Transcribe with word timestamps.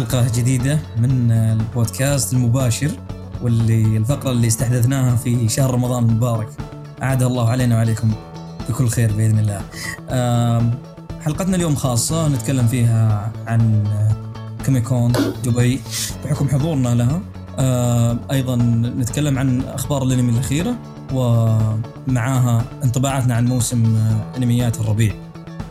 حلقة 0.00 0.26
جديدة 0.34 0.78
من 0.98 1.30
البودكاست 1.30 2.32
المباشر 2.32 2.90
واللي 3.42 3.96
الفقرة 3.96 4.30
اللي 4.30 4.46
استحدثناها 4.46 5.16
في 5.16 5.48
شهر 5.48 5.74
رمضان 5.74 6.04
المبارك. 6.04 6.48
أعاد 7.02 7.22
الله 7.22 7.50
علينا 7.50 7.76
وعليكم 7.76 8.12
بكل 8.68 8.88
خير 8.88 9.12
بإذن 9.12 9.38
الله. 9.38 9.60
حلقتنا 11.20 11.56
اليوم 11.56 11.74
خاصة 11.74 12.28
نتكلم 12.28 12.66
فيها 12.66 13.32
عن 13.46 13.84
كوميكون 14.66 15.12
دبي 15.44 15.80
بحكم 16.24 16.48
حضورنا 16.48 16.88
لها. 16.94 17.20
أيضا 18.30 18.56
نتكلم 18.98 19.38
عن 19.38 19.60
أخبار 19.60 20.02
الأنمي 20.02 20.32
الأخيرة 20.32 20.76
ومعاها 21.12 22.64
انطباعاتنا 22.84 23.34
عن 23.34 23.46
موسم 23.46 23.96
أنميات 24.36 24.80
الربيع. 24.80 25.14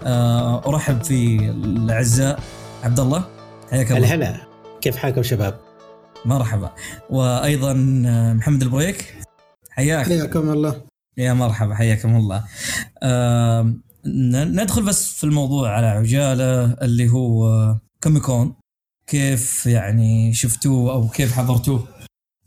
آه، 0.03 0.61
أرحب 0.67 1.03
في 1.03 1.49
الأعزاء 1.49 2.39
عبد 2.83 2.99
الله. 2.99 3.23
حياك 3.71 3.91
الله. 3.91 4.13
هلا 4.13 4.29
هلا 4.29 4.37
كيف 4.81 4.95
حالكم 4.97 5.23
شباب؟ 5.23 5.59
مرحبا. 6.25 6.71
وأيضا 7.09 7.71
آه، 8.07 8.33
محمد 8.33 8.61
البريك 8.63 9.15
حياك. 9.69 10.05
حياكم 10.05 10.49
الله. 10.49 10.81
يا 11.17 11.33
مرحبا 11.33 11.75
حياكم 11.75 12.15
الله. 12.15 12.43
آه، 13.03 13.61
ن- 14.05 14.61
ندخل 14.61 14.83
بس 14.85 15.13
في 15.13 15.23
الموضوع 15.23 15.69
على 15.71 15.87
عجالة 15.87 16.73
اللي 16.73 17.09
هو 17.09 17.47
آه، 17.47 17.79
كوميكون. 18.03 18.53
كيف 19.07 19.65
يعني 19.65 20.33
شفتوه 20.33 20.91
أو 20.93 21.07
كيف 21.07 21.33
حضرتوه؟ 21.33 21.87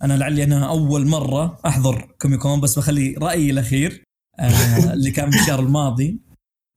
أنا 0.03 0.15
لعلي 0.15 0.45
أنا 0.45 0.69
أول 0.69 1.07
مرة 1.07 1.59
أحضر 1.67 2.15
كوميكون 2.21 2.61
بس 2.61 2.79
بخلي 2.79 3.15
رأيي 3.19 3.51
الأخير 3.51 4.03
آه، 4.41 4.49
اللي 4.95 5.11
كان 5.11 5.31
في 5.31 5.39
الشهر 5.41 5.61
الماضي 5.61 6.21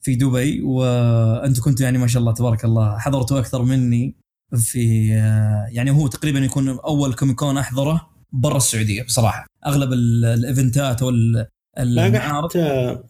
في 0.02 0.16
دبي. 0.16 0.62
وأنتم 0.62 1.62
كنتوا 1.64 1.86
يعني 1.86 1.98
ما 1.98 2.08
شاء 2.08 2.20
الله 2.20 2.34
تبارك 2.34 2.66
الله 2.66 2.98
حضرتوا 3.00 3.40
أكثر 3.40 3.62
مني. 3.64 4.16
في 4.58 5.14
آه، 5.14 5.68
يعني 5.72 5.92
هو 5.92 6.08
تقريبا 6.08 6.40
يكون 6.40 6.70
أول 6.70 7.14
كوميكون 7.14 7.58
أحضره 7.58 8.08
برا 8.32 8.58
السعودية 8.58 9.04
بصراحة. 9.04 9.46
أغلب 9.66 9.94
ال- 9.94 10.26
الإيفنتات 10.26 11.04
وال 11.04 11.32
ما 11.78 12.08
المعارض. 12.08 12.46
رحت 12.46 12.58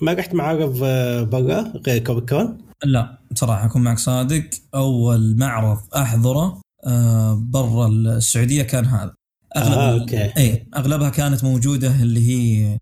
ما 0.02 0.14
رحت 0.14 0.34
معارض 0.34 0.80
آه، 0.84 1.24
برا 1.24 1.74
غير 1.88 2.04
كوميك 2.04 2.30
كون؟ 2.30 2.58
لا 2.86 3.18
بصراحة 3.32 3.66
أكون 3.66 3.82
معك 3.84 4.00
صادق. 4.00 4.44
أول 4.76 5.36
معرض 5.38 5.78
أحضره 5.96 6.62
آه، 6.88 7.34
برا 7.50 7.88
السعودية 7.88 8.64
كان 8.64 8.86
هذا. 8.86 9.14
أغلب 9.58 9.74
آه، 9.78 10.00
أوكي. 10.00 10.24
اي 10.38 10.68
أغلبها 10.76 11.10
كانت 11.10 11.44
موجودة 11.44 12.02
اللي 12.02 12.28
هي 12.30 12.78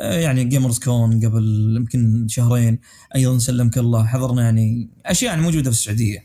آه، 0.00 0.14
يعني 0.20 0.44
Gamers 0.44 0.78
Con 0.78 1.26
قبل 1.26 1.74
يمكن 1.76 2.28
شهرين. 2.28 2.78
أيضا 3.16 3.38
سلمك 3.38 3.78
الله 3.78 4.06
حضرنا 4.06 4.42
يعني 4.42 4.90
أشياء 5.06 5.30
يعني 5.30 5.42
موجودة 5.42 5.70
في 5.70 5.76
السعودية. 5.76 6.18
آه، 6.18 6.22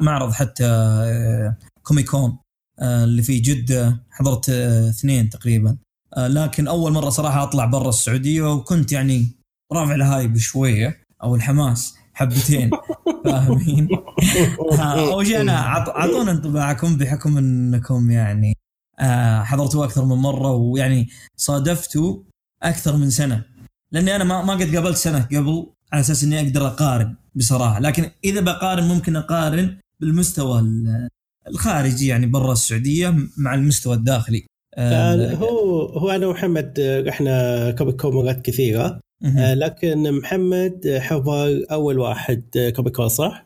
معرض 0.00 0.32
حتى 0.32 0.64
آه، 0.66 1.56
كوميكون 1.82 2.38
آه، 2.80 3.04
اللي 3.04 3.22
في 3.22 3.38
جدة 3.38 4.02
حضرت 4.10 4.48
آه، 4.50 4.88
اثنين 4.88 5.30
تقريبا. 5.30 5.76
آه، 6.16 6.28
لكن 6.28 6.68
أول 6.68 6.92
مرة 6.92 7.10
صراحة 7.10 7.42
أطلع 7.42 7.64
برا 7.64 7.88
السعودية 7.88 8.52
وكنت 8.52 8.92
يعني 8.92 9.26
رافع 9.72 9.94
ال 9.94 10.02
hype 10.02 10.36
شوية 10.36 11.02
أو 11.22 11.34
الحماس 11.34 11.94
حبتين 12.14 12.70
فاهمين؟ 13.24 13.88
آه، 14.78 15.12
اول 15.12 15.26
شيء 15.26 15.40
أنا 15.40 15.52
عط- 15.58 15.88
أعطونا 15.88 16.30
انطباعكم 16.30 16.96
بحكم 16.96 17.38
إنكم 17.38 18.10
يعني 18.10 18.54
آه، 19.00 19.42
حضرتوا 19.42 19.84
أكثر 19.84 20.04
من 20.04 20.16
مرة 20.16 20.50
ويعني 20.52 21.08
صادفتوا 21.36 22.22
أكثر 22.62 22.96
من 22.96 23.10
سنة. 23.10 23.44
لأني 23.92 24.16
أنا 24.16 24.24
ما 24.24 24.42
ما 24.42 24.52
قد 24.52 24.74
قابلت 24.76 24.96
سنة 24.96 25.22
قبل 25.22 25.66
على 25.92 26.00
أساس 26.00 26.24
إني 26.24 26.40
أقدر 26.40 26.66
أقارن. 26.66 27.16
بصراحة. 27.34 27.80
لكن 27.80 28.10
إذا 28.24 28.40
بقارن 28.40 28.84
ممكن 28.84 29.16
أقارن 29.16 29.76
بالمستوى 30.00 30.60
ال- 30.60 31.08
الخارجي 31.48 32.06
يعني 32.06 32.26
برا 32.26 32.52
السعودية 32.52 33.14
مع 33.36 33.54
المستوى 33.54 33.94
الداخلي. 33.94 34.46
آه، 34.74 35.34
هو 35.34 35.86
هو 35.86 36.10
أنا 36.10 36.26
ومحمد 36.26 36.74
آه، 36.80 37.00
رحنا 37.00 37.70
كوميك 37.70 38.00
كون 38.00 38.14
مرات 38.14 38.42
كثيرة. 38.42 39.00
مهم. 39.22 39.38
آه، 39.38 39.54
لكن 39.54 40.12
محمد 40.12 40.86
آه، 40.86 41.00
حضر 41.00 41.64
أول 41.70 41.98
واحد 41.98 42.72
كوميك 42.76 42.96
كون 42.96 43.08
صح؟ 43.08 43.44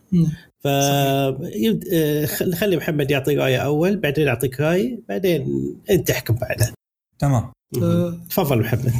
ف 0.60 0.64
يبد- 1.42 1.84
آه، 1.92 2.26
خ- 2.26 2.50
خلي 2.54 2.76
محمد 2.76 3.10
يعطي 3.10 3.36
رأيه 3.36 3.58
أول 3.58 3.96
بعدين 3.96 4.28
أعطيك 4.28 4.60
رأي 4.60 5.02
بعدين 5.08 5.46
أنت 5.90 6.10
احكم 6.10 6.34
بعده. 6.34 6.72
تمام. 7.18 7.52
تفضل 8.30 8.58
محمد. 8.58 8.92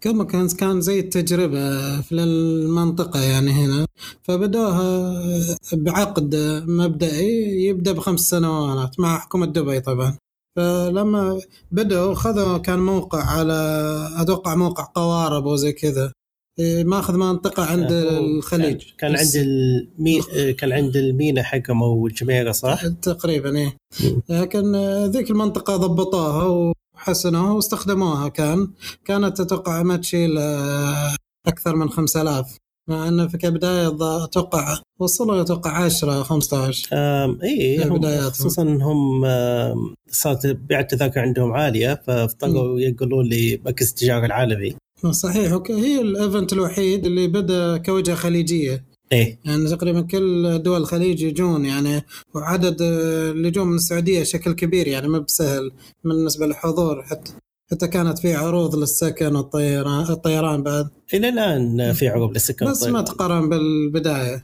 كما 0.00 0.24
كان 0.24 0.48
كان 0.48 0.80
زي 0.80 1.00
التجربة 1.00 2.00
في 2.00 2.14
المنطقة 2.14 3.20
يعني 3.20 3.50
هنا. 3.50 3.86
فبدوها 4.22 5.24
بعقد 5.72 6.36
مبدئي 6.66 7.64
يبدأ 7.64 7.92
بخمس 7.92 8.20
سنوات 8.20 9.00
مع 9.00 9.18
حكومة 9.18 9.46
دبي 9.46 9.80
طبعا. 9.80 10.18
فلما 10.56 11.40
بدأوا 11.70 12.14
خذوا 12.14 12.58
كان 12.58 12.78
موقع 12.78 13.24
على 13.24 13.54
أتوقع 14.16 14.54
موقع 14.54 14.84
قوارب 14.94 15.46
وزي 15.46 15.72
كذا. 15.72 16.12
إيه، 16.58 16.84
ماخذ 16.84 17.16
منطقة 17.16 17.64
عند 17.64 17.92
آه، 17.92 18.18
الخليج. 18.18 18.82
كان, 18.98 19.16
عند 19.16 19.36
المي... 19.36 20.20
آه، 20.36 20.50
كان 20.50 20.72
عند 20.72 20.96
المينا 20.96 21.42
حقهم 21.42 21.82
أو 21.82 22.06
الجميرة 22.06 22.52
صح؟ 22.52 22.86
تقريبا 22.86 23.56
إيه. 23.58 23.76
مم. 24.04 24.22
لكن 24.28 24.76
ذيك 25.04 25.30
المنطقة 25.30 25.76
ضبطوها 25.76 26.72
وحسنوها 27.04 27.52
واستخدموها. 27.52 28.28
كان 28.28 28.68
كانت 29.04 29.40
أتوقع 29.40 29.82
ما 29.82 29.96
تشيل 29.96 30.38
أكثر 31.46 31.76
من 31.76 31.88
5000 31.90 32.56
مع 32.88 33.08
انه 33.08 33.28
في 33.28 33.38
كبداية 33.38 33.88
ض- 33.88 34.02
أتوقع 34.02 34.78
وصلوا 35.00 35.40
أتوقع 35.42 35.70
10 35.84 36.22
15 36.22 36.88
آم، 36.92 37.38
إي 37.42 37.84
هم. 37.84 38.30
خصوصا 38.30 38.62
انهم 38.62 39.24
آم، 39.24 39.94
صارت 40.10 40.46
بيع 40.46 40.80
التذاكر 40.80 41.20
عندهم 41.20 41.52
عالية 41.52 42.02
فاضطروا 42.06 42.80
ينقلون 42.80 43.28
لمركز 43.28 43.88
التجاره 43.88 44.26
العالمي. 44.26 44.76
صحيح. 45.10 45.52
أوكي 45.52 45.72
هي 45.72 46.00
ال 46.00 46.09
event 46.09 46.52
الوحيد 46.52 47.06
اللي 47.06 47.26
بدأ 47.26 47.76
كوجهة 47.76 48.14
خليجية. 48.14 48.84
إيه. 49.12 49.40
يعني 49.44 49.68
تقريبا 49.68 50.00
كل 50.00 50.62
دول 50.62 50.80
الخليج 50.80 51.22
يجون 51.22 51.64
يعني 51.64 52.02
وعدد 52.34 52.82
آه، 52.82 53.30
اللي 53.30 53.48
يجون 53.48 53.66
من 53.66 53.74
السعودية 53.74 54.22
شكل 54.22 54.52
كبير 54.52 54.88
يعني 54.88 55.08
ما 55.08 55.18
بسهل 55.18 55.70
بالنسبة 56.04 56.46
للحضور 56.46 57.02
حتى 57.02 57.32
حتى 57.70 57.88
كانت 57.88 58.18
في 58.18 58.34
عروض 58.34 58.76
للسكن 58.76 59.36
والطيران 59.36 60.10
الطيران 60.10 60.62
بعد. 60.62 60.88
إلى 61.14 61.28
الآن 61.28 61.92
في 61.92 62.08
عروض 62.08 62.30
للسكن 62.30 62.70
بس 62.70 62.84
ما 62.84 63.02
تقارن 63.02 63.48
بالبداية. 63.48 64.34
آم، 64.34 64.42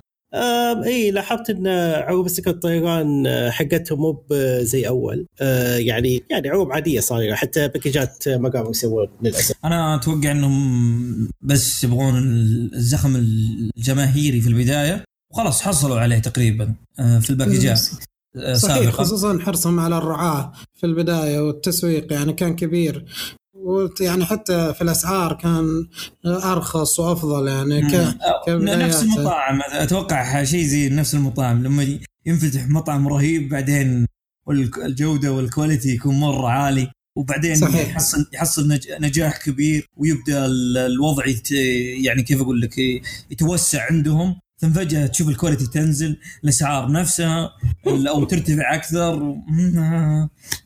إي 0.85 1.11
لاحظت 1.11 1.51
إن 1.51 1.67
عروض 2.07 2.25
السكن 2.25 2.51
الطيران 2.51 3.27
آه، 3.27 3.51
حقتهم 3.51 3.99
مو 4.01 4.13
ب- 4.13 4.35
زي 4.61 4.89
أول. 4.89 5.27
آه، 5.41 5.77
يعني 5.77 6.23
يعني 6.31 6.49
عروض 6.49 6.73
عادية 6.73 7.01
صايرة 7.01 7.35
حتى 7.35 7.69
باكجات 7.69 8.29
ما 8.29 8.49
قاموا 8.49 8.71
يسوون 8.71 9.09
للأسف. 9.23 9.55
أنا 9.65 9.95
أتوقع 9.95 10.31
إنهم 10.31 11.29
بس 11.41 11.85
يبغون 11.85 12.17
الزخم 12.75 13.17
الجماهيري 13.17 14.41
في 14.41 14.49
البداية 14.49 15.05
وخلاص 15.33 15.63
حصلوا 15.63 15.99
عليه 16.01 16.19
تقريبا 16.19 16.75
آه، 17.01 17.19
في 17.19 17.31
الباكجات 17.31 17.81
آه، 18.37 18.55
صحيح 18.55 18.77
سابقا. 18.77 18.91
خصوصا 18.91 19.39
حرصهم 19.39 19.81
على 19.81 19.99
الرعاة 19.99 20.53
في 20.75 20.87
البداية 20.87 21.41
والتسويق 21.41 22.13
يعني 22.13 22.33
كان 22.33 22.57
كبير. 22.57 23.05
يعني 24.01 24.25
حتى 24.25 24.75
في 24.75 24.83
الأسعار 24.83 25.33
كان 25.33 25.87
أرخص 26.27 27.01
وأفضل 27.01 27.49
يعني 27.49 27.83
ك... 27.83 28.15
كبدايات. 28.47 28.79
نفس 28.79 29.03
المطاعم 29.03 29.61
أتوقع 29.73 30.45
شيء 30.45 30.65
زي 30.67 30.89
نفس 30.89 31.15
المطاعم 31.15 31.63
لما 31.63 31.99
ينفتح 32.27 32.69
مطعم 32.69 33.09
رهيب 33.09 33.49
بعدين 33.49 34.07
الجودة 34.85 35.33
وال 35.33 35.45
quality 35.45 35.89
يكون 35.95 36.21
مرة 36.21 36.49
عالي 36.49 36.91
وبعدين 37.17 37.55
صحيح. 37.57 37.89
يحصل 37.91 38.27
يحصل 38.35 38.69
نج- 38.69 38.89
نجاح 39.01 39.37
كبير 39.45 39.87
ويبدأ 39.97 40.47
ال- 40.47 40.79
الوضع 40.79 41.25
يعني 42.05 42.23
كيف 42.23 42.41
أقول 42.41 42.61
لك 42.61 42.79
يتوسع 43.31 43.87
عندهم 43.91 44.37
ثم 44.61 44.73
فجأة 44.73 45.07
تشوف 45.07 45.29
ال 45.29 45.33
quality 45.33 45.67
تنزل 45.67 46.17
الأسعار 46.45 46.93
نفسها 46.93 47.51
أو 47.87 48.25
ترتفع 48.25 48.75
أكثر 48.75 49.35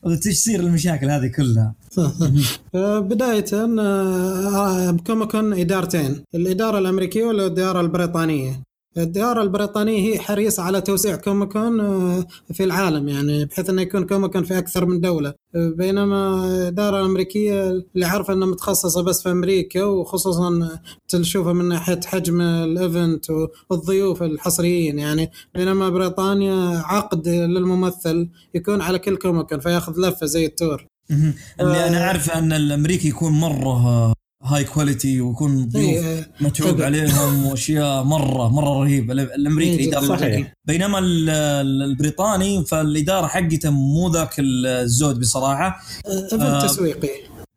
وتصير 0.03 0.59
المشاكل 0.65 1.09
هذه 1.11 1.27
كلها. 1.27 1.75
بداية 3.09 3.45
آه، 3.53 4.97
كوميكون 5.07 5.53
إدارتين 5.53 6.23
الإدارة 6.35 6.77
الأمريكية 6.77 7.25
والإدارة 7.25 7.81
البريطانية 7.81 8.63
الإدارة 8.97 9.41
البريطانية 9.41 10.13
هي 10.13 10.19
حريصة 10.19 10.63
على 10.63 10.81
توسيع 10.81 11.15
كوميكون 11.15 11.79
آه، 11.79 12.25
في 12.53 12.63
العالم 12.63 13.09
يعني 13.09 13.45
بحيث 13.45 13.69
أنه 13.69 13.81
يكون 13.81 14.05
كوميكون 14.05 14.43
في 14.43 14.57
أكثر 14.57 14.85
من 14.85 14.99
دولة 14.99 15.33
بينما 15.53 16.45
الإدارة 16.45 16.99
الأمريكية 16.99 17.69
اللي 17.69 18.05
عارفة 18.05 18.33
أنها 18.33 18.47
متخصصة 18.47 19.03
بس 19.03 19.23
في 19.23 19.31
أمريكا 19.31 19.83
وخصوصا 19.83 20.79
تشوفها 21.07 21.53
من 21.53 21.65
ناحية 21.65 21.99
حجم 22.05 22.41
ال 22.41 22.55
event 22.55 23.25
والضيوف 23.69 24.23
الحصريين 24.23 24.99
يعني 24.99 25.31
بينما 25.55 25.89
بريطانيا 25.89 26.81
عقد 26.85 27.27
للممثل 27.27 28.29
يكون 28.55 28.81
على 28.81 28.99
كل 28.99 29.17
كوميكون 29.17 29.59
فيأخذ 29.59 29.93
لفة 29.99 30.25
زي 30.25 30.45
ال 30.45 30.52
tour. 30.52 30.90
اللي 31.11 31.83
آه. 31.83 31.87
أنا 31.87 32.03
اعرف 32.07 32.29
أن 32.31 32.53
الأمريكي 32.53 33.07
يكون 33.07 33.31
مرة 33.33 34.13
high 34.43 34.63
quality 34.63 35.21
ويكون 35.21 35.65
ضيوف 35.69 36.05
إيه، 36.05 36.31
متعوب. 36.41 36.81
عليهم 36.81 37.45
وأشياء 37.45 38.03
مره 38.03 38.49
مرة 38.49 38.79
رهيبة 38.83 39.13
ال- 39.13 39.19
الأمريكي 39.33 39.79
إيه، 39.79 39.89
الإدارة 39.89 40.05
صحيح. 40.17 40.53
بينما 40.67 40.99
ال- 40.99 41.29
ال- 41.29 41.83
البريطاني 41.83 42.65
فالإدارة 42.65 43.27
حقته 43.27 43.69
مو 43.69 44.09
ذاك 44.11 44.35
الزود 44.39 45.19
بصراحة 45.19 45.81
event 46.07 46.41
آه. 46.41 46.67
تسويقي 46.67 47.09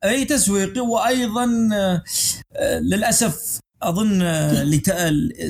إي 0.05 0.25
تسويقي 0.25 0.81
وأيضا 0.81 1.69
آه، 1.75 2.03
آه، 2.57 2.79
للأسف 2.79 3.59
أظن 3.83 4.23
آه، 4.23 4.63
اللي 4.63 4.79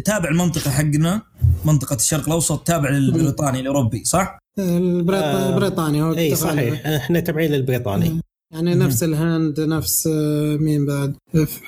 تابع 0.05 0.29
المنطقة 0.29 0.71
حقنا 0.71 1.23
منطقة 1.65 1.97
الشرق 1.97 2.27
الأوسط 2.27 2.59
تابع 2.67 2.91
للبريطاني 2.91 3.61
الأوروبي 3.61 4.05
صح؟ 4.05 4.39
آه. 4.59 4.79
البريطاني 4.79 6.03
هو 6.03 6.13
اي. 6.15 6.35
صحيح 6.37 6.87
إحنا 6.87 7.21
تابعين 7.21 7.51
للبريطاني 7.53 8.21
يعني 8.53 8.75
مم. 8.75 8.83
نفس 8.83 9.03
الهند 9.03 9.61
نفس 9.61 10.07
آه، 10.13 10.57
مين 10.57 10.87
بعد 10.87 11.17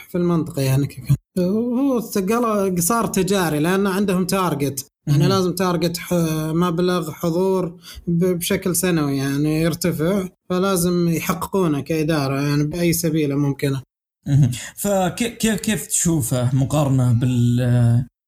في 0.09 0.15
المنطقة 0.15 0.63
يعني 0.63 0.87
كذا 0.87 1.07
هو 1.39 1.99
قال- 1.99 2.83
صار 2.83 3.07
تجاري 3.07 3.59
لأن 3.59 3.87
عندهم 3.87 4.25
target 4.27 4.87
يعني 5.07 5.23
مم. 5.25 5.29
لازم 5.29 5.53
target 5.55 5.99
مبلغ 6.55 7.11
حضور 7.13 7.81
ب- 8.07 8.25
بشكل 8.39 8.77
سنوي 8.77 9.17
يعني 9.17 9.61
يرتفع 9.63 10.29
فلازم 10.51 11.09
يحققونه 11.09 11.81
كإدارة 11.81 12.41
يعني 12.41 12.65
بأي 12.65 12.93
سبيله 12.93 13.35
ممكنة. 13.37 13.83
فكيف 14.77 15.33
كيف 15.35 15.61
كيف 15.61 15.87
تشوفه 15.87 16.55
مقارنة 16.55 17.13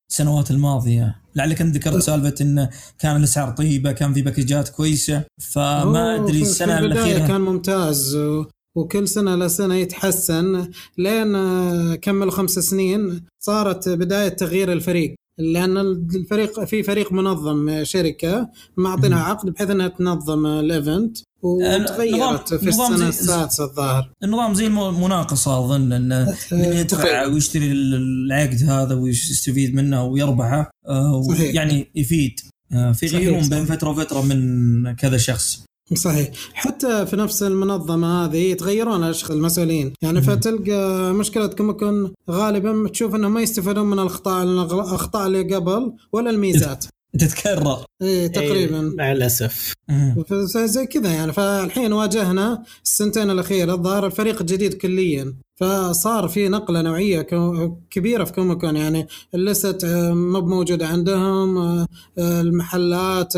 بالسنوات 0.09 0.51
الماضية؟ 0.51 1.23
لعلك 1.37 1.61
انت 1.61 1.77
ذكرت 1.77 2.03
سالفة 2.03 2.35
انه 2.41 2.71
كان 2.99 3.17
الأسعار 3.17 3.51
طيبة 3.51 3.93
كان 3.93 4.13
في 4.13 4.23
باكجات 4.23 4.69
كويسة. 4.69 5.25
فما 5.53 6.15
أدري 6.15 6.43
السنة 6.43 6.79
الأخيرة. 6.79 7.27
كان 7.27 7.41
ممتاز 7.41 8.17
و... 8.17 8.45
وكل 8.77 9.09
سنة 9.09 9.37
لسنة 9.37 9.75
يتحسن. 9.75 10.71
لين 10.99 11.35
آه، 11.35 11.95
كمل 11.95 12.33
خمس 12.33 12.51
سنين 12.51 13.25
صارت 13.45 13.89
بداية 13.89 14.29
تغيير 14.29 14.73
الفريق. 14.73 15.15
لأن 15.39 15.77
الفريق 15.79 16.65
في 16.65 16.83
فريق 16.83 17.13
منظم 17.13 17.85
شركة 17.85 18.49
معطينها. 18.77 19.23
عقد 19.23 19.51
بحيث 19.51 19.71
أنها 19.71 19.89
تنظم 19.89 20.47
ال 20.47 20.59
event 20.59 21.19
وتغيرت 21.43 22.55
نظام- 22.65 22.93
في 22.97 22.99
زي- 22.99 23.09
السادسة 23.09 23.65
الظاهر 23.65 24.11
النظام 24.25 24.55
زي 24.55 24.67
المناقصة 24.67 25.59
أظن 25.65 25.93
إنه 25.93 26.15
آه، 26.53 26.79
يدفع. 26.81 27.27
ويشتري 27.27 27.73
العقد 27.73 28.63
هذا 28.63 28.95
ويستفيد 28.95 29.75
منه 29.75 30.05
ويربحه 30.05 30.71
آه، 30.89 31.23
صحيح. 31.23 31.55
يعني 31.55 31.91
يفيد 31.95 32.41
آه، 32.73 32.93
في 32.93 33.09
صحيح. 33.09 33.49
بين 33.49 33.65
فترة 33.65 33.89
وفترة 33.91 34.23
من 34.23 34.93
كذا 34.95 35.17
شخص 35.19 35.61
صحيح 35.95 36.29
حتى 36.55 37.07
في 37.07 37.17
نفس 37.17 37.43
المنظمة 37.43 38.25
هذه 38.25 38.37
يتغيرون 38.37 39.05
الأشخاص 39.05 39.31
المسؤولين 39.31 39.93
يعني. 40.03 40.23
فتلقى 40.23 41.13
مشكلة 41.15 41.47
كوميكون 41.47 42.13
غالبا 42.31 42.89
تشوف 42.89 43.15
أنهم 43.15 43.35
ما 43.35 43.41
يستفادون 43.41 43.87
من 43.91 43.99
الأخطاء 43.99 44.43
الأخطاء 44.45 45.27
اللي 45.27 45.55
قبل 45.55 45.93
ولا 46.13 46.31
الميزات 46.31 46.85
تتكرر. 47.19 47.85
إيه 48.03 48.27
تقريبا. 48.27 48.81
إيه، 48.81 48.97
مع 48.97 49.13
الأسف. 49.13 49.73
فزي 50.55 50.87
كذا 50.87 51.13
يعني. 51.13 51.33
فالحين 51.33 51.93
واجهنا 51.93 52.63
السنتين 52.85 53.31
الأخيرة 53.31 53.73
الظاهر 53.75 54.07
الفريق 54.07 54.41
الجديد 54.41 54.75
كليا. 54.75 55.35
فصار 55.61 56.29
في 56.29 56.49
نقلة 56.49 56.83
نوعية 56.83 57.23
كو- 57.23 57.77
كبيرة 57.91 58.25
في 58.25 58.33
كوميكون. 58.33 58.77
يعني 58.77 59.07
ال 59.35 59.45
list 59.45 59.85
آه، 59.85 60.13
ما 60.13 60.41
موجودة 60.41 60.87
عندهم. 60.87 61.59
آه، 61.59 61.87
آه، 62.19 62.41
المحلات 62.41 63.35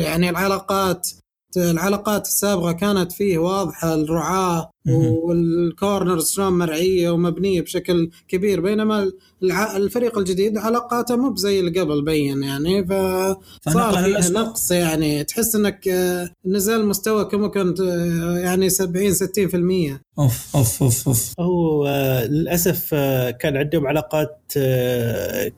يعني 0.00 0.30
العلاقات 0.30 1.08
العلاقات 1.56 2.26
السابقة 2.26 2.72
كانت 2.72 3.12
فيه 3.12 3.38
واضحة 3.38 3.94
الرعاة 3.94 4.56
مهم. 4.56 4.71
وال 4.88 5.20
corners 5.20 6.30
شلون 6.30 6.52
مرعية 6.58 7.10
ومبنية 7.10 7.60
بشكل 7.60 8.10
كبير 8.28 8.60
بينما 8.60 9.12
الع- 9.42 9.76
الفريق 9.76 10.18
الجديد 10.18 10.58
علاقاته 10.58 11.16
مو 11.16 11.30
بزي 11.30 11.60
اللي 11.60 11.80
قبل 11.80 12.04
بين 12.04 12.42
يعني 12.42 12.86
ف 12.86 12.88
صار 12.92 13.36
فنقلا 13.62 14.02
فيه 14.02 14.06
للأسوأ. 14.08 14.40
نقص 14.40 14.70
يعني. 14.70 15.24
تحس 15.24 15.54
إنك 15.54 15.88
آه، 15.88 16.30
نزل 16.46 16.86
مستوى 16.86 17.24
كما 17.24 17.48
كنت 17.48 17.80
آه، 17.80 18.38
يعني 18.38 18.68
70 18.70 19.14
60% 19.14 20.00
أوف 20.18 20.56
أوف 20.56 20.82
أوف 20.82 21.08
أوف. 21.08 21.32
هو 21.40 21.86
آه، 21.86 22.26
للأسف 22.26 22.94
كان 23.40 23.56
عندهم 23.56 23.86
علاقات 23.86 24.38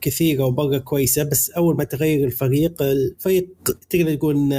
كثيرة 0.01 0.43
ومره 0.43 0.77
كويسة 0.77 1.23
بس 1.23 1.49
أول 1.49 1.75
ما 1.75 1.83
تغير 1.83 2.25
الفريق 2.27 2.81
الفريق 2.81 3.47
تقدر 3.89 4.15
تقول 4.15 4.53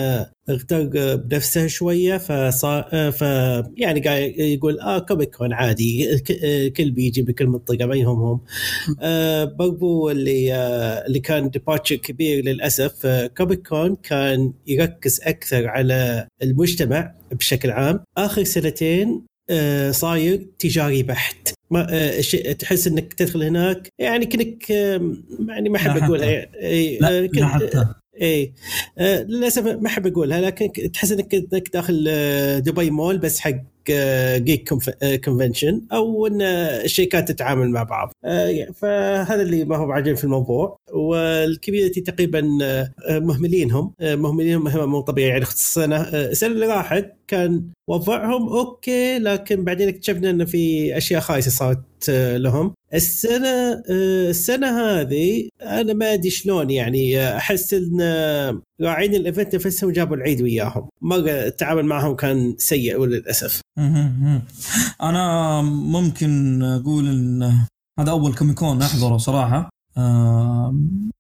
اغتر 0.51 0.89
بنفسه 1.17 1.67
شوية 1.67 2.17
فصار 2.19 3.11
ف 3.13 3.21
يعني 3.77 4.01
قاعد 4.01 4.56
يقول 4.57 4.81
آه 4.81 4.99
كوميك 4.99 5.37
كون 5.37 5.53
عادي 5.53 6.21
الكل 6.31 6.91
بيجي 6.91 7.23
بكل 7.23 7.47
منطقة 7.47 7.87
ما 7.87 7.97
يهمهم 7.97 8.41
آه، 9.01 9.45
برضو 9.45 10.11
اللي 10.11 10.55
آه، 10.55 11.07
اللي 11.07 11.21
كان 11.21 11.51
departure 11.51 11.97
كبير 11.97 12.45
للأسف 12.45 13.07
آه، 13.07 13.27
كوميك 13.27 13.69
كون 13.69 13.97
كان 13.97 14.53
يركز 14.67 15.21
أكثر 15.23 15.67
على 15.69 16.27
المجتمع 16.43 17.15
بشكل 17.33 17.71
عام. 17.71 18.01
آخر 18.19 18.45
سنتين 18.45 19.23
آه، 19.51 19.91
صاير 19.91 20.47
تجاري 20.59 21.03
بحت. 21.03 21.49
ما 21.71 21.87
آه، 21.91 22.21
تحس 22.53 22.87
إنك 22.87 23.13
تدخل 23.15 23.43
هناك 23.43 23.89
يعني 23.99 24.27
كنك 24.27 24.71
آه، 24.73 25.15
يعني 25.49 25.69
ما 25.69 25.77
أحب 25.77 26.03
أقولها. 26.03 26.31
يعني 26.31 26.57
إيه، 26.57 27.01
لا, 27.01 27.29
آه، 27.75 27.95
إيه 28.21 28.53
آه، 28.99 29.23
للأسف 29.23 29.67
ما 29.67 29.87
أحب 29.87 30.07
أقولها 30.07 30.41
لكن 30.41 30.93
تحس 30.93 31.13
إنك 31.13 31.35
إنك 31.35 31.69
داخل 31.73 32.05
آه، 32.09 32.59
دبي 32.59 32.91
مول 32.91 33.19
بس 33.19 33.41
حق 33.41 33.55
geek 34.37 34.69
convention 35.25 35.83
أو 35.93 36.27
إن 36.27 36.43
الشركات 36.43 37.29
تتعامل 37.29 37.71
مع 37.71 37.83
بعض. 37.83 38.13
آه، 38.25 38.67
فهذا 38.75 39.43
اللي 39.43 39.65
ما 39.65 39.77
هو 39.77 39.93
عاجبني 39.93 40.17
في 40.17 40.25
الموضوع. 40.25 40.77
وال 40.93 41.12
community 41.12 42.01
تقريبا 42.01 42.59
آه، 42.63 42.93
مهملينهم. 43.09 43.93
آه، 44.01 44.15
مهملينهم 44.15 44.65
مهمه 44.65 44.87
مو 44.87 45.01
طبيعيه 45.01 45.29
يعني 45.31 45.43
السنة 45.43 45.97
آه، 45.97 46.31
السنة 46.31 46.53
اللي 46.53 46.67
راحت 46.67 47.13
كان 47.29 47.63
وضعهم 47.89 48.49
أوكي 48.49 49.19
لكن 49.19 49.65
بعدين 49.65 49.89
اكتشفنا 49.89 50.31
انه 50.31 50.45
في 50.45 50.97
أشياء 50.97 51.21
خايسة 51.21 51.51
صارت 51.51 51.81
آه، 52.09 52.37
لهم. 52.37 52.75
السنة 52.95 53.49
آه، 53.49 54.31
السنة 54.31 54.81
هذه 54.81 55.49
أنا 55.63 55.93
ما 55.93 56.13
أدري 56.13 56.31
شلون 56.31 56.71
يعني 56.71 57.21
آه، 57.21 57.37
أحس 57.37 57.75
إن 57.75 58.01
آه، 58.81 58.85
راعين 58.85 59.15
ال 59.15 59.21
event 59.21 59.55
نفسهم 59.55 59.91
جابوا 59.91 60.17
العيد 60.17 60.43
وياهم. 60.43 60.89
مره 61.03 61.31
التعامل 61.31 61.85
معهم 61.85 62.17
كان 62.17 62.55
سيء 62.59 63.01
وللأسف. 63.01 63.61
أنا 65.03 65.63
ممكن 65.63 66.63
أقول 66.63 67.09
إن 67.09 67.53
هذا 68.01 68.11
أول 68.11 68.35
كوميكون 68.35 68.83
أحضره 68.83 69.17
صراحة. 69.17 69.71
آم، 69.99 71.11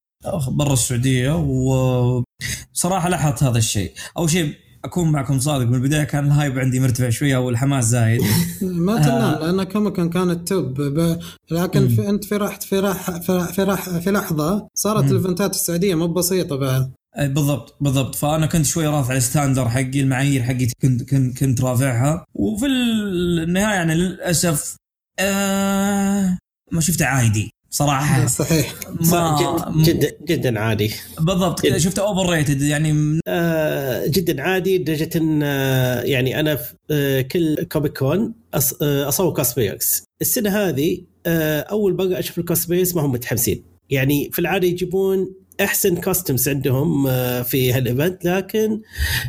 برا 0.48 0.72
السعودية 0.72 1.36
وصراحة 1.36 3.08
لاحظت 3.08 3.42
هذا 3.42 3.58
الشيء. 3.58 3.92
أول 4.18 4.30
شيء 4.30 4.54
أكون 4.84 5.12
معكم 5.12 5.38
صادق 5.38 5.66
من 5.66 5.74
البداية 5.74 6.04
كان 6.04 6.26
ال 6.26 6.33
hype 6.33 6.58
عندي 6.58 6.80
مرتفع 6.80 7.10
شوية 7.10 7.36
والحماس 7.36 7.84
زايد. 7.84 8.20
ما 8.62 9.02
تنام 9.02 9.42
لأن 9.42 9.64
كوميكون 9.64 10.10
كانت 10.10 10.48
top 10.48 10.80
ب... 10.80 11.18
لكن. 11.50 11.88
في 11.88 12.08
أنت 12.08 12.24
في 12.24 12.36
راح 12.36 12.60
في 12.60 12.78
راح 12.78 13.10
في, 13.20 13.62
راح 13.62 13.98
في, 13.98 14.10
لحظة 14.10 14.68
صارت. 14.74 15.10
ال 15.10 15.16
event 15.16 15.45
ات 15.45 15.50
السعودية 15.50 15.94
مو 15.94 16.06
بسيطة 16.06 16.56
بعد. 16.56 16.92
أي 17.18 17.28
بالضبط 17.28 17.76
بالضبط. 17.80 18.14
فأنا 18.14 18.46
كنت 18.46 18.66
شوي 18.66 18.86
رافع 18.86 19.16
ال 19.16 19.22
standard 19.22 19.68
حقي 19.68 20.00
المعايير 20.00 20.42
حقي 20.42 20.66
كنت 20.82 21.02
كنت 21.10 21.38
كنت 21.38 21.60
رافعها. 21.60 22.24
وفي 22.34 22.66
النهاية 22.66 23.74
يعني 23.74 23.94
للأسف 23.94 24.76
آه 25.18 26.38
ما 26.72 26.80
شفته 26.80 27.04
عادي 27.06 27.50
صراحة. 27.70 28.26
صحيح. 28.26 28.74
ما 29.12 29.82
جدا 29.84 30.10
جدا 30.28 30.60
عادي. 30.60 30.90
بالضبط 31.20 31.60
كذا 31.60 31.78
شفته 31.78 32.02
overrated 32.02 32.62
يعني. 32.62 33.20
آه، 33.28 34.06
جدا 34.06 34.42
عادي 34.42 34.78
لدرجة 34.78 35.10
إن 35.16 35.40
آه، 35.42 36.00
يعني 36.00 36.40
أنا 36.40 36.56
في 36.56 36.74
آه، 36.90 37.20
كل 37.20 37.64
كوميك 37.72 37.98
كون 37.98 38.34
أص- 38.56 38.82
آه، 38.82 39.08
أصور 39.08 39.34
cosplayers 39.34 40.02
السنة 40.20 40.50
هذه 40.50 40.98
آه، 41.26 41.60
أول 41.60 41.96
مره 41.96 42.18
أشوف 42.18 42.38
ال 42.38 42.43
cosplayers 42.43 42.94
ما 42.96 43.02
هم 43.02 43.12
متحمسين. 43.12 43.62
يعني 43.90 44.30
في 44.32 44.38
العادة 44.38 44.66
يجيبون 44.66 45.34
أحسن 45.60 45.96
costumes 45.96 46.48
عندهم 46.48 47.06
آه، 47.06 47.42
في 47.42 47.72
هال 47.72 47.87
event 47.87 48.24
لكن 48.24 48.80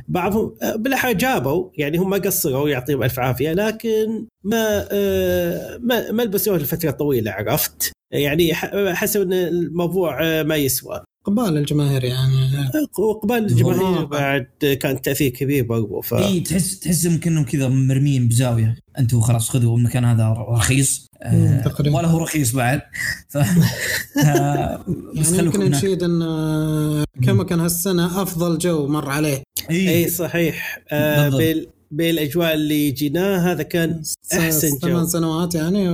بعضهم 0.08 0.56
آه، 0.62 0.76
بالأحرى 0.76 1.14
جابوا 1.14 1.70
يعني 1.78 1.98
هم 1.98 2.10
ما 2.10 2.18
قصروا 2.18 2.70
يعطيهم 2.70 3.04
ألف 3.04 3.20
عافية 3.20 3.54
لكن 3.54 4.26
ما 4.44 4.88
آه، 4.92 5.78
ما 5.82 6.12
ما 6.12 6.22
لبسوه 6.24 6.58
لفترة 6.58 6.92
طويلة 6.92 7.32
عرفت؟ 7.32 7.92
يعني 8.14 8.54
ح- 8.54 8.94
حسوا 8.94 9.24
إن 9.24 9.34
الموضوع 9.34 10.44
ما 10.44 10.56
يسوى. 10.56 11.04
اقبال 11.28 11.58
الجماهير 11.58 12.04
يعني. 12.04 12.32
وقبال 13.00 13.38
الجماهير. 13.38 14.06
بعد 14.06 14.48
كان 14.82 15.02
تأثير 15.02 15.30
كبير 15.32 15.64
برضو 15.64 16.02
ف 16.02 16.14
إي 16.14 16.40
تحس 16.40 16.80
تحس 16.80 17.06
يمكن 17.06 17.32
انهم 17.32 17.44
كذا 17.46 17.68
مرميين 17.68 18.28
بزاوية. 18.28 18.78
أنتم 19.00 19.22
خلاص 19.22 19.50
خذوا 19.50 19.78
المكان 19.78 20.06
هذا 20.06 20.34
رخيص. 20.50 21.07
تقريبا. 21.66 21.98
ولا 21.98 22.08
هو 22.08 22.18
رخيص 22.18 22.52
بعد 22.56 22.82
ف 23.30 23.38
آه 24.26 24.86
بس 25.16 25.32
يعني 25.32 25.46
يمكن 25.46 25.62
هناك 25.62 25.76
نشيد 25.76 26.04
إن 26.04 26.22
آه، 26.22 27.04
كوميكون 27.26 27.60
هالسنة 27.60 28.22
أفضل 28.22 28.58
جو 28.58 28.88
مر 28.88 29.10
عليه. 29.10 29.44
اي 29.72 29.90
أي 29.90 30.10
صحيح. 30.10 30.80
آه. 30.92 31.30
بالأجواء 31.92 32.54
اللي 32.54 32.92
جيناه 32.92 33.52
هذا 33.52 33.64
كان 33.64 34.02
أحسن 34.34 34.70
جو. 34.70 34.78
ثمان 34.78 35.08
سنوات 35.08 35.56
يعني 35.56 35.90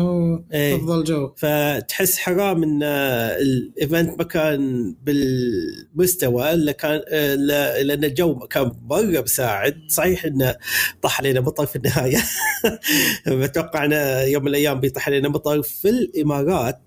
إيه. 0.54 0.74
وأفضل 0.74 1.04
جو. 1.04 1.32
فتحس 1.38 2.18
حرام 2.18 2.64
إن 2.64 2.84
ال 2.84 3.06
event 3.06 4.18
ما 4.20 4.24
كان 4.24 4.96
بالمستوى 5.04 6.54
اللي 6.54 6.74
كان 6.74 7.02
لا- 7.40 7.84
لأن 7.84 8.04
الجو 8.04 8.40
كان 8.40 8.72
مرة 8.90 9.22
مساعد. 9.22 9.78
صحيح 9.90 10.26
انه 10.26 10.56
طاح 11.02 11.20
علينا 11.20 11.42
مطر 11.42 11.66
في 11.66 11.76
النهاية. 11.76 12.18
بتوقع 13.28 13.86
انه 13.86 14.22
يوم 14.22 14.42
من 14.44 14.48
الأيام 14.50 14.80
بيطيح 14.80 15.08
علينا 15.08 15.30
مطر 15.30 15.62
في 15.62 15.90
الإمارات. 15.90 16.82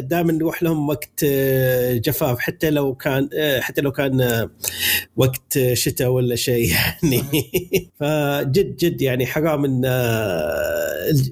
دائما 0.00 0.32
نروح 0.32 0.62
لهم 0.62 0.88
وقت 0.88 1.24
آه، 1.24 1.94
جفاف. 1.94 2.38
حتى 2.38 2.70
لو 2.70 2.94
كان 2.94 3.28
آه، 3.34 3.60
حتى 3.60 3.80
لو 3.80 3.92
كان 3.92 4.20
آه، 4.20 4.50
وقت 5.16 5.58
شتاء 5.72 6.08
ولا 6.08 6.36
شيء 6.36 6.70
يعني. 6.70 7.22
فجد 8.00 8.76
جد 8.76 9.02
يعني 9.02 9.26
حرام 9.26 9.64
إن 9.64 9.84
الج- 9.84 10.27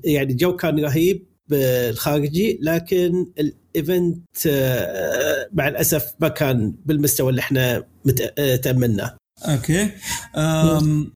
يعني 0.04 0.32
الجو 0.32 0.56
كان 0.56 0.80
رهيب 0.84 1.26
آه، 1.52 1.90
الخارجي 1.90 2.58
لكن 2.62 3.26
ال 3.38 3.56
event 3.56 4.46
آه، 4.46 5.48
مع 5.52 5.68
الأسف 5.68 6.12
ما 6.20 6.28
كان 6.28 6.74
بالمستوى 6.86 7.30
اللي 7.30 7.40
إحنا 7.40 7.84
مت- 8.04 8.32
آه، 8.38 8.56
تأملناه. 8.56 9.16
أوكي. 9.44 9.90
أم 10.36 11.12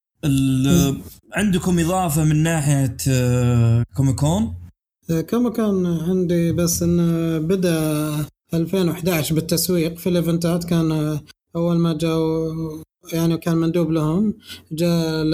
عندكم 1.32 1.78
إضافة 1.78 2.24
من 2.24 2.42
ناحية 2.42 2.96
آه، 3.08 3.84
كوميكون؟ 3.96 4.54
كما 5.28 5.50
كان 5.50 5.86
عندي 5.86 6.52
بس 6.52 6.82
انه 6.82 7.38
بدأ 7.38 8.26
2011 8.54 9.34
بالتسويق 9.34 9.98
في 9.98 10.08
الإيفنتات 10.08 10.64
كان 10.64 11.18
أول 11.56 11.76
ما 11.78 11.98
جاوا 11.98 12.82
يعني 13.12 13.38
كان 13.38 13.56
مندوب 13.56 13.90
لهم 13.90 14.34
جاء 14.72 15.26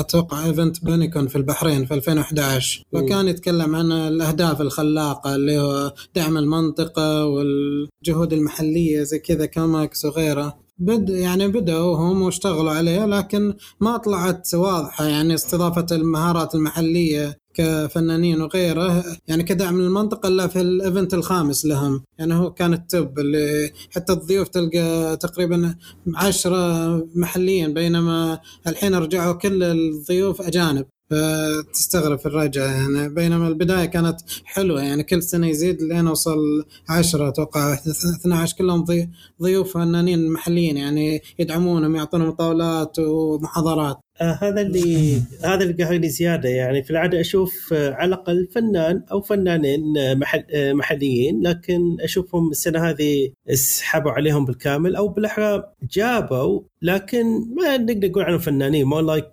أتوقع 0.00 0.44
event 0.44 0.84
بانيكون 0.84 1.26
في 1.26 1.36
البحرين 1.36 1.86
في 1.86 1.94
2011 1.94 2.82
فكان 2.92 3.28
يتكلم 3.28 3.76
عن 3.76 3.92
الأهداف 3.92 4.60
الخلاقة 4.60 5.34
اللي 5.34 5.58
هو 5.58 5.92
دعم 6.14 6.36
المنطقة 6.38 7.24
والجهود 7.26 8.32
المحلية 8.32 9.02
زي 9.02 9.18
كذا 9.18 9.46
كوماكس 9.46 10.04
وغيره 10.04 10.66
بد 10.78 11.10
يعني 11.10 11.48
بدأوا 11.48 11.96
هم 11.96 12.22
واشتغلوا 12.22 12.72
عليه 12.72 13.06
لكن 13.06 13.54
ما 13.80 13.96
طلعت 13.96 14.54
واضحة 14.54 15.04
يعني 15.04 15.34
استضافة 15.34 15.86
المهارات 15.92 16.54
المحلية. 16.54 17.38
كفنانين 17.56 18.40
وغيره 18.40 19.04
يعني 19.28 19.42
كدعم 19.42 19.80
للمنطقة 19.80 20.28
إلا 20.28 20.46
في 20.46 20.60
ال 20.60 20.69
event 20.69 21.14
الخامس 21.14 21.64
لهم. 21.66 22.02
يعني 22.18 22.34
هو 22.34 22.52
كان 22.52 22.72
ال 22.74 22.85
top 22.85 23.18
اللي 23.18 23.70
حتى 23.90 24.12
الضيوف 24.12 24.48
تلقى 24.48 25.16
تقريبا 25.16 25.74
عشرة 26.14 26.86
محليين 27.14 27.74
بينما 27.74 28.38
الحين 28.66 28.94
رجعوا 28.94 29.32
كل 29.32 29.62
الضيوف 29.62 30.42
أجانب. 30.42 30.86
فتستغرب 31.10 32.18
الرجعة 32.26 32.64
يعني 32.66 33.08
بينما 33.08 33.48
البداية 33.48 33.84
كانت 33.84 34.16
حلوة 34.44 34.82
يعني 34.82 35.02
كل 35.02 35.22
سنة 35.22 35.46
يزيد 35.46 35.82
لين 35.82 36.08
وصل 36.08 36.64
عشرة 36.88 37.28
أتوقع 37.28 37.74
12 37.74 38.56
كلهم 38.56 38.84
ضي- 38.84 39.08
ضيوف 39.42 39.74
فنانين 39.74 40.30
محليين 40.32 40.76
يعني 40.76 41.22
يدعمونهم 41.38 41.96
يعطونهم 41.96 42.30
طاولات 42.30 42.98
ومحاضرات. 42.98 43.96
آه 44.20 44.38
هذا 44.42 44.60
اللي 44.60 45.16
هذا 45.44 45.62
اللي 45.64 45.84
قهرني 45.84 46.08
زيادة 46.08 46.48
يعني 46.48 46.82
في 46.82 46.90
العادة 46.90 47.20
أشوف 47.20 47.72
آه، 47.72 47.92
على 47.94 48.08
الأقل 48.08 48.48
فنان 48.54 49.02
أو 49.12 49.20
فنانين 49.22 49.98
آه، 49.98 50.14
محل 50.14 50.44
محليين 50.74 51.42
لكن 51.42 51.96
أشوفهم 52.00 52.50
السنة 52.50 52.88
هذه 52.90 53.30
اسحبوا 53.50 54.10
عليهم 54.10 54.44
بالكامل 54.44 54.96
أو 54.96 55.08
بالأحرى 55.08 55.62
جابوا 55.92 56.60
لكن 56.82 57.24
ما 57.56 57.76
نقدر 57.76 58.08
نقول 58.08 58.22
عنهم 58.24 58.38
فنانين 58.38 58.84
مو 58.86 59.00
like 59.00 59.26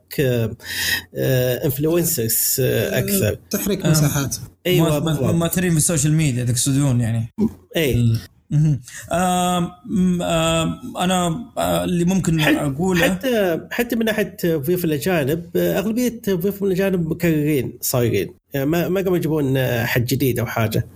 influencers 1.65 2.55
أكثر 2.93 3.37
تحريك. 3.49 3.85
مساحات 3.85 4.35
أيوه 4.67 4.89
ما- 4.89 4.99
ما- 4.99 5.05
بالضبط. 5.05 5.33
مؤثرين 5.33 5.71
في 5.71 5.77
ال 5.77 5.82
social 5.82 6.13
media 6.13 6.43
تقصدون 6.43 7.01
يعني 7.01 7.33
اي 7.77 8.05
أنا 10.97 11.45
اللي 11.83 12.05
ممكن 12.05 12.39
اقوله 12.39 13.03
حتى 13.09 13.59
حتى 13.71 13.95
من 13.95 14.05
ناحية 14.05 14.37
ضيوف 14.45 14.85
الأجانب 14.85 15.57
أغلبية 15.57 16.21
ضيوف 16.29 16.63
الأجانب 16.63 17.07
مكررين 17.09 17.77
صايرين. 17.81 18.33
يعني 18.53 18.65
ما 18.65 18.89
ما 18.89 19.01
قاموا 19.01 19.17
يجيبون 19.17 19.57
حد 19.85 20.05
جديد 20.05 20.39
أو 20.39 20.45
حاجة. 20.45 20.87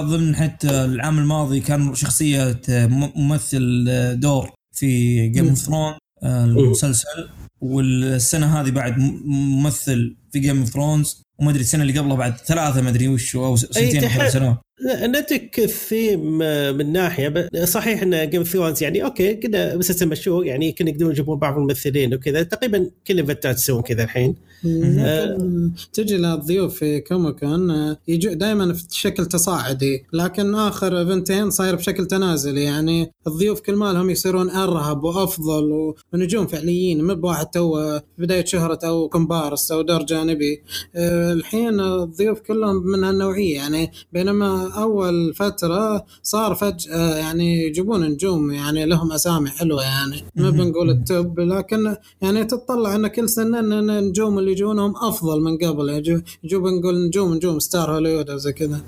ضمن 0.00 0.36
حتى 0.36 0.70
العام 0.84 1.18
الماضي 1.18 1.60
كان 1.60 1.94
شخصية 1.94 2.60
م- 2.68 3.10
ممثل 3.16 3.84
دور 4.20 4.50
في 4.72 5.28
Game 5.28 5.48
of 5.48 5.58
Throne 5.58 5.94
المسلسل. 6.24 7.28
والسنة 7.60 8.60
هذه 8.60 8.70
بعد 8.70 8.94
ممثل 9.24 10.16
في 10.32 10.38
Game 10.38 10.58
of 10.60 10.68
Thrones 10.68 11.22
وما 11.38 11.50
أدري 11.50 11.60
السنة 11.62 11.82
اللي 11.82 11.98
قبلها 11.98 12.16
بعد 12.16 12.36
ثلاثة 12.36 12.80
ما 12.82 12.88
أدري 12.90 13.08
وش 13.08 13.36
أو 13.36 13.56
سنتين 13.56 14.02
أو 14.02 14.08
تح- 14.08 14.16
ثلاث 14.16 14.32
سنوات. 14.32 14.58
نتك 14.84 15.58
الثيم 15.58 16.42
آه، 16.42 16.72
من 16.72 16.92
ناحية 16.92 17.48
صحيح 17.64 18.02
إن 18.02 18.30
Game 18.30 18.42
Thrones 18.42 18.82
يعني 18.82 19.04
أوكي 19.04 19.34
كذا 19.34 19.76
مسلسل 19.76 20.08
مشهور 20.08 20.46
يعني 20.46 20.72
كانوا 20.72 20.92
يقدرون 20.92 21.10
يجيبون 21.10 21.38
بعض 21.38 21.56
الممثلين 21.56 22.14
وكذا 22.14 22.42
تقريبا 22.42 22.90
كل 23.06 23.14
الايفنتات 23.14 23.56
يسوون 23.56 23.82
كذا 23.82 24.04
الحين. 24.04 24.34
لكن 24.64 25.72
تجي 25.92 26.16
للضيوف 26.16 26.78
في 26.78 27.00
كوميكون 27.00 27.96
يجوا 28.08 28.34
دائما 28.34 28.72
في 28.72 28.84
شكل 28.90 29.26
تصاعدي 29.26 30.04
لكن 30.12 30.54
آخر 30.54 30.98
ايفنتين 30.98 31.50
صاير 31.50 31.74
بشكل 31.74 32.06
تنازلي 32.06 32.62
يعني 32.62 33.12
الضيوف 33.26 33.60
كل 33.60 33.74
مالهم 33.74 34.10
يصيرون 34.10 34.50
أرهب 34.50 35.04
وأفضل 35.04 35.94
ونجوم 36.12 36.46
فعليين 36.46 37.02
ما 37.02 37.14
بواحد 37.14 37.46
تو 37.46 37.98
بداية 38.18 38.44
شهره 38.44 38.78
أو 38.84 39.08
كومبارس 39.08 39.72
أو 39.72 39.82
دور 39.82 40.02
جانبي 40.02 40.62
آه، 40.96 41.32
الحين 41.32 41.80
الضيوف 41.80 42.40
كلهم 42.40 42.86
من 42.86 43.04
هالنوعية 43.04 43.54
يعني 43.54 43.90
بينما 44.12 44.65
أول 44.66 45.34
فترة 45.34 46.06
صار 46.22 46.54
فجاه 46.54 47.16
يعني 47.16 47.66
يجيبون 47.66 48.04
نجوم 48.04 48.50
يعني 48.50 48.84
لهم 48.86 49.12
أسامي 49.12 49.50
حلوة 49.50 49.82
يعني. 49.82 50.24
ما. 50.36 50.50
بنقول 50.50 50.90
التوب 50.90 51.40
لكن 51.40 51.96
يعني 52.22 52.44
تطلع 52.44 52.94
إن 52.94 53.06
كل 53.06 53.28
سنة 53.28 53.58
إن 53.58 53.72
النجوم 53.90 54.38
اللي 54.38 54.52
يجونهم 54.52 54.94
أفضل 54.96 55.40
من 55.40 55.58
قبل. 55.58 55.88
يعني 55.88 56.22
يجوا 56.44 56.70
نقول 56.70 57.06
نجوم 57.06 57.34
نجوم 57.34 57.58
ستار 57.58 57.94
هوليوود 57.94 58.30
أو 58.30 58.36
زي 58.36 58.52
كذا. 58.52 58.80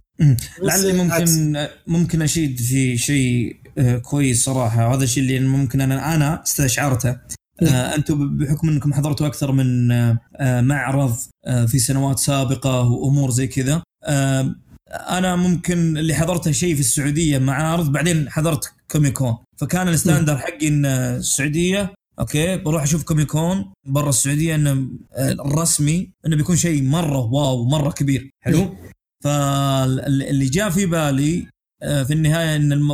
لعلي. 0.63 0.93
ممكن 0.93 1.67
ممكن 1.87 2.23
أشيد 2.23 2.61
في 2.61 2.99
شيء 2.99 3.57
آه، 3.79 3.99
كويس 3.99 4.45
صراحة. 4.45 4.89
وهذا 4.89 5.05
الشيء 5.05 5.23
اللي 5.23 5.41
ممكن 5.41 5.81
أنا 5.81 6.15
أنا 6.15 6.43
استشعرته. 6.43 7.17
آه، 7.63 7.95
أنتم 7.97 8.37
بحكم 8.39 8.69
إنكم 8.69 8.93
حضرتوا 8.95 9.27
أكثر 9.27 9.53
من 9.53 9.93
آه، 9.93 10.19
آه، 10.37 10.61
معرض 10.61 11.15
آه، 11.47 11.65
في 11.67 11.79
سنوات 11.79 12.19
سابقة 12.19 12.91
وأمور 12.91 13.31
زي 13.31 13.47
كذا 13.47 13.83
آه، 14.05 14.55
أنا 14.91 15.37
ممكن 15.37 15.99
اللي 15.99 16.15
حضرته 16.15 16.53
شيء 16.53 16.75
في 16.75 16.81
السعودية 16.81 17.39
معارض 17.39 17.93
بعدين 17.93 18.31
حضرت 18.31 18.73
كوميكون 18.91 19.37
فكان 19.57 19.89
ال 19.89 19.95
standard 19.95 20.39
حقي 20.39 20.69
إن 20.69 20.87
السعودية 20.87 21.95
أوكي 22.19 22.57
بروح 22.57 22.83
أشوف 22.83 23.05
كوميكون 23.05 23.73
برا 23.87 24.09
السعودية 24.09 24.55
إنه 24.55 24.89
آه، 25.13 25.33
الرسمي 25.33 26.13
إنه 26.27 26.37
بيكون 26.37 26.57
شيء 26.57 26.83
مرة 26.83 27.19
wow 27.19 27.65
مرة 27.65 27.91
كبير 27.91 28.31
حلو 28.45 28.77
فاللي 29.25 30.47
جاء 30.47 30.71
في 30.71 30.87
بالي 30.87 31.47
آه، 31.83 32.03
في 32.03 32.13
النهاية 32.13 32.57
إن. 32.57 32.89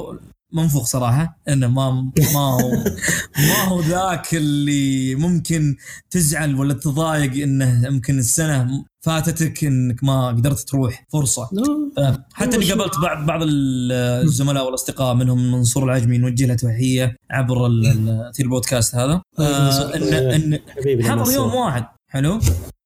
منفوخ 0.54 0.84
صراحة 0.84 1.40
انه 1.48 1.68
ما 1.68 2.12
ما 2.34 2.40
هو 2.40 2.70
ما 3.48 3.64
هو 3.64 3.80
ذاك 3.80 4.34
اللي 4.34 5.14
ممكن 5.14 5.76
تزعل 6.10 6.54
ولا 6.54 6.74
تضايق 6.74 7.42
إنه 7.42 7.86
يمكن 7.86 8.18
السنة 8.18 8.84
فاتتك 9.04 9.64
إنك 9.64 10.04
ما 10.04 10.28
قدرت 10.28 10.60
تروح 10.60 11.06
فرصة. 11.12 11.48
آه، 11.98 12.26
حتى 12.34 12.56
اني 12.56 12.70
قابلت 12.72 12.98
بعض 12.98 13.26
بعض 13.26 13.42
ال- 13.42 13.92
الزملاء 14.24 14.66
والأصدقاء 14.66 15.14
منهم 15.14 15.52
منصور 15.52 15.84
العجمي 15.84 16.18
نوجه 16.18 16.46
له 16.46 16.54
تحية 16.54 17.16
عبر 17.30 17.66
البودكاست 18.40 18.94
هذا. 18.94 19.22
آه، 19.38 19.94
ان 19.96 20.52
ان 20.54 20.58
حضر 21.02 21.32
يوم 21.32 21.54
واحد. 21.54 21.84
حلو؟ 22.08 22.38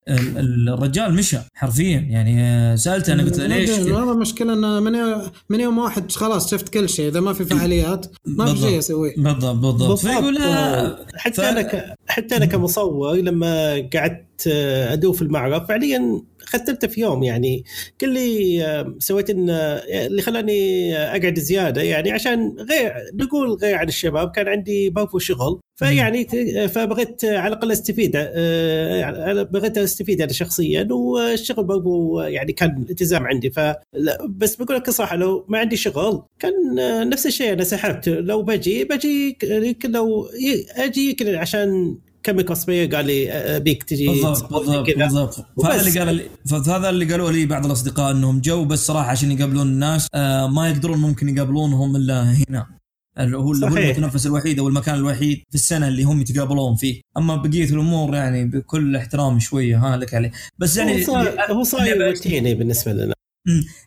الرجال 0.09 1.15
مشى 1.15 1.39
حرفيا. 1.55 1.99
يعني 2.11 2.43
آه، 2.43 2.75
سألته 2.75 3.13
أنا 3.13 3.23
قلت 3.23 3.39
له 3.39 3.47
ليش؟ 3.47 3.71
والله 3.71 4.13
المشكلة 4.13 4.53
إنه 4.53 4.81
من 4.81 4.95
يوم 4.95 5.23
من 5.51 5.61
يوم 5.61 5.79
واحد 5.79 6.13
خلاص 6.13 6.51
شفت 6.51 6.69
كل 6.69 6.89
شيء. 6.89 7.09
إذا 7.09 7.21
ما 7.21 7.33
في 7.33 7.45
فعاليات 7.45 8.07
ما 8.27 8.55
في. 8.55 8.61
شيء 8.61 8.79
أسويه. 8.79 9.15
بالضبط 9.17 9.57
بالضبط. 9.57 9.99
فيقول 9.99 10.39
حتى 11.17 11.35
ف- 11.35 11.41
أنا 11.41 11.63
ك... 11.63 11.95
حتى 12.07 12.37
أنا 12.37 12.47
كمصور 12.47 13.15
لما 13.17 13.73
قعدت 13.95 14.25
آه، 14.47 14.93
أدوف 14.93 15.17
في 15.17 15.23
المعرض 15.23 15.67
فعليا 15.67 16.23
ختمته 16.49 16.89
في 16.89 17.01
يوم 17.01 17.23
يعني. 17.23 17.65
كل 18.01 18.09
اللي 18.09 18.65
آه، 18.65 18.95
سويت 18.99 19.31
إن 19.31 19.51
آه، 19.51 20.07
اللي 20.07 20.23
خلاني 20.23 20.97
آه، 20.97 21.17
أقعد 21.17 21.39
زيادة 21.39 21.83
يعني 21.83 22.11
عشان 22.13 22.57
غير 22.71 22.93
نقول 23.15 23.53
غير 23.53 23.75
عن 23.75 23.89
الشباب 23.89 24.31
كان 24.31 24.49
عندي 24.49 24.91
برضو 24.91 25.19
شغل 25.19 25.61
فيعني 25.77 26.25
ت- 26.25 26.71
فبغيت 26.71 27.25
آه، 27.25 27.39
على 27.39 27.53
الأقل 27.53 27.73
أستفيد 27.73 28.13
آه، 28.17 28.97
يعني 28.97 29.45
بغيت 29.45 29.79
أستفيد 29.79 30.21
أنا 30.23 30.33
شخصيا 30.33 30.89
والشغل 30.91 31.65
برضو 31.65 32.21
يعني 32.21 32.53
كان 32.53 32.85
التزام 32.91 33.27
عندي. 33.27 33.51
ف 33.51 33.61
بس 34.29 34.57
بقول 34.57 34.77
لك 34.77 34.91
صراحة 34.91 35.17
لو 35.17 35.45
ما 35.49 35.59
عندي 35.59 35.77
شغل 35.77 36.23
كان 36.39 36.79
آه، 36.79 37.05
نفس 37.05 37.27
الشيء 37.27 37.53
أنا 37.53 37.65
سحبت. 37.65 38.09
لو 38.09 38.43
بجي 38.43 38.85
بجي 38.85 39.37
يمكن 39.43 39.91
لو 39.93 40.29
ي- 40.41 40.67
أجي 40.85 41.09
يمكن 41.09 41.35
عشان 41.35 41.99
كم 42.29 42.41
cosplayer 42.41 42.95
قال 42.97 43.07
لي 43.07 43.33
آه، 43.33 43.59
بيك 43.59 43.83
تجي 43.83 44.09
بالضبط 44.09 44.53
بالضبط. 44.53 44.87
بالضبط. 44.97 45.35
فهذا. 45.63 45.81
اللي 45.81 45.99
قال 46.01 46.23
فهذا 46.65 46.89
اللي 46.91 47.05
قالوا 47.13 47.31
لي 47.31 47.47
بعض 47.47 47.67
الأصدقاء 47.67 48.11
إنهم 48.13 48.41
جو 48.41 48.65
بس 48.65 48.87
صراحة 48.87 49.11
عشان 49.11 49.33
يقابلون 49.33 49.67
الناس 49.67 50.07
آه 50.15 50.47
ما 50.47 50.69
يقدرون 50.69 50.99
ممكن 50.99 51.29
يقابلونهم 51.29 51.97
إلا 51.97 52.23
هنا. 52.49 52.67
هو 53.19 53.39
هو. 53.41 53.53
المتنفس 53.53 54.27
الوحيد 54.27 54.59
أو 54.59 54.69
المكان 54.69 54.95
الوحيد 54.95 55.39
في 55.49 55.55
السنة 55.55 55.89
اللي 55.89 56.03
هم 56.05 56.21
يتقابلون 56.21 56.77
فيه. 56.77 57.01
أما 57.17 57.37
بقية 57.37 57.65
الأمور 57.65 58.15
يعني 58.15 58.45
بكل 58.45 58.97
احترام 58.97 59.39
شوية 59.41 59.77
ها 59.79 59.97
لك 59.97 60.15
عليه. 60.15 60.31
بس 60.59 60.77
يعني 60.77 61.01
هو 61.03 61.07
صار 61.07 61.37
هو 61.51 61.63
صار 61.63 61.81
اللي- 61.81 62.11
روتيني 62.11 62.55
بالنسبة 62.55 62.93
لنا. 62.93 63.15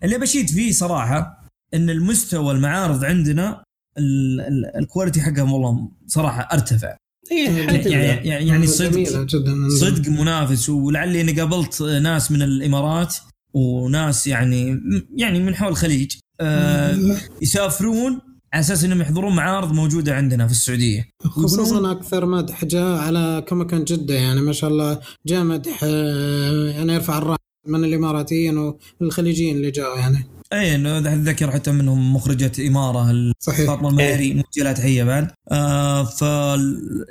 اللي 0.03 0.17
بشيد 0.17 0.49
فيه 0.49 0.71
صراحة 0.71 1.47
إن 1.73 1.89
المستوى 1.89 2.51
المعارض 2.53 3.03
عندنا 3.05 3.63
ال- 3.97 4.41
ال- 4.41 4.75
ال 4.77 4.83
quality 4.83 5.21
حقهم 5.21 5.53
والله 5.53 5.89
صراحة 6.07 6.41
أرتفع. 6.53 6.95
إيه، 7.31 7.49
لله. 7.49 7.71
يعني 7.71 8.27
يعني, 8.27 8.47
يعني 8.47 8.67
صدق 8.67 9.25
جدا 9.25 9.69
صدق 9.69 10.09
منافس 10.09 10.69
ولعلي 10.69 11.21
إني 11.21 11.31
قابلت 11.31 11.81
ناس 11.81 12.31
من 12.31 12.41
الإمارات 12.41 13.15
وناس 13.53 14.27
يعني 14.27 14.81
يعني 15.15 15.39
من 15.39 15.55
حول 15.55 15.71
الخليج 15.71 16.15
آه 16.41 16.97
يسافرون 17.41 18.19
على 18.53 18.61
أساس 18.61 18.83
إنهم 18.83 19.01
يحضرون 19.01 19.35
معارض 19.35 19.73
موجودة 19.73 20.15
عندنا 20.15 20.47
في 20.47 20.51
السعودية. 20.51 21.07
خصوصا 21.23 21.91
أكثر 21.91 22.25
مدح 22.25 22.65
جاء 22.65 22.97
على 22.97 23.45
كوميكون 23.49 23.83
جدة 23.83 24.13
يعني 24.13 24.41
ما 24.41 24.51
شاء 24.51 24.69
الله 24.69 24.99
جاء 25.27 25.43
مدح 25.43 25.79
آه، 25.83 26.69
يعني 26.69 26.93
يرفع 26.93 27.17
الرأس 27.17 27.37
من 27.67 27.83
الإماراتيين 27.83 28.73
والخليجيين 28.99 29.55
اللي 29.57 29.71
جاوا 29.71 29.97
يعني. 29.97 30.25
اي 30.53 30.75
اتذكر 30.97 31.51
حتى 31.51 31.71
منهم 31.71 32.15
مخرجة 32.15 32.67
إمارة 32.67 33.13
صحيح. 33.39 33.67
فاطمة 33.67 33.89
المهري 33.89 34.33
موجه 34.33 34.63
لها 34.63 34.73
تحية 34.73 35.03
بعد. 35.03 35.31
آه 35.51 36.03
ف 36.03 36.21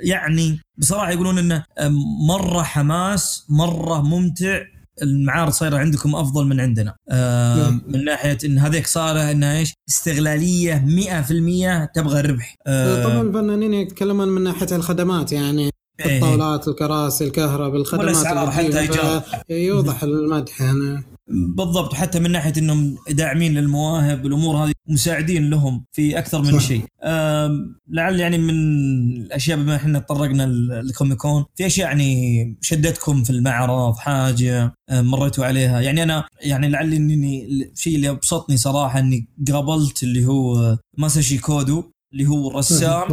يعني 0.03 0.59
بصراحة 0.77 1.11
يقولون 1.11 1.37
إنه 1.37 1.63
آه، 1.77 1.91
مرة 2.27 2.61
حماس 2.61 3.45
مرة 3.49 4.01
ممتع. 4.01 4.59
المعارض 5.01 5.51
صايرة 5.51 5.77
عندكم 5.77 6.15
أفضل 6.15 6.47
من 6.47 6.59
عندنا. 6.59 6.95
آه 7.09 7.55
نعم. 7.55 7.81
من 7.87 8.05
ناحية 8.05 8.37
إن 8.45 8.59
هذيك 8.59 8.87
صايره 8.87 9.31
إنها 9.31 9.57
إيش؟ 9.57 9.73
استغلالية 9.89 10.85
100% 10.85 11.85
تبغى 11.95 12.19
الربح. 12.19 12.55
آه 12.67 13.03
طبعا 13.03 13.21
الفنانين 13.21 13.73
يتكلمون 13.73 14.27
من 14.27 14.43
ناحية 14.43 14.67
الخدمات 14.71 15.31
يعني 15.31 15.69
إيه. 16.05 16.17
الطاولات 16.17 16.67
الكراسي 16.67 17.23
الكهرباء 17.23 17.81
الخدمات 17.81 18.05
والأسعار 18.05 18.59
اللي 18.59 18.81
حتى 18.81 18.93
فيها، 18.93 19.23
يوضح 19.49 20.03
المدح 20.03 20.61
يعني 20.61 21.03
بالضبط 21.33 21.93
حتى 21.93 22.19
من 22.19 22.31
ناحية 22.31 22.53
إنهم 22.57 22.95
داعمين 23.09 23.53
للمواهب 23.53 24.25
الأمور 24.25 24.55
هذه 24.55 24.71
مساعدين 24.89 25.49
لهم 25.49 25.85
في 25.91 26.17
أكثر 26.17 26.41
من. 26.41 26.59
شيء. 26.59 26.83
لعل 27.89 28.19
يعني 28.19 28.37
من 28.37 28.49
الأشياء 29.21 29.57
بما 29.57 29.75
إحنا 29.75 29.99
تطرقنا 29.99 30.43
ل- 30.43 30.87
لكوميكون 30.87 31.45
في 31.55 31.65
أشياء 31.65 31.87
يعني 31.87 32.57
شدتكم 32.61 33.23
في 33.23 33.29
المعرض 33.29 33.95
حاجة 33.97 34.73
مريتوا 34.91 35.45
عليها؟ 35.45 35.81
يعني 35.81 36.03
أنا 36.03 36.23
يعني 36.41 36.69
لعلي 36.69 36.95
اني 36.97 37.45
الشيء 37.73 37.95
اللي 37.95 38.09
أبسطني 38.09 38.57
صراحة 38.57 38.99
إني 38.99 39.27
قابلت 39.51 40.03
اللي 40.03 40.25
هو 40.25 40.77
ماساشي 40.97 41.37
كودو 41.37 41.83
اللي 42.13 42.27
هو 42.27 42.49
الرسام 42.51 43.07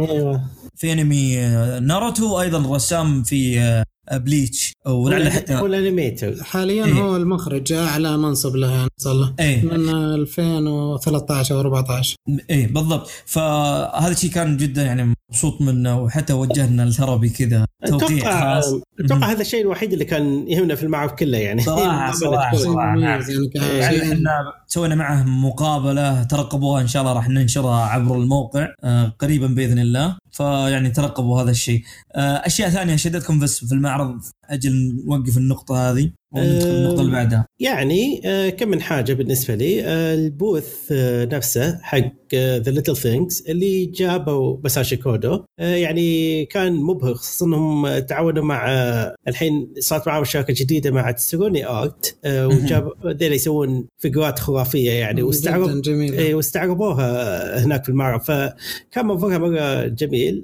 في 0.75 0.93
أنمي 0.93 1.39
آه، 1.39 1.79
ناروتو 1.79 2.35
وأيضا 2.35 2.57
الرسام 2.59 3.23
في 3.23 3.59
آه، 3.59 3.83
بليتش 4.17 4.73
ولعل 4.85 5.31
حتى 5.31 5.53
هو 5.53 5.65
ال 5.65 5.74
animator 5.74 6.43
حاليا 6.43 6.85
إيه. 6.85 6.93
هو 6.93 7.15
المخرج 7.15 7.73
اعلى 7.73 8.17
منصب 8.17 8.55
له 8.55 8.71
يعني 8.71 8.89
صار 8.97 9.13
له 9.13 9.33
إيه. 9.39 9.65
من 9.65 9.89
2013 9.89 11.55
أو 11.55 11.59
14 11.59 12.15
إيه 12.49 12.67
بالضبط. 12.67 13.09
فهذا 13.25 14.11
الشيء 14.11 14.31
كان 14.31 14.57
جدا 14.57 14.83
يعني 14.83 15.15
مبسوط 15.29 15.61
منه 15.61 15.99
وحتى 16.01 16.33
وجهنا 16.33 16.83
ال 16.83 16.89
Therapy 16.89 17.29
كذا 17.29 17.65
توقيع 17.87 18.17
أتوقع 18.17 18.55
خاص. 18.61 18.73
أتوقع 18.99 19.31
هذا 19.31 19.41
الشيء 19.41 19.61
الوحيد 19.61 19.93
اللي 19.93 20.05
كان 20.05 20.47
يهمنا 20.47 20.75
في 20.75 20.83
المعرض 20.83 21.11
كله 21.11 21.37
يعني. 21.37 21.61
صراحة- 21.63 22.11
صراحة. 22.23 22.57
شيء 22.57 22.65
طبعاً، 22.73 22.95
مميز 22.95 23.29
يعني 23.29 23.49
يعني 23.79 24.03
إحنا 24.03 24.53
سوينا 24.67 24.95
معه 24.95 25.23
مقابلة 25.23 26.23
ترقبوها 26.23 26.81
إن 26.81 26.87
شاء 26.87 27.01
الله 27.01 27.13
راح 27.13 27.29
ننشرها 27.29 27.85
عبر 27.85 28.15
الموقع 28.17 28.67
آه، 28.83 29.13
قريبا 29.19 29.47
بإذن 29.47 29.79
الله. 29.79 30.17
فيعني 30.31 30.89
ترقبوا 30.89 31.41
هذا 31.41 31.51
الشيء. 31.51 31.81
آه، 32.15 32.19
أشياء 32.35 32.69
ثانية 32.69 32.95
شدتكم 32.95 33.39
بس 33.39 33.65
في 33.65 33.71
المعرض 33.71 34.21
أجل 34.49 34.95
نوقف 35.05 35.37
النقطة 35.37 35.91
هذه. 35.91 36.11
آه، 36.35 36.41
النقطة 36.41 37.01
اللي 37.01 37.11
بعدها؟ 37.11 37.45
يعني 37.59 38.21
آه، 38.25 38.49
كم 38.49 38.69
من 38.69 38.81
حاجة 38.81 39.13
بالنسبة 39.13 39.55
لي. 39.55 39.83
آه، 39.83 40.13
ال 40.13 40.26
booth 40.26 40.91
نفسه 41.33 41.79
حق 41.81 42.35
The 42.35 42.71
Little 42.71 42.97
Things 42.97 43.41
اللي 43.41 43.85
جابوا 43.85 44.57
بساشي 44.57 44.97
كودو 44.97 45.43
يعني 45.57 46.45
كان 46.45 46.75
مبهر 46.75 47.13
خصوصا 47.13 47.45
إنهم 47.45 47.99
تعاونوا 47.99 48.43
مع 48.43 48.69
الحين 49.27 49.73
صارت 49.79 50.07
معهم 50.07 50.23
شراكة 50.23 50.53
جديدة 50.57 50.91
مع 50.91 51.11
تسروني 51.11 51.67
Art 51.67 52.17
وجاب 52.25 52.91
ذيلا 53.05 53.35
يسوون 53.35 53.87
فيجرات 53.97 54.39
خرافية 54.39 54.91
يعني 54.91 55.21
واستعرض 55.21 55.87
إيه، 55.87 56.35
واستعرضوها 56.35 57.65
هناك 57.65 57.83
في 57.83 57.89
المعرض. 57.89 58.21
فكان 58.21 59.05
منظرها 59.05 59.37
مرة 59.37 59.87
جميل. 59.87 60.43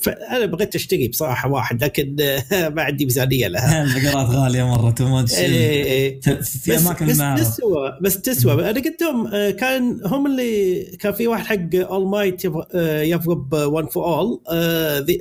فأنا 0.00 0.46
بغيت 0.46 0.74
أشتري 0.74 1.08
بصراحة 1.08 1.50
واحد 1.50 1.84
لكن 1.84 2.16
آه، 2.20 2.68
ما 2.76 2.82
عندي 2.82 3.04
ميزانية 3.04 3.48
لها. 3.48 3.82
الفيجرات 3.96 4.26
غالية 4.28 4.62
مرة 4.64 4.90
تموت 4.90 5.32
إيه، 5.32 5.84
إيه. 5.84 6.20
في 6.20 6.72
بس 6.72 6.86
أماكن 6.86 7.06
بس 7.06 7.14
المعرض 7.14 7.40
تسوى 7.40 7.98
بس 8.02 8.20
تسوى. 8.20 8.52
أنا 8.70 8.80
قلت 8.80 9.02
لهم 9.02 9.26
آه، 9.26 9.50
كان 9.50 10.00
هم 10.04 10.26
اللي 10.26 10.82
كان 11.00 11.12
في 11.12 11.26
واحد 11.26 11.44
حق 11.46 11.74
All 11.74 12.08
Might 12.08 12.42
يضرب 12.84 13.52
One 13.52 13.86
For 13.86 14.04
All 14.18 14.40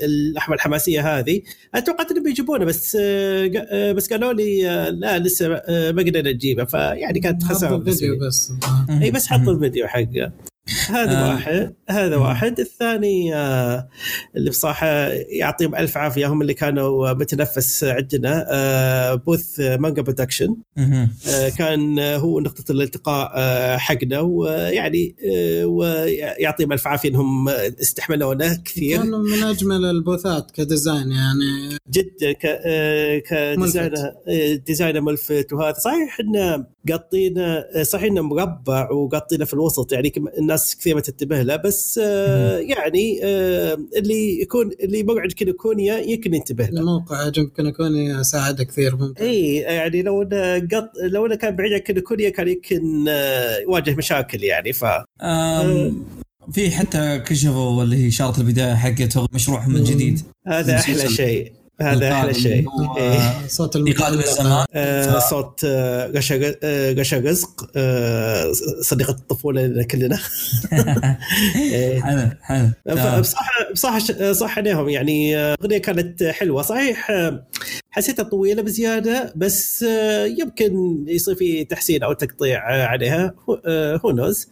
اللقطة 0.04 0.56
الحماسية 0.56 1.20
هذه. 1.20 1.42
اتوقعت 1.76 2.12
إنهم 2.12 2.24
بيجيبونه 2.24 2.66
بس 2.66 2.98
آه، 3.02 3.52
آه، 3.72 3.92
بس 3.92 4.10
قالوا 4.10 4.34
لي 4.34 4.70
آه، 4.70 4.90
لا 4.90 5.20
لسه 5.20 5.54
آه، 5.56 5.92
ما 5.92 6.02
قدرنا 6.02 6.32
نجيبه. 6.32 6.66
فيعني 6.66 7.20
كانت 7.20 7.44
خسارة 7.44 7.72
حط 7.72 7.80
بالنسبة 7.80 7.92
الفيديو 8.08 8.14
لي. 8.24 8.28
بس. 8.28 8.52
اي 9.02 9.12
بس 9.12 9.28
حط 9.28 9.48
الفيديو 9.50 9.88
حقه. 9.88 10.32
هذا 10.70 11.20
آه. 11.26 11.30
واحد 11.34 11.74
هذا 11.90 12.16
واحد. 12.16 12.60
الثاني 12.60 13.36
آه، 13.36 13.88
اللي 14.36 14.50
بصراحة 14.50 14.88
يعطيهم 15.30 15.76
ألف 15.76 15.98
عافية. 15.98 16.28
هم 16.28 16.42
اللي 16.42 16.54
كانوا 16.54 17.14
متنفس 17.14 17.84
عندنا 17.84 18.46
آه، 18.52 19.14
booth 19.16 19.60
مانجا 19.60 20.02
برودكشن. 20.02 20.56
آه، 20.78 21.50
كان 21.58 22.00
هو 22.00 22.40
نقطة 22.40 22.72
الالتقاء 22.72 23.32
آه، 23.36 23.78
حقنا. 23.78 24.20
ويعني 24.20 25.16
آه، 25.36 25.66
ويعطيهم 25.66 26.74
ألف 26.74 26.88
عافية 26.88 27.10
إنهم 27.10 27.50
استحملونا 27.50 28.62
كثير. 28.66 28.98
كان 28.98 29.12
من 29.12 29.44
أجمل 29.44 29.86
البوثات 29.86 30.52
ك 30.52 30.60
design 30.60 31.12
يعني. 31.12 31.78
جدا. 31.92 32.32
ك 32.32 32.46
آه، 32.46 33.18
ك 33.20 33.28
designer 33.28 33.96
آه، 34.28 34.54
designer 34.56 35.02
ملفت. 35.02 35.54
وهذا 35.54 35.78
صحيح 35.80 36.18
إنه 36.20 36.66
قاطينه 36.92 37.44
آه، 37.76 37.84
صحيح 37.84 38.04
إنه 38.12 38.22
مربع 38.22 38.92
وقاطينه 38.92 39.46
في 39.46 39.54
الوسط. 39.54 39.92
يعني 39.94 40.10
كم- 40.10 40.28
الناس 40.56 40.76
كثير 40.76 40.96
ما 40.96 41.02
تنتبه 41.02 41.42
له 41.42 41.56
بس 41.56 42.00
آه، 42.04 42.58
يعني 42.58 43.20
آه، 43.24 43.78
اللي 43.98 44.42
يكون 44.42 44.72
اللي 44.84 45.00
يمر 45.00 45.20
عند 45.22 45.32
كينوكونيا 45.32 45.98
يمكن 45.98 46.34
ينتبه 46.34 46.66
له. 46.66 46.80
الموقع 46.80 47.32
يمكن 47.38 47.66
يكون 47.66 48.24
ساعده 48.24 48.64
كثير 48.64 48.96
ممتع 48.96 49.24
إي 49.26 49.56
يعني 49.56 50.02
لو 50.02 50.22
إنه 50.22 50.60
قط 50.60 50.92
لو 51.04 51.26
إنه 51.26 51.36
كان 51.36 51.56
بعيد 51.56 51.74
عن 51.74 51.80
كينوكونيا 51.80 52.30
كان 52.30 52.48
يمكن 52.48 53.06
آه، 53.10 53.58
يواجه 53.60 53.96
مشاكل 53.96 54.44
يعني 54.44 54.74
ف 54.74 54.86
آم، 55.22 56.06
في 56.52 56.72
حتى 56.72 57.20
كشفوا 57.28 57.84
اللي 57.84 58.06
هي 58.06 58.12
شارة 58.12 58.40
البداية 58.40 58.74
حقته 58.76 59.28
مشروعهم 59.34 59.74
من 59.74 59.84
جديد. 59.84 60.20
هذا 60.48 60.76
أحلى. 60.76 61.10
شيء. 61.10 61.52
هذا 61.82 62.12
أحلى 62.12 62.34
شيء. 62.34 62.66
إيه. 62.98 63.20
صوت 63.48 63.76
إيقاد 63.76 64.14
الزمان 64.14 64.66
آه، 64.74 65.20
ف- 65.20 65.30
صوت 65.30 65.62
آه، 65.66 66.08
غشا 66.08 66.54
آه، 66.64 66.94
غشا 66.94 67.18
رزق 67.18 67.70
آه، 67.76 68.52
صديقة 68.82 69.12
الطفولة 69.12 69.62
لنا 69.62 69.84
كلنا. 69.84 70.20
إيه. 71.56 72.02
حلو 72.02 72.30
حلو. 72.42 72.70
بصراحة 73.72 74.00
ش- 74.00 74.12
صح 74.38 74.58
عليهم 74.58 74.90
يعني 74.90 75.38
آه، 75.38 75.54
الأغنية 75.60 75.78
كانت 75.78 76.24
حلوة. 76.24 76.62
صحيح 76.62 77.12
آه، 77.12 77.48
حسيتها 77.92 78.24
طويلة 78.24 78.62
بزيادة 78.62 79.34
بس 79.36 79.84
آه، 79.84 80.26
يمكن 80.26 81.06
يصير 81.08 81.36
في 81.36 81.64
تحسين 81.64 82.04
أو 82.04 82.14
تقطيع 82.14 82.76
آه، 82.76 82.86
عليها 82.86 83.34
هو 84.06 84.12
نوز. 84.12 84.48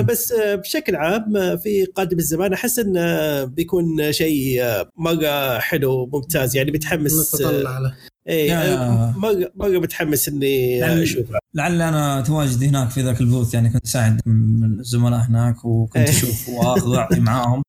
بس 0.00 0.32
آه، 0.32 0.54
بشكل 0.54 0.96
عام 0.96 1.36
آه، 1.36 1.54
في 1.56 1.84
قادم 1.84 2.18
الزمان 2.18 2.52
أحس 2.52 2.78
إنه 2.78 3.44
بيكون 3.44 4.12
شيء 4.12 4.62
آه، 4.62 4.88
مرة 4.96 5.58
حلو 5.58 6.06
ممتاز 6.34 6.56
يعني 6.56 6.70
متحمس 6.70 7.34
نتطلع 7.34 7.78
له. 7.78 7.94
اي 8.28 8.76
مره 9.16 9.52
مره 9.56 9.78
متحمس 9.78 10.28
إني 10.28 11.02
اشوفها 11.02 11.38
لعل 11.54 11.82
أنا 11.82 12.20
تواجدي 12.20 12.68
هناك 12.68 12.90
في 12.90 13.02
ذاك 13.02 13.20
البوث 13.20 13.54
يعني 13.54 13.70
كنت 13.70 13.84
اساعد 13.86 14.20
من 14.26 14.80
الزملاء 14.80 15.20
هناك 15.20 15.64
وكنت 15.64 15.96
إيه. 15.96 16.08
أشوف 16.08 16.48
واخذ 16.48 16.88
واعطي 16.88 17.20
معاهم 17.20 17.62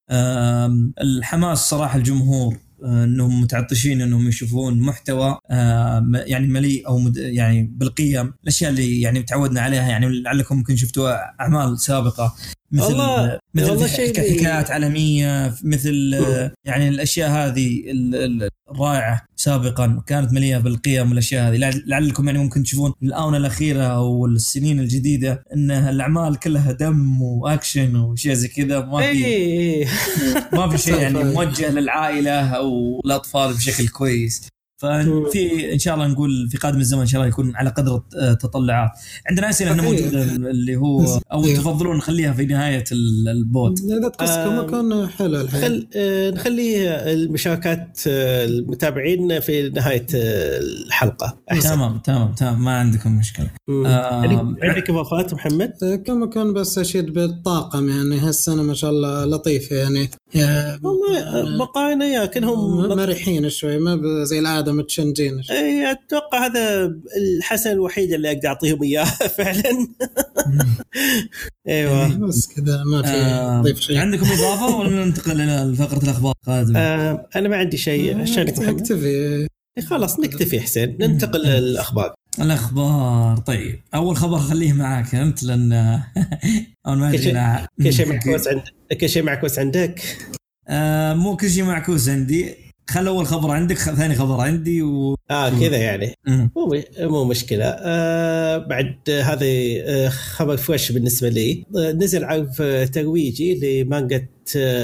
الحماس 1.02 1.58
صراحة 1.70 1.98
الجمهور 1.98 2.58
آه، 2.84 3.04
إنهم 3.04 3.42
متعطشين 3.42 4.02
إنهم 4.02 4.28
يشوفون 4.28 4.80
محتوى 4.80 5.38
يعني 6.26 6.48
مليء 6.48 6.88
أو 6.88 6.98
مد- 7.00 7.18
يعني 7.18 7.72
بالقيم. 7.78 8.34
الأشياء 8.44 8.72
اللي 8.72 9.02
يعني 9.02 9.24
تعودنا 9.24 9.62
عليها 9.62 9.90
يعني 9.90 10.22
لعلكم 10.22 10.58
ممكن 10.58 10.76
شفتوا 10.76 11.10
أعمال 11.42 11.80
سابقة. 11.80 12.36
مثل 12.72 12.84
والله- 12.86 13.40
مثل 13.54 13.70
والله 13.70 13.88
حكايات 13.88 14.72
عالمية 14.72 15.54
مثل 15.64 16.12
آه، 16.28 16.52
يعني 16.66 16.90
الأشياء 16.90 17.30
هذه 17.30 17.92
ال- 17.92 18.16
ال- 18.16 18.50
الرائعة 18.72 19.26
سابقا 19.36 20.04
كانت 20.08 20.34
مليئة 20.34 20.58
بالقيم 20.58 21.10
والأشياء 21.10 21.50
هذه. 21.50 21.58
لعل- 21.58 21.84
لعلكم 21.88 22.28
يعني 22.28 22.40
ممكن 22.40 22.64
تشوفون 22.64 22.94
الآونة 23.04 23.38
الأخيرة 23.38 23.84
أو 23.84 24.26
السنين 24.26 24.80
الجديدة 24.80 25.44
إن 25.54 25.72
الأعمال 25.72 26.40
كلها 26.40 26.72
دم 26.72 27.22
وأكشن 27.22 27.96
وشيء 27.96 28.34
زي 28.34 28.48
كذا 28.48 28.80
ما 28.80 29.02
في 29.02 29.08
اي 29.26 29.88
ما 30.54 30.70
في 30.70 30.78
شيء 30.78 30.96
يعني. 31.02 31.24
موجه 31.34 31.72
للعائلة 31.72 32.40
أو 32.50 33.02
الأطفال 33.06 33.54
بشكل 33.54 33.88
كويس. 33.88 34.48
ففي 35.30 35.74
إن 35.74 35.80
شاء 35.80 35.96
الله 35.96 36.08
نقول 36.08 36.48
في 36.52 36.58
قادم 36.58 36.80
الزمن 36.80 37.02
إن 37.02 37.06
شاء 37.08 37.22
الله 37.22 37.30
يكون 37.30 37.56
على 37.56 37.70
قدر 37.70 38.02
التطلعات 38.22 38.90
عندنا 39.30 39.50
أسئلة 39.50 39.74
هنا 39.74 39.84
أكيد. 39.90 40.02
موجوده 40.04 40.24
اللي 40.52 40.76
هو 40.76 41.20
أو. 41.32 41.44
تفضلون 41.46 41.98
نخليها 41.98 42.34
في 42.34 42.46
نهاية 42.46 42.84
ال- 42.92 43.28
البود 43.30 43.80
اذا 43.80 44.10
تقص 44.10 44.30
آم، 44.30 44.50
كوميكون 44.62 45.08
حلو 45.10 45.42
الحين. 45.42 45.62
خل 45.62 45.88
آه، 45.96 46.30
نخلي 46.32 46.90
المشاركات 47.14 48.00
آه، 48.08 48.46
المتابعين 48.46 49.40
في 49.40 49.70
نهاية 49.70 50.06
آه، 50.16 50.60
الحلقة. 50.60 51.38
أحسن. 51.52 51.70
تمام 51.70 51.98
تمام 52.00 52.34
تمام. 52.34 52.64
ما 52.64 52.78
عندكم 52.80 53.18
مشكلة. 53.20 53.48
آه، 53.70 54.22
عندك- 54.22 54.90
اضافات 54.90 55.34
محمد؟ 55.34 55.74
كوميكون 56.06 56.54
بس 56.54 56.78
أشيد 56.78 57.14
بالطاقم 57.14 57.90
يعني 57.90 58.20
هالسنة 58.20 58.64
ما 58.64 58.74
شاء 58.74 58.90
الله 58.92 59.26
لطيفه 59.26 59.76
يعني. 59.76 60.10
والله 60.84 61.58
بقانا 61.58 62.06
يا 62.06 62.26
كانهم 62.26 62.88
مرحين 62.90 63.50
شوي 63.50 63.78
ما 63.78 64.24
زي 64.24 64.40
العاده 64.40 64.72
متشنجين. 64.74 65.42
اي 65.52 65.92
أتوقع 65.92 66.46
هذا 66.46 66.94
الحسن 67.18 67.72
الوحيد 67.72 68.14
اللي 68.14 68.32
أقدر 68.32 68.48
أعطيهم 68.48 68.84
إياه 68.84 69.04
فعلا. 69.38 69.88
أيوه. 71.68 72.18
بس 72.18 72.48
كذا 72.48 72.84
ما 72.84 73.02
في 73.02 73.08
آه، 73.08 73.62
ضيف 73.62 73.80
شيء. 73.80 73.98
عندكم 73.98 74.26
إضافة 74.26 74.78
ولا 74.78 74.90
ننتقل 75.06 75.42
إلى 75.42 75.76
فقرة 75.76 76.04
الأخبار؟ 76.04 76.34
القادمه؟ 76.48 76.80
آه 76.80 77.28
أنا 77.36 77.50
ما 77.50 77.58
عندي 77.58 77.78
شيء 77.78 78.22
عشانك 78.22 78.60
محمد 78.60 78.80
اكتفي 78.80 79.48
خلاص 79.86 80.20
نكتفي 80.20 80.60
حسين. 80.60 80.98
ننتقل 81.00 81.40
للأخبار. 81.42 82.14
الأخبار. 82.42 83.38
طيب 83.38 83.80
أول 83.96 84.16
خبر 84.18 84.38
خليه 84.40 84.74
معك 84.74 85.16
أنت 85.16 85.44
لأن 85.44 85.74
اول 86.88 86.98
ما 86.98 87.12
كل 87.12 87.18
أدري 87.18 87.24
شيء- 87.24 87.34
أنا- 87.34 87.84
كل 87.84 87.94
شيء 87.94 88.10
معكوس 88.10 88.48
عندك 88.48 88.64
كل 89.02 89.10
شيء 89.10 89.24
معكوس 89.24 89.60
عندك؟ 89.60 90.02
آه 90.68 91.14
مو 91.14 91.36
كل 91.38 91.50
شيء 91.50 91.64
معكوس 91.64 92.10
عندي. 92.10 92.56
خل 92.90 93.08
أول 93.08 93.26
خبر 93.28 93.52
عندك 93.52 93.78
خ- 93.78 93.94
ثاني 93.94 94.16
خبر 94.16 94.42
عندي 94.42 94.82
و 94.82 95.16
آه 95.32 95.50
كذا 95.50 95.78
يعني. 95.78 96.14
مو 96.28 96.74
مو 97.00 97.24
مشكلة. 97.24 97.66
آه 97.66 98.58
بعد 98.58 98.96
هذا 99.10 99.46
آه 99.46 100.10
خبر 100.10 100.58
فريش 100.58 100.92
بالنسبة 100.92 101.30
لي. 101.30 101.64
آه 101.78 101.92
نزل 101.92 102.24
عرض 102.24 102.52
ترويجي 102.94 103.84
لمانجا 103.84 104.28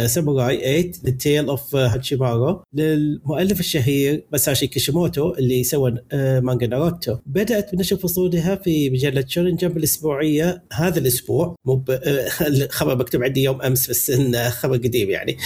ساموراي 0.08 0.58
8 0.58 0.91
The 1.06 1.12
Tale 1.12 1.49
of 1.49 1.75
Hachimaru 1.75 2.63
للمؤلف 2.74 3.60
الشهير 3.60 4.26
مساشي 4.34 4.67
كيشيموتو 4.67 5.34
اللي 5.34 5.63
سوى 5.63 5.97
مانجا 6.13 6.67
ناروتو 6.67 7.17
بدأت 7.26 7.76
بنشر 7.76 7.95
فصولها 7.95 8.56
في 8.56 8.89
مجلة 8.89 9.26
شونن 9.28 9.56
جمب 9.56 9.78
الأسبوعية 9.78 10.63
هذا 10.74 11.00
الأسبوع. 11.00 11.56
مو 11.65 11.76
ب- 11.76 11.91
آه، 12.04 12.47
الخبر 12.47 12.95
مكتوب 12.97 13.24
عندي 13.24 13.43
يوم 13.43 13.62
أمس 13.62 13.89
بس 13.89 14.10
انه 14.10 14.50
خبر 14.50 14.78
قديم 14.78 15.10
يعني. 15.10 15.38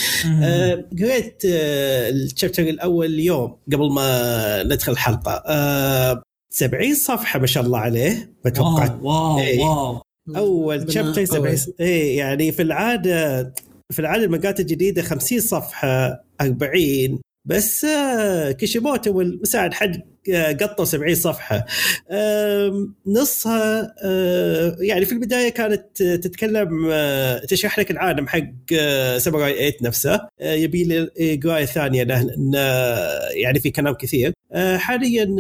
آه، 0.44 0.86
قريت 1.00 1.42
ال 1.46 1.61
chapter 1.61 2.64
الأول 2.64 3.06
اليوم 3.06 3.58
قبل 3.74 3.92
ما 3.92 4.64
ندخل 4.64 4.92
الحلقة. 4.92 5.32
آه، 5.48 6.22
70 6.50 6.96
صفحة 6.96 7.40
ما 7.40 7.48
شاء 7.48 7.64
الله 7.64 7.78
عليه 7.80 8.34
بتوقع. 8.46 9.00
wow 9.02 9.36
wow 9.36 9.40
إيه. 9.40 9.60
wow. 9.60 10.02
أول 10.36 10.94
chapter 10.94 11.26
70 11.26 11.48
قوي. 11.48 11.58
اي 11.80 12.16
يعني 12.16 12.52
في 12.52 12.62
العادة 12.62 13.54
في 13.94 14.00
العاده 14.00 14.24
المانجات 14.24 14.60
الجديدة 14.60 15.02
50 15.02 15.40
صفحة 15.40 16.24
40 16.42 17.20
بس 17.46 17.86
آه، 17.86 18.52
كيشيموتو 18.52 19.18
والمساعد 19.18 19.74
حق 19.74 19.92
آه، 20.34 20.52
قطوا 20.52 20.86
70 20.86 21.16
صفحة. 21.16 21.66
نصها 23.08 23.96
آه، 24.04 24.76
يعني 24.80 25.06
في 25.06 25.12
البداية 25.12 25.50
كانت 25.50 26.04
تتكلم 26.04 26.94
تشرح 27.50 27.80
لك 27.80 27.92
العالم 27.92 28.28
حق 28.28 28.74
ساموراي 29.18 29.54
8 29.54 29.74
نفسه. 29.82 30.20
يبي 30.42 30.84
لي 30.84 31.36
قرايه 31.36 31.66
ثانية 31.66 32.08
آه، 32.56 33.30
يعني 33.30 33.60
في 33.60 33.72
كلام 33.72 33.94
كثير. 33.94 34.34
حاليا 34.78 35.36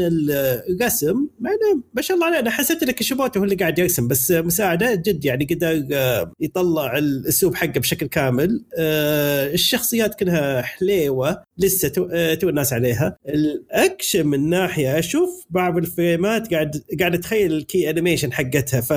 الرسم 0.69 1.27
إنه 1.55 1.83
ما 1.93 2.01
شاء 2.01 2.15
الله 2.15 2.27
عليه 2.27 2.39
أنا 2.39 2.49
حسيت 2.49 2.83
ان 2.83 2.91
كيشيموتو 2.91 3.39
هو 3.39 3.43
اللي 3.43 3.55
قاعد 3.55 3.79
يرسم 3.79 4.07
بس 4.07 4.31
مساعدة 4.31 4.95
جد 4.95 5.25
يعني 5.25 5.45
قدر 5.45 5.87
آه، 5.93 6.31
يطلع 6.39 6.97
الأسلوب 6.97 7.55
حقه 7.55 7.79
بشكل 7.79 8.07
كامل. 8.07 8.65
آه، 8.77 9.53
الشخصيات 9.53 10.15
كلها 10.15 10.61
حليوة 10.61 11.43
لسه 11.57 11.87
تو, 11.87 12.07
آه، 12.11 12.37
الناس 12.43 12.73
عليها. 12.73 13.17
الأكشن 13.29 14.27
من 14.27 14.49
ناحية 14.49 14.99
أشوف 14.99 15.45
بعض 15.49 15.77
الفريمات 15.77 16.53
قاعد 16.53 16.81
قاعد 16.99 17.13
أتخيل 17.13 17.53
ال 17.53 17.62
key 17.62 17.89
animation 17.89 18.33
حقتها 18.33 18.81
ف 18.81 18.93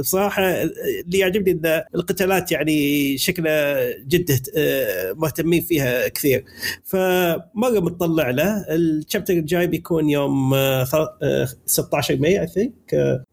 بصراحة 0.00 0.42
اللي 0.42 1.18
يعجبني 1.18 1.50
إن 1.50 1.82
القتالات 1.94 2.52
يعني 2.52 3.18
شكلها 3.18 3.90
جد 3.98 4.30
آه، 4.56 5.12
مهتمين 5.12 5.62
فيها 5.62 6.08
كثير. 6.08 6.44
فمرة 6.84 7.80
متطلع 7.80 8.30
له 8.30 8.64
ال 8.98 9.02
chapter 9.02 9.32
الجاي 9.34 9.66
بيكون 9.66 10.10
يوم 10.10 10.54
آه، 10.54 10.84
ث- 10.84 11.08
آه، 11.22 11.48
16 11.66 12.16
May 12.16 12.40
I 12.40 12.46
think 12.46 12.74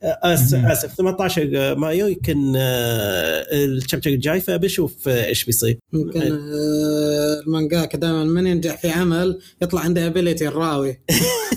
آسف 0.03 0.95
18 0.97 1.75
مايو 1.75 2.07
يمكن 2.07 2.53
آه، 2.55 3.45
ال 3.53 3.60
chapter 3.60 4.09
الجاي 4.09 4.41
فبشوف 4.41 5.07
آه، 5.07 5.25
إيش 5.25 5.45
بيصير. 5.45 5.77
يمكن 5.93 6.21
آه، 6.21 7.41
المانجاكا 7.47 7.97
دائما 7.97 8.23
من 8.23 8.47
ينجح 8.47 8.77
في 8.81 8.89
عمل 8.89 9.39
يطلع 9.61 9.81
عنده 9.81 10.07
ability 10.07 10.47
الراوي. 10.47 10.99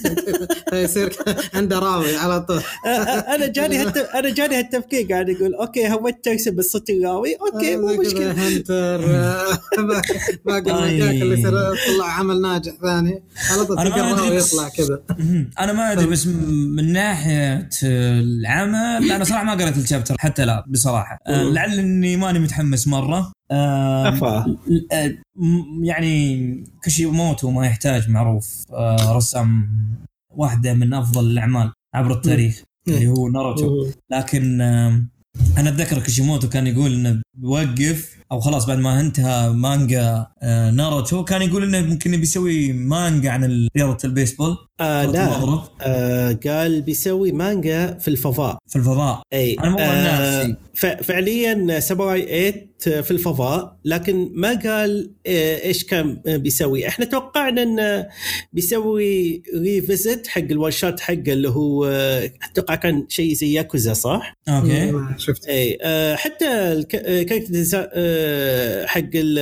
فيصير 0.70 1.12
عنده 1.54 1.78
راوي 1.78 2.16
على 2.16 2.40
طول. 2.40 2.56
آه، 2.86 2.88
آه، 2.88 3.34
أنا 3.34 3.46
جاني. 3.46 3.82
أنا 4.14 4.30
جاني 4.34 4.54
هالتفكير 4.58 5.06
قاعد 5.10 5.28
يقول 5.28 5.54
أوكي 5.54 5.88
هويت 5.92 6.24
ترسم 6.24 6.56
بس 6.56 6.64
صرت 6.66 6.90
راوي 7.04 7.34
أوكي 7.34 7.76
مو 7.76 7.86
مشكلة. 7.96 8.32
هنتر 8.48 9.04
آه، 9.04 9.58
باقي 10.46 10.70
المانجاكا 10.70 11.10
اللي 11.22 11.34
يصير 11.40 11.52
يطلع 11.88 12.06
عمل 12.06 12.40
ناجح 12.40 12.72
ثاني. 12.82 13.22
على 13.50 13.64
طول. 13.64 13.78
أنا 13.86 14.14
ما 14.14 14.30
بس- 14.36 14.52
يطلع 14.52 14.68
كذا. 14.68 15.02
أنا 15.60 15.72
ما 15.72 15.92
أدري 15.92 16.06
بس 16.06 16.26
من 16.26 16.92
ناحية 16.92 17.68
العمل 17.82 19.10
أنا 19.10 19.24
صراحة 19.24 19.44
ما 19.44 19.52
قريت 19.54 19.76
الشابتر 19.76 20.16
حتى 20.18 20.44
لا 20.44 20.64
بصراحة. 20.68 21.18
آه،. 21.26 21.42
لعل 21.42 21.78
اني 21.78 22.16
ماني 22.16 22.38
متحمس 22.38 22.88
مرة. 22.88 23.32
آه، 23.50 24.08
أفا. 24.08 24.56
آه، 24.92 25.14
يعني 25.82 26.64
كوشيموتو 26.84 27.50
ما 27.50 27.66
يحتاج 27.66 28.10
معروف. 28.10 28.64
رسام 29.08 29.68
واحدة 30.30 30.74
من 30.74 30.94
أفضل 30.94 31.24
الأعمال 31.30 31.72
عبر 31.94 32.12
التاريخ 32.12 32.62
اللي 32.88 33.06
هو 33.08 33.28
ناروتو. 33.28 33.86
لكن 34.12 34.60
أنا 34.60 35.68
أتذكر 35.68 35.98
كوشيموتو 35.98 36.48
كان 36.48 36.66
يقول 36.66 36.94
إنه 36.94 37.22
بيوقف 37.38 38.16
أو 38.32 38.40
خلاص 38.40 38.66
بعد 38.66 38.78
ما 38.78 39.00
انتهى 39.00 39.48
مانجا 39.50 40.26
آه، 40.42 40.70
ناروتو 40.70 41.24
كان 41.24 41.42
يقول 41.42 41.62
إنه 41.64 41.80
ممكن 41.80 42.10
بيسوي 42.20 42.72
مانجا 42.72 43.30
عن 43.30 43.68
رياضة 43.76 43.98
البيسبول. 44.04 44.56
آه 44.80 45.04
لا. 45.04 45.36
المضرب 45.36 45.62
آه 45.80 46.38
قال 46.46 46.82
بيسوي 46.82 47.32
مانجا 47.32 47.98
في 48.00 48.08
الفضاء. 48.08 48.58
في 48.68 48.76
الفضاء. 48.76 49.22
إي. 49.32 49.54
أنا 49.54 49.68
مو 49.70 49.76
آه 49.78 50.56
فعليا 51.02 51.80
ساموراي 51.80 52.22
8 52.80 53.02
في 53.02 53.10
الفضاء 53.10 53.76
لكن 53.84 54.30
ما 54.34 54.48
قال 54.48 55.10
آه، 55.26 55.64
إيش 55.64 55.84
كان 55.84 56.20
بيسوي. 56.26 56.88
إحنا 56.88 57.04
توقعنا 57.04 57.62
انه 57.62 58.06
بيسوي 58.52 59.42
revisit 59.56 60.26
حق 60.26 60.40
ال 60.42 60.49
one 60.49 60.70
shot 60.70 61.00
حقه 61.00 61.14
اللي 61.32 61.48
هو 61.48 61.84
آه، 61.84 62.30
أتوقع 62.50 62.74
كان 62.74 63.06
شيء 63.08 63.34
زي 63.34 63.52
ياكوزا 63.52 63.92
صح؟ 63.92 64.34
okay. 64.48 64.92
شفت. 65.18 65.48
إي. 65.48 65.78
حتى 66.16 66.46
الك- 66.72 67.04
آه، 68.24 68.86
حق 68.86 69.00
ال- 69.14 69.38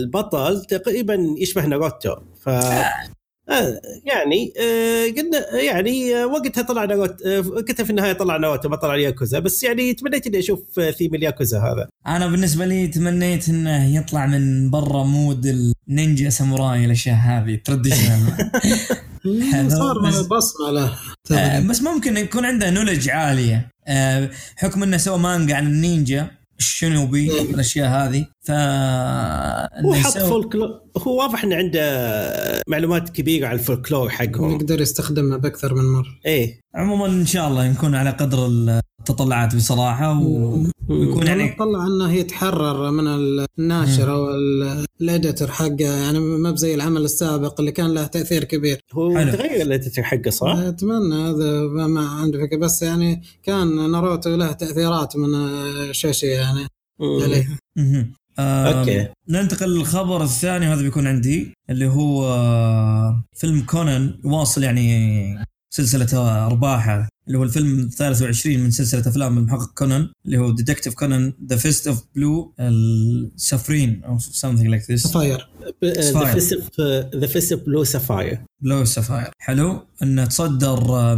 البطل 0.00 0.64
تقريبا 0.64 1.34
يشبه 1.38 1.66
ناروتو. 1.66 2.14
ف 2.40 2.48
آه، 3.50 3.80
يعني 4.06 4.52
آه، 4.60 5.06
قلنا 5.16 5.60
يعني 5.60 6.24
وقتها 6.24 6.62
طلع 6.62 6.84
ناروتو 6.84 7.42
وقتها 7.54 7.84
في 7.84 7.90
النهاية 7.90 8.12
طلع 8.12 8.36
ناروتو 8.36 8.68
ما 8.68 8.76
طلع 8.76 8.94
الياكوزا 8.94 9.38
بس 9.38 9.62
يعني 9.62 9.94
تمنيت 9.94 10.26
إني 10.26 10.38
أشوف 10.38 10.80
ثيم 10.98 11.14
الياكوزا 11.14 11.58
هذا. 11.58 11.88
أنا 12.06 12.26
بالنسبة 12.26 12.66
لي 12.66 12.86
تمنيت 12.86 13.48
إنه 13.48 13.96
يطلع 13.96 14.26
من 14.26 14.70
برا 14.70 15.04
mood 15.04 15.46
النينجا 15.88 16.30
ساموراي 16.30 16.84
الأشياء 16.84 17.16
هذه 17.16 17.60
traditional. 17.64 18.50
صار 19.78 19.98
بصمة 20.30 20.70
له. 20.70 20.92
بس 21.68 21.82
ممكن 21.82 22.16
يكون 22.16 22.44
عنده 22.44 22.70
knowledge 22.70 23.08
عالية. 23.10 23.68
حكم 24.56 24.82
إنه 24.82 24.96
سوى 24.96 25.18
مانجا 25.18 25.54
عن 25.54 25.66
النينجا. 25.66 26.30
الشنوبي 26.58 27.40
الأشياء 27.40 27.88
هذه؟ 27.88 28.26
ف 28.44 28.50
هو 29.84 29.94
حط 29.94 30.16
يسوي- 30.16 30.28
فولكلور 30.28 30.80
هو 30.98 31.18
واضح 31.18 31.44
إنه 31.44 31.56
عنده 31.56 32.62
معلومات 32.68 33.08
كبيرة 33.08 33.46
عن 33.46 33.54
الفولكلور 33.54 34.08
حقهم. 34.08 34.50
يقدر 34.52 34.80
يستخدمها 34.80 35.36
بأكثر 35.36 35.74
من 35.74 35.84
مرة. 35.84 36.06
إيه. 36.26 36.60
عموما 36.74 37.06
إن 37.06 37.26
شاء 37.26 37.48
الله 37.48 37.70
نكون 37.70 37.94
على 37.94 38.10
قدر 38.10 38.48
تطلعات 39.04 39.56
بصراحة 39.56 40.20
و... 40.20 40.62
ويكون 40.88 41.26
يعني 41.26 41.56
طلع 41.58 41.86
إنه 41.86 42.12
يتحرر 42.12 42.90
من 42.90 43.06
الناشر 43.58 44.12
أو 44.12 44.28
ال 45.00 45.07
editor 45.07 45.48
حقه. 45.50 45.76
يعني 45.80 46.18
ما 46.20 46.50
بزي 46.50 46.74
العمل 46.74 47.04
السابق 47.04 47.60
اللي 47.60 47.72
كان 47.72 47.94
له 47.94 48.06
تأثير 48.06 48.44
كبير. 48.44 48.80
هو 48.92 49.12
تغير 49.12 49.62
ال 49.62 49.68
editor 49.68 50.04
حقه 50.04 50.30
صح؟ 50.30 50.56
أتمنى 50.56 51.14
هذا 51.14 51.60
ما 51.86 52.08
عندي 52.08 52.38
فكرة. 52.38 52.56
بس 52.56 52.82
يعني 52.82 53.22
كان 53.42 53.90
ناروتو 53.90 54.36
له 54.36 54.52
تأثيرات 54.52 55.16
من 55.16 55.28
شاشي 55.92 56.26
يعني 56.26 56.66
okay. 58.38 59.08
ننتقل 59.28 59.74
للخبر 59.74 60.22
الثاني 60.22 60.68
وهذا 60.68 60.82
بيكون 60.82 61.06
عندي 61.06 61.54
اللي 61.70 61.86
هو 61.86 62.24
آه، 62.26 63.24
فيلم 63.36 63.60
كونان 63.60 64.20
يواصل 64.24 64.62
يعني 64.62 65.38
سلسلة 65.74 66.46
أرباحه 66.46 67.08
اللي 67.26 67.38
هو 67.38 67.42
الفيلم 67.42 67.78
الثالث 67.78 68.18
23 68.18 68.58
من 68.58 68.70
سلسلة 68.70 69.08
أفلام 69.08 69.38
المحقق 69.38 69.74
كونان 69.74 70.08
اللي 70.26 70.38
هو 70.38 70.50
Detective 70.50 70.94
كونان 70.94 71.32
The 71.48 71.56
Fist 71.56 71.88
of 71.88 72.04
Blue 72.16 72.54
السفرين 72.60 74.04
أو 74.04 74.18
something 74.18 74.66
like 74.66 74.90
this 74.90 75.02
Sapphire. 75.02 75.48
The 77.16 77.26
Fist 77.26 77.52
of 77.52 77.62
Blue 77.62 77.84
Sapphire 77.84 78.40
Blue 78.60 78.84
Sapphire 78.84 79.30
حلو. 79.38 79.86
إنه 80.02 80.24
تصدر 80.24 81.16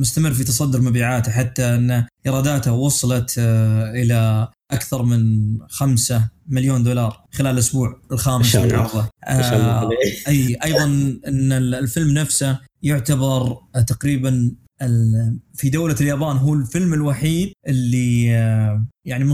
مستمر 0.00 0.30
في 0.30 0.44
تصدر 0.44 0.80
مبيعاته 0.80 1.32
حتى 1.32 1.64
إن 1.64 2.06
إيراداته 2.26 2.72
وصلت 2.72 3.34
آه، 3.38 3.90
إلى 3.90 4.48
أكثر 4.70 5.02
من 5.02 5.58
خمسة 5.68 6.28
مليون 6.48 6.82
دولار 6.82 7.24
خلال 7.32 7.54
الأسبوع 7.54 8.00
الخامس 8.12 8.56
من 8.56 8.74
عرضه 8.74 9.08
آه 9.24 9.88
أي 10.28 10.56
أيضا 10.64 10.84
إن 11.26 11.52
الفيلم 11.52 12.10
نفسه 12.10 12.58
يعتبر 12.82 13.56
تقريبا 13.86 14.54
في 15.54 15.70
دولة 15.70 15.96
اليابان 16.00 16.36
هو 16.36 16.54
الفيلم 16.54 16.94
الوحيد 16.94 17.52
اللي 17.68 18.36
آه، 18.36 18.86
يعني 19.04 19.24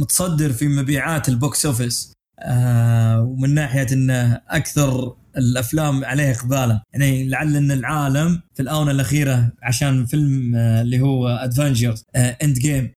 متصدر 0.00 0.52
في 0.52 0.68
مبيعات 0.68 1.28
ال 1.28 1.38
box 1.38 1.66
office. 1.66 2.12
آه، 2.38 3.22
ومن 3.22 3.54
ناحية 3.54 3.86
إنه 3.92 4.40
أكثر 4.48 5.16
الأفلام 5.36 6.04
عليه 6.04 6.30
إقبالا. 6.32 6.82
يعني 6.92 7.28
لعل 7.28 7.56
إن 7.56 7.70
العالم 7.70 8.40
في 8.54 8.62
الآونة 8.62 8.90
الأخيرة 8.90 9.52
عشان 9.62 10.06
فيلم 10.06 10.54
آه، 10.56 10.82
اللي 10.82 11.00
هو 11.00 11.28
Avengers 11.28 12.04
Endgame 12.16 12.92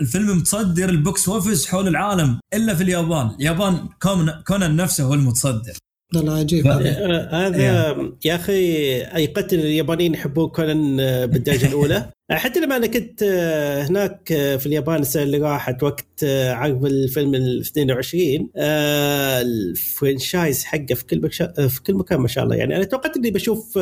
الفيلم 0.00 0.36
متصدر 0.38 0.88
ال 0.88 0.98
box 0.98 1.28
office 1.28 1.66
حول 1.66 1.88
العالم 1.88 2.40
إلا 2.54 2.74
في 2.74 2.82
اليابان. 2.82 3.26
اليابان 3.26 3.88
كونان 4.46 4.76
نفسه 4.76 5.04
هو 5.04 5.14
المتصدر. 5.14 5.72
لا 6.12 6.32
عجيب 6.32 6.66
هذا 6.66 7.96
يا 8.24 8.34
أخي 8.34 9.02
ايقنت 9.02 9.52
اليابانيين 9.52 10.14
يحبون 10.14 10.48
كونان 10.48 11.00
آه، 11.00 11.24
بالدرجة 11.24 11.66
الأولى. 11.66 12.08
حتى 12.32 12.60
لما 12.60 12.76
أنا 12.76 12.86
كنت 12.86 13.22
آه، 13.22 13.82
هناك 13.82 14.32
آه، 14.32 14.56
في 14.56 14.66
اليابان 14.66 15.00
السنة 15.00 15.22
اللي 15.22 15.38
راحت 15.38 15.82
وقت 15.82 16.24
عقب 16.24 16.86
الفيلم 16.86 17.34
ال 17.34 17.60
22 17.60 18.50
ال 18.56 18.77
franchise 18.77 20.64
حقه 20.64 20.94
في 20.94 21.04
كل 21.04 21.30
في 21.68 21.82
كل 21.86 21.94
مكان 21.94 22.20
ما 22.20 22.28
شاء 22.28 22.44
الله. 22.44 22.56
يعني 22.56 22.76
أنا 22.76 22.84
توقعت 22.84 23.16
إني 23.16 23.30
بشوف 23.30 23.78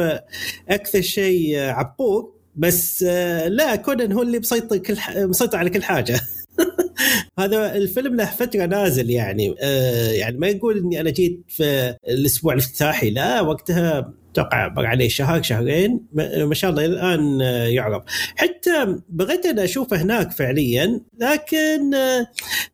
أكثر 0.69 1.01
شيء 1.01 1.59
عبور 1.59 2.35
بس 2.57 3.03
لا 3.47 3.77
كونان 3.77 4.13
هو 4.13 4.23
اللي 4.23 4.39
مسيطر 4.39 4.77
كل 4.77 4.97
مسيطر 5.17 5.59
على 5.59 5.71
كل 5.71 5.83
حاجة. 5.83 6.21
هذا 7.39 7.77
الفيلم 7.77 8.17
له 8.17 8.25
فترة 8.25 8.67
نازل 8.67 9.11
يعني. 9.11 9.55
آه 9.63 10.11
يعني 10.11 10.39
ما 10.39 10.47
يقول 10.49 10.79
إني 10.79 11.01
أنا 11.01 11.11
جيت 11.11 11.45
في 11.49 11.97
الأسبوع 12.09 12.53
الإفتتاحي 12.53 13.11
لا 13.11 13.41
وقتها 13.41 14.15
أتوقع 14.33 14.69
بقى 14.69 14.87
عليه 14.87 15.09
شهر 15.09 15.43
شهرين 15.43 16.01
ما 16.13 16.55
شاء 16.55 16.71
الله 16.71 16.85
الآن 16.85 17.41
يعرض 17.71 18.03
حتى 18.37 18.97
بغيت 19.09 19.47
أنا 19.47 19.65
أشوفه 19.65 20.03
هناك 20.03 20.33
فعليا 20.33 21.01
لكن 21.19 21.91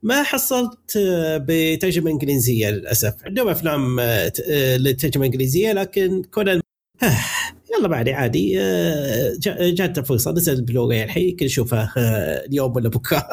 ما 0.02 0.22
حصلت 0.22 0.98
بترجمة 1.48 2.10
إنجليزية 2.10 2.70
للأسف. 2.70 3.14
عندهم 3.24 3.48
أفلام 3.48 4.00
للترجمه 4.78 5.24
الانجليزيه 5.26 5.72
لكن 5.72 6.22
كونان 6.22 6.60
يلا 7.74 7.88
بعد 7.88 8.08
عادي 8.08 8.60
آه، 8.60 9.32
جات 9.60 10.06
فرصه 10.06 10.32
نزل 10.32 10.64
بلوراي 10.64 11.04
الحين 11.04 11.28
يمكن 11.28 11.46
نشوفه 11.46 11.90
آه، 11.96 12.46
اليوم 12.46 12.76
ولا 12.76 12.88
بكرة. 12.88 13.28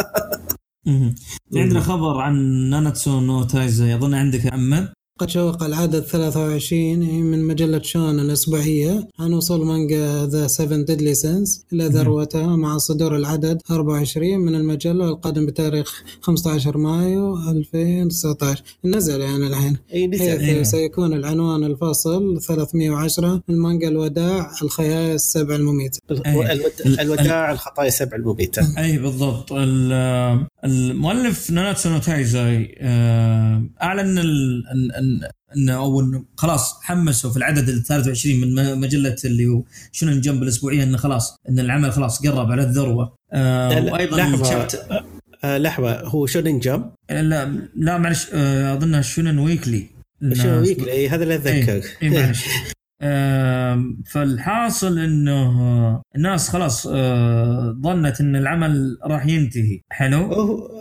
عندنا 1.55 1.79
خبر 1.79 2.17
عن 2.17 2.35
ناناتسو 2.69 3.19
نو 3.19 3.43
تايزاي 3.43 3.95
اظن 3.95 4.13
عندك 4.13 4.45
يا 4.45 4.49
محمد 4.49 4.93
قد 5.19 5.29
شوف 5.29 5.63
العدد 5.63 5.99
23 5.99 6.99
من 7.23 7.43
مجلة 7.43 7.81
شونن 7.81 8.19
الأسبوعية 8.19 9.07
عن 9.19 9.33
وصول 9.33 9.65
مانجا 9.65 10.25
The 10.25 10.47
7 10.47 10.81
Deadly 10.81 11.13
Sins 11.13 11.65
إلى 11.73 11.85
ذروتها 11.85 12.55
مع 12.55 12.77
صدور 12.77 13.15
العدد 13.15 13.61
24 13.71 14.39
من 14.39 14.55
المجلة 14.55 15.09
القادم 15.09 15.45
بتاريخ 15.45 16.03
15 16.21 16.77
مايو 16.77 17.37
2019 17.49 18.63
نزل 18.85 19.21
يعني 19.21 19.47
الحين. 19.47 19.77
حيث 19.91 20.21
أيوه. 20.21 20.63
سيكون 20.63 21.13
العنوان 21.13 21.63
الفاصل 21.63 22.41
310 22.41 23.41
من 23.47 23.57
مانجا 23.57 23.87
الوداع 23.87 24.51
الخطايا 24.61 25.15
السبع 25.15 25.55
المميتة. 25.55 25.99
الوداع 27.01 27.51
الخطايا 27.51 27.87
السبع 27.87 28.17
المميتة. 28.17 28.73
أي 28.77 28.97
بالضبط. 28.97 29.51
المؤلف 30.63 31.51
ناناتسو 31.51 31.89
نوتايزاي 31.89 32.75
آه، 32.79 33.63
أعلن 33.81 34.19
أن 35.03 35.29
انه 35.57 35.75
أو 35.75 36.23
خلاص 36.35 36.79
حمسوا 36.81 37.31
في 37.31 37.37
العدد 37.37 37.69
ال 37.69 37.83
23 37.83 38.41
من 38.41 38.79
مجلة 38.79 39.15
اللي 39.25 39.47
هو 39.47 39.63
شنو 39.91 40.21
جنب 40.21 40.43
الأسبوعية 40.43 40.83
انه 40.83 40.97
خلاص 40.97 41.35
إن 41.49 41.59
العمل 41.59 41.91
خلاص 41.91 42.27
قرب 42.27 42.51
على 42.51 42.63
الذروة. 42.63 43.15
آه 43.33 43.83
وأيضا 43.93 44.17
لحظة. 44.17 44.67
آه 45.43 45.57
لحظة. 45.57 46.01
هو 46.01 46.25
شونن 46.25 46.59
Jump؟ 46.59 46.91
لا 47.09 47.67
لا 47.75 47.97
معلش 47.97 48.27
آه 48.33 48.73
أظنها 48.73 49.01
شونن 49.01 49.39
Weekly. 49.39 49.89
شونن 50.33 50.57
Weekly؟ 50.57 51.09
هذا 51.09 51.23
اللي 51.23 51.35
أتذكر. 51.35 51.83
إيه 52.01 52.09
معلش. 52.09 52.45
فالحاصل 54.05 54.99
إنه 54.99 56.01
الناس 56.15 56.49
خلاص 56.49 56.87
آه، 56.91 57.77
ظنت 57.83 58.21
إن 58.21 58.35
العمل 58.35 58.97
راح 59.05 59.27
ينتهي. 59.27 59.79
حلو؟ 59.89 60.17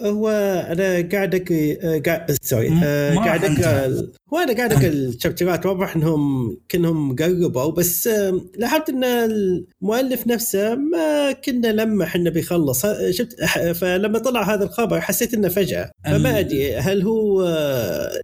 هو 0.04 0.28
أنا 0.68 1.08
قاعد 1.12 1.34
قاعد 2.06 2.36
سوري 2.42 2.80
آه، 2.84 3.14
قاعد 3.14 3.44
هو 4.34 4.38
أنا 4.38 4.56
قاعد 4.56 4.72
اقرا 4.72 4.88
الشابترات 4.88 5.66
واضح 5.66 5.96
إنهم 5.96 6.56
كانهم 6.68 7.16
قربوا 7.16 7.72
بس 7.72 8.08
لاحظت 8.58 8.88
إن 8.88 9.04
المؤلف 9.04 10.26
نفسه 10.26 10.74
ما 10.74 11.32
كنا 11.32 11.68
لمح 11.68 12.14
انه 12.14 12.30
بيخلص. 12.30 12.86
شفت 13.10 13.44
فلما 13.74 14.18
طلع 14.18 14.54
هذا 14.54 14.64
الخبر 14.64 15.00
حسيت 15.00 15.34
إنه 15.34 15.48
فجأة. 15.48 15.90
فما 16.04 16.38
أدري 16.38 16.76
هل 16.76 17.02
هو 17.02 17.44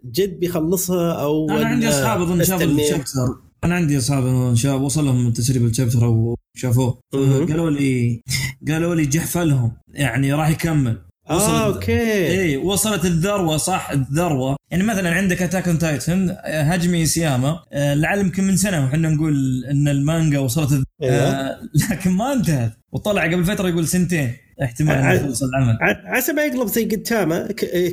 جد 0.05 0.41
بيخلصها 0.41 1.13
أو 1.13 1.51
أنا 1.51 1.67
عندي 1.67 1.89
أصحاب 1.89 2.23
أظن 2.23 2.45
شافوا 2.45 2.67
ال 2.67 2.76
chapter. 2.76 3.48
أنا 3.65 3.75
عندي 3.75 3.99
أصحاب 3.99 4.55
شباب 4.55 4.83
وصل 4.83 5.05
لهم 5.05 5.33
تسريب 5.33 5.65
ال 5.65 5.73
chapter 5.73 6.35
وشافوه 6.57 7.01
قالوا 7.13 7.71
لي 7.71 8.23
قالوا 8.69 8.95
لي 8.95 9.07
جحفلهم 9.07 9.73
يعني 9.95 10.33
راح 10.33 10.49
يكمل. 10.49 10.99
آه 11.31 11.67
okay. 11.67 12.41
اي 12.41 12.57
وصلت 12.57 13.05
الذروة 13.05 13.57
صح 13.57 13.91
الذروة. 13.91 14.57
يعني 14.71 14.83
مثلا 14.83 15.15
عندك 15.15 15.43
Attack 15.43 15.69
on 15.69 15.79
Titan 15.79 16.37
هاجيمي 16.45 17.07
إيساياما. 17.07 17.63
آه، 17.73 17.95
لعل 17.95 18.19
يمكن 18.19 18.45
من 18.45 18.57
سنة 18.57 18.85
وحنا 18.85 19.09
نقول 19.09 19.65
إن 19.71 19.89
المانجا 19.89 20.39
وصلت 20.39 20.73
الذروة 20.73 20.85
أيوة. 21.03 21.15
آه 21.17 21.61
لكن 21.91 22.11
ما 22.11 22.33
انتهت. 22.33 22.73
وطلع 22.93 23.25
قبل 23.25 23.45
فترة 23.45 23.69
يقول 23.69 23.89
سنتين. 23.89 24.33
احتمال 24.63 24.95
انه 24.97 25.13
يخلص 25.13 25.43
العمل. 25.43 25.79
عسى 26.07 26.33
ما 26.33 26.45
يقلب 26.45 26.67
زي 26.69 26.85
قدامه 26.85 27.47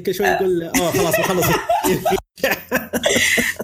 كل 0.06 0.14
شوي 0.16 0.28
يقول 0.28 0.64
آه 0.64 0.92
خلاص 0.92 1.16
بخلص 1.20 1.46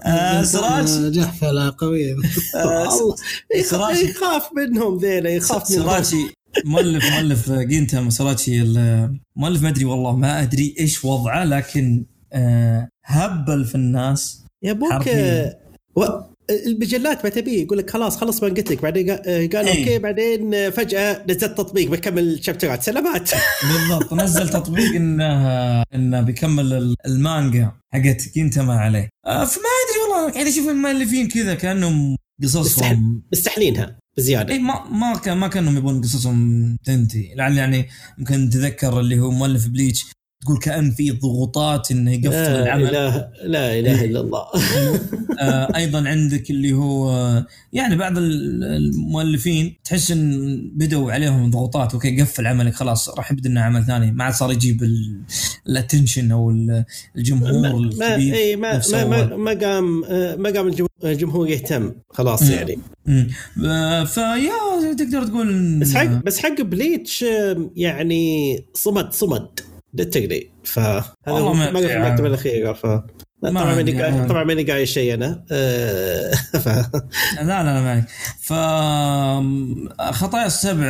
آه، 0.05 0.43
سراج؟ 0.43 1.11
جحفله 1.11 1.75
قوية. 1.77 2.15
الله 3.73 3.91
يخاف 4.01 4.49
منهم 4.57 4.97
ذيلا 4.97 5.29
يخاف 5.29 5.71
منهم. 5.71 5.83
سراتشي 5.83 6.17
مؤلف 6.65 7.11
مؤلف 7.11 7.51
جينتا 7.51 8.09
سراتشي 8.09 8.61
المؤلف 8.61 9.63
ما 9.63 9.69
أدري 9.69 9.85
والله 9.85 10.15
ما 10.15 10.41
أدري 10.41 10.75
إيش 10.79 11.05
وضعه 11.05 11.43
لكن 11.43 12.05
آه، 12.33 12.89
هبل 13.05 13.65
في 13.65 13.75
الناس 13.75 14.45
يا 14.63 14.71
أبوك 14.71 15.09
المجلات 16.51 17.23
ما 17.23 17.29
تبي 17.29 17.61
يقول 17.61 17.77
لك 17.77 17.89
خلاص 17.89 18.17
خلص 18.17 18.43
مانجتك 18.43 18.81
بعدين 18.81 19.09
قال 19.11 19.27
إيه. 19.27 19.79
أوكي 19.79 19.99
بعدين 19.99 20.69
فجأة 20.69 21.25
نزلت 21.29 21.57
تطبيق 21.57 21.89
بكمل 21.91 22.39
شابترات 22.43 22.83
سلامات. 22.83 23.31
بالضبط 23.73 24.13
نزل 24.13 24.49
تطبيق 24.49 24.95
إنه 24.95 25.81
إنه 25.81 26.21
بيكمل 26.21 26.95
المانجا 27.05 27.71
حقت 27.93 28.21
كينتا 28.33 28.61
ما 28.63 28.73
عليه. 28.73 29.09
آه، 29.25 29.45
فما 29.45 29.63
أدري 29.81 29.99
والله 30.03 30.33
قاعد 30.33 30.47
أشوف 30.47 30.69
المؤلفين 30.69 31.27
كذا 31.27 31.53
كأنهم 31.53 32.17
قصصهم. 32.43 33.23
مستحلينها 33.33 33.99
بزيادة. 34.17 34.53
اي 34.53 34.59
ما 34.59 34.89
ما 34.91 35.17
كان 35.17 35.37
ما 35.37 35.47
كأنهم 35.47 35.77
يبون 35.77 36.01
قصصهم 36.01 36.77
تنتهي. 36.83 37.35
لعل 37.35 37.57
يعني 37.57 37.89
ممكن 38.17 38.49
تذكر 38.49 38.99
اللي 38.99 39.19
هو 39.19 39.31
مؤلف 39.31 39.67
بليتش. 39.67 40.05
تقول 40.41 40.57
كأن 40.57 40.91
في 40.91 41.11
ضغوطات 41.11 41.91
إنه 41.91 42.11
يقفل 42.13 42.29
لا 42.29 42.63
العمل 42.63 42.83
إله 42.89 43.27
لا 43.43 43.79
إله 43.79 44.05
إلا 44.05 44.19
الله 44.21 44.45
آه، 45.39 45.75
أيضا 45.75 46.07
عندك 46.09 46.49
اللي 46.49 46.73
هو 46.73 47.11
يعني 47.73 47.95
بعض 47.95 48.17
ال- 48.17 48.63
المؤلفين 48.63 49.75
تحس 49.83 50.11
إن 50.11 50.71
بدوا 50.75 51.11
عليهم 51.11 51.49
ضغوطات 51.51 51.93
okay 51.93 52.21
قفل 52.21 52.47
عملك 52.47 52.73
خلاص 52.73 53.09
راح 53.09 53.31
يبدأ 53.31 53.49
لنا 53.49 53.61
عمل 53.61 53.85
ثاني 53.85 54.11
ما 54.11 54.23
عاد 54.23 54.33
صار 54.33 54.51
يجيب 54.51 54.83
الاتنشن 55.67 56.31
أو 56.31 56.51
ال- 56.51 56.85
الجمهور 57.17 57.51
ما 57.61 57.77
الكبير 57.77 58.35
اي 58.35 58.55
ما 58.55 58.81
ما, 58.91 59.05
ما. 59.05 59.35
ما 59.35 59.51
قام 59.53 60.03
آه، 60.03 60.35
ما 60.35 60.49
قام 60.49 60.67
الجم- 60.67 60.87
الجمهور 61.03 61.47
يهتم 61.49 61.91
خلاص 62.09 62.43
مم. 62.43 62.51
يعني 62.51 62.79
مم. 63.05 63.27
آه، 63.65 64.03
فيا 64.03 64.93
تقدر 64.97 65.23
تقول 65.25 65.79
بس 65.79 65.93
حق 65.95 66.05
بس 66.25 66.39
حق 66.39 66.61
بليتش 66.61 67.25
يعني 67.75 68.55
صمد 68.73 69.13
صمد 69.13 69.59
للتقليد 69.93 70.51
فهذا 70.63 71.03
ما 71.27 71.69
أدري 71.79 71.97
المكتبه. 71.97 72.27
الاخيره 72.27 72.73
ف 72.73 72.85
طبعا 73.43 73.75
ماني 73.75 74.01
قايل. 74.01 74.27
طبعا 74.27 74.43
ماني 74.43 74.85
شيء 74.85 75.13
أنا 75.13 75.45
آه، 75.51 76.31
ف 76.63 76.67
لا 76.67 76.83
لا 77.41 77.63
لا 77.63 77.81
ما 77.81 77.91
عليك. 77.91 78.05
ف 78.41 78.53
خطايا 80.13 80.45
السبع 80.45 80.85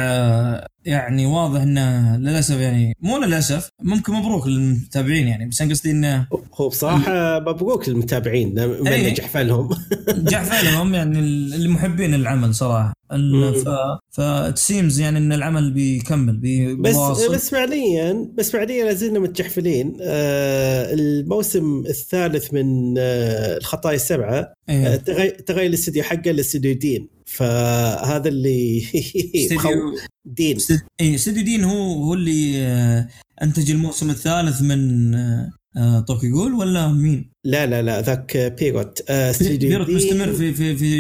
يعني 0.86 1.26
واضح 1.26 1.62
إنه 1.62 2.17
للأسف 2.17 2.56
يعني 2.58 2.96
مو 3.02 3.17
للأسف 3.17 3.70
ممكن 3.82 4.13
مبروك 4.13 4.48
للمتابعين 4.48 5.28
يعني 5.28 5.50
بس 5.50 5.62
أنا 5.62 5.72
قصدي 5.72 5.91
إنه 5.91 6.28
هو 6.56 6.70
بصراحة 6.70 7.39
مبروك 7.39 7.89
للمتابعين 7.89 8.54
من 8.67 8.88
إيه. 8.88 9.12
نجح 9.12 9.28
فعلهم 9.28 9.70
جعفر 10.32 10.65
لهم 10.72 10.94
يعني 10.94 11.20
المحبين 11.56 12.13
العمل 12.13 12.56
صراحة. 12.56 12.94
ف 13.12 13.70
فتسيمز 14.12 15.00
يعني 15.00 15.17
إن 15.17 15.34
العمل 15.34 15.72
بيكمل 15.72 16.38
بي- 16.38 16.76
بس 16.76 16.96
بس 17.30 17.50
فعليا 17.50 18.28
بس 18.38 18.52
فعليا 18.52 18.86
لازلنا 18.86 19.20
متجحفلين 19.20 19.98
آه 20.02 20.94
الموسم 20.94 21.84
الثالث 21.89 22.54
من 22.54 22.96
آه 22.98 23.58
الخطايا 23.58 23.96
السبعة 23.96 24.34
آه 24.39 24.54
إيه. 24.70 24.96
تغير 24.96 25.30
تغير 25.30 25.65
الاستديو 25.65 26.04
حقه 26.04 26.32
لاستديو 26.32 26.74
دين 26.76 27.08
فهذا 27.32 28.28
اللي 28.30 28.84
استديو 29.36 29.96
دين 30.26 30.58
اي 31.02 31.15
استديو 31.15 31.44
Deen 31.43 31.63
هو 31.63 32.04
هو 32.04 32.13
اللي 32.13 32.58
آه، 32.58 33.08
أنتج 33.41 33.72
الموسم 33.72 34.10
الثالث 34.10 34.62
من 34.62 35.13
آه، 35.15 35.52
آه، 35.78 36.00
طوكي 36.00 36.30
جول 36.30 36.54
ولا 36.54 36.88
مين؟ 36.88 37.32
لا 37.46 37.65
لا 37.65 37.82
لا 37.82 38.02
ذاك 38.02 38.38
بييرو 38.60 39.01
استديو 39.10 39.70
بييرو 39.69 39.89
مستمر 39.89 40.34
في 40.34 40.54
في 40.54 40.76
في 40.76 40.91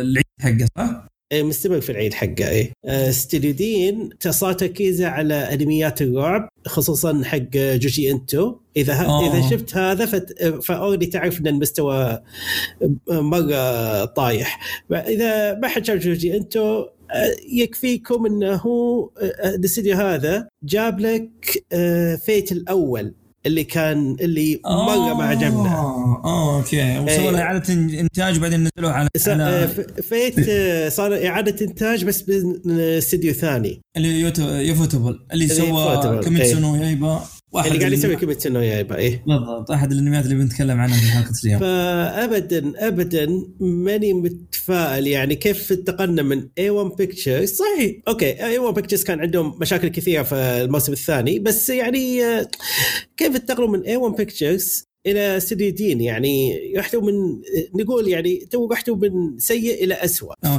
العيد 0.00 0.24
حقه 0.40 0.66
صح؟ 0.78 1.09
إيه، 1.32 1.42
مستمر 1.42 1.80
في 1.80 1.92
العيد 1.92 2.14
حقه 2.14 2.48
إيه. 2.48 2.72
آه، 2.84 3.08
استديو 3.08 3.52
Deen 3.52 4.10
صار 4.20 4.52
تركيزه 4.52 5.08
على 5.08 5.34
أنميات 5.34 6.02
الرعب 6.02 6.48
خصوصا 6.66 7.22
حق 7.24 7.38
جونجي 7.54 8.10
إيتو. 8.10 8.56
إذا 8.76 8.94
ه... 8.94 9.06
آه. 9.06 9.32
اذا 9.32 9.50
شفت 9.50 9.76
هذا 9.76 10.06
فت... 10.06 10.42
ف 10.62 10.67
already 10.67 11.06
تعرف 11.06 11.40
إن 11.40 11.46
المستوى 11.46 12.22
مرة 13.10 14.04
طايح. 14.04 14.60
اذا 14.92 15.54
ما 15.54 15.68
حد 15.68 15.84
شاف 15.84 15.98
جونجي 15.98 16.36
إيتو 16.36 16.84
آه، 17.12 17.36
يكفيكم 17.52 18.26
إنه 18.26 18.54
هو 18.54 19.10
آه، 19.18 19.54
الاستديو 19.54 19.96
هذا 19.96 20.48
جاب 20.62 21.00
لك 21.00 21.64
آه، 21.72 22.16
Fate 22.16 22.52
الأول. 22.52 23.14
اللي 23.46 23.64
كان 23.64 24.16
اللي 24.20 24.60
مره 24.66 25.14
ما 25.14 25.24
عجبنا. 25.24 25.74
آه 25.78 26.22
آه 26.24 26.56
okay. 26.56 26.98
وسووا 26.98 27.30
إيه. 27.30 27.38
إعادة 27.38 27.74
إنتاج 27.74 28.38
وبعدين 28.38 28.60
نزلوه 28.76 28.92
على, 28.92 29.08
آه، 29.28 29.30
على 29.32 29.68
ف- 29.68 30.00
Fate 30.00 30.34
آه، 30.48 30.88
صار 30.88 31.26
إعادة 31.26 31.66
إنتاج 31.66 32.04
بس 32.04 32.22
باستديو 32.22 33.32
ثاني. 33.32 33.80
اللي 33.96 34.20
يوفو 34.20 34.42
يوفوتبل. 34.42 35.18
اللي 35.32 35.48
سوى 35.48 36.20
كيميتسو 36.24 36.54
إيه. 36.56 36.60
نو 36.62 36.74
يايبا. 36.76 37.24
واحد 37.52 37.66
اللي 37.66 37.78
قاعد 37.78 37.92
يسوي 37.92 38.16
كيميتسو 38.16 38.48
نو 38.48 38.60
يايبا 38.60 38.96
إيه. 38.96 39.22
بالضبط 39.26 39.70
احد 39.70 39.92
الانميات 39.92 40.24
اللي 40.24 40.34
بنتكلم 40.34 40.80
عنها 40.80 41.00
في 41.00 41.06
حلقة 41.06 41.32
اليوم 41.44 41.60
فابدا 41.60 42.88
ابدا 42.88 43.44
ماني 43.60 44.12
متفائل 44.12 45.06
يعني 45.06 45.34
كيف 45.34 45.72
انتقلنا 45.72 46.22
من 46.22 46.48
A-1 46.58 46.70
Pictures 46.70 47.52
صحيح 47.52 47.96
okay 48.08 48.44
A-1 48.44 48.58
Pictures 48.58 49.04
كان 49.04 49.20
عندهم 49.20 49.58
مشاكل 49.60 49.88
كثيرة 49.88 50.22
في 50.22 50.34
الموسم 50.34 50.92
الثاني 50.92 51.38
بس 51.38 51.70
يعني 51.70 52.24
آه، 52.24 52.48
كيف 53.16 53.36
انتقلوا 53.36 53.68
من 53.68 53.82
A-1 53.82 53.96
Pictures 53.96 54.89
إلى 55.06 55.36
استوديو 55.36 55.70
Deen 55.70 56.00
يعني 56.00 56.58
رحتوا 56.76 57.02
من 57.02 57.12
نقول 57.80 58.08
يعني 58.08 58.36
تو 58.50 58.68
رحتوا 58.72 58.96
من 58.96 59.38
سيء 59.38 59.84
إلى 59.84 59.94
اسوء 59.94 60.34
ف. 60.42 60.58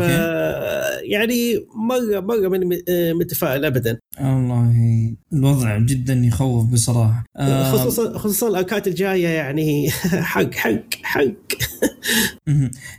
يعني 1.04 1.66
مره 1.76 2.20
مره 2.20 2.70
آه، 2.90 3.14
متفائل 3.14 3.66
ابدا. 3.66 4.00
والله 4.20 5.16
الوضع 5.34 5.78
جدا 5.78 6.14
يخوف 6.14 6.66
بصراحة. 6.66 7.26
آه، 7.38 7.72
خصوصا 7.72 8.18
خصوصا 8.18 8.48
ال 8.48 8.56
arc 8.56 8.80
ات 8.80 8.88
الجاية 8.88 9.28
يعني 9.28 9.90
حق 10.32 10.54
حق 10.54 10.94
حق. 11.04 11.34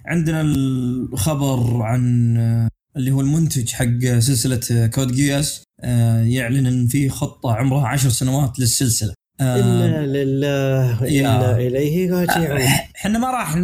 عندنا 0.06 0.40
الخبر 0.40 1.82
عن 1.82 2.36
آه، 2.36 2.68
اللي 2.96 3.10
هو 3.10 3.20
المنتج 3.20 3.68
حق 3.68 4.18
سلسلة 4.18 4.86
Code 4.86 5.12
Geass. 5.12 5.64
آه، 5.80 6.22
يعلن 6.22 6.66
إن 6.66 6.86
في 6.86 7.08
خطة 7.08 7.52
عمرها 7.52 7.86
عشر 7.88 8.08
سنوات 8.08 8.58
للسلسلة. 8.58 9.14
إنا 9.40 10.06
لله. 10.06 11.02
وأنا 11.02 11.56
إليه 11.56 12.10
راجعون 12.12 12.56
إحنا 12.96 13.18
ما 13.18 13.30
راح 13.30 13.56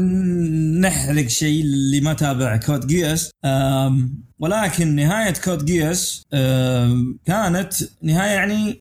نحرق 0.80 1.26
شيء 1.26 1.60
اللي 1.62 2.00
ما 2.00 2.12
تابع 2.12 2.56
Code 2.56 2.86
Geass 2.86 3.30
آم، 3.44 4.22
ولكن 4.38 4.94
نهاية 4.94 5.32
Code 5.44 5.64
Geass 5.64 6.22
آم، 6.34 7.18
كانت 7.26 7.72
نهاية 8.02 8.30
يعني 8.30 8.80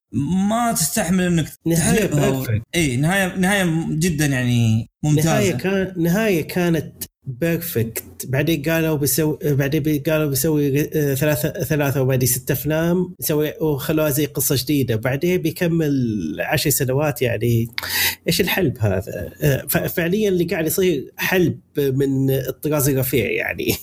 ما 0.50 0.71
تستحمل 0.73 1.23
إنك 1.23 1.47
perfect. 2.13 2.62
اي 2.76 2.97
نهايه 2.97 3.36
نهاية 3.36 3.86
جدا 3.89 4.26
يعني 4.26 4.89
ممتازة 5.04 5.30
نهاية 5.32 5.52
كان 5.54 5.93
نهاية 5.97 6.47
كانت 6.47 7.04
perfect 7.28 8.04
بعدين 8.28 8.62
قالوا 8.63 8.98
بيسوي 8.98 9.38
بعدين 9.44 10.04
قالوا 10.04 10.30
بيسوي 10.30 10.82
آه، 10.82 11.13
ثلاثة 11.16 11.50
ثلاثة 11.50 12.02
وبعدين 12.02 12.28
ست 12.30 12.52
أفلام 12.52 13.16
يسوي 13.20 13.54
وخلوها 13.62 14.10
زي 14.10 14.26
قصة 14.26 14.56
جديدة. 14.63 14.96
بعدين 14.96 15.42
بيكمل 15.42 15.92
عشر 16.40 16.70
سنوات 16.70 17.22
يعني. 17.22 17.68
إيش 18.28 18.42
الحلب 18.42 18.78
هذا؟ 18.80 19.30
آه، 19.42 19.66
فعليا 19.88 20.30
اللي 20.30 20.44
قاعد 20.44 20.66
يصير 20.66 21.12
حلب 21.18 21.60
من 21.78 22.30
الطراز 22.30 22.90
الرفيع 22.90 23.32
يعني. 23.32 23.76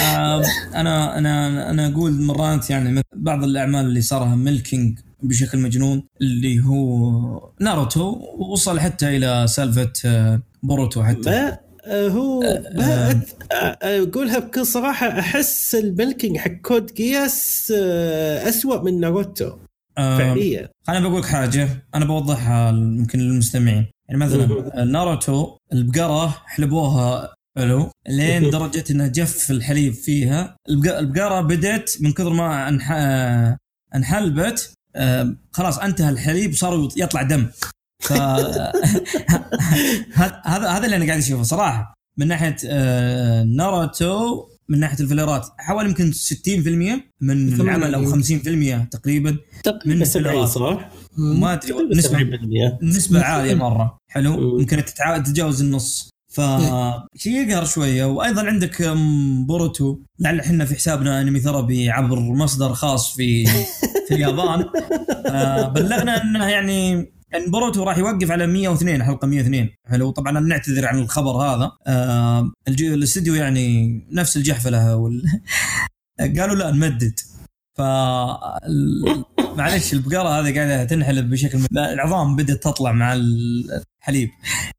آم، 0.00 0.42
أنا 0.74 1.18
أنا 1.18 1.70
أنا 1.70 1.86
أقول 1.88 2.12
مرات 2.12 2.70
يعني 2.70 3.02
بعض 3.16 3.44
الأعمال 3.44 3.86
اللي 3.86 4.00
صارها 4.00 4.36
milking 4.36 4.98
بشكل 5.22 5.58
مجنون 5.58 6.02
اللي 6.20 6.64
هو 6.64 7.50
ناروتو 7.60 8.18
وصل 8.52 8.80
حتى 8.80 9.16
إلى 9.16 9.46
سالفة 9.48 9.92
آه، 10.04 10.42
بوروتو 10.62 11.02
حتى. 11.04 11.30
آه، 11.30 11.60
هو 11.92 12.40
ما 12.74 13.10
أت- 13.12 13.52
آه، 13.54 13.78
أقولها 13.82 14.38
بكل 14.38 14.66
صراحة 14.66 15.18
أحس 15.18 15.74
ال 15.74 15.82
milking 15.82 16.36
حق 16.36 16.50
Code 16.50 16.94
Geass 16.94 17.72
آه، 17.76 18.48
أسوأ 18.48 18.82
من 18.82 19.00
ناروتو 19.00 19.50
فعليا. 19.96 20.68
أنا 20.88 21.08
بقول 21.08 21.24
حاجة 21.24 21.68
أنا 21.94 22.04
بوضحها 22.04 22.70
يمكن 22.70 23.18
للمستمعين. 23.18 23.86
يعني 24.08 24.20
مثلا 24.20 24.84
ناروتو 24.84 25.56
البقرة 25.72 26.28
حلبوها 26.46 27.34
حلو 27.58 27.90
لين 28.08 28.50
درجة 28.50 28.84
إنه 28.90 29.06
جف 29.06 29.50
الحليب 29.50 29.92
فيها. 29.94 30.56
البق- 30.68 30.98
البقرة 30.98 31.40
بدت 31.40 31.98
من 32.00 32.12
كثر 32.12 32.30
ما 32.30 32.68
انح... 32.68 32.92
أنحلبت 33.94 34.72
آه، 34.96 35.36
خلاص 35.52 35.78
انتهى 35.78 36.10
الحليب 36.10 36.54
صار 36.54 36.88
يطلع 36.96 37.22
دم. 37.22 37.46
هذا 40.44 40.68
هذا 40.68 40.84
اللي 40.84 40.96
أنا 40.96 41.06
قاعد 41.06 41.18
أشوفه 41.18 41.42
صراحة 41.42 41.94
من 42.16 42.28
ناحية 42.28 42.56
آه، 42.66 43.42
ناروتو 43.42 44.48
من 44.68 44.80
ناحية 44.80 45.00
الفيلرات 45.00 45.46
حوالي 45.58 45.88
يمكن 45.88 46.12
60% 46.12 46.18
من. 47.20 47.60
العمل 47.60 47.94
أو 47.94 48.12
50% 48.12 48.88
تقريبا 48.90 49.36
من 49.86 50.04
70 50.04 50.46
فلورات. 50.46 50.78
صح؟ 50.78 50.90
ما 51.16 51.52
أدري 51.52 51.72
تقريباً 51.72 51.96
نسبه 51.96 52.18
70%. 52.18 52.78
نسبة 52.82 53.20
عالية 53.20 53.54
مرة 53.54 53.98
حلو. 54.10 54.58
يمكن 54.58 54.84
تتجاوز 54.84 55.62
النص 55.62 56.10
ف 56.32 56.40
شيء 57.16 57.32
يقهر 57.32 57.64
شوية 57.64 58.04
وأيضا 58.04 58.46
عندك 58.46 58.82
بوروتو 59.46 59.98
لعل 60.18 60.40
إحنا 60.40 60.64
في 60.64 60.74
حسابنا 60.74 61.20
Anime 61.20 61.40
Therapy 61.40 61.90
عبر 61.90 62.20
مصدر 62.20 62.74
خاص 62.74 63.16
في 63.16 63.46
في 64.08 64.14
اليابان 64.14 64.64
آه، 65.26 65.68
بلغنا 65.68 66.22
انه 66.22 66.48
يعني 66.48 67.12
إن 67.34 67.50
بوروتو 67.50 67.82
راح 67.82 67.98
يوقف 67.98 68.30
على 68.30 68.46
102 68.46 69.02
حلقة 69.02 69.26
102 69.26 69.68
حلو 69.86 70.10
طبعا 70.10 70.40
نعتذر 70.40 70.86
عن 70.86 70.98
الخبر 70.98 71.30
هذا. 71.30 71.72
آه، 71.86 72.52
الاستديو 72.68 73.34
يعني 73.34 74.00
نفس 74.12 74.36
الجحفله 74.36 74.96
وال... 74.96 75.22
قالوا 76.38 76.54
لا 76.54 76.70
نمدد. 76.70 77.20
ف 77.78 77.80
معلش 79.56 79.92
البقرة 79.92 80.28
هذه 80.28 80.54
قاعدة 80.54 80.84
تنحلب 80.84 81.30
بشكل 81.30 81.58
العظام 81.76 82.36
بدأت 82.36 82.62
تطلع 82.62 82.92
مع 82.92 83.12
ال- 83.12 83.82
حليب. 84.08 84.30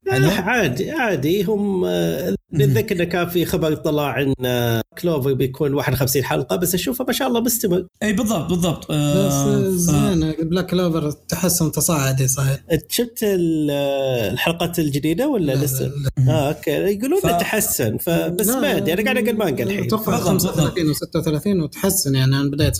لا 0.06 0.30
عادي 0.40 0.90
عادي. 0.90 1.42
هم 1.42 1.84
آه، 1.84 2.34
نتذكر 2.54 2.96
انه 2.96 3.04
كان 3.04 3.28
في 3.28 3.44
خبر 3.44 3.74
طلع 3.74 4.20
إن 4.22 4.34
آه، 4.44 4.82
Clover 5.02 5.32
بيكون 5.32 5.74
51 5.74 6.24
حلقة 6.24 6.56
بس 6.56 6.74
أشوفه 6.74 7.04
ما 7.04 7.12
شاء 7.12 7.28
الله 7.28 7.40
مستمر. 7.40 7.86
إي 8.02 8.12
بالضبط 8.12 8.48
بالضبط. 8.50 8.84
بس 8.84 8.96
آه، 8.96 9.60
ف- 9.60 9.64
زين 9.66 10.32
Black 10.42 10.66
Clover 10.66 11.10
تحسن 11.10 11.72
تصاعدي 11.72 12.28
صحيح. 12.28 12.58
شفت 12.88 13.18
ال- 13.22 13.68
آه، 13.70 14.30
الحلقات 14.30 14.78
الجديدة 14.78 15.28
ولا 15.28 15.52
لا، 15.52 15.64
لسه؟ 15.64 15.84
لا، 15.84 16.32
آه 16.32 16.48
okay. 16.48 16.70
يقولون 16.70 17.20
ف- 17.20 17.26
تحسن 17.26 17.98
فبس 17.98 18.48
لا، 18.48 18.60
ما 18.60 18.76
أدري. 18.76 18.92
أنا 18.92 19.02
قاعد 19.04 19.18
اقرا 19.18 19.32
مانجا 19.36 19.64
الحين. 19.64 19.84
أتوقع 19.84 20.12
بالضبط، 20.32 20.54
35 20.54 20.94
و36 20.94 21.62
وتحسن 21.62 22.14
يعني 22.14 22.36
عن 22.36 22.50
بداية. 22.50 22.72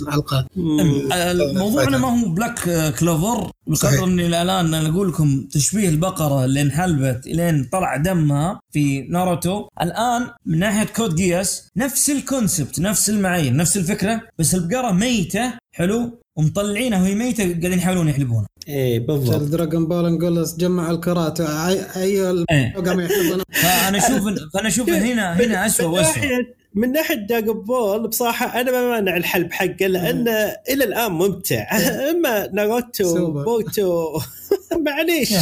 الموضوع 0.56 1.82
أنا 1.84 1.98
ما 1.98 2.22
هو 2.24 2.28
Black 2.28 2.54
Clover 2.98 3.50
صحيح. 3.72 3.94
بقدر 3.94 4.04
إني 4.12 4.26
الآن 4.26 4.74
أنا 4.74 4.88
أقول 4.88 5.08
لكم 5.08 5.44
تشبيه 5.52 5.88
البقرة 5.88 6.39
اللي 6.44 6.60
انحلبت 6.62 7.26
الين 7.26 7.64
طلع 7.72 7.96
دمها 7.96 8.60
في 8.72 9.02
ناروتو. 9.02 9.68
الآن 9.82 10.26
من 10.46 10.58
ناحية 10.58 10.86
Code 10.96 11.14
Geass 11.14 11.68
نفس 11.76 12.10
ال 12.10 12.19
concept 12.19 12.80
نفس 12.80 13.10
المعايير 13.10 13.56
نفس 13.56 13.76
الفكرة 13.76 14.20
بس 14.38 14.54
البقرة 14.54 14.92
ميتة 14.92 15.52
حلو 15.72 16.20
ومطلعينها 16.36 17.02
وهي 17.02 17.14
ميتة 17.14 17.44
قاعدين 17.44 17.72
يحاولون 17.72 18.08
يحلبونها. 18.08 18.46
إيه 18.68 19.06
بالضبط. 19.06 19.42
Dragon 19.42 19.86
Ball 19.86 20.12
نقول 20.12 20.44
جمع 20.58 20.90
الكرات. 20.90 21.40
اي 21.40 21.80
أي 21.96 22.44
إيه. 22.50 22.74
قام 22.74 23.08
فأنا 23.52 23.98
أشوف 23.98 24.22
فأنا 24.54 24.68
أشوف 24.68 24.90
هنا 24.90 25.32
هنا 25.40 25.66
اسوء 25.66 25.86
واسوء 25.86 26.24
من 26.74 26.92
ناحية 26.92 27.14
Dragon 27.14 27.60
Ball 27.60 28.08
بصراحة 28.08 28.60
أنا 28.60 28.70
ما 28.70 28.90
مانع 28.90 29.16
الحلب 29.16 29.52
حقه 29.52 29.86
لأنه 29.86 30.30
إلى 30.70 30.84
الآن 30.84 31.12
ممتع. 31.12 31.66
أما 32.10 32.46
ناروتو. 32.52 33.32
بوروتو 33.44 34.18
معليش. 34.86 35.32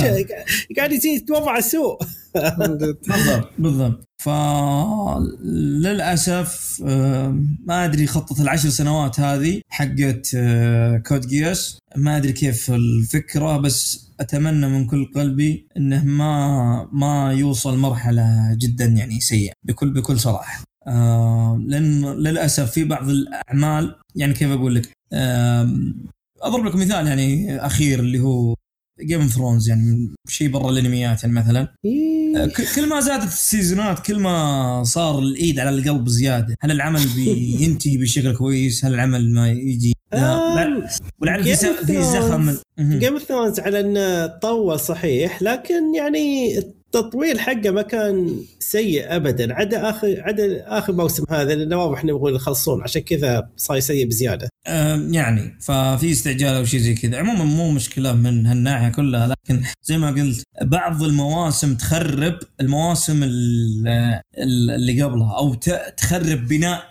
قاعد 0.77 0.93
يزيد 0.93 1.31
وضعه 1.31 1.61
سوء. 1.61 1.99
بالضبط. 2.59 2.99
بالضبط. 3.59 4.05
فللاسف 5.79 6.81
ما 7.67 7.85
أدري 7.85 8.07
خطة 8.07 8.43
العشر 8.43 8.69
سنوات 8.69 9.21
هذه 9.21 9.61
حقت 9.69 10.31
آه، 10.37 10.97
Code 11.07 11.27
Geass 11.27 11.79
ما 11.97 12.17
أدري 12.17 12.33
كيف 12.33 12.71
الفكرة 12.71 13.57
بس 13.57 14.09
أتمنى 14.21 14.69
من 14.69 14.87
كل 14.87 15.13
قلبي 15.15 15.67
إنه 15.77 16.05
ما 16.05 16.89
ما 16.93 17.33
يوصل 17.33 17.79
مرحلة 17.79 18.57
جدا 18.61 18.85
يعني 18.85 19.21
سيئة 19.21 19.53
بكل 19.65 19.91
بكل 19.91 20.21
صراحة. 20.21 20.68
آه، 20.89 21.63
لأن 21.67 22.05
للأسف 22.05 22.71
في 22.71 22.85
بعض 22.85 23.09
الأعمال 23.09 23.95
يعني 24.17 24.35
كيف 24.35 24.51
أقول 24.51 24.75
لك؟ 24.75 24.89
أضرب 26.43 26.65
لك 26.65 26.75
مثال 26.77 27.07
يعني 27.07 27.57
أخير 27.67 28.01
اللي 28.01 28.19
هو 28.21 28.55
Game 29.01 29.21
of 29.21 29.31
Thrones 29.33 29.69
يعني 29.69 30.15
شيء 30.29 30.49
برا 30.51 30.71
الأنميات 30.71 31.23
يعني 31.23 31.35
مثلا. 31.35 31.69
ك- 32.47 32.75
كل 32.77 32.89
ما 32.89 33.01
زادت 33.01 33.25
ال 33.25 33.34
season 33.34 33.90
ات 33.90 33.99
كل 34.07 34.19
ما 34.21 34.83
صار 34.85 35.19
الإيد 35.19 35.59
على 35.59 35.71
القلب 35.71 36.09
زيادة. 36.09 36.57
هل 36.61 36.71
العمل 36.71 37.01
بينتهي 37.17 37.97
بشكل 37.97 38.37
كويس؟ 38.37 38.85
هل 38.85 38.95
العمل 38.95 39.31
ما 39.31 39.51
يجي؟ 39.51 39.93
لا 40.13 40.19
لا. 40.55 40.89
ولعل 41.23 41.45
في 41.45 42.03
زخم. 42.03 42.55
Game 42.81 43.13
of 43.13 43.23
Thrones 43.23 43.61
على 43.61 43.81
إنه 43.81 44.27
طول 44.27 44.81
صحيح 44.81 45.43
لكن 45.43 45.95
يعني 45.95 46.55
التطوير 46.95 47.39
حقه 47.39 47.71
ما 47.71 47.83
كان 47.83 48.41
سيء 48.59 49.17
ابدا. 49.17 49.55
عدا 49.55 49.91
اخر 49.91 50.21
عدا 50.21 50.79
آخر 50.79 50.93
موسم 50.93 51.25
هذا 51.31 51.55
لأنه 51.55 51.77
واضح 51.77 52.03
انه 52.03 52.11
يبغون 52.11 52.35
يخلصون. 52.35 52.83
عشان 52.83 53.03
كذا 53.03 53.51
صار 53.57 53.81
سيء 53.81 54.07
بزيادة. 54.07 54.49
يعني 55.11 55.59
ففي 55.61 56.11
استعجال 56.11 56.55
أو 56.55 56.65
شيء 56.65 56.81
زي 56.81 56.95
كذا. 56.95 57.19
عموما 57.19 57.45
مو 57.45 57.71
مشكلة 57.71 58.13
من 58.13 58.47
هالناحية 58.47 58.89
كلها 58.89 59.27
لكن 59.27 59.63
زي 59.83 59.99
ما 59.99 60.11
قلت 60.11 60.43
بعض 60.63 61.03
المواسم 61.03 61.75
تخرب 61.75 62.39
المواسم 62.61 63.23
ال- 63.23 63.89
ال- 64.39 64.71
اللي 64.71 65.03
قبلها 65.03 65.39
أو 65.39 65.55
تخرب 65.97 66.49
بناء 66.49 66.83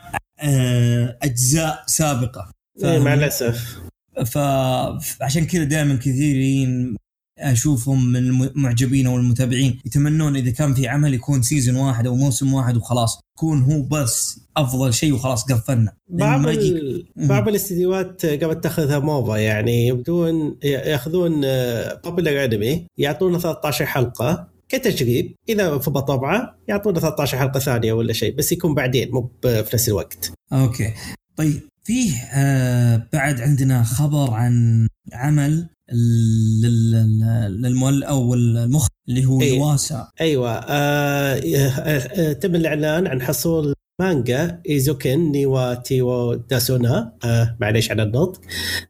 أجزاء 1.24 1.84
سابقة. 1.88 2.52
إيه، 2.84 3.00
مع 3.00 3.14
الأسف. 3.14 3.78
فعشان 4.26 5.46
كذا 5.46 5.64
دائما 5.64 5.96
كثيرين 5.96 6.98
أشوفهم 7.40 8.06
من 8.06 8.16
المعجبين 8.18 9.08
أو 9.08 9.18
المتابعين 9.18 9.80
يتمنون 9.86 10.36
إذا 10.36 10.52
كان 10.52 10.74
في 10.74 10.88
عمل 10.88 11.14
يكون 11.14 11.42
سيزون 11.42 11.76
واحد 11.76 12.08
أو 12.08 12.16
موسم 12.16 12.54
واحد 12.54 12.78
وخلاص. 12.78 13.20
يكون 13.38 13.62
هو 13.62 13.82
بس 13.82 14.40
أفضل 14.58 14.94
شيء 14.94 15.14
وخلاص 15.14 15.44
قفلنا. 15.44 15.94
بعض 16.10 16.48
ال... 16.48 17.06
بعض 17.16 17.48
الاستديوهات 17.48 18.26
قامت 18.26 18.64
تأخذها 18.64 19.00
موضة 19.00 19.38
يعني 19.38 19.88
يبدون 19.88 20.58
يأخذون 20.64 21.42
بوبولار 22.04 22.46
انمي 22.46 22.88
يعطونا 22.98 23.40
13 23.40 23.86
حلقة 23.86 24.48
كتجريب. 24.70 25.36
إذا 25.50 25.78
فضى 25.78 26.02
طبعة 26.02 26.58
يعطونا 26.68 27.00
13 27.00 27.38
حلقة 27.38 27.60
ثانية 27.60 27.94
ولا 27.94 28.14
شيء 28.14 28.36
بس 28.36 28.52
يكون 28.52 28.76
بعدين 28.76 29.12
مو 29.12 29.32
في 29.42 29.70
نفس 29.74 29.90
الوقت. 29.90 30.32
أوكي. 30.54 30.94
طيب 31.36 31.62
فيه 31.84 32.14
آه 32.34 33.08
بعد 33.14 33.42
عندنا 33.42 33.84
خبر 33.84 34.34
عن 34.34 34.88
عمل 35.14 35.68
لل- 35.94 36.92
لل- 36.92 37.62
للمؤلف 37.62 38.04
أو 38.08 38.34
المخرج 38.34 38.90
اللي 39.10 39.26
هو 39.26 39.42
إيه. 39.42 39.58
يواسا 39.58 40.12
أيوه 40.22 40.52
آه 40.52 41.36
آه 41.36 41.40
آه 41.40 42.34
تم 42.34 42.56
الإعلان 42.56 43.08
عن 43.08 43.22
حصول 43.22 43.74
مانجا 44.02 44.62
إيزوكن 44.70 45.32
نيوا 45.32 45.74
تيو 45.74 46.34
داسونا 46.34 47.14
آه 47.24 47.58
معليش 47.62 47.92
على 47.92 48.04
النطق. 48.04 48.42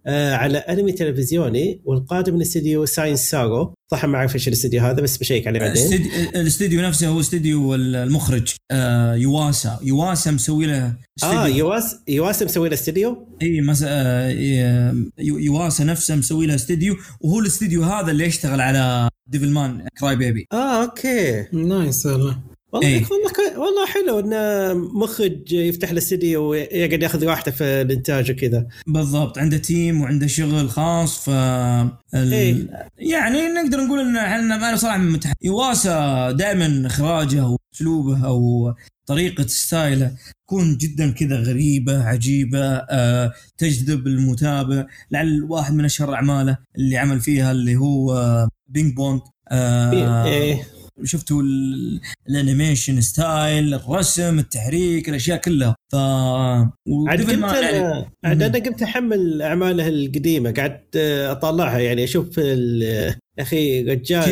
آه 0.07 0.33
على 0.35 0.57
أنمي 0.57 0.91
تلفزيوني 0.91 1.81
والقادم 1.85 2.33
من 2.35 2.41
استديو 2.41 2.85
Science 2.85 3.29
Saru 3.29 3.73
صح 3.91 4.05
ما 4.05 4.17
أعرف 4.17 4.35
إيش 4.35 4.47
الاستديو 4.47 4.81
هذا 4.81 5.01
بس 5.01 5.17
بشيك 5.17 5.47
عليه 5.47 5.59
بعدين. 5.59 5.83
الاستديو- 5.87 6.35
الاستديو 6.35 6.81
نفسه 6.81 7.07
هو 7.07 7.19
استديو 7.19 7.75
المخرج 7.75 8.53
آه 8.71 9.15
يواسا. 9.15 9.79
يواسا 9.83 10.31
مسوي 10.31 10.65
له 10.65 10.85
آه 10.87 10.95
استديو 11.23 11.55
يواس 11.55 11.95
يواس 12.07 12.43
مسوي 12.43 12.69
له 12.69 12.73
استديو؟ 12.73 13.27
إي 13.41 13.61
مس... 13.61 13.83
آه، 13.87 14.29
ي- 14.29 15.03
يواسا 15.19 15.83
نفسه 15.83 16.15
مسوي 16.15 16.45
له 16.47 16.55
استديو. 16.55 16.95
وهو 17.21 17.39
الاستديو 17.39 17.83
هذا 17.83 18.11
اللي 18.11 18.25
يشتغل 18.25 18.61
على 18.61 19.09
Devilman 19.27 19.87
Crybaby 19.99 20.47
آه 20.53 20.83
okay. 20.83 21.45
nice 21.53 22.05
والله. 22.05 22.37
والله 22.77 22.89
إيه. 22.89 23.03
والله 23.11 23.29
ك- 23.31 23.57
والله 23.57 23.85
حلو 23.85 24.19
إن 24.19 24.77
مخرج 24.77 25.53
يفتح 25.53 25.91
له 25.91 25.97
استديو 25.97 26.43
ويقعد 26.49 27.03
ياخذ 27.03 27.25
راحته 27.25 27.51
في 27.51 27.63
الإنتاج 27.63 28.31
وكذا 28.31 28.67
بالضبط 28.87 29.37
عنده 29.37 29.57
team 29.57 30.01
وعنده 30.01 30.27
شغل 30.27 30.69
خاص 30.69 31.17
ف 31.25 31.29
ال... 31.29 32.33
إيه. 32.33 32.67
يعني 32.97 33.37
نقدر 33.47 33.77
نقول 33.85 33.99
إن 33.99 34.17
إحنا 34.17 34.55
أنا 34.55 34.75
صراحة 34.75 34.97
متح... 34.97 35.33
يواسا 35.43 36.31
دائما 36.31 36.87
إخراجه 36.87 37.47
واسلوبه 37.73 38.25
أو 38.25 38.73
طريقة 39.05 39.47
style 39.47 40.01
ه 40.01 40.11
تكون 40.47 40.77
جدا 40.77 41.11
كذا 41.11 41.35
غريبة 41.35 42.03
عجيبة 42.03 42.59
أه 42.75 43.33
تجذب 43.57 44.07
المتابع 44.07 44.85
لعل 45.11 45.43
واحد 45.49 45.73
من 45.73 45.85
أشهر 45.85 46.13
أعماله 46.13 46.57
اللي 46.77 46.97
عمل 46.97 47.19
فيها 47.19 47.51
اللي 47.51 47.75
هو 47.75 48.13
آه، 48.17 48.49
Ping 48.67 48.93
Pong 48.95 49.21
آه 49.51 50.25
إيه 50.25 50.63
شفتوا 51.03 51.41
ال- 51.41 52.01
ال 52.29 52.36
animation 52.36 53.01
style 53.01 53.73
الرسم 53.73 54.39
التحريك 54.39 55.09
الأشياء 55.09 55.37
كلها. 55.37 55.75
ف 55.91 55.95
عاد 55.95 57.21
قمت 57.21 57.33
man 57.33 57.63
يعني 57.63 58.05
عاد 58.25 58.43
أنا 58.43 58.59
قمت 58.65 58.81
أحمل 58.81 59.41
أعماله 59.41 59.87
القديمة 59.87 60.51
قعدت 60.51 60.95
آه، 60.95 61.31
اطالعها 61.31 61.79
يعني 61.79 62.03
أشوف 62.03 62.29
ال- 62.37 63.15
أخي 63.39 63.81
رجال. 63.81 64.23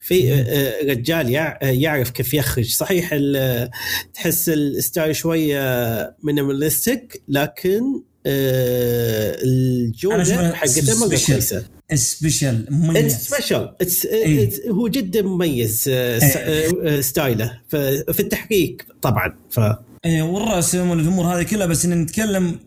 في؟ 0.00 0.32
آه، 0.34 0.84
رجال 0.84 1.30
يع- 1.30 1.58
يعرف 1.62 2.10
كيف 2.10 2.34
يخرج. 2.34 2.70
صحيح 2.74 3.14
تحس 4.14 4.48
ال 4.48 4.59
style 4.59 5.16
شوية 5.16 6.16
minimalistic 6.22 7.22
لكن 7.28 7.82
آه، 8.26 9.32
أنا 9.32 9.42
الجودة 9.44 10.54
حقته 10.54 11.00
مره. 11.00 11.08
كويسة. 11.08 11.64
special 11.94 12.62
it's 12.62 12.72
مميز 12.72 13.16
special 13.16 13.74
إيه. 14.12 14.70
هو 14.70 14.88
جدا 14.88 15.22
مميز 15.22 15.84
آه، 15.88 16.18
س- 16.18 16.36
آه، 16.36 17.00
style 17.00 17.43
ه. 17.43 17.60
في 18.12 18.20
التحريك 18.20 18.76
طبعا 19.02 19.34
ف 19.50 19.60
إيه، 20.04 20.22
والرسم 20.22 20.90
والامور 20.90 21.24
هذه 21.26 21.42
كلها 21.42 21.66
بس 21.66 21.84
إن 21.84 22.02
نتكلم 22.02 22.58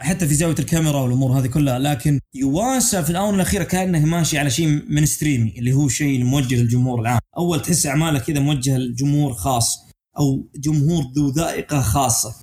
حتى 0.00 0.26
في 0.26 0.34
زاوية 0.34 0.54
الكاميرا 0.58 1.00
والأمور 1.00 1.30
هذه 1.40 1.46
كلها 1.46 1.78
لكن 1.78 2.20
يواسا 2.34 3.02
في 3.02 3.10
الآونة 3.10 3.36
الأخيرة 3.36 3.64
كأنه 3.64 4.04
ماشي 4.04 4.38
على 4.38 4.50
شيء 4.50 4.82
mainstream 4.88 5.06
ي 5.06 5.54
اللي 5.58 5.72
هو 5.72 5.88
شيء 5.88 6.24
موجه 6.24 6.54
للجمهور 6.54 7.00
العام. 7.00 7.18
أول 7.38 7.62
تحس 7.62 7.86
أعماله 7.86 8.18
كذا 8.18 8.40
موجهه 8.40 8.76
لجمهور 8.76 9.32
خاص 9.32 9.78
أو 10.18 10.46
جمهور 10.56 11.04
ذو 11.16 11.30
ذائقة 11.30 11.80
خاصة. 11.80 12.34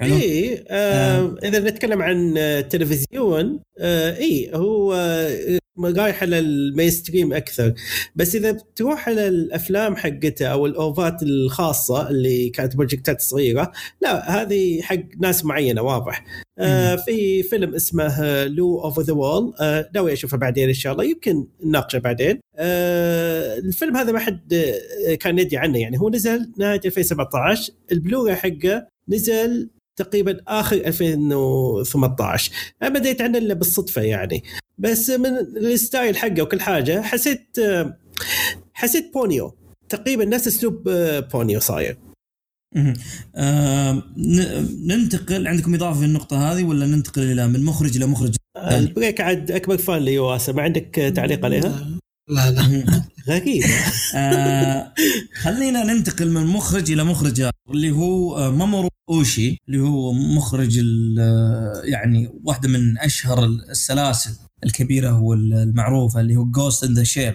حلو. 0.00 0.14
اي 0.14 0.64
آه 0.68 1.34
إذا 1.44 1.58
نتكلم 1.58 2.02
عن 2.02 2.34
آه، 2.38 2.60
تلفزيون 2.60 3.60
آه 3.78 4.16
اي 4.16 4.50
هو 4.54 4.94
آه، 4.94 5.60
رايح 5.84 6.22
على 6.22 6.38
ال 6.38 6.90
mainstream 6.90 7.32
أكثر. 7.32 7.74
بس 8.16 8.34
إذا 8.34 8.52
بتروح 8.52 9.08
على 9.08 9.28
الأفلام 9.28 9.96
حقته 9.96 10.46
أو 10.46 10.66
ال 10.66 10.77
OVA 10.77 11.11
ات 11.11 11.22
الخاصة 11.22 12.10
اللي 12.10 12.48
كانت 12.50 12.76
project 12.76 13.14
ات 13.14 13.20
صغيرة 13.20 13.72
لا 14.00 14.42
هذه 14.42 14.82
حق 14.82 14.96
ناس 15.20 15.44
معينة 15.44 15.82
واضح. 15.82 16.24
آه 16.58 16.96
في 16.96 17.42
فيلم 17.42 17.74
اسمه 17.74 18.44
Lu 18.44 18.80
Over 18.80 19.02
the 19.02 19.12
Wall 19.12 19.54
ناوي 19.94 20.12
أشوفه 20.12 20.36
بعدين 20.36 20.68
إن 20.68 20.74
شاء 20.74 20.92
الله. 20.92 21.04
يمكن 21.04 21.46
نناقشه 21.64 21.98
بعدين. 21.98 22.40
آه 22.56 23.58
الفيلم 23.58 23.96
هذا 23.96 24.12
ما 24.12 24.18
حد 24.18 24.54
آه، 25.08 25.14
كان 25.14 25.38
يدري 25.38 25.56
عنه 25.56 25.78
يعني. 25.78 26.00
هو 26.00 26.10
نزل 26.10 26.52
نهاية 26.58 26.80
2017 26.86 27.72
البلوراي 27.92 28.36
حقه 28.36 28.86
نزل 29.08 29.70
تقريبا 30.00 30.40
آخر 30.48 30.76
2018 30.76 32.52
أنا 32.82 32.98
دريت 32.98 33.20
عنه 33.20 33.38
إلا 33.38 33.54
بالصدفة 33.54 34.02
يعني. 34.02 34.42
بس 34.78 35.10
من 35.10 35.26
ال 35.56 35.66
style 35.66 36.16
حقه 36.16 36.42
وكل 36.42 36.60
حاجة 36.60 37.02
حسيت 37.02 37.56
حسيت 38.74 39.12
بونيو. 39.14 39.56
تقريبا 39.88 40.24
نفس 40.24 40.46
أسلوب 40.46 40.88
آه، 40.88 41.20
بونيو 41.20 41.60
صاير. 41.60 41.98
آه 43.36 44.02
ننتقل 44.86 45.48
عندكم 45.48 45.74
إضافة 45.74 45.98
في 46.00 46.04
النقطة 46.04 46.52
هذه 46.52 46.64
ولا 46.64 46.86
ننتقل 46.86 47.22
إلى 47.22 47.48
من 47.48 47.64
مخرج 47.64 47.96
إلى 47.96 48.06
مخرج 48.06 48.34
البريك 48.56 49.20
عاد 49.20 49.50
أكبر 49.50 49.78
fan 49.78 50.02
ليواسا. 50.02 50.52
ما 50.52 50.62
عندك 50.62 51.12
تعليق 51.16 51.44
عليها؟ 51.44 51.98
لا 52.28 52.50
لا. 52.50 53.04
غريب 53.30 53.62
آه 54.16 54.92
خلينا 55.42 55.84
ننتقل 55.84 56.30
من 56.30 56.46
مخرج 56.46 56.92
إلى 56.92 57.04
مخرج 57.04 57.48
اللي 57.70 57.90
هو 57.90 58.36
آه، 58.36 58.50
مامورو 58.50 58.88
أوشي 59.10 59.58
اللي 59.68 59.80
هو 59.80 60.12
مخرج 60.12 60.78
آه، 61.20 61.82
يعني 61.84 62.28
واحدة 62.44 62.68
من 62.68 62.98
أشهر 62.98 63.44
السلاسل 63.44 64.30
الكبيرة 64.64 65.20
والمعروفه 65.20 66.20
اللي 66.20 66.36
هو 66.36 66.44
Ghost 66.44 66.84
in 66.84 66.94
the 66.94 67.04
Shell 67.04 67.34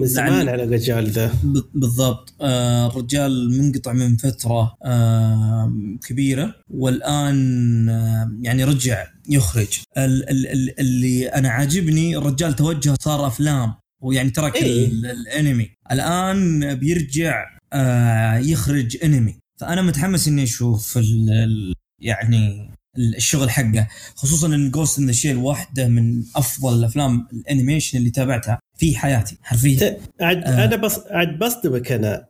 من 0.00 0.06
زمان 0.06 0.48
على 0.48 0.64
الرجال 0.64 1.10
ذا. 1.10 1.32
بالضبط. 1.74 2.34
آه 2.40 2.86
الرجال 2.86 3.58
منقطع 3.62 3.92
من 3.92 4.16
فترة 4.16 4.74
آه 4.84 5.72
كبيرة 6.08 6.54
والآن 6.70 7.88
آه 7.88 8.30
يعني 8.42 8.64
رجع 8.64 9.06
يخرج. 9.28 9.78
ال- 9.98 10.28
ال- 10.30 10.46
ال- 10.46 10.80
اللي 10.80 11.26
أنا 11.28 11.48
عاجبني 11.48 12.16
الرجال 12.16 12.56
توجه 12.56 12.94
صار 13.00 13.26
أفلام. 13.26 13.74
ويعني 14.02 14.30
ترك 14.30 14.56
إيه. 14.56 14.86
ال- 14.86 15.06
الانمي. 15.06 15.70
الآن 15.92 16.74
بيرجع 16.74 17.44
آه 17.72 18.36
يخرج 18.38 18.96
انمي. 19.04 19.38
فأنا 19.60 19.82
متحمس 19.82 20.28
إني 20.28 20.42
أشوف 20.42 20.98
ال- 20.98 21.30
ال- 21.30 21.74
يعني 22.02 22.70
الشغل 23.16 23.50
حقه. 23.50 23.88
خصوصا 24.16 24.46
إن 24.46 24.70
Ghost 24.70 24.98
in 24.98 25.06
the 25.06 25.12
Shell 25.12 25.36
واحدة 25.36 25.88
من 25.88 26.22
أفضل 26.36 26.78
الأفلام 26.78 27.28
ال 27.32 27.39
animation 27.39 27.98
اللي 27.98 28.10
تابعتها 28.10 28.58
في 28.78 28.96
حياتي 28.96 29.36
حرفيا. 29.42 29.96
عاد 30.20 30.36
آه. 30.44 30.64
أنا 30.64 30.76
بس 30.76 30.98
عاد 31.10 31.38
بصدمك 31.38 31.92
أنا. 31.92 32.26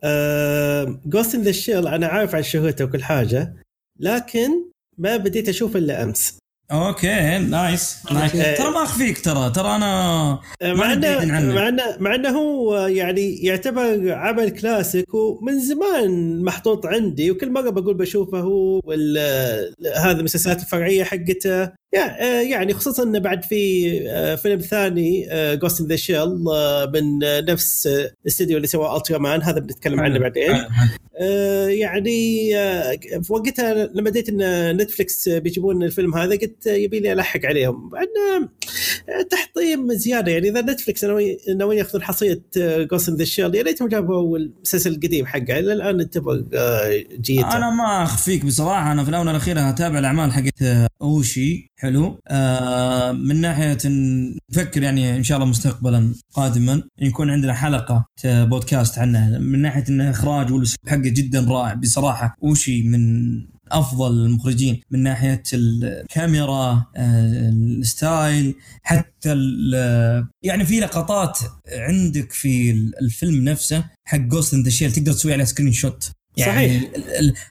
Ghost 1.06 1.34
in 1.34 1.42
the 1.42 1.52
Shell 1.52 1.86
أنا 1.88 2.06
عارف 2.06 2.34
عن 2.34 2.42
شهرته 2.42 2.84
وكل 2.84 3.02
حاجة 3.04 3.54
لكن 4.00 4.50
ما 4.98 5.16
بديت 5.16 5.48
أشوف 5.48 5.76
إلا 5.76 6.02
أمس. 6.02 6.38
okay 6.72 7.38
nice 7.38 7.98
nice 8.12 8.36
آه. 8.36 8.54
ترى 8.54 8.70
ما 8.70 8.82
أخفيك 8.82 9.20
ترى 9.20 9.50
ترى 9.50 9.76
أنا 9.76 10.40
مع 10.62 10.92
انه 10.92 11.08
عنك. 11.08 11.54
مع 11.54 11.68
انه 11.68 11.82
مع 11.98 12.14
إنه 12.14 12.28
هو 12.28 12.76
يعني 12.76 13.36
يعتبر 13.36 14.12
عمل 14.12 14.50
كلاسيك 14.50 15.14
ومن 15.14 15.60
زمان 15.60 16.42
محطوط 16.44 16.86
عندي 16.86 17.30
وكل 17.30 17.52
مرة 17.52 17.70
بقول 17.70 17.94
بشوفه 17.94 18.38
هو 18.40 18.80
هذه 19.96 20.18
المسلسلات 20.18 20.60
الفرعية 20.62 21.04
حقته 21.04 21.70
يعني 21.92 22.74
خصوصا 22.74 23.02
إنه 23.02 23.18
بعد 23.18 23.44
في 23.44 23.92
آه، 24.10 24.34
فيلم 24.34 24.60
ثاني 24.60 25.28
Ghost 25.56 25.80
in 25.80 25.86
the 25.86 25.96
Shell 25.96 26.28
من 26.94 27.24
آه، 27.24 27.40
نفس 27.40 27.86
آه، 27.86 28.10
الاستديو 28.22 28.56
اللي 28.56 28.68
سوى 28.68 28.96
Ultraman 28.96 29.42
هذا 29.42 29.60
بنتكلم 29.60 30.00
عنه 30.00 30.18
بعدين. 30.18 30.54
آه، 31.20 31.66
يعني 31.66 32.56
آه، 32.56 32.96
في 33.22 33.32
وقتها 33.32 33.90
لما 33.94 34.10
دريت 34.10 34.28
إن 34.28 34.76
Netflix 34.76 35.28
بيجيبون 35.28 35.82
الفيلم 35.82 36.14
هذا 36.14 36.30
قلت 36.30 36.66
يبي 36.66 37.00
لي 37.00 37.12
ألحق 37.12 37.40
عليهم. 37.44 37.90
تحطيم 39.30 39.92
زيادة. 39.92 40.32
يعني 40.32 40.48
إذا 40.48 40.60
Netflix 40.60 41.04
ناوي- 41.04 41.38
ناويين 41.58 41.78
يأخذون 41.78 42.02
حصريه 42.02 42.42
Ghost 42.90 43.08
in 43.08 43.14
the 43.16 43.24
Shell 43.24 43.54
يا 43.54 43.62
ريتهم 43.62 43.88
جابوا 43.88 44.38
المسلسل 44.38 44.90
القديم 44.92 45.26
حقه. 45.26 45.58
إلى 45.58 45.72
الآن 45.72 46.00
انتبه 46.00 46.44
آه، 46.54 47.04
جيته 47.20 47.56
أنا 47.56 47.70
ما 47.70 48.02
أخفيك 48.02 48.44
بصراحة. 48.44 48.92
أنا 48.92 49.04
في 49.04 49.10
الاونه 49.10 49.30
الاخيره 49.30 49.68
أتابع 49.68 49.98
الأعمال 49.98 50.32
حقت 50.32 50.62
أوشي. 51.02 51.68
حلو. 51.76 52.18
آه 52.28 53.12
من 53.12 53.40
ناحية 53.40 53.78
نفكر 54.50 54.82
يعني 54.82 55.16
إن 55.16 55.22
شاء 55.22 55.38
الله 55.38 55.48
مستقبلا 55.50 56.14
قادما 56.32 56.82
يكون 57.00 57.30
عندنا 57.30 57.54
حلقة 57.54 58.04
بودكاست 58.24 58.98
عنه. 58.98 59.38
من 59.38 59.62
ناحية 59.62 59.84
انه 59.88 60.10
إخراج 60.10 60.52
والأسلوب 60.52 60.88
حقه 60.88 60.98
جدا 61.08 61.46
رائع 61.48 61.74
بصراحة. 61.74 62.36
أوشي 62.42 62.82
من 62.82 63.00
أفضل 63.72 64.10
المخرجين 64.12 64.80
من 64.90 65.02
ناحية 65.02 65.42
الكاميرا 65.54 66.84
آه، 66.96 67.50
الستايل 67.52 68.54
حتى 68.82 69.34
يعني 70.42 70.64
في 70.64 70.80
لقطات 70.80 71.38
عندك 71.72 72.32
في 72.32 72.70
الفيلم 73.02 73.44
نفسه 73.48 73.84
حق 74.04 74.18
Ghost 74.18 74.54
in 74.54 74.62
the 74.62 74.70
Shell 74.70 74.92
تقدر 74.92 75.12
تسوي 75.12 75.32
عليه 75.32 75.44
screenshot 75.44 76.10
يعني 76.36 76.80
صحيح. 76.80 76.90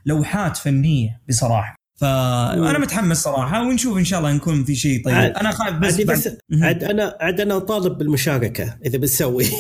لوحات 0.06 0.58
فنية 0.58 1.22
بصراحة. 1.30 1.76
فانا 2.00 2.80
متحمس 2.80 3.18
صراحة 3.18 3.62
ونشوف 3.68 3.98
إن 3.98 4.06
شاء 4.06 4.20
الله 4.20 4.32
نكون 4.34 4.64
في 4.64 4.76
شيء 4.76 5.06
طيب. 5.06 5.16
عاد- 5.16 5.32
أنا 5.32 5.52
خايف 5.52 5.76
بس, 5.76 6.02
بس. 6.02 6.30
عاد 6.62 6.84
أنا 6.84 7.18
عاد 7.22 7.42
أنا 7.42 7.60
طالب 7.60 7.98
بالمشاركة 7.98 8.78
إذا 8.86 8.98
بتسوي. 8.98 9.46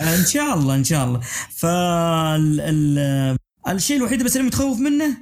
إن 0.00 0.24
شاء 0.26 0.54
الله 0.58 0.74
إن 0.74 0.84
شاء 0.84 1.04
الله. 1.04 1.20
فال 1.56 2.60
ال- 2.60 3.36
الشيء 3.68 3.96
الوحيد 3.96 4.22
بس 4.22 4.36
اللي 4.36 4.46
متخوف 4.46 4.78
منه 4.78 5.16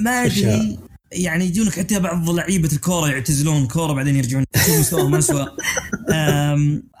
ما 0.00 0.24
أدري؟ 0.24 0.78
يعني 1.12 1.44
يجونك 1.44 1.78
حتى 1.78 2.00
بعض 2.00 2.30
لعيبة 2.30 2.68
الكورة 2.72 3.08
يعتزلون 3.08 3.62
الكوره 3.62 3.92
بعدين 3.92 4.16
يرجعون 4.16 4.44
مستواهم 4.78 5.14
اسوء 5.14 5.46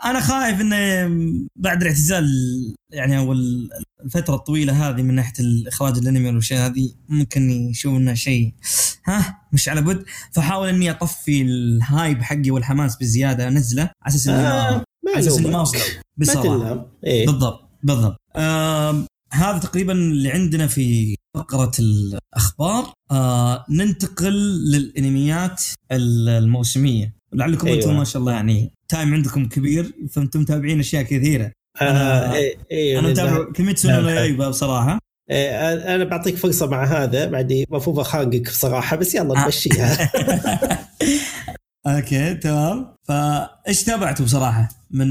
أنا 0.04 0.20
خايف 0.20 0.60
إنه 0.60 1.08
بعد 1.56 1.82
الاعتزال 1.82 2.26
يعني 2.92 3.18
أو 3.18 3.32
الفترة 4.04 4.34
الطويلة 4.34 4.88
هذه 4.88 5.02
من 5.02 5.14
ناحية 5.14 5.32
الإخراج 5.40 5.98
الأنمي 5.98 6.28
والأشياء 6.28 6.66
هذه 6.66 6.92
ممكن 7.08 7.50
يشوف 7.50 7.96
إنه 7.96 8.14
شيء 8.14 8.54
ها 9.06 9.40
مش 9.52 9.68
على 9.68 9.80
بد 9.80 10.04
فحاول 10.32 10.68
إني 10.68 10.90
أطفي 10.90 11.42
الهايب 11.42 12.22
حقي 12.22 12.50
والحماس 12.50 12.96
بزيادة 12.96 13.48
أنزله 13.48 13.82
على 13.82 14.14
أساس 14.14 14.28
اني 14.28 14.36
ما 14.36 14.68
آه، 14.68 14.84
على 15.08 15.18
أساس 15.18 15.38
اني 15.38 15.50
ما 15.50 15.58
أوصل. 15.58 15.78
ما 16.16 16.86
إيه. 17.04 17.26
بالضبط 17.26 17.70
بالضبط. 17.82 18.16
هذا 19.32 19.58
تقريبا 19.58 19.92
اللي 19.92 20.30
عندنا 20.30 20.66
في 20.66 21.16
فقرة 21.36 21.72
الأخبار 21.78 22.92
آه 23.10 23.64
ننتقل 23.70 24.32
للأنميات 24.70 25.62
ال- 25.92 26.28
الموسمية 26.28 27.14
لعلكم 27.32 27.66
أيوة. 27.66 27.78
أنتم 27.78 27.96
ما 27.96 28.04
شاء 28.04 28.20
الله 28.20 28.32
يعني 28.32 28.72
time 28.88 29.14
عندكم 29.14 29.48
كبير 29.48 29.92
فأنتم 30.10 30.40
متابعين 30.40 30.78
أشياء 30.80 31.02
كثيرة 31.02 31.52
آه، 31.82 32.32
إيه 32.32 32.56
إيه 32.70 32.98
أنا. 32.98 33.08
متابع 33.08 33.52
كيميتسو 33.52 33.88
نو 33.90 34.08
يايبا 34.08 34.48
بصراحة 34.48 34.98
إيه، 35.30 35.94
أنا 35.94 36.04
بعطيك 36.04 36.36
فرصة 36.36 36.66
مع 36.66 36.84
هذا 36.84 37.26
بعدي 37.26 37.64
المفروض 37.70 37.98
أخانقك 38.00 38.42
بصراحة 38.50 38.96
بس 38.96 39.14
يلا 39.14 39.40
آه. 39.40 39.44
نمشيها 39.44 40.10
okay 41.86 42.34
تمام 42.34 42.94
فايش 43.08 43.84
تابعتوا 43.84 44.24
بصراحة 44.24 44.68
من 44.90 45.08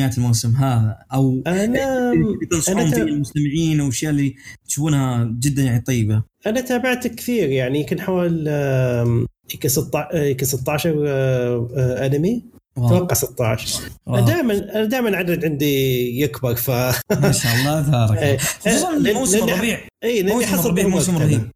الانميات 0.00 0.18
الموسم 0.18 0.56
هذا 0.56 0.96
أو 1.12 1.42
أنا 1.46 2.12
تنصحون 2.50 2.78
أنا 2.80 2.90
فيه 2.90 2.96
تا- 2.96 3.02
المستمعين 3.02 3.80
والاشياء 3.80 4.12
اللي 4.12 4.34
تشوفونها 4.68 5.24
جدا 5.40 5.62
يعني 5.62 5.80
طيبة 5.80 6.22
أنا 6.46 6.60
تابعت 6.60 7.06
كثير 7.06 7.48
يعني 7.50 7.80
يمكن 7.80 8.00
آم، 8.48 9.26
يمكن 9.54 9.68
16 9.68 10.16
يمكن 10.16 10.46
16 10.46 11.04
آه، 11.08 11.68
آه، 11.76 12.06
أنمي. 12.06 12.42
أتوقع 12.76 13.14
16 13.14 13.80
واو. 14.06 14.24
دائما 14.24 14.54
أنا 14.54 14.84
دائما 14.84 15.16
عدد 15.16 15.44
عندي 15.44 16.20
يكبر 16.20 16.54
ف 16.54 16.70
ما 16.70 17.32
شاء 17.32 17.54
الله 17.56 17.82
تبارك 17.82 18.18
إيه. 18.22 18.38
الله. 18.66 18.76
خصوصا 18.76 18.98
موسم 19.12 19.48
الربيع 19.48 19.80
اي 20.04 20.22
موسم 20.22 20.54
الربيع 20.54 20.86
موسم 20.88 21.16
رهيب 21.18 21.50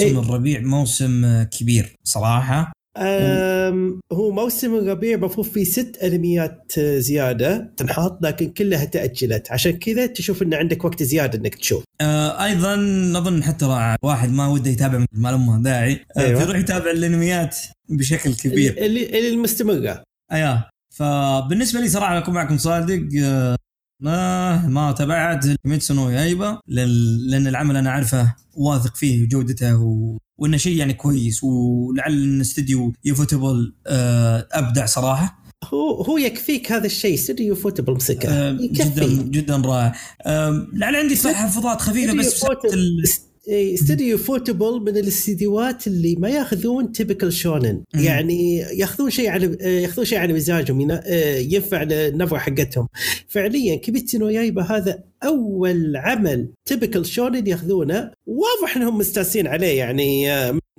إيه. 0.00 0.18
الربيع 0.18 0.60
موسم 0.60 1.42
كبير 1.42 1.96
صراحة 2.04 2.60
آم، 2.60 2.72
هو 4.12 4.30
موسم 4.30 4.74
الربيع 4.74 5.14
المفروض 5.14 5.46
فيه 5.46 5.64
ست 5.64 5.96
أنميات 6.02 6.72
آه، 6.78 6.98
زيادة 6.98 7.72
تنحط 7.76 8.18
لكن 8.22 8.50
كلها 8.50 8.84
تأجلت. 8.84 9.52
عشان 9.52 9.72
كذا 9.72 10.06
تشوف 10.06 10.42
إن 10.42 10.54
عندك 10.54 10.84
وقت 10.84 11.02
زيادة 11.02 11.38
إنك 11.38 11.54
تشوف. 11.54 11.84
آه 12.00 12.44
أيضا 12.44 12.74
اظن 13.18 13.42
حتى 13.42 13.96
واحد 14.02 14.30
ما 14.30 14.46
وده 14.46 14.70
يتابع 14.70 15.04
ما 15.12 15.28
له 15.28 15.62
داعي. 15.62 16.04
آه 16.16 16.20
أيوة. 16.20 16.42
يروح 16.42 16.56
يتابع 16.56 16.90
الأنميات 16.90 17.56
بشكل 17.88 18.34
كبير. 18.34 18.78
اللي 18.78 19.06
اللي 19.06 19.28
المستمره 19.28 20.02
أيوه. 20.32 20.64
فبالنسبة 20.94 21.80
لي 21.80 21.88
صراحة 21.88 22.18
أكون 22.18 22.34
معكم 22.34 22.58
صادق 22.58 23.08
آه 23.22 23.56
ما 24.02 24.66
ما 24.66 24.92
تابعت 24.92 25.46
كيميتسو 25.62 25.94
نو 25.94 26.10
يايبا 26.10 26.60
لأن 26.66 27.46
العمل 27.46 27.76
أنا 27.76 27.90
عارفه 27.90 28.34
واثق 28.54 28.96
فيه 28.96 29.28
جودته 29.28 29.82
و... 29.82 30.18
وإنه 30.38 30.56
شيء 30.56 30.76
يعني 30.76 30.94
كويس 30.94 31.44
ولعل 31.44 32.22
إن 32.22 32.40
استديو 32.40 32.92
ufotable 33.04 33.74
آه 33.86 34.48
أبدع 34.52 34.86
صراحة. 34.86 35.46
هو 35.64 36.02
هو 36.02 36.18
يكفيك 36.18 36.72
هذا 36.72 36.86
الشيء 36.86 37.14
استوديو 37.14 37.54
ufotable 37.54 37.92
مسكه 37.92 38.28
آه 38.28 38.58
جدا 38.60 39.06
جدا 39.06 39.56
رائع. 39.56 39.94
آه 40.22 40.66
لعل 40.72 40.96
عندي 40.96 41.14
تحفظات 41.14 41.80
خفيفة 41.80 42.14
بس 42.14 42.26
بسبب 42.34 42.50
ufotable- 43.46 43.52
إيه، 43.52 43.74
استوديو 43.74 44.18
ufotable 44.18 44.80
من 44.80 44.96
الاستديوهات 44.96 45.86
اللي 45.86 46.16
ما 46.16 46.28
ياخذون 46.28 46.92
typical 46.92 47.32
shonen. 47.32 47.82
يعني 47.94 48.56
ياخذون 48.58 49.10
شيء 49.10 49.28
على 49.28 49.56
آه، 49.60 49.66
ياخذون 49.80 50.04
شيء 50.04 50.18
على 50.18 50.32
مزاجهم 50.32 50.90
آه، 50.90 51.36
ينفع 51.38 51.82
للنبره 51.82 52.38
حقتهم. 52.38 52.88
فعليا 53.28 53.76
كيميتسو 53.76 54.18
نو 54.18 54.28
يايبا 54.28 54.62
هذا 54.62 54.98
أول 55.24 55.96
عمل 55.96 56.48
typical 56.64 57.06
shonen 57.06 57.46
ياخذونه. 57.46 58.10
واضح 58.26 58.76
إنهم 58.76 58.98
مستانسين 58.98 59.46
عليه 59.46 59.78
يعني 59.78 60.30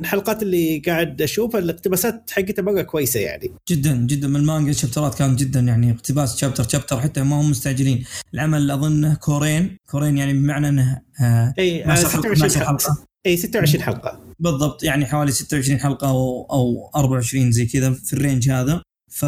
الحلقات 0.02 0.44
اللي 0.44 0.80
قاعد 0.86 1.22
أشوفها 1.22 1.60
الاقتباسات 1.60 2.30
حقته 2.32 2.64
مرة 2.64 2.82
كويسة 2.82 3.20
يعني. 3.20 3.52
جدا 3.70 3.96
جدا. 3.96 4.28
من 4.28 4.36
المانجا 4.36 4.72
الشابترات 4.72 5.16
كانت 5.16 5.40
جدا 5.40 5.60
يعني 5.60 5.92
اقتباس 5.92 6.38
chapter 6.38 6.68
chapter 6.68 7.00
حتى 7.00 7.24
ما 7.24 7.42
هم 7.42 7.50
مستعجلين. 7.50 8.04
العمل 8.34 8.72
أظن 8.72 9.14
كورين 9.14 9.78
كورين 9.90 10.18
يعني 10.18 10.34
بمعنى 10.34 10.70
إنه 10.70 11.02
آه 11.22 11.54
إي 11.60 11.82
آه، 11.86 11.94
12 11.94 12.10
حلقة، 12.10 12.20
26 12.20 12.34
12 12.36 12.60
حلقة. 12.60 12.68
حلقة. 12.90 13.06
إي 13.26 13.38
26 13.38 13.84
حلقة. 13.84 14.20
بالضبط 14.40 14.84
يعني 14.84 15.06
حوالي 15.06 15.32
26 15.32 15.80
حلقة 15.80 16.10
أو 16.10 16.48
أو 16.52 16.92
24 16.96 17.52
زي 17.52 17.66
كذا 17.66 17.92
في 17.94 18.14
ال 18.14 18.20
range 18.20 18.50
هذا. 18.50 18.82
ف. 19.12 19.26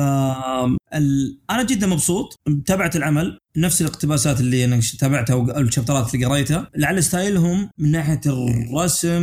أنا 1.50 1.64
جدا 1.70 1.88
مبسوط 1.88 2.40
تابعت 2.66 2.96
العمل 2.96 3.40
نفس 3.58 3.82
الاقتباسات 3.82 4.40
اللي 4.40 4.66
أنا 4.66 4.80
تابعتها 5.00 5.34
أو 5.34 5.60
الشابترات 5.62 6.16
اللي 6.16 6.26
قريتها 6.26 6.70
لعل 6.76 7.04
style 7.04 7.51
هم 7.51 7.70
من 7.78 7.92
ناحية 7.92 8.22
الرسم 8.26 9.22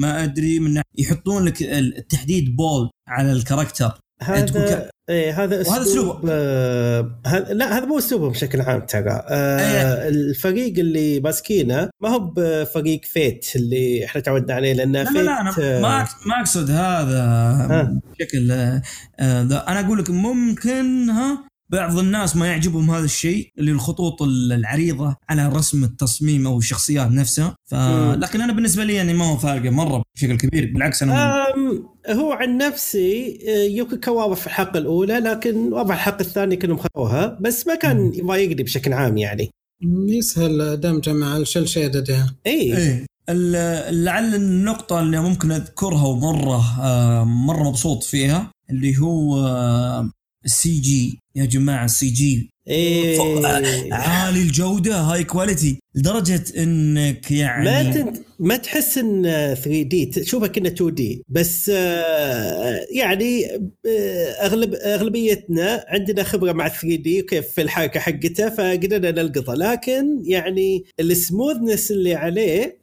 ما 0.00 0.24
أدري 0.24 0.58
من 0.58 0.74
ناحية 0.74 0.88
يحطون 0.98 1.44
لك 1.44 1.62
التحديد 1.62 2.56
bold 2.56 2.90
على 3.08 3.32
ال 3.32 3.39
character 3.39 3.98
هذا 4.22 4.90
إيه 5.12 5.44
هذا 5.44 5.68
وهذا 5.68 5.82
أسلوب 5.82 6.20
آه 6.28 7.20
هذا 7.26 7.52
لا 7.54 7.78
هذا 7.78 7.84
مو 7.86 7.98
اسلوبهم 7.98 8.30
بشكل 8.30 8.60
عام 8.60 8.80
ترى 8.80 9.22
آه 9.28 9.58
إيه. 9.60 10.08
الفريق 10.08 10.78
اللي 10.78 11.20
ماسكينه 11.20 11.90
ما 12.02 12.08
هو 12.08 12.32
بفريق 12.36 13.00
Fate 13.04 13.46
اللي 13.56 14.04
إحنا 14.04 14.20
تعودنا 14.20 14.54
عليه 14.54 14.72
لأن 14.72 14.92
لا 14.92 15.04
Fate 15.04 15.16
لا, 15.16 15.22
لا 15.22 15.40
أنا 15.40 15.54
آه، 15.60 15.80
ما 15.82 16.04
أقصد- 16.04 16.26
ما 16.26 16.40
أقصد 16.40 16.70
هذا 16.70 17.22
ها. 17.70 18.00
بشكل 18.18 18.50
آه، 18.52 18.82
آه، 19.20 19.42
أنا 19.68 19.80
أقول 19.80 19.98
لك 19.98 20.10
ممكن 20.10 21.10
ها 21.10 21.44
بعض 21.70 21.98
الناس 21.98 22.36
ما 22.36 22.46
يعجبهم 22.46 22.90
هذا 22.90 23.04
الشيء 23.04 23.48
اللي 23.58 23.70
الخطوط 23.70 24.22
العريضة 24.22 25.16
على 25.28 25.48
رسم 25.48 25.84
التصميم 25.84 26.46
أو 26.46 26.58
الشخصيات 26.58 27.10
نفسها 27.10 27.54
ف... 27.70 27.74
لكن 28.14 28.40
أنا 28.40 28.52
بالنسبة 28.52 28.84
لي 28.84 28.94
يعني 28.94 29.14
ما 29.14 29.24
هو 29.24 29.36
فارقة 29.36 29.70
مرة 29.70 30.02
بشكل 30.16 30.36
كبير 30.36 30.70
بالعكس 30.74 31.02
أنا 31.02 31.44
هو 32.08 32.32
عن 32.32 32.56
نفسي 32.58 33.38
آه، 33.48 33.64
يمكن 33.64 33.96
كان 34.00 34.14
واضح 34.14 34.36
في 34.36 34.46
الحلقة 34.46 34.78
الأولى 34.78 35.18
لكن 35.18 35.72
واضح 35.72 35.94
الحلقة 35.94 36.20
الثانية 36.20 36.56
كانوا 36.56 36.76
مخلوها 36.76 37.38
بس 37.40 37.66
ما 37.66 37.74
كان 37.74 38.12
يضايقني 38.14 38.62
بشكل 38.62 38.92
عام 38.92 39.16
يعني. 39.18 39.50
يسهل 40.06 40.80
دمجه 40.80 41.12
مع 41.12 41.36
ال 41.36 41.44
cel 41.44 41.68
shaded 41.68 42.26
إي. 42.46 42.72
ال- 43.28 44.04
لعل 44.04 44.34
النقطة 44.34 45.00
اللي 45.00 45.20
ممكن 45.20 45.52
أذكرها 45.52 46.06
ومرة 46.06 46.80
آه، 46.82 47.24
مرة 47.24 47.68
مبسوط 47.68 48.02
فيها 48.02 48.50
اللي 48.70 48.98
هو 48.98 49.46
آه، 49.46 50.10
ال 50.44 50.80
CG. 50.80 51.18
يا 51.36 51.44
جماعة 51.44 51.84
ال 51.84 52.08
CG. 52.08 52.50
فوق- 53.16 53.46
عالي 53.92 54.42
الجودة 54.42 54.96
high 54.96 55.24
quality 55.24 55.78
لدرجة 55.94 56.42
إنك 56.62 57.30
يعني 57.30 57.64
ما 57.64 57.92
تنت... 57.92 58.16
ما 58.38 58.56
تحس 58.56 58.98
إن 58.98 59.22
3D 59.54 60.06
تشوفها 60.06 60.48
كأنه 60.48 60.68
2D 60.68 61.24
بس 61.28 61.70
آه، 61.74 62.80
يعني 62.90 63.44
آه، 63.86 64.30
اغلب 64.46 64.74
أغلبيتنا 64.74 65.84
عندنا 65.88 66.22
خبرة 66.22 66.52
مع 66.52 66.68
3D 66.68 67.20
وكيف 67.22 67.46
في 67.48 67.62
الحركة 67.62 68.00
حقته 68.00 68.48
فقدرنا 68.48 69.10
نلقطه. 69.10 69.54
لكن 69.54 70.22
يعني 70.24 70.84
ال 71.00 71.08
smoothness 71.08 71.90
اللي 71.90 72.14
عليه 72.14 72.81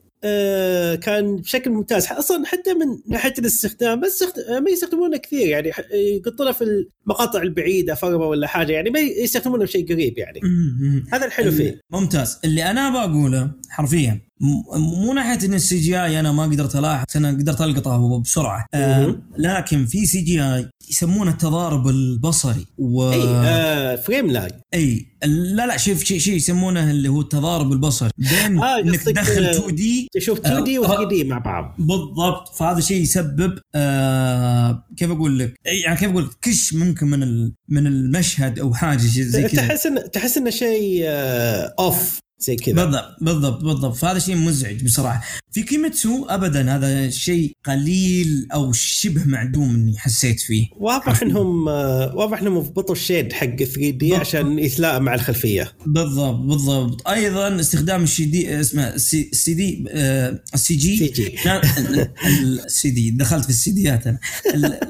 كان 1.02 1.36
بشكل 1.36 1.70
ممتاز. 1.72 2.08
أصلا 2.12 2.46
حتى 2.46 2.74
من 2.74 2.86
ناحية 3.08 3.34
الاستخدام 3.40 4.00
بس 4.00 4.24
استخد- 4.24 4.52
ما 4.64 4.70
يستخدمونه 4.70 5.18
كثير 5.18 5.48
يعني 5.48 5.72
يقطونه 5.94 6.52
في 6.52 6.86
المقاطع 7.06 7.42
البعيدة 7.42 7.96
فرمة 7.96 8.26
ولا 8.26 8.48
حاجة 8.48 8.72
يعني 8.74 8.90
ما 8.90 9.00
يستخدمونه 9.00 9.64
بشيء 9.64 9.94
قريب 9.94 10.18
يعني. 10.18 10.40
هذا 11.12 11.26
الحلو 11.26 11.52
فيه. 11.52 11.82
ممتاز. 11.92 12.40
اللي 12.46 12.64
أنا 12.64 12.90
بقوله 13.08 13.52
حرفيا. 13.70 14.30
مو 14.76 15.14
ناحية 15.14 15.46
إن 15.48 15.54
ال 15.54 15.80
CGI 15.80 16.20
أنا 16.20 16.32
ما 16.32 16.44
قدرت 16.44 16.76
ألاحظ 16.76 17.06
أنا 17.16 17.30
قدرت 17.30 17.62
القطه 17.62 18.20
بسرعة. 18.22 18.66
آه. 18.74 19.16
لكن 19.38 19.86
في 19.86 20.06
CGI 20.06 20.70
يسمونه 20.90 21.32
التضارب 21.32 21.88
البصري 21.88 22.66
و 22.78 23.12
إي 23.12 23.22
آه 23.24 23.96
frame 23.96 24.28
lag. 24.32 24.52
إي 24.74 25.06
لا 25.26 25.66
لا 25.68 25.78
شوف 25.78 26.04
شيء 26.04 26.20
شيء 26.20 26.36
يسمونه 26.36 26.92
اللي 26.92 27.10
هو 27.10 27.22
التضارب 27.22 27.72
البصري. 27.72 28.10
بين 28.18 28.60
آه، 28.60 28.80
إنك 28.80 29.04
تدخل 29.04 29.44
آه، 29.44 29.52
2 29.52 29.76
D. 29.76 30.08
تشوف 30.14 30.40
2 30.40 30.64
D 30.64 30.80
و 30.80 30.86
آه، 30.86 30.88
3 30.88 31.10
D 31.10 31.24
مع 31.24 31.38
بعض. 31.38 31.76
بالضبط. 31.80 32.56
فهذا 32.56 32.80
شيء 32.80 33.02
يسبب 33.02 33.60
آه 33.76 34.84
كيف 34.98 35.12
أقول 35.12 35.40
لك؟ 35.40 35.54
يعني 35.66 36.00
كيف 36.00 36.10
أقول 36.10 36.24
لك؟ 36.24 36.30
كش 36.42 36.74
ممكن 36.74 37.08
من 37.08 37.52
من 37.70 37.88
المشهد 37.88 38.60
أو 38.60 38.74
حاجة 38.74 38.98
زي 39.00 39.44
كذا. 39.48 39.68
تحس 39.68 39.86
ان 39.86 40.12
تحس 40.12 40.38
انه 40.38 40.50
شيء 40.50 41.02
آه، 41.06 41.74
off 41.80 42.20
زي 42.40 42.56
كذا. 42.56 42.86
بالضبط 42.86 43.16
بالضبط 43.22 43.64
بالضبط. 43.64 43.96
فهذا 43.96 44.20
شيء 44.20 44.36
مزعج 44.36 44.84
بصراحة. 44.86 45.22
في 45.52 45.64
كيميتسو 45.64 46.26
ابدا 46.26 46.76
هذا 46.76 47.10
شيء 47.10 47.52
قليل 47.66 48.48
أو 48.54 48.72
شبه 48.72 49.26
معدوم 49.26 49.76
إني 49.76 49.98
حسيت 49.98 50.40
فيه. 50.40 50.68
واضح 50.78 51.22
إنهم 51.22 51.70
آه، 51.70 52.16
واضح 52.16 52.42
إنهم 52.42 52.60
ضبطوا 52.60 52.96
ال 52.96 53.02
shade 53.02 53.34
حق 53.34 53.56
3 53.56 53.90
D. 53.90 54.16
عشان 54.16 54.60
يتلائم 54.60 55.04
مع 55.04 55.14
الخلفية. 55.16 55.74
بالضبط 55.86 56.40
بالضبط. 56.40 57.08
أيضا 57.08 57.60
استخدام 57.60 58.04
الشي 58.04 58.26
دي 58.26 58.60
اسمه 58.60 58.88
ال 58.88 59.09
C 59.09 59.30
ال 59.32 59.54
CD 59.54 59.86
آه، 59.90 60.40
ال 60.54 60.59
CG. 60.59 60.76
CG. 60.76 61.30
كان 61.30 61.62
السي 62.66 62.90
دي 62.90 63.10
دخلت 63.12 63.44
في 63.44 63.50
السيديات 63.50 64.08
أنا. 64.08 64.20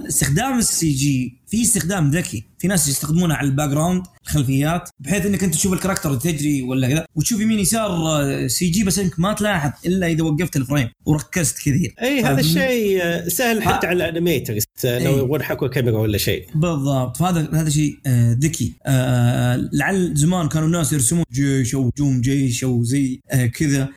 استخدام 0.08 0.58
ال 0.58 0.92
CG 0.92 1.40
في 1.48 1.62
استخدام 1.62 2.12
ذكي. 2.12 2.44
في 2.60 2.68
ناس 2.68 2.88
يستخدمونه 2.88 3.34
على 3.34 3.48
ال 3.48 3.70
background 3.70 4.04
الخلفيات 4.28 4.90
بحيث 5.00 5.26
إنك 5.26 5.44
أنت 5.44 5.54
تشوف 5.54 5.74
ال 5.74 5.78
character 5.78 6.16
تجري 6.16 6.62
ولا 6.62 6.88
كذا 6.88 7.06
وتشوف 7.16 7.42
يمين 7.42 7.60
يسار 7.60 7.92
آه، 7.92 8.48
CG 8.48 8.84
بس 8.84 9.00
إنك 9.00 9.20
ما 9.20 9.34
تلاحظ 9.34 9.72
إلا 9.86 10.08
إذا 10.08 10.24
وقفت 10.24 10.49
ال 10.56 10.61
frame 10.61 10.90
وركزت 11.06 11.58
كثير 11.58 11.94
أي 12.02 12.24
هذا؟ 12.24 12.40
الشيء 12.40 13.00
آه، 13.04 13.28
سهل 13.28 13.64
حتى 13.64 13.88
آه. 13.88 13.90
على 13.90 14.04
ال 14.04 14.10
animators 14.10 14.64
لو 14.84 14.90
إيه. 14.90 15.18
يبغون 15.18 15.44
يحركوا 15.44 15.68
كاميرا 15.68 15.98
ولا 15.98 16.18
شيء 16.18 16.46
بالضبط 16.56 17.18
فهذا 17.18 17.50
هذا 17.54 17.70
شيء 17.70 18.00
آه، 18.06 18.38
ذكي 18.40 18.74
آه، 18.86 19.70
لعل 19.74 20.16
زمان 20.16 20.48
كانوا 20.48 20.68
الناس 20.68 20.94
يرسمون 20.94 21.24
جيش 21.32 21.76
أو 21.76 21.90
هجوم 21.96 22.22
جيش 22.22 22.64
أو 22.64 22.84
زي 22.84 23.22
آه، 23.32 23.46
كذا 23.46 23.90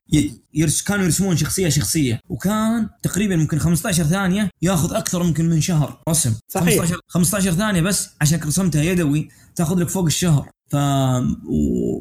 يرس 0.54 0.82
كانوا 0.82 1.04
يرسمون 1.04 1.36
شخصية 1.36 1.68
شخصية 1.68 2.20
وكان 2.28 2.88
تقريبا 3.02 3.36
ممكن 3.36 3.58
15 3.58 4.04
ثانية 4.04 4.50
ياخذ 4.62 4.94
أكثر 4.94 5.22
ممكن 5.22 5.50
من 5.50 5.60
شهر 5.60 6.00
رسم 6.08 6.34
صحيح. 6.48 6.80
15 6.80 7.00
15 7.08 7.52
ثانية 7.52 7.80
بس 7.80 8.08
عشان 8.20 8.40
رسمتها 8.46 8.82
يدوي 8.82 9.28
تاخذ 9.56 9.78
لك 9.78 9.88
فوق 9.88 10.04
الشهر 10.04 10.50
ف 10.72 10.76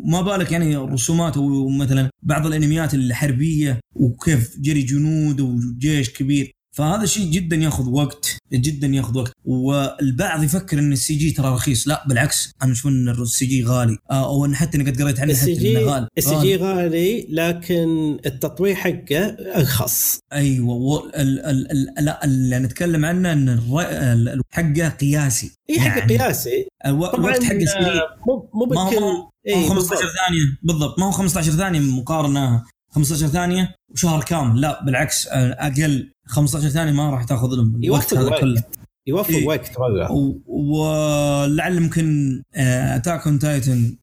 وما 0.03 0.22
بالك 0.22 0.51
يعني 0.51 0.78
الرسومات 0.78 1.38
ومثلا 1.38 2.09
بعض 2.24 2.45
الأنميات 2.45 2.93
الحربية 2.93 3.80
وكيف 3.95 4.59
جري 4.59 4.82
جنود 4.82 5.41
وجيش 5.41 6.09
كبير. 6.09 6.51
فهذا 6.76 7.05
شيء 7.05 7.32
جدا 7.32 7.55
ياخذ 7.55 7.89
وقت 7.89 8.38
جدا 8.53 8.88
ياخذ 8.88 9.17
وقت. 9.17 9.32
والبعض 9.45 10.43
يفكر 10.43 10.80
إن 10.80 10.91
ال 10.93 11.16
CG 11.16 11.32
ترى 11.32 11.47
رخيص. 11.53 11.88
لا 11.88 12.03
بالعكس 12.07 12.51
أنا 12.63 12.72
أشوف 12.72 12.88
إن 12.88 13.09
ال 13.10 13.45
CG 13.45 13.64
غالي. 13.63 13.97
آه، 14.11 14.26
أو 14.26 14.45
إن 14.45 14.55
حتى 14.55 14.78
أنا 14.78 14.91
قد 14.91 15.01
قريت 15.01 15.19
عنه 15.19 15.32
السي 15.32 15.41
حتى 15.55 15.72
إنه 15.72 15.80
جي 15.80 15.86
غالي. 15.86 16.07
السي. 16.17 16.41
جي 16.41 16.55
غالي. 16.55 17.28
لكن 17.30 18.17
التطوير 18.26 18.76
حقه 18.76 19.26
أرخص. 19.55 20.19
أيوه 20.34 20.69
و... 20.76 20.99
ال... 21.05 21.39
ال... 21.45 21.72
ال... 21.99 22.05
لا 22.05 22.26
اللي 22.26 22.59
نتكلم 22.59 23.05
عنه 23.05 23.32
إن 23.34 23.49
الر... 23.49 23.82
ال... 23.82 24.30
ال- 24.30 24.41
حقه 24.51 24.89
قياسي. 24.89 25.51
إي 25.69 25.80
حق 25.80 25.97
يعني 25.99 26.17
قياسي. 26.17 26.67
الوقت 26.86 27.43
حقه 27.43 27.65
سريع. 27.65 27.88
آه، 27.88 28.15
مو 28.28 28.49
مو 28.53 28.65
ما 28.65 28.86
بكل 28.89 28.95
هو 29.03 29.30
إيه، 29.47 29.55
ما 29.55 29.61
هو 29.61 29.69
15 29.69 29.76
بالضبط. 29.76 29.99
ثانية. 30.28 30.57
بالضبط 30.63 30.99
ما 30.99 31.05
هو 31.05 31.11
15 31.11 31.51
ثانية 31.51 31.80
مقارنة. 31.80 32.63
15 32.95 33.28
ثانية 33.28 33.76
وشهر 33.89 34.24
كامل. 34.24 34.61
لا 34.61 34.84
بالعكس 34.86 35.28
آه، 35.28 35.51
أقل. 35.59 36.11
15 36.26 36.69
ثانية 36.69 36.91
ما 36.91 37.09
راح 37.09 37.24
تاخذ 37.24 37.47
لهم 37.55 37.76
الوقت 37.84 38.13
هذا 38.13 38.30
وقت. 38.30 38.41
كله. 38.41 38.63
يوفر 39.07 39.34
إيه. 39.34 39.47
وقت 39.47 39.72
مره 39.80 40.11
و- 40.11 40.38
ولعل 40.47 41.76
يمكن 41.78 42.41
Attack 42.56 43.28
on 43.28 43.39
Titan 43.39 43.97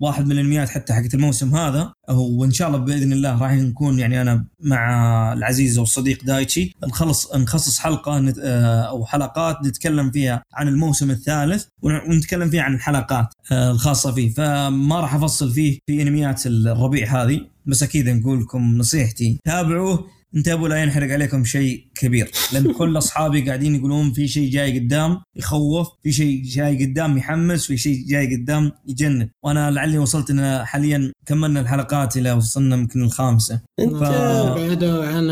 واحد 0.00 0.26
من 0.26 0.32
الأنميات 0.32 0.68
حتى 0.68 0.92
حقت 0.92 1.14
الموسم 1.14 1.56
هذا. 1.56 1.92
وان 2.10 2.50
شاء 2.50 2.68
الله 2.68 2.78
بإذن 2.78 3.12
الله 3.12 3.42
راح 3.42 3.52
نكون 3.52 3.98
يعني 3.98 4.20
أنا 4.22 4.46
مع 4.60 5.32
العزيز 5.32 5.78
والصديق 5.78 6.24
دايتشي. 6.24 6.72
نخلص 6.88 7.34
نخصص 7.36 7.78
حلقة 7.78 8.18
نت- 8.20 8.38
آه، 8.42 8.82
أو 8.82 9.04
حلقات 9.06 9.56
نتكلم 9.66 10.10
فيها 10.10 10.42
عن 10.54 10.68
الموسم 10.68 11.10
الثالث 11.10 11.64
ون- 11.82 12.00
ونتكلم 12.10 12.50
فيها 12.50 12.62
عن 12.62 12.74
الحلقات 12.74 13.26
آه، 13.52 13.70
الخاصة 13.70 14.12
فيه. 14.12 14.32
فما 14.34 15.00
راح 15.00 15.14
أفصل 15.14 15.50
فيه 15.52 15.78
في 15.86 16.02
أنميات 16.02 16.46
الربيع 16.46 17.22
هذه. 17.22 17.40
بس 17.66 17.82
أكيد 17.82 18.08
نقول 18.08 18.40
لكم 18.40 18.78
نصيحتي 18.78 19.38
تابعوه. 19.44 20.06
انتبهوا 20.36 20.68
لا 20.68 20.82
ينحرق 20.82 21.12
عليكم 21.12 21.44
شيء 21.44 21.86
كبير. 21.94 22.30
لأن 22.52 22.72
كل 22.72 22.98
أصحابي 22.98 23.40
قاعدين 23.40 23.74
يقولون 23.74 24.12
في 24.12 24.28
شيء 24.28 24.50
جاي 24.50 24.78
قدام 24.78 25.18
يخوف 25.36 25.88
في 26.02 26.12
شيء 26.12 26.42
جاي 26.44 26.84
قدام 26.86 27.18
يحمس 27.18 27.66
في 27.66 27.76
شيء 27.76 28.04
جاي 28.08 28.36
قدام 28.36 28.72
يجنن. 28.88 29.28
وأنا 29.42 29.70
لعلي 29.70 29.98
وصلت 29.98 30.30
إن 30.30 30.64
حاليا 30.64 31.12
كملنا 31.26 31.60
الحلقات 31.60 32.16
إلى 32.16 32.32
وصلنا 32.32 32.76
يمكن 32.76 33.02
الخامسة. 33.02 33.60
انت 33.80 33.94
ف- 33.94 34.00
بعدوا 34.00 35.04
عن 35.04 35.24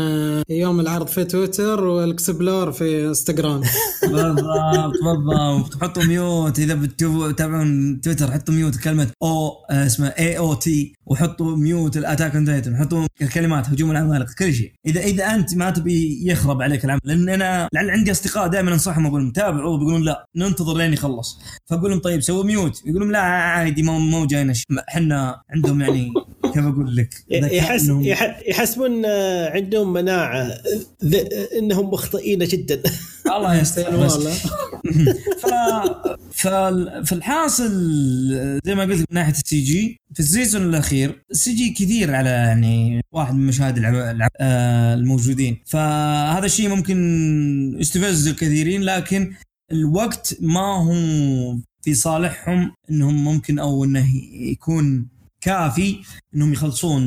يوم 0.49 0.79
العرض 0.79 1.07
في 1.07 1.23
تويتر 1.23 1.83
والاكسبلور 1.83 2.71
في 2.71 3.07
إنستغرام. 3.07 3.61
بالضبط 4.01 4.93
بالضبط. 5.03 5.83
حطوا 5.83 6.03
mute. 6.03 6.59
إذا 6.59 6.73
بتشوفوا 6.73 7.31
تتابعون 7.31 8.01
تويتر 8.01 8.31
حطوا 8.31 8.53
mute 8.53 8.75
كلمة 8.75 9.07
أو 9.23 9.47
آه، 9.69 9.85
اسمها 9.85 10.19
AOT 10.19 10.93
وحطوا 11.05 11.55
mute 11.57 11.97
ال 11.97 12.02
Attack 12.02 12.35
on 12.35 12.45
Titan 12.45 12.77
حطوا 12.77 13.07
الكلمات 13.21 13.69
هجوم 13.69 13.91
العمالقة 13.91 14.33
كل 14.39 14.53
شيء. 14.53 14.71
اذا 14.85 15.01
إذا 15.01 15.25
أنت 15.35 15.55
ما 15.55 15.69
تبي 15.69 16.19
يخرب 16.29 16.61
عليك 16.61 16.85
العمل 16.85 17.01
لأن 17.03 17.29
أنا 17.29 17.69
لعل 17.73 17.89
عندي 17.89 18.11
أصدقاء 18.11 18.47
دائما 18.47 18.73
أنصحهم 18.73 19.05
أقول 19.07 19.21
لهم 19.21 19.31
تابعوا 19.31 19.77
بيقولون 19.77 20.03
لا 20.03 20.25
ننتظر 20.35 20.77
لين 20.77 20.93
يخلص. 20.93 21.39
فاقول 21.65 21.89
لهم 21.91 21.99
طيب 21.99 22.21
سووا 22.21 22.43
mute 22.43 22.81
يقولون 22.85 23.11
لا 23.11 23.19
عادي 23.19 23.83
مو 23.83 23.99
مو 23.99 24.25
جاينا. 24.25 24.53
إحنا 24.89 25.41
عندهم 25.49 25.81
يعني 25.81 26.13
كيف 26.53 26.65
أقول 26.65 26.95
لك؟ 26.95 27.09
يحس 27.29 27.91
يحسبون 28.47 29.05
آه، 29.05 29.49
عندهم 29.49 29.93
مناعة 29.93 30.47
ذ- 31.05 31.27
إنهم 31.57 31.89
مخطئين 31.89 32.39
جدا. 32.39 32.81
الله 33.27 33.55
يستر 33.55 33.95
والله. 33.95 34.33
ف... 35.41 35.45
فال- 36.31 37.05
فالحاصل 37.05 37.71
زي 38.65 38.75
ما 38.75 38.83
قلت 38.83 38.99
من 38.99 39.05
ناحية 39.11 39.31
ال 39.33 39.47
C 39.47 39.61
G 39.61 39.99
في 40.13 40.19
ال 40.19 40.25
season 40.25 40.61
الأخير 40.61 41.23
ال 41.31 41.53
CG 41.55 41.69
كثير 41.69 42.15
على 42.15 42.29
يعني 42.29 43.01
واحد 43.11 43.33
من 43.35 43.47
مشاهد 43.47 43.77
العب... 43.77 43.93
العب... 44.15 44.29
آه 44.39 44.93
الموجودين. 44.93 45.59
فهذا 45.65 46.45
الشيء 46.45 46.69
ممكن 46.69 46.97
يستفز 47.79 48.27
الكثيرين 48.27 48.81
لكن 48.83 49.33
الوقت 49.71 50.37
ما 50.41 50.77
هو 50.83 50.93
في 51.81 51.93
صالحهم 51.93 52.71
إنهم 52.91 53.23
ممكن 53.23 53.59
أو 53.59 53.83
إنه 53.83 54.05
يكون 54.33 55.07
كافي 55.43 55.97
إنهم 56.35 56.53
يخلصون 56.53 57.03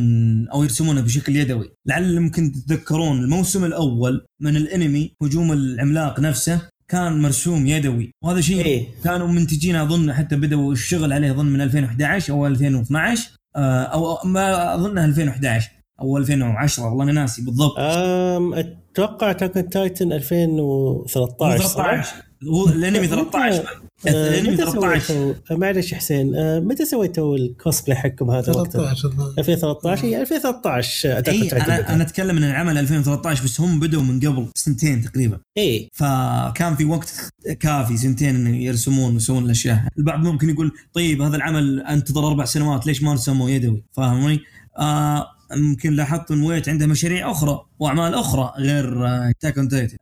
أو 0.48 0.62
يرسمونه 0.62 1.00
بشكل 1.00 1.36
يدوي. 1.36 1.70
لعل 1.86 2.20
ممكن 2.20 2.52
تتذكرون 2.52 3.18
الموسم 3.18 3.64
الأول 3.64 4.26
من 4.40 4.56
الأنمي 4.56 5.12
هجوم 5.22 5.52
العملاق 5.52 6.20
نفسه 6.20 6.60
كان 6.88 7.22
مرسوم 7.22 7.66
يدوي. 7.66 8.10
وهذا 8.24 8.40
شيء 8.40 8.64
إيه. 8.64 8.88
كانوا 9.04 9.28
منتجين 9.28 9.76
أظن 9.76 10.12
حتى 10.12 10.36
بدأوا 10.36 10.72
الشغل 10.72 11.12
عليه 11.12 11.30
أظن 11.30 11.46
من 11.46 11.60
2011 11.60 12.32
أو 12.32 12.46
2012 12.46 13.30
آه، 13.56 13.82
أو 13.82 14.18
ما 14.24 14.74
اظنها 14.74 15.04
2011 15.04 15.70
أو 16.00 16.16
2010 16.18 16.84
والله 16.84 17.04
أنا 17.04 17.12
ناسي 17.12 17.42
بالضبط. 17.42 17.78
أم 17.78 18.54
أتوقع 18.54 19.32
تاكن 19.32 19.68
تايتن 19.68 20.12
2013 20.12 21.64
صح؟ 21.64 21.74
13 21.74 22.14
هو 22.48 22.68
الأنمي 22.68 23.06
13 23.06 23.44
آه، 23.44 23.48
الانمي 23.48 23.85
متى 24.04 24.56
13 24.56 24.98
سويتوا 24.98 25.34
آه، 25.50 25.54
معلش 25.54 25.94
حسين 25.94 26.34
آه، 26.34 26.60
متى 26.60 26.84
سويتوا 26.84 27.36
الكوسبلاي 27.36 27.96
حقكم 27.96 28.30
هذا 28.30 28.52
وقتها؟ 28.52 28.94
13 28.94 29.08
الظاهر. 29.08 29.34
2013 29.38 30.04
هي 30.04 30.20
2013 30.20 31.08
اي 31.08 31.18
Attack 31.18 31.47
on 31.47 31.56
أنا 31.56 31.94
أنا 31.94 32.02
أتكلم 32.02 32.36
عن 32.36 32.44
العمل 32.44 32.78
2013 32.78 33.44
بس 33.44 33.60
هم 33.60 33.80
بدوا 33.80 34.02
من 34.02 34.20
قبل 34.20 34.46
سنتين 34.54 35.02
تقريبا. 35.02 35.38
اي 35.58 35.90
فكان 35.92 36.76
في 36.76 36.84
وقت 36.84 37.30
كافي 37.60 37.96
سنتين 37.96 38.34
إنه 38.34 38.56
يرسمون 38.56 39.14
ويسوون 39.14 39.44
الأشياء. 39.44 39.88
البعض 39.98 40.20
ممكن 40.20 40.50
يقول 40.50 40.72
طيب 40.92 41.22
هذا 41.22 41.36
العمل 41.36 41.80
أنتظر 41.80 42.26
أربع 42.26 42.44
سنوات 42.44 42.86
ليش 42.86 43.02
ما 43.02 43.14
رسموه 43.14 43.50
يدوي. 43.50 43.84
فاهمني؟ 43.92 44.40
آه 44.78 45.35
ممكن 45.52 45.92
لاحظت 45.92 46.30
ان 46.30 46.42
WIT 46.42 46.68
عنده 46.68 46.86
مشاريع 46.86 47.30
أخرى 47.30 47.60
وأعمال 47.78 48.14
أخرى 48.14 48.52
غير 48.58 48.94
Attack 49.40 49.58
on 49.58 49.68
Titan 49.68 49.96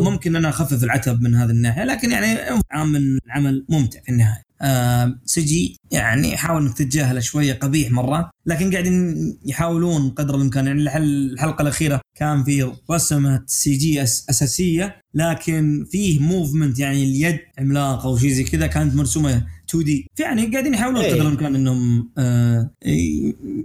فممكن 0.00 0.36
أنا 0.36 0.48
أخفف 0.48 0.84
العتب 0.84 1.22
من 1.22 1.34
هذه 1.34 1.50
الناحية 1.50 1.84
لكن 1.84 2.10
يعني 2.10 2.40
عامل 2.70 3.18
العمل 3.26 3.64
ممتع 3.68 4.00
في 4.00 4.08
النهاية. 4.08 4.46
آه 4.62 5.18
CG 5.24 5.76
يعني 5.90 6.36
حاول 6.36 6.62
إنك 6.62 6.76
تتجاهله 6.78 7.20
شوية 7.20 7.52
قبيح 7.52 7.90
مرات 7.90 8.26
لكن 8.46 8.70
قاعدين 8.72 9.14
يحاولون 9.46 10.10
قدر 10.10 10.34
الإمكان. 10.34 10.66
يعني 10.66 10.82
الحل- 10.82 11.30
الحلقة 11.32 11.62
الأخيرة 11.62 12.00
كان 12.18 12.44
في 12.44 12.72
رسمة 12.90 13.42
CG 13.46 14.02
أس 14.02 14.26
أساسية 14.30 15.00
لكن 15.14 15.86
فيه 15.90 16.20
movement 16.20 16.78
يعني 16.78 17.04
اليد 17.04 17.38
عملاقة 17.58 18.04
أو 18.08 18.18
شيء 18.18 18.30
زي 18.30 18.44
كذا 18.44 18.66
كانت 18.66 18.94
مرسومة 18.94 19.46
2 19.68 19.84
D 19.84 20.06
يعني 20.18 20.46
قاعدين 20.46 20.74
يحاولون 20.74 21.00
إيه. 21.04 21.12
قدر 21.12 21.22
الإمكان 21.22 21.54
إنهم 21.54 22.10
آه 22.18 22.70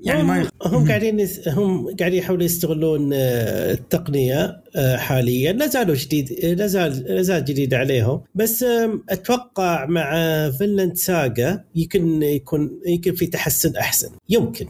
يعني 0.03 0.23
ما 0.23 0.37
يخ... 0.41 0.49
هم 0.65 0.87
قاعدين 0.87 1.19
يس- 1.19 1.47
هم 1.47 1.95
قاعدين 1.99 2.19
يحاولون 2.19 2.45
يستغلون 2.45 3.09
آه، 3.13 3.71
التقنية 3.73 4.61
آه، 4.75 4.97
حاليا. 4.97 5.51
لا 5.53 5.67
زالوا 5.67 5.95
جديد 5.95 6.31
لا 6.43 6.67
زال 6.67 7.03
لا 7.07 7.21
زال 7.21 7.45
جديد 7.45 7.73
عليهم. 7.73 8.21
بس 8.35 8.65
أتوقع 9.09 9.85
مع 9.85 10.11
Vinland 10.57 10.95
Saga 10.95 11.63
يمكن 11.75 12.23
يكون 12.23 12.71
يمكن 12.87 13.15
في 13.15 13.25
تحسن 13.27 13.75
أحسن. 13.75 14.09
يمكن. 14.29 14.65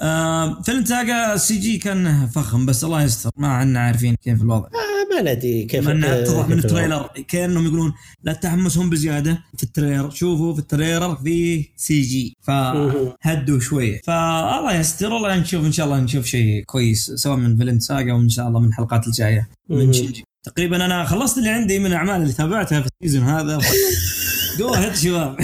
آه 0.00 0.62
Vinland 0.62 0.84
Saga 0.84 1.34
ال 1.34 1.56
CG 1.58 1.78
كان 1.78 2.26
فخم 2.26 2.66
بس 2.66 2.84
الله 2.84 3.02
يستر. 3.02 3.30
ما 3.36 3.48
عنا 3.48 3.80
عارفين 3.80 4.14
كيف 4.24 4.42
الوضع. 4.42 4.68
ما 5.14 5.34
ندري 5.34 5.64
كيف 5.64 5.88
من 5.88 6.04
اتضح 6.04 6.48
من. 6.48 6.58
ال 6.58 6.64
trailer 6.64 7.08
كأنهم 7.28 7.66
يقولون 7.66 7.92
لا 8.22 8.32
تحمسهم 8.32 8.90
بزيادة 8.90 9.38
في 9.56 9.62
ال 9.62 9.67
trailer. 9.67 10.10
شوفوا 10.10 10.54
في 10.54 10.58
ال 10.60 10.67
trailer 10.67 11.16
في 11.16 11.64
CG. 11.76 12.36
فهدوا 12.42 13.60
شوية. 13.60 14.00
فالله 14.04 14.74
يستر 14.74 15.12
والله 15.12 15.36
نشوف 15.38 15.64
إن 15.66 15.72
شاء 15.72 15.86
الله 15.86 16.00
نشوف 16.00 16.26
شيء 16.26 16.62
كويس 16.66 17.10
سواء 17.10 17.36
من 17.36 17.56
Vinland 17.56 17.78
Saga 17.78 18.12
وإن 18.12 18.28
شاء 18.28 18.48
الله 18.48 18.60
من 18.60 18.68
الحلقات 18.68 19.06
الجاية. 19.06 19.48
من 19.68 19.92
شينجي 19.92 20.24
تقريبا 20.44 20.84
أنا 20.84 21.04
خلصت 21.04 21.38
اللي 21.38 21.48
عندي 21.48 21.78
من 21.78 21.86
الأعمال 21.86 22.22
اللي 22.22 22.32
تابعتها 22.32 22.80
في 22.80 22.88
ال 23.02 23.05
season 23.05 23.24
هذا. 23.28 23.58
go 24.58 24.74
ahead 24.74 24.94
شباب. 24.94 25.36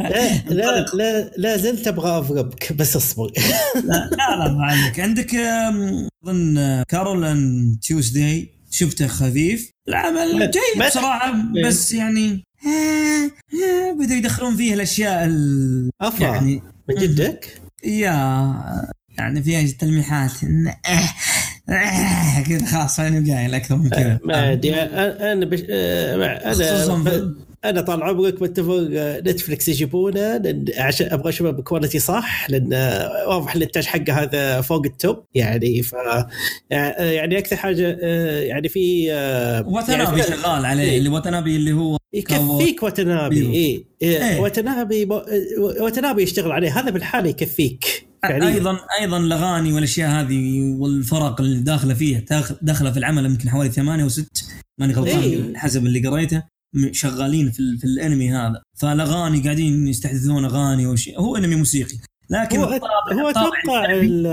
لا 0.00 0.50
لا 0.54 0.86
لا, 0.94 1.30
لا 1.36 1.56
زلت 1.56 1.88
أبغى 1.88 2.10
اضربك 2.10 2.72
بس 2.72 2.96
اصبر. 2.96 3.30
لا 3.84 4.10
لا 4.12 4.36
لا 4.38 4.52
ما 4.52 4.76
عندك 4.98 5.34
آم، 5.34 6.08
أظن 6.24 6.82
Carole 6.88 7.24
and 7.24 7.78
Tuesday 7.82 8.53
شفته 8.74 9.06
خفيف. 9.06 9.70
العمل 9.88 10.50
جيد 10.50 10.86
بصراحة 10.86 11.34
بس 11.66 11.92
يعني 11.92 12.44
آه، 12.66 13.30
آه، 13.56 13.92
بدوا 13.92 14.16
يدخلون 14.16 14.56
فيه 14.56 14.74
الأشياء 14.74 15.24
ال- 15.24 15.90
أفا. 16.00 16.24
يعني 16.24 16.62
من 16.88 16.94
جدك؟ 16.96 17.60
يا 17.84 18.12
يعني 19.18 19.42
فيها 19.42 19.66
تلميحات. 19.78 20.30
آه، 21.68 22.40
كذا 22.42 22.66
خلاص 22.66 23.00
أنا 23.00 23.34
قايل 23.34 23.54
أكثر 23.54 23.76
من 23.76 23.90
كذا. 23.90 24.18
ما 24.24 24.52
أدري 24.52 24.74
أنا 24.74 25.32
أنا 25.32 25.46
بش... 25.46 25.60
خصوصاً 26.56 27.34
أنا 27.64 27.80
طال 27.80 28.02
عمرك 28.02 28.42
متفق 28.42 28.88
آه، 28.92 29.20
نتفلكس 29.20 29.68
يجيبونه 29.68 30.36
لأن 30.36 30.64
عشان 30.78 31.12
أبغى 31.12 31.28
أشوفه 31.28 31.50
بكواليتي 31.50 31.98
صح 31.98 32.50
لأن 32.50 32.72
آه، 32.72 33.28
واضح 33.28 33.54
الانتاج 33.54 33.84
حقه 33.86 34.12
هذا 34.22 34.60
فوق 34.60 34.82
التوب 34.86 35.24
يعني 35.34 35.82
ف 35.82 35.94
آه، 35.94 36.30
يعني 37.10 37.38
أكثر 37.38 37.56
حاجة 37.56 37.88
يعني 38.40 38.68
في 38.68 39.06
وتنابي 39.66 40.20
يعني 40.20 40.22
شغال 40.22 40.64
عليه 40.64 40.82
إيه. 40.82 40.98
اللي 40.98 41.08
وتنابي 41.08 41.56
اللي 41.56 41.72
هو 41.72 41.96
يكفيك 42.12 42.82
وتنابي. 42.82 43.40
اي 43.40 43.84
إيه. 44.02 44.22
إيه. 44.22 44.40
وتنابي 44.40 45.08
وتنابي 45.58 46.22
يشتغل 46.22 46.52
عليه 46.52 46.78
هذا 46.80 46.90
بالحالة 46.90 47.28
يكفيك 47.28 48.06
فعلياً. 48.22 48.48
أيضا 48.48 48.78
أيضا 49.00 49.18
الأغاني 49.18 49.72
والأشياء 49.72 50.10
هذه 50.10 50.60
والفرق 50.78 51.40
اللي 51.40 51.60
داخلة 51.60 51.94
فيها 51.94 52.20
داخل- 52.30 52.56
داخلة 52.62 52.90
في 52.90 52.98
العمل 52.98 53.24
يمكن 53.24 53.48
حوالي 53.50 53.70
ثمانية 53.70 54.04
وست 54.04 54.44
ماني 54.80 54.92
غلطان 54.92 55.18
إيه. 55.22 55.56
حسب 55.56 55.86
اللي 55.86 56.08
قريته 56.08 56.42
شغالين 56.92 57.50
في, 57.50 57.76
في 57.78 57.84
الانمي 57.84 58.30
هذا 58.30 58.62
فالأغاني 58.78 59.40
قاعدين 59.42 59.86
يستحدثون 59.88 60.44
أغاني 60.44 60.86
وشيء 60.86 61.20
هو 61.20 61.36
أنمي 61.36 61.54
موسيقي 61.56 61.96
لكن 62.30 62.58
هو 62.58 62.64
الطابع 62.64 63.22
هو 63.22 63.28
الطابع 63.28 63.48
أتوقع 63.64 63.84
الغربي- 63.84 64.06
ال- 64.06 64.26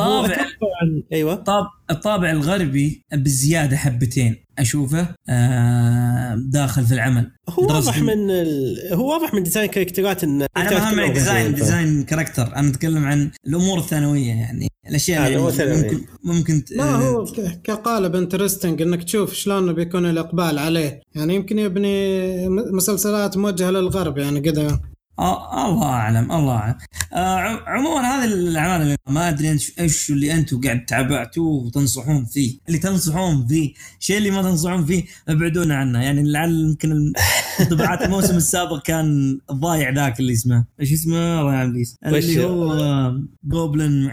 هو 0.00 0.20
طابع 0.22 0.24
أتوقع 0.34 0.82
ال- 0.82 1.04
أيوه. 1.12 1.32
الطابع, 1.32 1.68
الطابع 1.90 2.30
الغربي 2.30 3.02
بزيادة 3.12 3.76
حبتين. 3.76 4.36
أشوفه 4.58 5.14
آه 5.28 6.34
داخل 6.50 6.84
في 6.86 6.94
العمل. 6.94 7.30
هو 7.50 7.66
واضح 7.66 7.98
من 7.98 8.30
ال... 8.30 8.76
هو 8.92 9.12
واضح 9.12 9.34
من 9.34 9.42
design 9.42 9.66
character 9.68 10.18
ات 10.18 10.24
إن 10.24 10.46
أنا 10.56 10.94
ما 10.94 11.08
هم 11.08 11.12
design 11.12 11.54
design 11.54 12.02
character 12.04 12.56
أنا 12.56 12.68
أتكلم 12.68 13.04
عن 13.04 13.30
الأمور 13.46 13.78
الثانوية 13.78 14.28
يعني. 14.32 14.68
الأشياء 14.88 15.22
آه، 15.22 15.26
اللي. 15.26 15.76
ممكن 15.76 16.04
ممكن 16.24 16.64
ت- 16.64 16.70
لا 16.72 16.84
هو 16.84 17.24
ك- 17.24 17.60
كقالب 17.64 18.16
interesting 18.16 18.82
إنك 18.82 19.04
تشوف 19.04 19.34
شلون 19.34 19.72
بيكون 19.72 20.06
الإقبال 20.10 20.58
عليه. 20.58 21.00
يعني 21.14 21.34
يمكن 21.34 21.58
يبني 21.58 22.48
مسلسلات 22.48 23.36
موجهة 23.36 23.70
للغرب 23.70 24.18
يعني 24.18 24.40
كذا 24.40 24.80
آه 25.18 25.70
الله 25.70 25.86
أعلم 25.86 26.32
الله 26.32 26.54
أعلم. 26.56 26.74
آه 27.12 27.60
عموما 27.66 28.00
هذه 28.00 28.24
الأعمال 28.24 28.82
اللي 28.82 28.96
ما 29.08 29.28
أدري 29.28 29.58
إيش 29.80 30.10
اللي 30.10 30.34
أنتم 30.34 30.60
قاعد 30.60 30.84
تابعتوه 30.86 31.64
وتنصحون 31.64 32.24
فيه. 32.24 32.58
اللي 32.68 32.78
تنصحون 32.78 33.46
فيه. 33.46 33.72
الشيء 34.00 34.18
اللي 34.18 34.30
ما 34.30 34.42
تنصحون 34.42 34.84
فيه 34.86 35.04
ابعدونا 35.28 35.76
عنه. 35.76 36.02
يعني 36.02 36.22
لعل 36.32 36.50
يمكن 36.68 37.12
انطباعات 37.60 38.02
الموسم 38.02 38.36
السابق 38.36 38.82
كان 38.82 39.38
الضايع 39.50 39.90
ذاك 39.90 40.20
اللي 40.20 40.32
اسمه. 40.32 40.64
إيش 40.80 40.92
اسمه؟ 40.92 41.40
الله 41.40 41.52
يعلم؟ 41.54 41.84
اللي 42.06 42.44
هو 42.44 42.72
آه، 42.72 43.22
جوبلن 43.44 44.10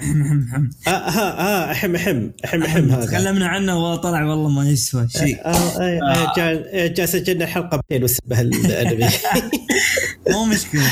آه 0.87 0.89
آه 0.89 0.91
آه 0.91 1.71
أحم 1.71 1.95
أحم 1.95 2.29
أحم 2.45 2.63
أحم 2.63 2.89
هذا. 2.91 3.05
تكلمنا 3.05 3.47
عنه 3.47 3.77
وطلع 3.77 4.23
والله 4.23 4.49
ما 4.49 4.69
يسوى 4.69 5.07
شيء. 5.09 5.45
آه، 5.45 5.49
آه، 5.49 5.99
آه، 6.13 6.33
جا- 6.37 6.87
جا 6.87 7.05
سجلنا 7.05 7.43
الحلقة 7.43 7.81
200 7.91 8.03
وسبها 8.03 8.41
الانمي 8.41 9.09
مو 10.31 10.45
مشكلة. 10.45 10.91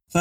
ف 0.13 0.15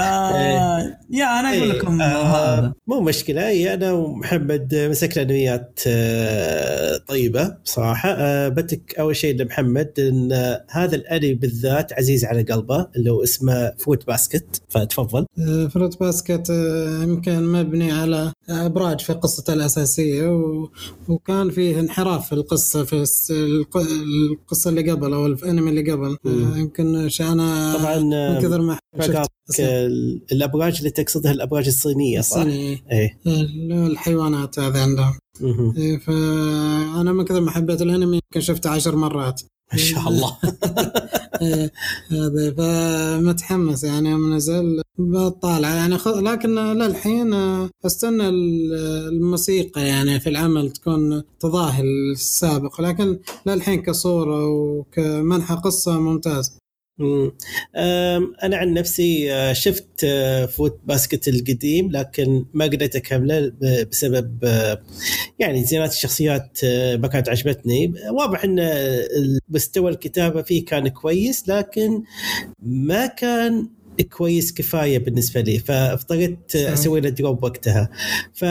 يا 1.10 1.40
أنا 1.40 1.56
أقول 1.58 1.70
لكم 1.70 2.00
إيه، 2.00 2.08
آه، 2.08 2.58
هذا 2.58 2.72
مو 2.86 3.00
مشكلة. 3.00 3.46
اي 3.48 3.74
أنا 3.74 3.92
ومحمد 3.92 4.74
مسكنا 4.74 5.22
انميات 5.22 5.80
آه، 5.86 6.96
طيبة 7.08 7.56
بصراحه 7.64 8.10
آه، 8.10 8.48
بتكّ 8.48 8.94
أول 8.98 9.16
شيء 9.16 9.36
لمحمد 9.36 9.92
إن 9.98 10.32
آه، 10.32 10.64
هذا 10.70 10.96
الانمي 10.96 11.34
بالذات 11.34 11.92
عزيز 11.92 12.24
على 12.24 12.42
قلبه 12.42 12.86
اللي 12.96 13.10
هو 13.10 13.22
اسمه 13.22 13.72
فروتس 13.78 14.06
باسكت. 14.06 14.62
فتفضل. 14.68 15.26
آه، 15.38 15.66
فروت 15.66 16.00
باسكت 16.00 16.50
آه، 16.50 17.02
يمكن 17.02 17.42
مبني 17.52 17.92
على 17.92 18.32
أبراج 18.48 19.00
في 19.00 19.12
قصته 19.12 19.52
الأساسية 19.52 20.26
و... 20.28 20.68
وكان 21.08 21.50
فيه 21.50 21.80
انحراف 21.80 22.26
في 22.26 22.32
القصة 22.32 22.84
في 22.84 22.92
الس- 23.02 23.30
الق- 23.30 23.76
القصة 23.76 24.70
اللي 24.70 24.90
قبل 24.90 25.12
أو 25.12 25.26
الأنمي 25.26 25.70
اللي 25.70 25.92
قبل. 25.92 26.16
آه، 26.26 26.58
يمكن 26.58 27.08
أنا 27.20 27.76
طبعا 27.78 27.98
من 27.98 28.12
آه، 28.14 28.40
كثر 28.40 28.60
ما 28.60 28.78
الأبراج 30.32 30.76
اللي 30.78 30.90
تقصدها 30.90 31.32
الأبراج 31.32 31.66
الصينية 31.66 32.20
صح؟ 32.20 32.36
الصيني 32.36 32.82
إيه. 32.92 33.18
الحيوانات 33.86 34.58
هذا 34.58 34.82
عندهم. 34.82 35.18
إيه، 35.76 35.98
فأنا 35.98 37.12
من 37.12 37.24
كثر 37.24 37.40
ما 37.40 37.50
حبيت 37.50 37.82
الأنمي 37.82 38.20
يمكن 38.34 38.40
شفته 38.40 38.70
عشر 38.70 38.96
مرات. 38.96 39.42
ما 39.72 39.78
شاء 39.78 40.08
الله. 40.08 40.36
إيه، 41.42 41.72
هذا 42.10 42.54
فمتحمس 42.56 43.84
يعني 43.84 44.10
يوم 44.10 44.34
نزل 44.34 44.82
بطالع. 44.98 45.74
يعني 45.74 45.98
خ... 45.98 46.08
لكن 46.08 46.54
للحين 46.54 47.34
أستنى 47.86 48.28
ال- 48.28 48.74
الموسيقى 49.12 49.86
يعني 49.86 50.20
في 50.20 50.28
العمل 50.28 50.70
تكون 50.70 51.22
تضاهي 51.40 51.82
السابق. 52.12 52.80
لكن 52.80 53.18
للحين 53.46 53.82
كصورة 53.82 54.46
وكمنحى 54.48 55.54
قصة 55.54 56.00
ممتاز. 56.00 56.59
أنا 58.42 58.56
عن 58.56 58.74
نفسي 58.74 59.32
آه، 59.32 59.52
شفت 59.52 60.04
آه، 60.04 60.46
فوت 60.46 60.80
باسكت 60.84 61.28
القديم 61.28 61.90
لكن 61.90 62.44
ما 62.54 62.64
قدرت 62.64 62.96
أكمله 62.96 63.52
بسبب 63.90 64.44
آه، 64.44 64.82
يعني 65.38 65.64
زينات 65.64 65.92
الشخصيات 65.92 66.58
ما 66.94 67.08
كانت 67.08 67.28
عجبتني. 67.28 67.94
واضح 68.10 68.44
إن 68.44 68.60
مستوى 69.48 69.90
الكتابة 69.90 70.42
فيه 70.42 70.64
كان 70.64 70.88
كويس 70.88 71.48
لكن 71.48 72.02
ما 72.62 73.06
كان 73.06 73.68
كويس 74.10 74.52
كفاية 74.54 74.98
بالنسبة 74.98 75.40
لي 75.40 75.58
فاضطريت. 75.58 76.56
أسوي 76.56 77.00
له 77.00 77.08
دروب 77.08 77.44
وقتها 77.44 77.90
ف 78.34 78.44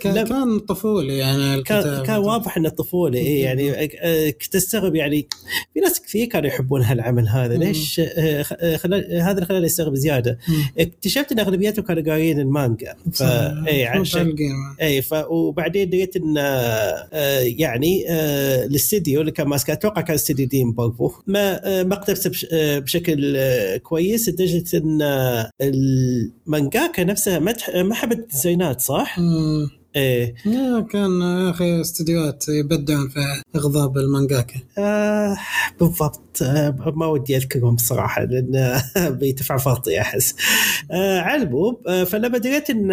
كان, 0.00 0.58
طفولي 0.58 1.18
يعني 1.18 1.62
كان 1.62 1.78
الكتاب 1.78 2.06
كان 2.06 2.18
واضح 2.18 2.56
إنه 2.56 2.68
طفوله 2.68 3.18
إيه 3.18 3.44
يعني 3.44 3.70
آه، 4.00 4.30
كنت 4.30 4.54
أستغرب 4.56 4.94
يعني 4.94 5.26
في 5.74 5.80
ناس 5.80 6.00
كثير 6.00 6.26
كانوا 6.26 6.48
يحبون 6.48 6.82
هالعمل 6.82 7.28
هذا. 7.28 7.56
ليش 7.56 8.00
خ- 8.00 8.52
آه، 8.60 8.76
خلال 8.76 9.20
هذا 9.20 9.32
اللي 9.32 9.46
خلاني 9.46 9.66
أستغرب 9.66 9.94
زيادة. 9.94 10.38
اكتشفت 10.78 11.32
إن 11.32 11.38
أغلبيتهم 11.38 11.84
كانوا 11.84 12.02
قارين 12.02 12.40
المانجا 12.40 12.94
ف 13.12 13.22
اي 13.22 13.86
عشان. 13.86 14.34
اي 14.82 15.02
ف 15.02 15.14
وبعدين 15.30 15.88
لقيت 15.88 16.16
إن 16.16 16.36
يعني 17.58 18.04
الاستديو 18.64 19.20
اللي 19.20 19.32
كان 19.32 19.48
ماسكه 19.48 19.72
أتوقع 19.72 20.00
كان 20.00 20.14
استديو 20.14 20.46
ديم 20.46 20.72
برضو 20.72 21.12
ما 21.26 21.82
ما 21.82 22.00
آه، 22.52 22.78
بشكل 22.78 23.36
كويس 23.82 24.28
لدرجة 24.28 24.64
إن 24.86 25.02
المانجاكا 25.62 27.04
نفسها 27.04 27.38
ما 27.38 27.54
ما 27.82 27.94
حبت 27.94 28.18
ال 28.18 28.26
design 28.26 28.72
ات 28.72 28.80
صح؟ 28.80 29.18
مم. 29.18 29.68
إيه. 29.96 30.34
كان 30.80 31.20
يا 31.20 31.50
أخي 31.50 31.80
استديوهات 31.80 32.44
يبدعون 32.48 33.08
في 33.08 33.20
إغضاب 33.56 33.98
المانجاكا. 33.98 34.60
آه 34.78 35.36
بالضبط. 35.80 36.42
آه 36.42 36.92
ما 36.96 37.06
ودي 37.06 37.36
أذكرهم 37.36 37.74
بصراحة 37.74 38.24
لأن 38.24 38.80
بيدفع 39.18 39.56
فرطي 39.56 40.00
أحس. 40.00 40.34
آه 40.90 41.20
على 41.20 41.42
آه 41.88 42.04
فلما 42.04 42.38
دريت 42.38 42.70
إن 42.70 42.88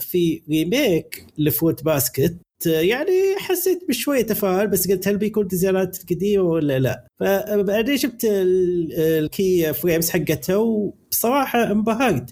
في 0.00 0.42
remake 0.50 1.26
ل 1.38 1.45
Fruits 1.45 1.84
Basket. 1.84 2.36
يعني 2.66 3.36
حسيت 3.38 3.78
بشوية 3.88 4.22
تفاؤل 4.22 4.66
بس 4.66 4.90
قلت 4.90 5.08
هل 5.08 5.16
بيكون 5.16 5.46
design 5.46 5.91
ات 5.91 5.98
قديمة 6.10 6.42
ولا 6.44 6.78
لا؟ 6.78 7.06
فبعدين 7.20 7.96
شفت 7.96 8.24
ال- 8.24 8.92
ال 8.92 9.12
key 9.12 9.72
frames 9.72 10.10
حقته 10.10 10.58
وبصراحة 10.58 11.70
انبهرت. 11.72 12.30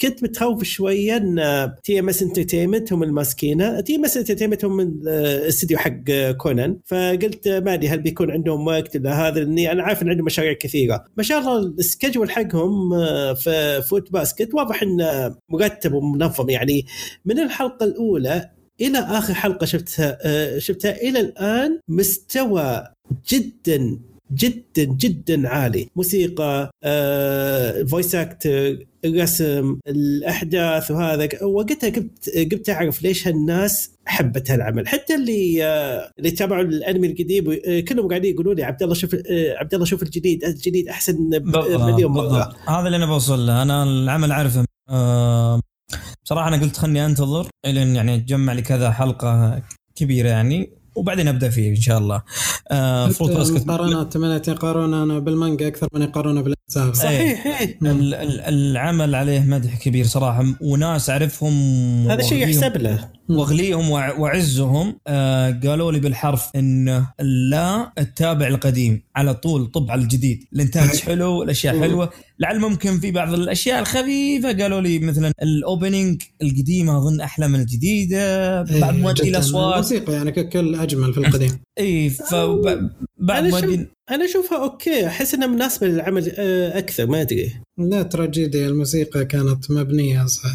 كنت 0.00 0.22
متخوف 0.22 0.62
شوية 0.64 1.16
إن 1.16 1.68
تي 1.84 1.98
ام 1.98 2.08
اس 2.08 2.22
انترتينمنت 2.22 2.92
هم 2.92 3.02
الماسكينة. 3.02 3.80
تي 3.80 3.96
ام 3.96 4.04
اس 4.04 4.16
انترتينمنت 4.16 4.64
هم 4.64 4.80
الاستديو 4.80 5.78
حق 5.78 6.30
كونان. 6.36 6.78
فقلت 6.86 7.48
ما 7.48 7.74
أدري 7.74 7.88
هل 7.88 7.98
بيكون 8.00 8.30
عندهم 8.30 8.66
وقت 8.66 8.96
ولا 8.96 9.28
هذا 9.28 9.40
لأني 9.40 9.72
أنا 9.72 9.82
عارف 9.82 10.02
إن 10.02 10.08
عندهم 10.08 10.24
مشاريع 10.26 10.52
كثيرة. 10.52 11.04
ما 11.16 11.22
شاء 11.22 11.38
الله 11.38 11.58
ال 11.58 11.66
schedule 11.66 12.30
حقهم 12.30 12.92
آه، 12.94 13.32
في 13.34 13.82
Fruits 13.82 14.12
Basket 14.12 14.54
واضح 14.54 14.82
إنه 14.82 15.36
مرتب 15.48 15.92
ومنظم. 15.92 16.50
يعني 16.50 16.86
من 17.24 17.38
الحلقة 17.38 17.84
الأولى 17.84 18.50
إلى 18.80 18.98
آخر 18.98 19.34
حلقة 19.34 19.66
شفتها 19.66 20.18
آه، 20.22 20.58
شفتها 20.58 20.96
إلى 20.96 21.20
الآن 21.20 21.80
مستوى 21.88 22.84
جدا 23.32 23.98
جدا 24.34 24.84
جدا 24.84 25.48
عالي. 25.48 25.88
موسيقى 25.96 26.70
آه، 26.84 27.82
فويس 27.82 28.14
أكتر 28.14 28.78
الرسم 29.04 29.78
الأحداث 29.88 30.90
وهذا. 30.90 31.28
وقتها 31.44 31.90
قمت 31.90 32.28
قمت 32.52 32.70
أعرف 32.70 33.02
ليش 33.02 33.28
هالناس 33.28 33.90
حبت 34.06 34.50
هالعمل. 34.50 34.88
حتى 34.88 35.14
اللي 35.14 35.64
آه، 35.64 36.10
اللي 36.18 36.30
تابعوا 36.30 36.62
الأنمي 36.62 37.06
القديم 37.06 37.60
آه، 37.66 37.80
كلهم 37.80 38.08
قاعدين 38.08 38.34
يقولوا 38.34 38.54
لي 38.54 38.64
عبد 38.64 38.82
الله 38.82 38.94
شوف 38.94 39.14
آه، 39.14 39.56
عبد 39.56 39.74
الله 39.74 39.86
شوف 39.86 40.02
الجديد 40.02 40.44
الجديد 40.44 40.88
أحسن 40.88 41.30
مليون 41.30 42.12
مرة. 42.12 42.54
هذا 42.68 42.86
اللي 42.86 42.96
أنا 42.96 43.06
بوصل 43.06 43.46
له. 43.46 43.62
أنا 43.62 43.82
العمل 43.82 44.32
آه 44.88 45.60
بصراحة 46.24 46.48
أنا 46.48 46.56
قلت 46.56 46.76
خلني 46.76 47.06
أنتظر 47.06 47.46
الين 47.66 47.96
يعني 47.96 48.14
أتجمع 48.14 48.52
لي 48.52 48.62
كذا 48.62 48.90
حلقة 48.90 49.62
كبيرة 49.94 50.28
يعني 50.28 50.70
وبعدين 50.96 51.28
أبدأ 51.28 51.50
فيه 51.50 51.70
إن 51.70 51.80
شاء 51.80 51.98
الله. 51.98 52.22
آه 52.70 53.08
فروت 53.08 53.30
باسكت 53.30 53.56
المقارنات 53.56 54.16
من 54.16 54.40
يقارون 54.48 54.94
أنا 54.94 55.18
بالمانجا 55.18 55.68
أكثر 55.68 55.88
من 55.94 56.02
يقارونه 56.02 56.42
صحيح. 56.78 57.46
إيه. 57.46 57.78
ال- 57.82 58.14
ال- 58.14 58.40
العمل 58.40 59.14
عليه 59.14 59.40
مدح 59.40 59.78
كبير 59.78 60.04
صراحة. 60.06 60.44
وناس 60.60 61.10
أعرفهم 61.10 61.52
هذا 62.10 62.22
شيء 62.22 62.38
يحسب 62.48 62.76
له. 62.76 63.08
وأغليهم 63.28 63.90
وع- 63.90 64.18
وأعزهم 64.18 64.98
آه 65.06 65.60
قالوا 65.66 65.92
لي 65.92 66.00
بالحرف 66.00 66.46
إنه 66.56 67.08
لا 67.50 67.92
تتابع 67.96 68.46
القديم 68.46 69.02
على 69.16 69.34
طول 69.34 69.66
طب 69.66 69.90
على 69.90 70.02
الجديد. 70.02 70.44
الإنتاج 70.52 70.96
حلو 71.06 71.42
الأشياء. 71.42 71.80
حلوة. 71.80 72.10
لعل 72.38 72.60
ممكن 72.60 73.00
في 73.00 73.10
بعض 73.10 73.34
الأشياء 73.34 73.80
الخفيفة 73.80 74.52
قالوا 74.62 74.80
لي 74.80 74.98
مثلا 74.98 75.32
ال 75.42 75.52
opening 75.52 76.22
القديمه 76.42 76.98
أظن 76.98 77.20
أحلى 77.20 77.48
من 77.48 77.60
الجديدة. 77.60 78.62
بعد 78.62 78.94
إيه، 78.94 79.02
مودي 79.02 79.22
جداً. 79.22 79.28
الأصوات. 79.38 79.72
الموسيقى 79.74 80.12
يعني 80.12 80.32
ككل 80.32 80.74
أجمل 80.74 81.12
في 81.14 81.20
القديم. 81.20 81.58
اي 81.78 82.10
فبعد 82.10 82.90
أنا 83.44 83.50
شوف- 83.50 83.64
مودي 83.64 83.86
أنا 84.14 84.24
أشوفها 84.24 84.62
okay 84.62 85.06
أحس 85.06 85.34
إنها 85.34 85.46
مناسبة 85.46 85.86
للعمل 85.86 86.32
آه، 86.38 86.78
أكثر 86.78 87.06
ما 87.06 87.20
أدري. 87.20 87.52
لا 87.78 88.02
تراجيديا 88.02 88.66
الموسيقى 88.68 89.24
كانت 89.24 89.70
مبنية 89.70 90.26
صح. 90.26 90.52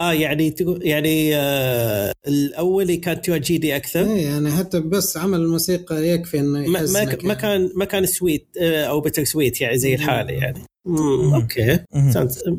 آه 0.00 0.12
يعني 0.12 0.50
تقول 0.50 0.86
يعني 0.86 1.36
آه 1.36 2.12
الأول 2.28 2.94
كان 2.94 3.20
تراجيدي 3.22 3.76
أكثر. 3.76 4.00
إيه 4.00 4.24
يعني 4.26 4.50
حتى 4.50 4.80
بس 4.80 5.16
عمل 5.16 5.40
الموسيقى 5.40 6.08
يكفي 6.08 6.38
إنه 6.40 6.58
ما 6.58 6.66
ما 6.66 6.92
ما 6.92 6.98
يعني. 6.98 7.34
كان 7.34 7.70
ما 7.74 7.84
كان 7.84 8.06
سويت 8.06 8.48
آه، 8.60 8.84
أو 8.84 9.00
bittersweet 9.00 9.60
يعني 9.60 9.78
زي 9.78 9.94
الحالة 9.94 10.32
يعني. 10.32 10.58
مم، 10.86 11.34
okay. 11.34 11.78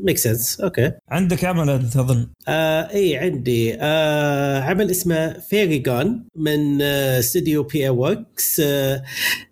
make 0.03 0.17
sense 0.17 0.59
okay. 0.61 0.91
عندك 1.09 1.45
عمل 1.45 1.69
أنت 1.69 1.97
اظن 1.97 2.28
آه 2.47 2.82
إي 2.93 3.17
عندي. 3.17 3.76
آه 3.82 4.59
عمل 4.61 4.91
اسمه 4.91 5.34
Fairy 5.34 5.80
Gone 5.80 6.28
من 6.36 6.82
آه 6.82 7.19
استوديو 7.19 7.63
P.A. 7.63 7.88
Works 7.88 8.59
آه 8.59 9.03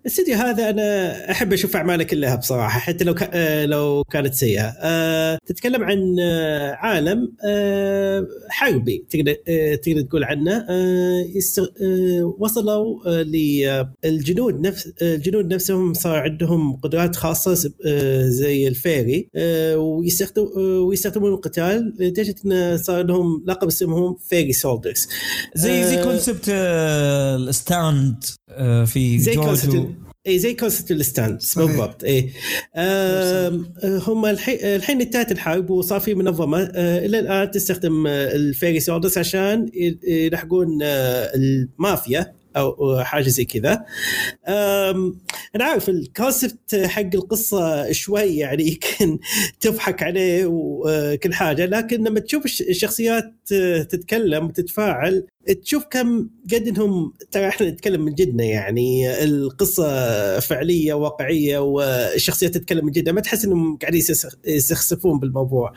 الاستوديو 0.02 0.34
هذا 0.36 0.70
أنا 0.70 1.30
أحب 1.30 1.52
أشوف 1.52 1.76
أعماله 1.76 2.04
كلها 2.04 2.36
بصراحة 2.36 2.78
حتى 2.80 3.04
لو 3.04 3.14
ك... 3.14 3.22
آه 3.32 3.66
لو 3.66 4.04
كانت 4.10 4.34
سيئة. 4.34 4.62
آه 4.82 5.38
تتكلم 5.46 5.84
عن 5.84 6.16
آه 6.20 6.72
عالم 6.74 7.32
آه 7.44 8.26
حربي 8.48 9.06
تقدر 9.10 9.36
آه 9.48 9.74
تقدر 9.74 10.00
تقول 10.00 10.24
عنه. 10.24 10.66
آه 10.70 11.24
يست... 11.34 11.58
آه 11.58 12.34
وصلوا 12.38 13.08
آه 13.08 13.22
للجنود 14.04 14.60
نفس 14.60 14.86
آه 15.02 15.14
الجنود 15.14 15.54
نفسهم 15.54 15.94
صار 15.94 16.16
عندهم 16.18 16.76
قدرات 16.76 17.16
خاصة 17.16 17.72
آه 17.86 18.22
زي 18.28 18.59
زي 18.60 18.68
ال 18.68 18.78
fairy 18.78 19.28
آه، 19.34 19.74
آه، 19.74 20.80
ويستخدمون 20.80 21.32
القتال 21.32 21.94
لدرجة 21.98 22.34
انه 22.44 22.76
صار 22.76 23.02
لهم 23.02 23.44
لقب 23.46 23.66
اسمهم 23.68 24.16
fairy 24.28 24.52
soldiers. 24.52 25.08
زي 25.54 25.84
زي 25.84 26.02
concept 26.02 26.46
آه، 26.48 27.36
ال 27.36 27.51
stand 27.51 28.24
في 28.86 29.18
زي 29.18 29.34
concept 29.34 29.86
اي 30.26 30.38
زي 30.38 30.54
concept 30.54 30.90
ال 30.90 30.97
stand. 30.97 31.40
بالضبط 31.56 32.04
اي 32.04 32.30
هم 33.84 34.26
الحين 34.26 35.00
انتهت 35.00 35.32
الحرب 35.32 35.70
وصار 35.70 36.00
في 36.00 36.14
منظمة 36.14 36.62
إلى 36.74 37.18
الآن 37.18 37.50
تستخدم 37.50 38.06
ال 38.06 38.18
fairy 38.18 38.80
soldiers 38.80 39.18
عشان 39.18 39.70
يلحقون 40.04 40.78
المافيا. 40.82 42.39
أو 42.56 43.00
حاجة 43.04 43.28
زي 43.28 43.44
كذا. 43.44 43.84
أنا 45.56 45.64
عارف 45.64 45.88
الكونسبت 45.88 46.74
حق 46.74 47.14
القصة 47.14 47.92
شوي 47.92 48.36
يعني 48.36 48.64
يمكن 48.68 49.18
تضحك 49.60 50.02
عليه 50.02 50.44
وكل 50.46 51.34
حاجة 51.34 51.66
لكن 51.66 52.04
لما 52.04 52.20
تشوف 52.20 52.44
الش- 52.44 52.62
الشخصيات 52.62 53.34
تتكلم 53.90 54.46
وتتفاعل 54.46 55.26
تشوف 55.62 55.84
كم 55.84 56.28
قد 56.52 56.68
إنهم 56.68 57.12
ترى 57.30 57.48
إحنا 57.48 57.70
نتكلم 57.70 58.00
من 58.04 58.14
جدنا 58.14 58.44
يعني 58.44 59.22
القصة 59.24 60.40
فعلية 60.40 60.94
واقعية 60.94 61.58
والشخصيات 61.58 62.54
تتكلم 62.54 62.84
من 62.84 62.92
جدنا 62.92 63.12
ما 63.12 63.20
تحس 63.20 63.44
إنهم 63.44 63.76
قاعدين 63.76 64.02
يستخسفون 64.46 65.18
بالموضوع. 65.18 65.72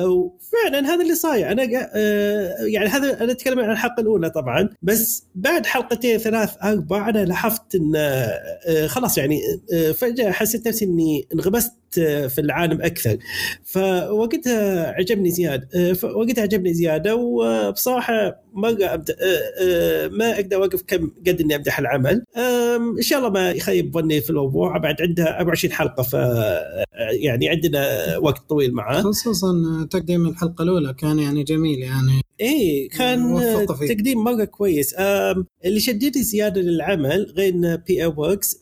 وفعلا 0.00 0.94
هذا 0.94 1.02
اللي 1.02 1.14
صاير. 1.14 1.52
أنا 1.52 1.90
آه، 1.94 2.54
يعني 2.60 2.88
هذا 2.88 3.24
أنا 3.24 3.32
أتكلم 3.32 3.60
عن 3.60 3.70
الحلقة 3.70 4.00
الأولى 4.00 4.30
طبعا 4.30 4.68
بس 4.82 5.24
بعد 5.34 5.66
حلقتين 5.66 6.18
ثلاث 6.18 6.54
أربع 6.62 7.08
أنا 7.08 7.24
لاحظت 7.24 7.74
إن 7.74 7.92
آه، 7.96 8.86
خلاص 8.86 9.18
يعني 9.18 9.40
آه، 9.72 9.92
فجأة 9.92 10.30
حسيت 10.30 10.68
نفسي 10.68 10.84
إني 10.84 11.28
انغمست 11.34 11.72
آه، 11.98 12.26
في 12.26 12.40
العالم 12.40 12.82
أكثر. 12.82 13.18
فوقتها 13.64 14.92
عجبني 14.92 15.30
زياده 15.30 15.68
آه، 15.74 15.92
فوقتها 15.92 16.42
عجبني 16.42 16.74
زيادة 16.74 17.14
وبصراحة 17.16 18.42
ما 18.54 18.97
أبدأ 18.98 19.16
آه، 19.20 19.52
آه، 19.60 20.08
ما 20.08 20.34
أقدر 20.34 20.56
أوقف 20.56 20.82
كم 20.86 21.10
قد 21.26 21.40
إني 21.40 21.56
امدح 21.56 21.78
العمل 21.78 22.24
إن 22.98 23.02
شاء 23.02 23.18
الله 23.18 23.30
ما 23.30 23.50
يخيب 23.50 23.94
ظني 23.94 24.20
في 24.20 24.30
الموضوع 24.30 24.78
بعد 24.78 25.02
عندها 25.02 25.38
24 25.38 25.72
حلقة 25.72 26.02
ف 26.02 26.12
يعني 27.10 27.48
عندنا 27.48 28.16
وقت 28.18 28.48
طويل 28.48 28.74
معاه. 28.74 29.02
خصوصا 29.02 29.52
تقديم 29.90 30.26
الحلقة 30.26 30.62
الأولى 30.62 30.94
كان 30.94 31.18
يعني 31.18 31.42
جميل 31.42 31.78
يعني 31.78 32.22
إيه 32.40 32.88
كان. 32.88 33.38
تقديم 33.88 34.24
مرة 34.24 34.44
كويس 34.44 34.94
اللي 35.64 35.80
شدني 35.80 36.22
زيادة 36.22 36.60
للعمل 36.60 37.32
غير 37.36 37.76
P.A. 37.76 38.04
Works 38.04 38.58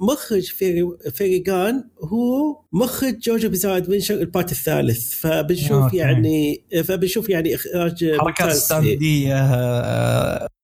مخرج 0.00 0.42
Fairy 0.42 0.88
Fairy 1.14 1.53
Gone 1.53 1.84
هو 2.00 2.60
مخرج 2.72 3.18
JoJo's 3.18 3.48
Bizarre 3.48 3.76
Adventure 3.76 4.14
ال 4.14 4.22
part 4.22 4.52
الثالث 4.52 5.14
فبنشوف. 5.14 5.94
يعني 5.94 6.64
فبنشوف 6.84 7.28
يعني 7.28 7.54
إخراج 7.54 8.16
حركات. 8.18 8.52
ستاندية 8.52 9.34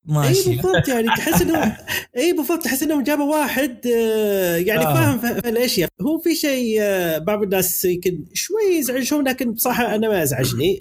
آه، 0.08 0.12
اي 0.22 0.28
ماشي 0.28 0.50
بالضبط 0.50 0.88
يعني 0.88 1.06
تحس 1.06 1.42
انه 1.42 1.76
اي 2.16 2.32
بالضبط 2.32 2.64
تحس 2.64 2.82
إنهم 2.82 3.02
جابوا 3.02 3.24
واحد 3.36 3.86
آه، 3.86 4.56
يعني 4.56 4.80
آه. 4.86 4.94
فاهم 4.94 5.18
في 5.40 5.48
الإشياء. 5.48 5.88
هو 6.02 6.18
في 6.18 6.34
شيء 6.34 6.76
آه، 6.80 7.18
بعض 7.18 7.42
الناس 7.42 7.84
يمكن 7.84 8.24
شوي 8.32 8.62
يزعجهم 8.78 9.22
لكن 9.28 9.52
بصراحة 9.52 9.94
أنا 9.94 10.08
ما 10.08 10.22
ازعجني 10.22 10.80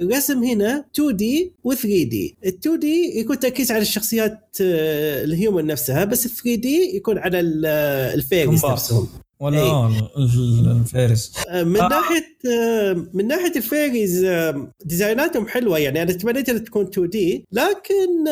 الرسم 0.00 0.44
هنا 0.44 0.84
2D 0.94 1.52
و 1.64 1.72
3D 1.74 2.36
ال 2.44 2.48
2D 2.48 3.18
يكون 3.18 3.38
تركيز 3.38 3.72
على 3.72 3.82
الشخصيات 3.82 4.56
آه، 4.60 5.24
ال 5.24 5.31
human 5.31 5.66
نفسها 5.66 6.04
بس 6.04 6.26
ال 6.26 6.30
3D 6.30 6.96
يكون 6.96 7.18
على 7.18 7.40
ال- 7.40 7.66
ال 8.14 8.18
fairies 8.18 8.46
كومبارس. 8.60 8.72
نفسهم. 8.82 9.08
ولا 9.40 9.58
إيه. 9.58 9.70
آه، 9.70 9.88
ال- 10.18 10.76
ال 10.80 10.86
fairies 10.86 11.32
آه، 11.48 11.62
من 11.62 11.80
آه. 11.80 11.88
ناحية 11.88 12.36
آه، 12.50 13.06
من 13.14 13.26
ناحية 13.26 13.52
ال 13.56 13.65
fairies 13.65 14.26
design 14.84 15.27
اتهم 15.27 15.48
حلوة 15.48 15.78
يعني 15.78 16.02
أنا 16.02 16.12
تمنيت 16.12 16.48
إنها 16.48 16.60
تكون 16.62 16.86
2D 16.86 17.44
لكن 17.52 18.26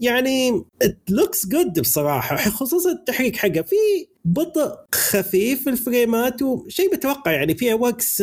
يعني 0.00 0.64
looks 1.10 1.46
good 1.46 1.80
بصراحة 1.80 2.36
خصوصا 2.50 2.92
التحريك 2.92 3.36
حقه 3.36 3.62
في 3.62 3.76
بطء 4.24 4.72
خفيف 4.94 5.62
في 5.64 5.70
ال 5.70 5.80
frame 5.80 6.32
ات 6.32 6.42
وشيء 6.42 6.92
متوقع 6.94 7.32
يعني 7.32 7.54
في 7.54 7.74
Works 7.74 8.22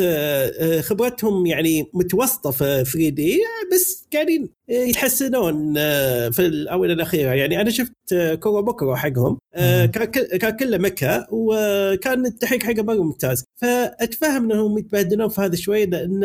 خبرتهم 0.82 1.46
يعني 1.46 1.90
متوسطة 1.94 2.52
في 2.52 2.84
3D 2.94 3.40
بس 3.74 4.08
قاعدين 4.14 4.50
آه، 4.65 4.65
يتحسنون 4.70 5.74
آه، 5.78 6.30
في 6.30 6.46
الاونه 6.46 6.94
الاخيره 6.94 7.32
يعني 7.34 7.62
أنا 7.62 7.70
شفت 7.70 7.94
آه، 8.14 8.36
كورو 8.36 8.62
بوكرو 8.62 8.96
حقهم 8.96 9.38
آه،. 9.56 9.86
كان 9.86 10.06
كل- 10.06 10.38
كان 10.38 10.58
كله 10.58 10.78
mecha 10.78 11.28
وكان 11.32 12.26
التحريك 12.26 12.64
حقه 12.64 12.84
مرة 12.84 13.04
ممتاز. 13.04 13.44
فأتفهم 13.62 14.52
إنهم 14.52 14.78
يتبهدلون 14.78 15.30
في 15.30 15.42
هذا 15.42 15.56
شوي 15.56 15.86
لأن. 15.86 16.24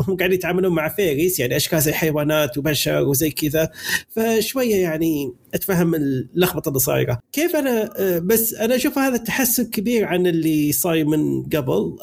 هم 0.00 0.16
قاعدين 0.16 0.32
يتعاملون 0.32 0.72
مع 0.72 0.88
fairies 0.88 1.40
يعني 1.40 1.56
اشكال 1.56 1.80
زي 1.80 1.92
حيوانات 1.92 2.58
وبشر 2.58 3.02
وزي 3.02 3.30
كذا. 3.30 3.70
فشوية 4.08 4.76
يعني 4.76 5.32
أتفهم 5.54 5.94
اللخبطة 5.94 6.68
اللي 6.68 6.78
صايرة. 6.80 7.18
كيف 7.32 7.56
أنا 7.56 7.92
بس 8.18 8.54
أنا 8.54 8.76
أشوف 8.76 8.98
هذا 8.98 9.16
تحسن 9.16 9.64
كبير 9.64 10.04
عن 10.04 10.26
اللي 10.26 10.72
صاير 10.72 11.06
من 11.06 11.42
قبل. 11.42 11.96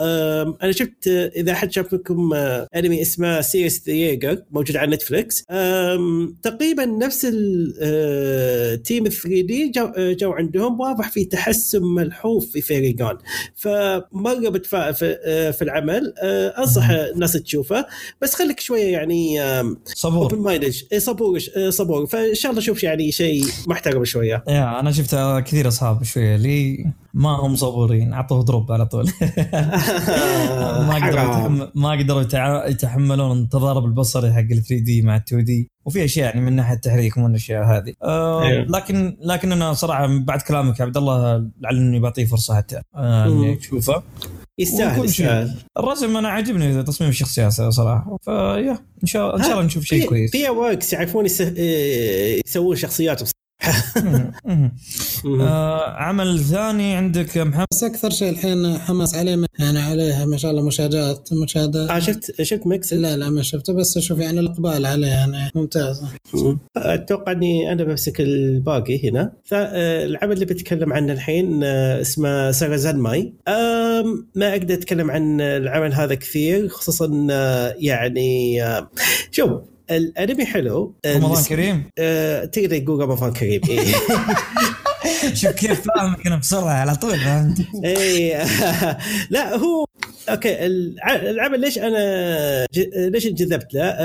أنا 0.63 0.71
شفت 0.71 1.07
إذا 1.35 1.53
حد 1.53 1.71
شاف 1.71 1.93
لكم 1.93 2.33
أنمي 2.75 3.01
اسمه 3.01 3.41
سيريس 3.41 3.89
ذا 3.89 4.45
موجود 4.51 4.77
على 4.77 4.91
Netflix 4.95 5.28
آم، 5.51 6.35
تقريبا 6.43 6.85
نفس 6.85 7.27
ال 7.31 9.07
team 9.07 9.41
3D 9.41 9.71
جو, 9.75 9.85
آه، 9.85 10.13
جو 10.13 10.31
عندهم 10.31 10.79
واضح 10.79 11.11
في 11.11 11.25
تحسن 11.25 11.83
ملحوظ 11.83 12.45
في 12.45 12.61
Fairy 12.61 12.92
Gone 12.92 13.17
فمرة 13.55 14.49
بتفائل 14.49 14.93
في, 14.93 15.17
آه، 15.25 15.51
في 15.51 15.61
العمل 15.61 16.13
آه، 16.23 16.47
أنصح 16.47 16.89
الناس 16.89 17.33
تشوفه. 17.33 17.85
بس 18.21 18.33
خليك 18.35 18.59
شوية 18.59 18.91
يعني 18.91 19.39
صبور. 19.85 20.35
minded 20.35 20.73
صبور 20.97 21.39
آه، 21.57 21.69
صبور. 21.69 22.05
فإن 22.05 22.35
شاء 22.35 22.51
الله 22.51 22.61
نشوف 22.61 22.83
يعني 22.83 23.11
شيء 23.11 23.43
محترم 23.67 24.05
شوية. 24.05 24.43
يا 24.47 24.79
أنا 24.79 24.91
شفت 24.91 25.15
كثير 25.45 25.67
أصحاب 25.67 26.03
شوية. 26.03 26.35
لي 26.35 26.85
ما 27.13 27.29
هم 27.29 27.55
صبورين 27.55 28.13
عطوه 28.13 28.43
drop 28.43 28.71
على 28.71 28.85
طول 28.85 29.05
ما 30.89 30.95
قدروا 30.95 31.67
ما 31.75 31.91
قدروا 31.91 32.21
يتحملون 32.69 33.39
التضارب 33.39 33.85
البصري 33.85 34.33
حق 34.33 34.39
ال 34.39 34.63
3D 34.63 35.01
مع 35.01 35.15
ال 35.15 35.21
2D 35.27 35.71
وفي 35.85 36.05
أشياء 36.05 36.25
يعني 36.25 36.41
من 36.41 36.55
ناحية 36.55 36.75
التحريك 36.75 37.17
ومن 37.17 37.29
الأشياء 37.29 37.63
هذه 37.63 37.93
آه 38.03 38.43
أيوه. 38.43 38.65
لكن 38.65 39.17
لكن 39.21 39.51
أنا 39.51 39.73
صراحة 39.73 40.07
بعد 40.19 40.41
كلامك 40.41 40.79
يا 40.79 40.85
عبد 40.85 40.97
الله 40.97 41.49
لعلني 41.61 41.99
بعطيه 41.99 42.25
فرصة 42.25 42.55
حتى 42.55 42.81
آه 42.95 43.25
إني. 43.25 43.57
أشوفه 43.57 44.03
يستاهل. 44.59 45.05
يستاهل 45.05 45.55
الرسم 45.77 46.17
أنا 46.17 46.29
عاجبني 46.29 46.83
تصميم 46.83 47.09
الشخصيات 47.09 47.51
صراحة 47.51 48.17
فيا 48.21 48.77
إن 49.03 49.07
شاء 49.07 49.35
إن 49.35 49.43
شاء 49.43 49.51
الله 49.51 49.63
نشوف 49.63 49.83
شيء 49.83 50.09
كويس 50.09 50.31
P.A. 50.31 50.49
Works 50.49 50.93
يعرفون 50.93 51.25
آه، 51.41 52.39
يسوون 52.45 52.75
شخصيات. 52.75 53.21
آه 55.39 55.89
عمل 55.91 56.39
ثاني 56.39 56.95
عندك 56.95 57.37
محمد؟ 57.37 57.65
بس 57.71 57.83
أكثر 57.83 58.09
شيء 58.09 58.29
الحين 58.29 58.77
حماس 58.77 59.15
عليه 59.15 59.45
يعني 59.59 59.79
عليه 59.79 60.25
ما 60.25 60.37
شاء 60.37 60.51
الله 60.51 60.63
مشاهدات 60.63 61.29
مشاهدات 61.33 61.89
آه 61.89 61.99
شفت 61.99 62.41
شفت 62.41 62.67
Mix؟ 62.67 62.93
لا 62.93 63.17
لا 63.17 63.29
ما 63.29 63.41
شفته 63.41 63.73
بس 63.73 63.97
أشوف 63.97 64.19
يعني 64.19 64.39
الإقبال 64.39 64.85
عليه 64.85 65.07
يعني 65.07 65.51
ممتاز. 65.55 66.01
أتوقع 66.77 67.31
إني 67.31 67.71
أنا 67.71 67.83
بمسك 67.83 68.21
الباقي 68.21 69.09
هنا. 69.09 69.33
فالعمل 69.43 70.31
اللي 70.33 70.45
بتكلم 70.45 70.93
عنه 70.93 71.13
الحين 71.13 71.63
آه، 71.63 72.01
اسمه 72.01 72.51
Sarazanmai 72.51 73.33
آم، 73.47 74.27
ما 74.35 74.51
أقدر 74.51 74.73
أتكلم 74.73 75.11
عن 75.11 75.41
العمل 75.41 75.93
هذا 75.93 76.15
كثير 76.15 76.67
خصوصا 76.67 77.27
آه، 77.31 77.75
يعني 77.79 78.63
آه، 78.63 78.89
شوف 79.31 79.51
الانمي 79.91 80.45
حلو. 80.45 80.95
رمضان 81.05 81.43
كريم؟ 81.43 81.89
آه، 81.99 82.45
تقدر 82.45 82.77
تقول 82.79 82.99
رمضان 83.01 83.33
كريم. 83.33 83.61
إيه. 83.69 83.93
شوف 85.33 85.51
كيف 85.51 85.81
فاهمك 85.87 86.27
أنا 86.27 86.35
بسرعة 86.35 86.73
على 86.73 86.95
طول 86.95 87.19
فهمت؟ 87.19 87.57
اي 87.85 88.37
لا 89.29 89.55
هو 89.55 89.85
okay 90.29 90.65
الع- 90.65 91.15
العمل 91.15 91.59
ليش 91.59 91.77
أنا. 91.79 92.65
ليش 92.95 93.27
انجذبت 93.27 93.73
له؟ 93.73 93.95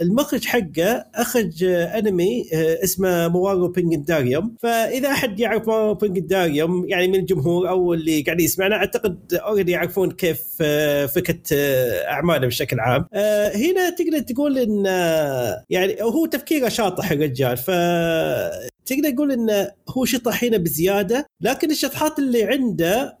المخرج 0.00 0.44
حقه 0.44 1.04
أخرج 1.14 1.64
أنمي 1.64 2.44
آه، 2.54 2.84
اسمه 2.84 3.28
Mawaru 3.28 3.68
Penguindrum 3.68 4.54
فإذا 4.62 5.08
أحد 5.08 5.40
يعرف 5.40 5.66
Mawaru 5.68 5.94
Penguindrum 5.94 6.88
يعني 6.88 7.08
من 7.08 7.14
الجمهور 7.14 7.68
أو 7.68 7.94
اللي 7.94 8.22
قاعد 8.22 8.40
يسمعنا 8.40 8.76
أعتقد 8.76 9.34
already 9.34 9.72
يعرفون 9.72 10.10
كيف 10.10 10.40
آه، 10.60 11.06
فكرة 11.06 11.38
آه، 11.52 12.08
أعماله 12.10 12.46
بشكل 12.46 12.80
عام. 12.80 13.06
هنا 13.54 13.90
تقدر 13.90 14.18
تقول 14.18 14.58
إن 14.58 14.84
يعني 15.70 15.96
هو 16.02 16.26
تفكيره 16.26 16.68
شاطح 16.68 17.10
الرجال 17.10 17.56
ف 17.56 17.70
تقدر 18.86 19.10
تقول 19.14 19.32
انه 19.32 19.70
هو 19.88 20.04
شطح 20.04 20.44
هنا 20.44 20.56
بزيادة 20.56 21.26
لكن 21.40 21.70
الشطحات 21.70 22.18
اللي 22.18 22.44
عنده 22.44 23.18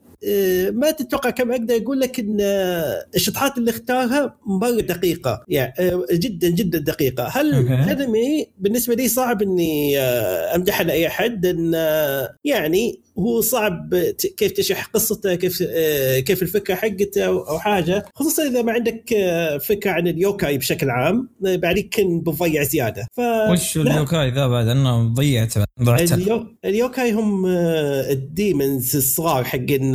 ما 0.70 0.90
تتوقع 0.90 1.30
كم 1.30 1.50
أقدر 1.50 1.76
أقول 1.76 2.00
لك 2.00 2.20
ان 2.20 2.38
آه، 2.40 3.06
الشطحات 3.14 3.58
اللي 3.58 3.70
اختارها 3.70 4.36
مرة 4.46 4.80
دقيقة 4.80 5.44
يعني 5.48 5.74
آه، 5.78 6.06
جدا 6.12 6.48
جدا 6.48 6.78
دقيقة 6.78 7.28
هل 7.28 7.54
okay. 7.54 7.92
انمي 7.92 8.46
بالنسبة 8.58 8.94
لي 8.94 9.08
صعب 9.08 9.42
إني 9.42 10.00
آه، 10.00 10.56
امدحه 10.56 10.84
لأي 10.84 11.08
حد 11.08 11.46
ان 11.46 11.72
آه، 11.74 12.36
يعني 12.44 13.05
هو 13.18 13.40
صعب 13.40 13.94
كيف 14.36 14.52
تشرح 14.52 14.84
قصته 14.86 15.34
كيف 15.34 15.64
آه، 15.70 16.18
كيف 16.18 16.42
الفكرة 16.42 16.74
حقته 16.74 17.24
أو 17.26 17.38
أو 17.38 17.58
حاجة 17.58 18.04
خصوصا 18.14 18.42
إذا 18.42 18.62
ما 18.62 18.72
عندك 18.72 19.12
آه، 19.12 19.58
فكرة 19.58 19.90
عن 19.90 20.08
ال 20.08 20.16
yokai 20.16 20.58
بشكل 20.58 20.90
عام 20.90 21.28
آه، 21.46 21.56
بعد 21.56 21.78
يمكن 21.78 22.20
بتضيع 22.20 22.62
زيادة. 22.62 23.06
ف 23.16 23.20
وش 23.50 23.76
لا. 23.76 23.94
ال 23.94 24.00
yokai 24.00 24.30
ذا 24.30 24.46
بعد؟ 24.46 24.68
أنه 24.68 25.14
ضيعته 25.14 25.64
ضعته 25.82 26.14
اليو... 26.14 26.46
ال 26.64 26.72
yokai 26.72 27.12
هم 27.12 27.46
ال 28.10 28.22
demons 28.22 28.96
الصغار 28.96 29.44
حقين 29.44 29.92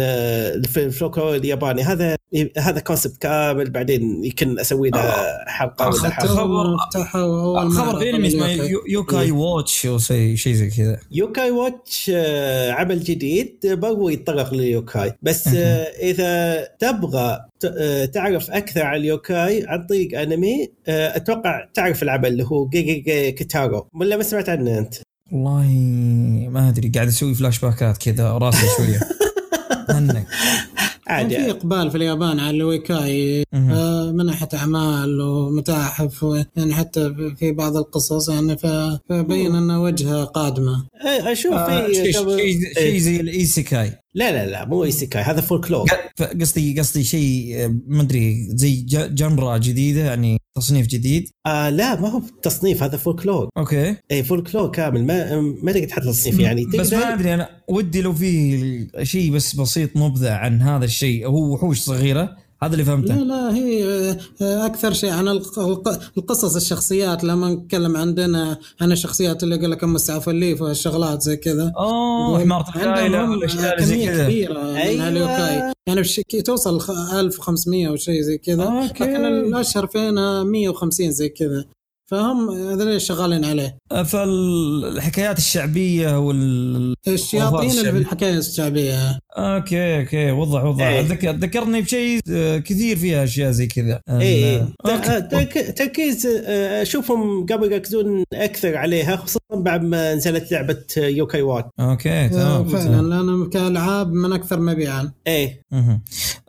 في 0.64 0.78
الفلوكلور 0.78 1.36
الياباني. 1.36 1.82
هذا 1.84 2.16
هذا 2.58 2.80
concept 2.80 3.18
كامل 3.18 3.70
بعدين 3.70 4.26
يمكن 4.26 4.60
أسوي 4.60 4.90
له 4.90 5.14
حلقة 5.48 5.88
ولا 5.88 6.10
حلقة. 6.10 6.28
خبر- 6.28 6.78
خبر 7.70 8.00
في 8.00 8.10
انمي 8.10 8.28
اسمه 8.28 8.48
يوكاي 8.90 9.32
واتش 9.32 9.86
أو 9.86 9.98
شيء 9.98 10.36
زي 10.54 10.70
كذا. 10.70 11.00
Yo-kai 11.12 11.52
Watch 11.52 12.12
عمل 12.70 13.04
جديد 13.12 13.60
برضو 13.66 14.10
يتطرق 14.10 14.54
لل 14.54 14.69
yokai. 14.69 15.14
بس 15.22 15.48
آه، 15.48 15.84
إذا 15.84 16.64
تبغى 16.80 17.40
آه، 17.66 18.06
تعرف 18.06 18.52
أكثر 18.52 18.82
عن 18.82 18.96
ال 18.96 19.07
yokai 19.07 19.66
عن 19.68 19.86
طريق 19.86 20.20
أنمي 20.20 20.72
آه، 20.88 21.16
أتوقع 21.16 21.68
تعرف 21.74 22.04
العمل 22.04 22.28
اللي 22.28 22.44
هو 22.44 22.68
GeGeGe 22.68 23.32
Kitaro. 23.32 23.88
ولا 23.94 24.18
ما 24.18 24.24
سمعت 24.24 24.50
عنه 24.50 24.78
أنت؟ 24.78 24.96
والله 25.32 25.68
ما 26.50 26.70
أدري 26.70 26.90
قاعد 26.90 27.08
أسوي 27.08 27.34
فلاش 27.34 27.60
باكات 27.60 27.98
كذا 27.98 28.32
راسي 28.32 28.68
شوية. 28.78 29.00
عنك 29.90 30.28
كان 31.12 31.20
عادي 31.26 31.36
في 31.36 31.52
إقبال 31.52 31.92
في 31.92 31.98
اليابان 31.98 32.40
على 32.40 32.58
ال 32.58 32.70
yokai. 32.70 33.44
آه، 33.54 34.12
من 34.12 34.26
ناحية 34.26 34.48
أعمال 34.54 35.22
ومتاحف 35.22 36.24
و- 36.24 36.44
يعني 36.56 36.74
حتى 36.74 37.14
في 37.40 37.52
بعض 37.52 37.78
القصص 37.78 38.30
يعني 38.30 38.58
فبين 38.58 39.56
انه 39.56 39.82
وجهه 39.84 40.24
قادمة 40.24 40.86
آه، 41.06 41.32
أشوف 41.32 41.54
آه، 41.54 41.88
في 41.88 41.94
شيء 41.94 42.28
إيه. 42.38 42.74
شيء 42.74 42.98
زي 42.98 43.20
ال 43.20 43.30
isekai 43.30 43.92
لا 44.14 44.32
لا 44.32 44.52
لا 44.52 44.66
مو 44.66 44.84
isekai 44.84 45.22
هذا 45.22 45.42
فولكلور 45.42 45.90
قصدي 46.42 46.80
قصدي 46.80 47.04
شيء 47.04 47.56
آه، 47.56 47.76
ما 47.88 48.02
أدري 48.02 48.48
زي 48.50 48.82
genre 49.12 49.58
جديدة 49.58 50.02
يعني 50.02 50.38
تصنيف 50.58 50.88
جديد؟ 50.88 51.30
آه 51.48 51.70
لا 51.70 52.02
ما 52.02 52.10
هو 52.10 52.22
تصنيف 52.42 52.84
هذا 52.84 52.98
فولكلور 52.98 53.50
okay. 53.58 53.96
اي 54.12 54.24
فولكلور 54.24 54.72
كامل 54.72 55.06
ما 55.06 55.42
ما 55.42 55.72
تقدر 55.72 55.88
تحط 55.88 56.04
تصنيف 56.04 56.40
يعني. 56.40 56.66
بس 56.66 56.94
ما 56.94 57.14
أدري 57.14 57.34
أنا 57.34 57.50
ودي 57.70 58.02
لو 58.02 58.14
في 58.14 58.88
شيء 59.04 59.32
بس 59.32 59.56
بسيط 59.56 59.98
مبدع 59.98 60.38
عن 60.38 60.62
هذا 60.62 60.86
الشيء 60.86 61.28
هو 61.28 61.54
وحوش 61.54 61.80
صغيرة. 61.80 62.38
هذا 62.64 62.74
اللي 62.74 62.84
لا 62.84 62.90
فهمته. 62.90 63.14
لا 63.16 63.56
هي 63.56 63.84
آه، 64.42 64.66
أكثر 64.66 64.94
شيء. 64.94 65.10
عن 65.12 65.28
الق- 65.28 65.60
الق- 65.60 66.00
القصص 66.18 66.56
الشخصيات 66.56 67.24
لما 67.24 67.50
نتكلم 67.54 67.98
عندنا 67.98 68.58
عن 68.82 68.92
الشخصيات 68.92 69.44
اللي 69.44 69.56
يقول 69.56 69.72
لك 69.72 69.84
مسعف 69.84 70.30
الليف 70.30 70.62
والشغلات 70.62 71.22
زي 71.22 71.38
كذا. 71.38 71.72
أوه 71.78 72.40
حمارة 72.40 72.66
العائله 72.76 73.18
عندهم 73.18 73.32
والاشياء 73.32 73.82
زي 73.82 73.96
كميه 73.96 74.06
كذا. 74.12 74.24
كبيرة 74.24 74.60
من 74.64 74.76
أيوة. 74.76 75.08
اليوكاي 75.08 75.74
يعني 75.88 76.02
بش- 76.02 76.22
توصل 76.46 76.80
خ- 76.80 77.14
1500 77.14 77.88
أو 77.88 77.96
شيء 77.96 78.22
زي 78.22 78.38
كذا. 78.38 78.82
لكن 78.84 79.26
الأشهر 79.26 79.88
فينا 79.88 80.44
150 80.44 81.12
زي 81.12 81.30
كذا. 81.30 81.66
فهم 82.12 82.50
هذول 82.50 83.02
شغالين 83.02 83.46
عليه 83.46 83.78
فالحكايات 84.06 85.38
الشعبية 85.38 86.20
وال 86.20 86.96
الشياطين 87.08 87.70
اللي 87.72 87.92
في. 87.92 87.98
الحكاية 87.98 88.38
الشعبية 88.38 89.20
okay 89.38 90.00
okay 90.00 90.32
وضح 90.32 90.64
وضح 90.64 90.86
إيه. 90.86 91.02
ذكر 91.02 91.32
ذكرني 91.32 91.82
بشيء 91.82 92.20
آه، 92.32 92.58
كثير 92.58 92.96
فيها 92.98 93.24
أشياء 93.24 93.52
زي 93.52 93.68
كذا 93.68 94.02
اي 94.10 94.60
okay. 94.62 95.22
ترك- 95.32 95.74
تركيز 95.78 96.26
آه، 96.46 96.82
أشوفهم 96.82 97.46
قبل 97.46 97.72
يركزون 97.72 98.24
أكثر 98.34 98.78
عليها 98.78 99.16
خصوصا 99.16 99.40
بعد 99.56 99.84
ما 99.84 100.16
نزلت 100.16 100.52
لعبة 100.52 100.78
Yo-kai 100.98 101.42
Watch 101.42 101.70
okay 101.80 102.10
آه، 102.10 102.28
تمام 102.28 102.68
فعلا. 102.68 103.02
لأنهم 103.02 103.50
كألعاب 103.50 104.12
من 104.14 104.34
أكثر 104.34 104.60
مبيعا 104.60 105.12
إيه. 105.28 105.62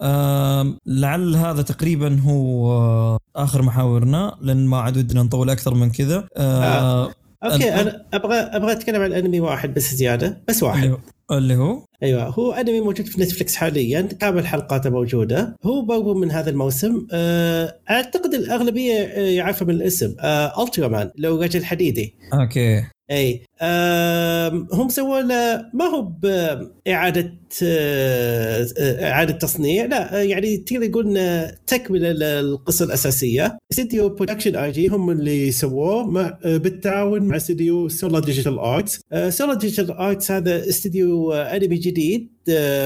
آم، 0.03 0.79
لعل 0.87 1.37
هذا 1.37 1.63
تقريبا 1.63 2.21
هو 2.21 2.73
آه، 2.73 3.19
آخر 3.37 3.63
محاورنا 3.63 4.37
لأن 4.41 4.67
ما 4.67 4.81
عاد 4.81 4.97
ودنا 4.97 5.23
نطول 5.23 5.51
أكثر 5.53 5.75
من 5.75 5.91
كذا. 5.91 6.29
آه، 6.37 7.13
okay 7.45 7.59
الآن- 7.59 7.79
أنا 7.79 8.07
أبغى 8.15 8.37
أبغى 8.37 8.73
أتكلم 8.73 9.03
عن 9.03 9.13
أنمي 9.13 9.41
واحد 9.41 9.75
بس 9.75 9.95
زيادة 9.95 10.43
بس 10.49 10.63
واحد. 10.63 10.83
اللي 10.85 10.91
هو- 10.95 10.99
اللي 11.39 11.57
هو؟ 11.57 11.85
أيوه 12.03 12.25
هو 12.29 12.53
أنمي 12.53 12.81
موجود 12.81 13.07
في 13.07 13.21
Netflix 13.21 13.57
حاليا 13.57 14.01
كامل 14.21 14.47
حلقاته 14.47 14.91
موجودة. 14.91 15.57
هو 15.65 15.83
برضو 15.83 16.15
من 16.15 16.31
هذا 16.31 16.51
الموسم. 16.51 17.07
آه، 17.13 17.79
أعتقد 17.91 18.35
الأغلبية 18.35 18.95
آه، 18.95 19.19
يعرفه 19.21 19.67
من 19.67 19.75
الاسم 19.75 20.15
آه، 20.21 20.63
Ultraman 20.65 21.11
لو 21.19 21.43
رجل 21.43 21.65
حديدي 21.65 22.15
okay. 22.35 22.85
أي 23.11 23.43
هم 24.73 24.89
سووا 24.89 25.23
ما 25.75 25.85
هو 25.85 26.03
باعاده 26.03 27.43
آه، 27.63 28.67
آه، 28.79 29.11
إعادة 29.11 29.33
تصنيع 29.33 29.85
لا 29.85 30.19
آه، 30.19 30.23
يعني 30.23 30.57
تقدر 30.57 30.87
تقول 30.87 31.07
إنه 31.07 31.55
تكملة 31.67 32.13
للقصة 32.13 32.85
الأساسية. 32.85 33.59
استديو 33.73 34.09
Production 34.09 34.57
I.G 34.57 34.89
هم 34.89 35.11
اللي 35.11 35.51
سووه 35.51 36.11
مع 36.11 36.39
بالتعاون 36.45 37.23
مع 37.23 37.37
استديو 37.37 37.89
Sola 37.89 38.21
Digital 38.21 38.59
Arts 38.59 39.01
Sola 39.29 39.55
Digital 39.55 39.91
Arts 39.91 40.31
هذا 40.31 40.69
استديو 40.69 41.33
انمي 41.33 41.77
جديد 41.77 42.33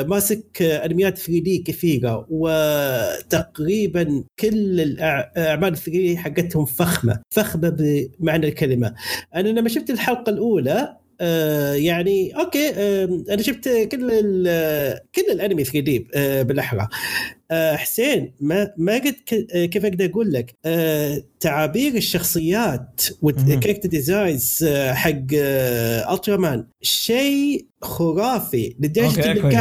ماسك 0.08 0.62
أنميات 0.62 1.18
3D 1.18 1.58
كثيرة 1.58 2.26
وتقريبا 2.30 4.24
كل 4.40 4.80
الأعمال 4.80 5.76
3D 5.76 6.16
حقتهم 6.16 6.64
فخمة 6.64 7.20
فخمة 7.30 7.68
بمعنى 7.68 8.48
الكلمة. 8.48 8.94
أنا 9.34 9.48
لما 9.48 9.68
شفت 9.68 9.90
الحلقة 9.90 10.30
الأولى 10.30 10.65
آه 11.20 11.74
يعني 11.74 12.36
okay 12.36 12.68
آه 12.74 13.24
أنا 13.30 13.42
شفت 13.42 13.68
كل 13.68 14.08
كل 15.14 15.32
الأنمي 15.32 15.64
3D 15.64 16.08
آه 16.14 16.42
بالأحرى. 16.42 16.88
آه 17.50 17.76
حسين 17.76 18.32
ما 18.40 18.72
ما 18.76 18.94
قد 18.94 19.14
آه، 19.54 19.64
كيف 19.64 19.84
أقدر 19.84 20.04
أقول 20.04 20.32
لك؟ 20.32 20.54
آه 20.64 21.22
تعابير 21.40 21.94
الشخصيات. 21.94 23.00
وال 23.22 23.34
character 23.34 23.88
designs 23.88 24.64
حق 24.90 25.34
الترا 26.12 26.36
مان 26.36 26.66
شيء 26.82 27.66
خرافي. 27.82 28.76
لدرجة 28.80 29.32
إنك 29.32 29.54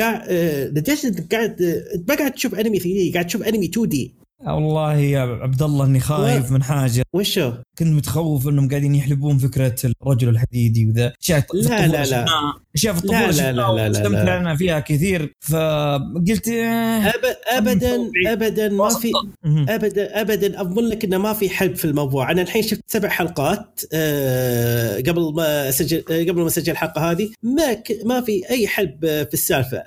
قاعد 0.00 0.30
لدرجة 0.78 1.06
إنك 1.08 1.34
قاعد 1.34 1.62
ما 2.08 2.14
قاعد 2.14 2.32
تشوف 2.32 2.54
أنمي 2.54 2.78
3 2.78 2.92
دي 2.94 3.12
قاعد 3.12 3.26
تشوف 3.26 3.42
أنمي 3.42 3.66
2 3.66 3.88
دي 3.88 4.14
والله 4.46 4.96
يا 4.96 5.20
عبد 5.20 5.62
الله 5.62 5.84
إني 5.84 6.00
خايف 6.00 6.50
من 6.50 6.62
حاجة 6.62 7.02
وشو؟ 7.12 7.52
كنت 7.78 7.88
متخوف 7.88 8.48
إنهم 8.48 8.68
قاعدين 8.68 8.94
يحلبون 8.94 9.38
فكرة 9.38 9.74
الرجل 10.02 10.28
الحديدي 10.28 10.86
وذا 10.90 11.12
اشياء 11.22 11.46
لا، 11.54 11.86
لا، 11.86 11.96
لا. 11.96 12.04
شفناها. 12.04 12.54
اشياء 12.74 12.94
في 12.94 13.06
لا، 13.06 13.18
الطفوله 13.28 13.50
لا، 13.50 13.52
لا، 13.52 13.62
لا، 13.62 13.76
لا، 13.76 13.88
لا. 13.88 13.88
واستمتعنا 13.88 14.56
فيها 14.56 14.80
كثير 14.80 15.34
فقلت 15.40 16.48
آه، 16.48 16.98
أب... 17.06 17.12
ابدا. 17.52 18.10
ابدا 18.26 18.68
ما 18.68 18.88
في. 18.88 19.12
ابدا 19.46 20.20
ابدا 20.20 20.60
اضمن 20.60 20.88
لك 20.88 21.04
إنه 21.04 21.18
ما 21.18 21.32
في 21.32 21.50
حلب 21.50 21.76
في 21.76 21.84
الموضوع 21.84 22.30
أنا 22.30 22.42
الحين 22.42 22.62
شفت 22.62 22.80
سبع 22.86 23.08
حلقات 23.08 23.80
آه، 23.92 24.96
قبل 24.96 25.32
ما 25.34 25.68
اسجل 25.68 26.04
آه، 26.10 26.22
قبل 26.22 26.40
ما 26.40 26.46
اسجل 26.46 26.72
الحلقة 26.72 27.10
هذه 27.10 27.28
ما 27.42 27.72
ك... 27.72 27.98
ما 28.04 28.20
في 28.20 28.50
أي 28.50 28.66
حلب 28.66 29.00
في 29.00 29.34
السالفة. 29.34 29.82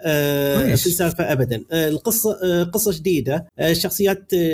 في 0.76 0.86
السالفة 0.86 1.32
ابدا 1.32 1.64
القصة 1.72 2.64
قصة 2.64 2.94
جديدة 3.00 3.46
شخصيات 3.72 4.34
آه، 4.34 4.45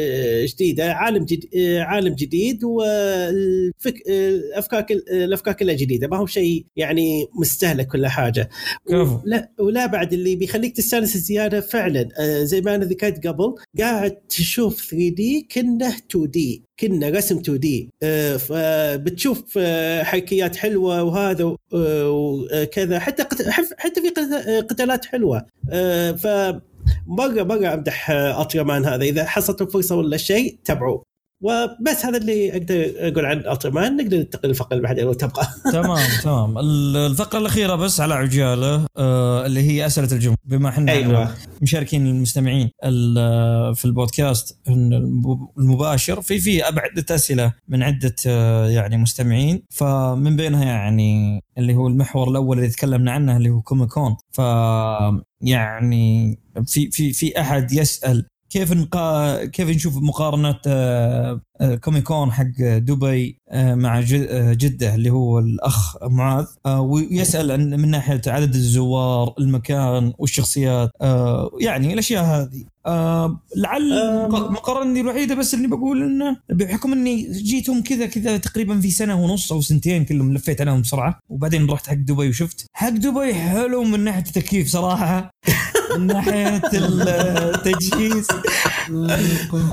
جديدة 0.45 0.93
عالم 0.93 1.25
جد... 1.25 1.45
آه، 1.57 1.79
عالم 1.79 2.13
جديد 2.15 2.63
والفك... 2.63 4.03
آه، 4.09 4.29
الأفكار 4.29 4.81
كل... 4.81 5.03
آه، 5.11 5.25
الأفكار 5.25 5.53
كلها 5.53 5.75
جديدة 5.75 6.07
ما 6.07 6.17
هو 6.17 6.25
شيء 6.25 6.65
يعني 6.75 7.27
مستهلك 7.39 7.93
ولا 7.93 8.09
حاجة. 8.09 8.49
كفو. 8.89 9.19
لا 9.25 9.51
ولا 9.59 9.85
بعد 9.85 10.13
اللي 10.13 10.35
بيخليك 10.35 10.75
تستانس 10.77 11.17
زياده 11.17 11.61
فعلا 11.61 12.09
آه، 12.19 12.43
زي 12.43 12.61
ما 12.61 12.75
أنا 12.75 12.85
ذكرت 12.85 13.27
قبل 13.27 13.55
قاعد 13.79 14.11
تشوف 14.11 14.81
3 14.91 15.09
دي 15.09 15.47
كنه 15.51 15.87
2 16.11 16.29
دي 16.31 16.63
كنا 16.79 17.09
رسم 17.09 17.37
2 17.37 17.59
دي. 17.59 17.89
فبتشوف 18.37 19.43
آه، 19.57 20.03
حركيات 20.03 20.55
حلوة 20.55 21.03
وهذا 21.03 21.55
آه، 21.73 22.09
وكذا 22.11 22.99
حتى 22.99 23.23
حتى 23.77 24.01
في 24.01 24.09
قت- 24.09 24.47
آه، 24.47 24.59
قتالات 24.59 25.05
حلوة. 25.05 25.45
آه، 25.71 26.11
ف 26.11 26.27
مره 27.07 27.43
مره 27.43 27.73
أمدح 27.73 28.11
آه، 28.11 28.41
اطرمان 28.41 28.85
هذا. 28.85 29.03
إذا 29.03 29.25
حصلتوا 29.25 29.67
فرصة 29.67 29.95
ولا 29.95 30.17
شيء 30.17 30.59
تابعوه. 30.65 31.10
وبس 31.41 32.05
هذا 32.05 32.17
اللي 32.17 32.51
أقدر 32.51 32.91
أقول 32.97 33.25
عن 33.25 33.37
الترامان 33.37 33.97
نقدر 33.97 34.17
ننتقل 34.17 34.49
للفقرة 34.49 34.71
اللي 34.77 34.83
بعدين 34.87 35.03
لو 35.05 35.13
تبغى. 35.13 35.47
تمام 35.73 36.07
تمام. 36.23 36.57
ال- 36.57 36.97
الفقرة 36.97 37.39
الأخيرة 37.39 37.75
بس 37.75 38.01
على 38.01 38.13
عجالة 38.13 38.85
آه 38.97 39.45
اللي 39.45 39.59
هي 39.61 39.85
أسئلة 39.85 40.07
الجمهور. 40.11 40.37
بما 40.45 40.69
إحنا 40.69 40.91
أيوه. 40.91 41.35
مشاركين 41.61 42.07
المستمعين 42.07 42.69
ال- 42.85 43.75
في 43.75 43.85
البودكاست 43.85 44.57
المباشر 45.57 46.21
في 46.21 46.39
في 46.39 46.63
عده 46.63 47.15
أسئلة 47.15 47.53
من 47.67 47.83
عدة 47.83 48.15
آه، 48.27 48.67
يعني 48.69 48.97
مستمعين. 48.97 49.63
فمن 49.69 50.35
بينها 50.35 50.65
يعني 50.65 51.41
اللي 51.57 51.75
هو 51.75 51.87
المحور 51.87 52.29
الأول 52.31 52.57
اللي 52.57 52.69
تكلمنا 52.69 53.11
عنه 53.11 53.37
اللي 53.37 53.49
هو 53.49 53.61
كوميكون. 53.61 54.15
ف 54.31 54.41
يعني 55.41 56.39
في 56.65 56.91
في 56.91 57.13
في 57.13 57.39
أحد 57.41 57.71
يسأل 57.73 58.25
كيف 58.51 58.73
نقا... 58.73 59.45
كيف 59.45 59.69
نشوف 59.69 59.97
مقارنه 59.97 60.59
آه، 60.67 61.41
آه، 61.61 61.75
كوميكون 61.75 62.31
حق 62.31 62.51
دبي 62.59 63.37
آه، 63.49 63.75
مع 63.75 64.01
جدة 64.51 64.95
اللي 64.95 65.09
هو 65.09 65.39
الأخ 65.39 66.03
معاذ. 66.03 66.45
ويسأل 66.67 67.51
عن 67.51 67.69
من 67.69 67.91
ناحية 67.91 68.21
عدد 68.27 68.55
الزوار 68.55 69.33
المكان 69.39 70.13
والشخصيات 70.17 70.91
يعني 71.61 71.93
الأشياء 71.93 72.23
هذه. 72.23 72.63
لعل 73.55 73.89
مقارنتي 74.29 75.01
الوحيدة 75.01 75.35
بس 75.35 75.53
اني 75.53 75.67
بقول 75.67 76.03
إنه 76.03 76.37
بحكم 76.49 76.93
إني 76.93 77.31
جيتهم 77.31 77.81
كذا 77.81 78.05
كذا 78.05 78.37
تقريبا 78.37 78.79
في 78.79 78.91
سنة 78.91 79.23
ونص 79.23 79.51
أو 79.51 79.61
سنتين 79.61 80.05
كلهم 80.05 80.33
لفيت 80.33 80.61
عليهم 80.61 80.81
بسرعة 80.81 81.19
وبعدين 81.29 81.69
رحت 81.69 81.87
حق 81.87 81.93
دبي 81.93 82.29
وشفت. 82.29 82.65
حق 82.73 82.89
دبي 82.89 83.33
حلو 83.33 83.83
من 83.83 83.99
ناحية 83.99 84.23
التكييف 84.23 84.67
صراحة. 84.67 85.31
من 85.97 86.07
ناحية 86.07 86.61
التجهيز. 86.73 88.27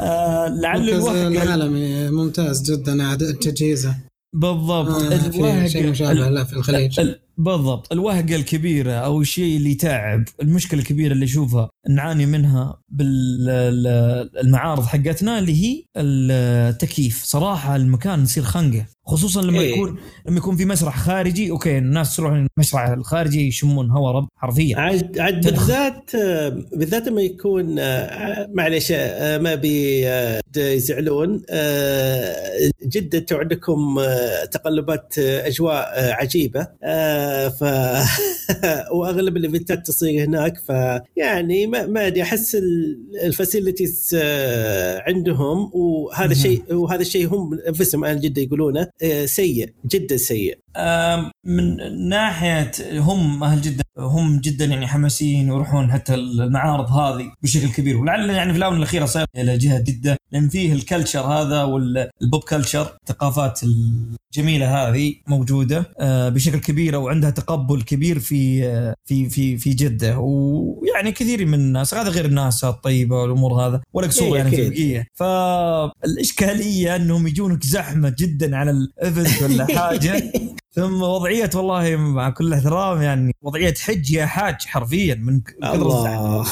آه، 0.00 0.48
لعل 0.48 0.88
الوهق 0.90 1.42
العالمي 1.42 2.10
ممتاز 2.10 2.70
جدا 2.70 3.02
تجهيزه 3.40 3.94
بالضبط. 4.34 4.88
آه، 4.88 5.18
في 5.62 5.68
شيء 5.68 5.90
مشابه 5.90 6.28
له 6.28 6.44
في 6.44 6.52
الخليج. 6.52 7.00
ال- 7.00 7.20
بالضبط 7.38 7.92
الوهقة 7.92 8.36
الكبيرة 8.36 8.92
أو 8.92 9.20
الشيء 9.20 9.56
اللي 9.56 9.70
يتعب 9.70 10.24
المشكلة 10.42 10.80
الكبيرة 10.80 11.12
اللي 11.12 11.24
اشوفها 11.24 11.70
نعاني 11.88 12.26
منها 12.26 12.80
بالمعارض 12.88 14.84
حقتنا 14.84 15.38
اللي 15.38 15.64
هي 15.64 15.84
التكييف 15.96 17.24
صراحة 17.24 17.76
المكان 17.76 18.22
يصير 18.22 18.42
خنقة 18.42 18.86
خصوصا 19.08 19.42
لما 19.42 19.60
إيه. 19.60 19.74
يكون 19.74 19.98
لما 20.26 20.36
يكون 20.36 20.56
في 20.56 20.64
مسرح 20.64 20.98
خارجي 20.98 21.50
okay 21.50 21.78
الناس 21.78 22.16
تروح 22.16 22.32
المسرح 22.32 22.88
الخارجي 22.88 23.48
يشمون 23.48 23.90
هواء 23.90 24.14
رب 24.14 24.28
حرفيا 24.36 24.76
عاد 24.76 25.18
عاد. 25.18 25.44
بالذات 25.44 26.10
بالذات 26.72 27.08
لما 27.08 27.22
يكون 27.22 27.78
آه، 27.78 28.48
معلش 28.54 28.92
آه، 28.92 29.38
ما 29.38 29.54
بي 29.54 30.08
آه، 30.08 30.40
يزعلون 30.56 31.42
أنتم 33.14 33.36
عندكم 33.36 34.00
تقلبات 34.52 35.18
أجواء 35.18 36.12
عجيبة 36.12 36.66
ف 37.48 37.64
وأغلب 38.96 39.36
ال 39.36 39.43
events 39.43 39.86
تصير 39.86 40.24
هناك 40.24 40.58
فيعني 40.58 41.66
ما 41.66 41.86
ما 41.86 42.06
أدري 42.06 42.22
أحس 42.22 42.56
ال 43.24 43.33
facilities 43.33 44.16
عندهم 45.06 45.70
وهذا. 45.74 46.32
الشيء 46.32 46.62
وهذا 46.74 47.00
الشيء 47.00 47.26
هم 47.26 47.58
انفسهم 47.68 48.04
أهل 48.04 48.20
جدة 48.20 48.42
يقولونه 48.42 48.88
آه، 49.02 49.26
سيء 49.26 49.72
جدا 49.86 50.16
سيء 50.16 50.58
من 51.44 51.76
ناحية 52.08 52.70
هم 52.92 53.44
أهل 53.44 53.60
جدة 53.60 53.84
هم 53.98 54.40
جدا 54.40 54.64
يعني 54.64 54.86
حماسيين 54.86 55.50
ويروحون 55.50 55.92
حتى 55.92 56.14
المعارض 56.14 56.90
هذه 56.92 57.32
بشكل 57.42 57.68
كبير. 57.68 57.96
ولعل 57.96 58.30
يعني 58.30 58.52
في 58.52 58.58
الاونه 58.58 58.76
الاخيره 58.76 59.04
صار 59.06 59.26
إلى 59.36 59.58
جهة 59.58 59.78
جدة 59.80 60.16
لأن 60.32 60.48
فيه 60.48 60.72
ال 60.72 60.78
culture 60.78 61.20
هذا 61.20 61.62
وال 61.62 61.94
pop 61.94 62.42
culture 62.48 62.96
الثقافات 63.02 63.60
الجميلة 63.62 64.88
هذه 64.88 65.14
موجودة 65.26 65.90
آه، 66.00 66.28
بشكل 66.28 66.58
كبير 66.58 66.96
وعندها 66.96 67.30
تقبل 67.30 67.82
كبير 67.82 68.18
في 68.18 68.66
آه، 68.66 68.94
في 69.04 69.28
في 69.28 69.58
في 69.58 69.70
جدة. 69.70 70.18
ويعني 70.18 71.12
كثير 71.12 71.46
من 71.46 71.54
الناس 71.54 71.94
هذا 71.94 72.08
غير 72.10 72.24
الناس 72.24 72.64
الطيبة 72.64 73.16
والأمور 73.16 73.52
هذا 73.52 73.80
ولا 73.92 74.06
قصور 74.06 74.36
إيه، 74.36 74.42
يعني 74.42 74.50
في. 74.50 74.62
البقية. 74.62 75.06
فالإشكالية 75.14 76.96
أنهم 76.96 77.26
يجونك 77.26 77.64
زحمة 77.66 78.14
جدا 78.18 78.56
على 78.56 78.70
ال 78.70 78.82
event 78.82 79.42
ولا 79.42 79.66
حاجة. 79.78 80.32
ثم 80.74 81.02
وضعية 81.02 81.50
والله 81.54 81.96
مع 81.96 82.30
كل 82.30 82.52
احترام 82.52 83.02
يعني 83.02 83.32
وضعية 83.42 83.74
حج 83.74 84.10
يا 84.10 84.26
حاج 84.26 84.54
حرفيا 84.66 85.14
من 85.14 85.40
كثر 85.40 85.74
الله. 85.74 86.46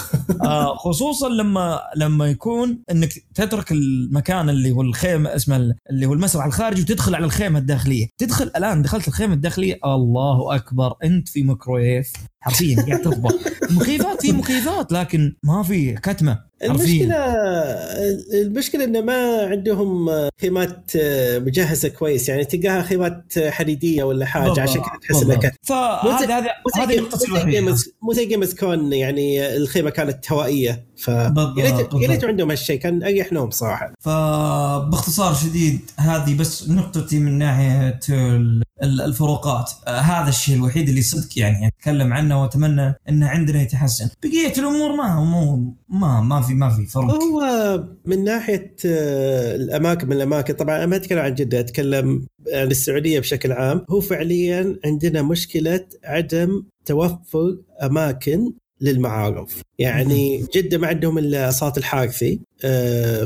آه 0.44 0.74
خصوصا 0.76 1.28
لما 1.28 1.80
لما 1.96 2.26
يكون 2.26 2.82
إنك 2.90 3.12
تترك 3.34 3.72
المكان 3.72 4.50
اللي 4.50 4.70
هو 4.70 4.82
الخيمه 4.82 5.34
اسمه 5.36 5.56
ال- 5.56 5.74
اللي 5.90 6.06
هو 6.06 6.12
المسرح 6.12 6.44
الخارجي 6.44 6.82
وتدخل 6.82 7.14
على 7.14 7.24
الخيمة 7.24 7.58
الداخلية، 7.58 8.06
تدخل 8.18 8.44
الآن 8.56 8.82
دخلت 8.82 9.08
الخيمة 9.08 9.34
الداخلية؟ 9.34 9.78
الله 9.84 10.54
أكبر 10.54 10.94
أنت 11.04 11.28
في 11.28 11.42
ميكرويف. 11.42 12.12
حرفيا 12.46 12.82
قاعد 12.88 13.02
تطبخ 13.02 13.34
مكيفات 13.70 14.20
في 14.22 14.32
مكيفات 14.32 14.92
لكن 14.92 15.36
ما 15.42 15.62
في 15.62 15.92
كتمة. 15.94 16.46
المشكلة 16.64 17.14
حرفيا. 17.14 18.42
المشكلة 18.42 18.84
إنه 18.84 19.00
ما 19.00 19.46
عندهم 19.46 20.08
خيمات 20.40 20.90
مجهزة 21.36 21.88
كويس. 21.88 22.28
يعني 22.28 22.44
تلقاها 22.44 22.82
خيمات 22.82 23.32
حديدية 23.38 24.04
ولا 24.04 24.26
حاجة 24.26 24.60
عشان 24.60 24.80
كذا 24.80 24.90
تحس 25.02 25.22
انها 25.22 25.36
كانت 25.36 25.54
فهذا 25.62 26.38
هذا 26.38 26.46
مو 26.46 26.86
زي 26.86 26.98
هذه 27.58 27.76
مو 28.02 28.12
زي 28.12 28.24
جيمز 28.26 28.54
كون 28.54 28.92
يعني 28.92 29.56
الخيمة 29.56 29.90
كانت 29.90 30.32
هوائية. 30.32 30.86
ف 30.96 31.08
يا 31.08 31.94
ريت- 32.08 32.24
عندهم 32.24 32.50
هالشيء 32.50 32.78
كان 32.78 33.02
أريح 33.02 33.32
لهم 33.32 33.50
صراحة. 33.50 33.92
فباختصار 34.00 35.34
شديد 35.34 35.80
هذه 35.96 36.36
بس 36.38 36.68
نقطتي 36.70 37.18
من 37.18 37.38
ناحية 37.38 38.00
الفروقات. 38.82 39.70
آه 39.86 39.90
هذا 39.90 40.28
الشيء 40.28 40.56
الوحيد 40.56 40.88
اللي 40.88 41.02
صدق 41.02 41.38
يعني 41.38 41.66
أتكلم 41.66 42.12
عنه 42.12 42.42
وأتمنى 42.42 42.94
إنه 43.08 43.28
عندنا 43.28 43.62
يتحسن. 43.62 44.08
بقية 44.22 44.52
الأمور 44.58 44.96
ما 44.96 45.20
مو 45.24 45.74
ما 45.88 46.20
ما 46.20 46.40
في 46.40 46.54
ما 46.54 46.70
في 46.70 46.86
فرق. 46.86 47.04
هو 47.04 47.42
من 48.04 48.24
ناحية 48.24 48.76
آه، 48.86 49.56
الأماكن 49.56 50.06
من 50.06 50.12
الأماكن 50.12 50.54
طبعا 50.54 50.76
أنا 50.76 50.86
ما 50.86 50.96
أتكلم 50.96 51.18
عن 51.18 51.34
جدة 51.34 51.60
أتكلم 51.60 52.26
عن 52.54 52.66
السعودية 52.66 53.20
بشكل 53.20 53.52
عام. 53.52 53.84
هو 53.90 54.00
فعليا 54.00 54.76
عندنا 54.84 55.22
مشكلة 55.22 55.86
عدم 56.04 56.62
توفر 56.84 57.56
أماكن 57.82 58.52
للمعارض 58.80 59.48
يعني 59.78 60.46
جدة 60.54 60.78
ما 60.78 60.86
عندهم 60.86 61.18
إلا 61.18 61.50
صالة 61.50 61.72
الحارثي. 61.76 62.40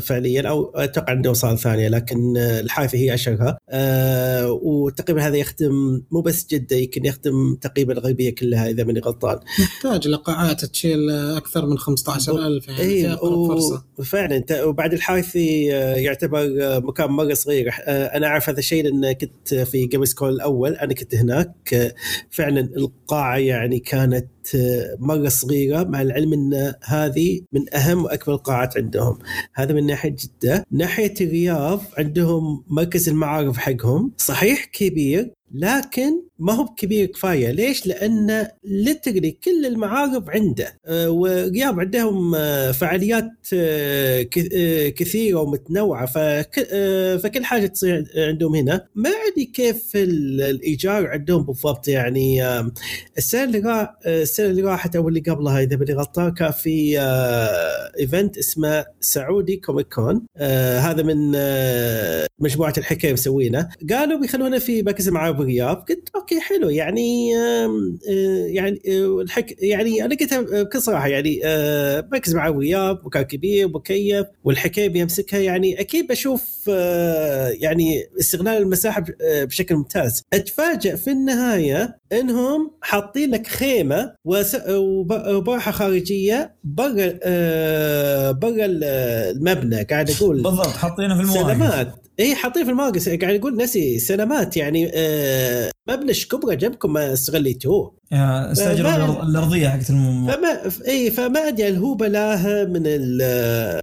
فعليا 0.01 0.49
أو 0.49 0.71
أتوقع 0.75 1.13
عندهم 1.13 1.35
صالة 1.35 1.57
ثانية 1.57 1.89
لكن 1.89 2.37
آه، 2.37 2.61
الحارثي 2.61 2.97
هي 2.99 3.15
أشهرها 3.15 3.59
آه، 3.69 4.53
وتقريبا 4.53 5.27
هذا 5.27 5.37
يخدم 5.37 6.03
مو 6.11 6.21
بس 6.21 6.47
جدة 6.47 6.77
يمكن 6.77 7.05
يخدم 7.05 7.55
تقريبا 7.61 7.93
الغربية 7.93 8.35
كلها 8.35 8.71
إذا 8.71 8.85
ماني 8.85 9.01
غلطان. 9.01 9.39
محتاج 9.59 10.09
لقاعات 10.09 10.65
تشيل 10.65 11.11
أكثر 11.11 11.67
من 11.67 11.79
15000 11.79 12.69
يعني 12.69 13.13
أقرب 13.13 13.49
فرصة. 13.49 13.85
فعلا 14.05 14.45
وبعد 14.65 14.93
الحارثي 14.93 15.75
آه، 15.75 15.95
يعتبر 15.95 16.57
آه، 16.63 16.79
مكان 16.79 17.11
مرة 17.11 17.35
صغير. 17.35 17.69
آه، 17.85 18.05
أنا 18.07 18.27
أعرف 18.27 18.49
هذا 18.49 18.59
الشيء 18.59 18.85
لأن 18.85 19.13
كنت 19.13 19.55
في 19.55 19.87
Games 19.87 20.15
Con 20.15 20.33
الأول 20.33 20.73
أنا 20.75 20.95
كنت 20.95 21.15
هناك. 21.15 21.75
آه، 21.75 21.95
فعلا 22.31 22.61
القاعة 22.61 23.37
يعني 23.37 23.79
كانت 23.79 24.27
آه، 24.55 24.97
مرة 24.99 25.29
صغيرة 25.29 25.83
مع 25.83 26.03
العلم 26.03 26.33
إن 26.33 26.75
هذه 26.85 27.41
من 27.53 27.75
أهم 27.75 28.05
وأكبر 28.05 28.35
القاعات 28.35 28.77
عندهم. 28.77 29.19
هذا 29.55 29.73
من 29.73 29.87
ناحية 29.87 30.17
جدة. 30.19 30.65
ناحية 30.71 31.15
الرياض 31.21 31.83
عندهم 31.99 32.65
مركز 32.69 33.09
المعارض 33.09 33.59
حقهم. 33.59 34.13
صحيح 34.17 34.65
كبير 34.65 35.33
لكن 35.55 36.23
ما 36.39 36.53
هو 36.53 36.67
كبير 36.77 37.07
كفاية، 37.07 37.51
ليش؟ 37.51 37.87
لأن 37.87 38.47
literally 38.65 39.31
كل 39.31 39.67
المعارض 39.67 40.31
عنده، 40.31 40.79
أه 40.87 41.11
والرياض 41.11 41.81
عندهم 41.81 42.35
أه 42.35 42.73
فعاليات 42.73 43.31
أه 43.55 44.23
كثيرة 44.89 45.39
ومتنوعة. 45.41 46.07
فك 46.07 46.69
فكل 47.23 47.45
حاجة 47.45 47.67
تصير 47.67 48.05
عندهم 48.17 48.55
هنا، 48.55 48.87
ما 48.95 49.11
ادري 49.11 49.45
كيف 49.45 49.97
ال- 49.97 50.41
الإيجار 50.41 51.07
عندهم 51.07 51.43
بالضبط. 51.43 51.89
يعني 51.89 52.43
السنة 53.19 53.45
اللي 53.45 53.59
راح 53.59 53.95
السنة 54.07 54.47
اللي 54.47 54.63
راحت 54.63 54.97
أو 54.97 55.09
اللي 55.09 55.21
قبلها 55.21 55.61
إذا 55.63 55.77
ماني 55.77 55.93
غلطان 55.93 56.33
كان 56.35 56.51
في 56.51 56.99
event 58.01 58.39
اسمه 58.39 58.85
Saudi 59.01 59.57
Comic 59.57 59.95
Con 59.95 60.27
هذا 60.79 61.03
من 61.03 61.31
مجموعة 62.39 62.75
الحكاية 62.79 63.13
مسوينه، 63.13 63.69
قالوا 63.91 64.21
بيخلونا 64.21 64.59
في 64.59 64.83
مركز 64.83 65.09
المعارض 65.09 65.40
بالرياض 65.41 65.77
قلت 65.77 66.09
okay 66.15 66.41
حلو. 66.41 66.69
يعني 66.69 67.37
آه، 67.37 67.91
يعني 68.47 68.81
آه، 68.89 69.21
الحك 69.21 69.63
يعني 69.63 70.05
أنا 70.05 70.15
قلتها 70.21 70.41
بكل 70.41 70.81
صراحة 70.83 71.09
يعني 71.09 71.41
آه، 71.45 72.01
بركز 72.01 72.35
مع 72.35 72.49
الرياض 72.49 72.99
مكان 73.07 73.23
كبير 73.23 73.69
مكيف 73.69 74.27
والحكاية 74.45 74.89
بيمسكها. 74.89 75.41
يعني 75.41 75.81
أكيد 75.81 76.07
بشوف 76.07 76.71
آه، 76.71 77.49
يعني 77.49 78.05
استغلال 78.21 78.63
المساحة 78.63 79.05
آه، 79.23 79.45
بشكل 79.45 79.75
ممتاز. 79.75 80.23
اتفاجئ 80.33 80.97
في 80.97 81.11
النهاية 81.11 81.99
إنهم 82.13 82.71
حاطين 82.81 83.31
لك 83.31 83.47
خيمة 83.47 84.15
وباحة 84.25 85.73
خارجية 85.73 86.55
برا 86.65 87.19
آه، 87.23 88.31
برا 88.31 88.67
المبنى. 88.69 89.83
قاعد 89.83 90.11
أقول 90.11 90.43
بالضبط 90.43 90.67
حاطينه 90.67 91.15
في 91.17 91.23
المواقف 91.23 91.87
اي 92.21 92.35
حاطين 92.35 92.65
في 92.65 92.71
الماقص 92.71 93.09
قاعد 93.09 93.35
يقول 93.35 93.57
نسي 93.57 93.99
سلامات 93.99 94.57
يعني 94.57 94.91
آه 94.95 95.71
مبنى 95.89 96.13
كبرى 96.13 96.57
جنبكم 96.57 96.93
ما 96.93 97.13
استغليتوه. 97.13 97.95
يا 98.13 98.53
استاجر 98.53 98.83
ما- 98.83 98.97
الأرض- 98.97 99.25
الأرضية 99.25 99.69
حقت. 99.69 99.85
فما 99.85 100.61
اي 100.89 101.11
فما 101.11 101.49
أدري 101.49 101.69
هل 101.69 101.77
هو 101.77 101.95
بلاه 101.95 102.65
من 102.65 102.83
ال 102.87 103.81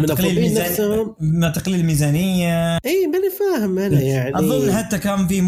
من 0.00 0.06
تقليل 0.06 0.36
الميزانيه 0.38 0.68
نفسهم. 0.70 1.14
ما 1.20 1.48
تقليل 1.48 1.80
الميزانية. 1.80 2.76
اي 2.76 3.06
ماني 3.06 3.30
فاهم 3.30 3.78
أنا 3.78 4.00
يعني. 4.00 4.38
أظن 4.38 4.72
حتى 4.72 4.98
كان 4.98 5.26
في 5.26 5.42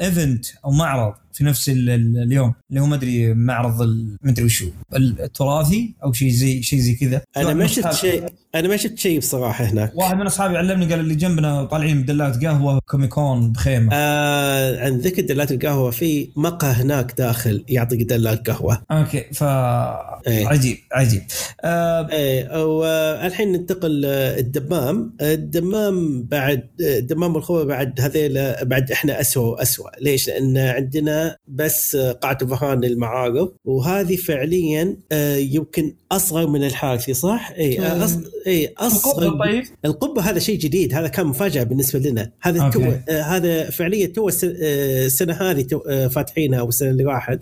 ايفنت 0.00 0.46
أو 0.64 0.70
معرض. 0.70 1.14
في 1.38 1.44
نفس 1.44 1.68
ال- 1.68 1.90
ال- 1.90 2.22
اليوم 2.22 2.54
اللي 2.70 2.80
هو 2.80 2.86
ما 2.86 2.94
أدري 2.94 3.34
معرض 3.34 3.82
ما 4.22 4.30
أدري 4.30 4.44
وشو 4.44 4.66
التراثي 4.96 5.94
أو 6.04 6.12
شيء 6.12 6.30
زي 6.30 6.62
شيء 6.62 6.78
زي 6.78 6.94
كذا. 6.94 7.22
أنا 7.36 7.54
ما 7.54 7.66
شفت 7.66 7.92
شيء 7.92 8.24
أنا 8.54 8.68
ما 8.68 8.76
شفت 8.76 8.98
شيء 8.98 9.18
بصراحة 9.18 9.64
هناك. 9.64 9.92
واحد 9.94 10.16
من 10.16 10.26
أصحابي 10.26 10.56
علمني 10.56 10.86
قال 10.90 11.00
اللي 11.00 11.14
جنبنا 11.14 11.64
طالعين 11.64 11.96
مدلات 11.96 12.44
قهوة 12.44 12.80
كوميكون 12.86 13.52
بخيمة. 13.52 13.90
آه 13.92 14.84
عن 14.84 14.98
ذكر 14.98 15.22
دلات 15.22 15.52
القهوة 15.52 15.90
في 15.90 16.28
مقهى 16.36 16.72
هناك 16.72 17.14
داخل 17.18 17.64
يعطيك 17.68 18.02
دلات 18.02 18.50
قهوة. 18.50 18.82
أوكي 18.90 19.20
ف 19.32 19.42
إيه. 19.42 20.46
عجيب 20.48 20.76
عجيب. 20.92 21.22
آه 21.64 22.08
إيه 22.12 22.64
والحين 22.66 23.52
ننتقل 23.52 24.02
آه، 24.06 24.38
الدمام. 24.38 25.16
الدمام 25.20 26.22
بعد 26.22 26.62
آه، 26.82 26.98
الدمام 26.98 27.34
والخوة 27.34 27.64
بعد 27.64 28.00
هذيل 28.00 28.54
بعد 28.62 28.92
إحنا 28.92 29.20
اسوء 29.20 29.44
واسوء 29.58 29.86
ليش؟ 30.00 30.28
لأن 30.28 30.58
عندنا 30.58 31.27
بس 31.48 31.96
قاعة 31.96 32.46
فهان 32.46 32.80
للمعارض. 32.80 33.52
وهذه 33.64 34.16
فعليا 34.16 34.96
آه، 35.12 35.36
يمكن 35.36 35.94
أصغر 36.12 36.46
من 36.46 36.64
الحارثي 36.64 37.14
صح؟ 37.14 37.50
إي 37.58 37.86
أص... 38.04 38.18
إي 38.46 38.74
أصغر 38.78 39.22
القبة 39.22 39.44
طيب 39.44 39.64
القبة 39.84 40.22
هذا 40.22 40.38
شيء 40.38 40.58
جديد 40.58 40.94
هذا 40.94 41.08
كان 41.08 41.26
مفاجأة 41.26 41.62
بالنسبة 41.62 41.98
لنا 41.98 42.30
هذا. 42.40 42.68
تو 42.70 42.80
آه 43.08 43.22
هذا 43.22 43.70
فعليا 43.70 44.06
تو 44.06 44.28
الس- 44.28 44.44
آه، 44.44 45.06
السنة 45.06 45.32
هذه 45.34 45.62
تو 45.62 45.78
آه 45.78 46.08
فاتحينها 46.08 46.60
أو 46.60 46.68
السنة 46.68 46.90
اللي 46.90 47.04
راحت 47.04 47.38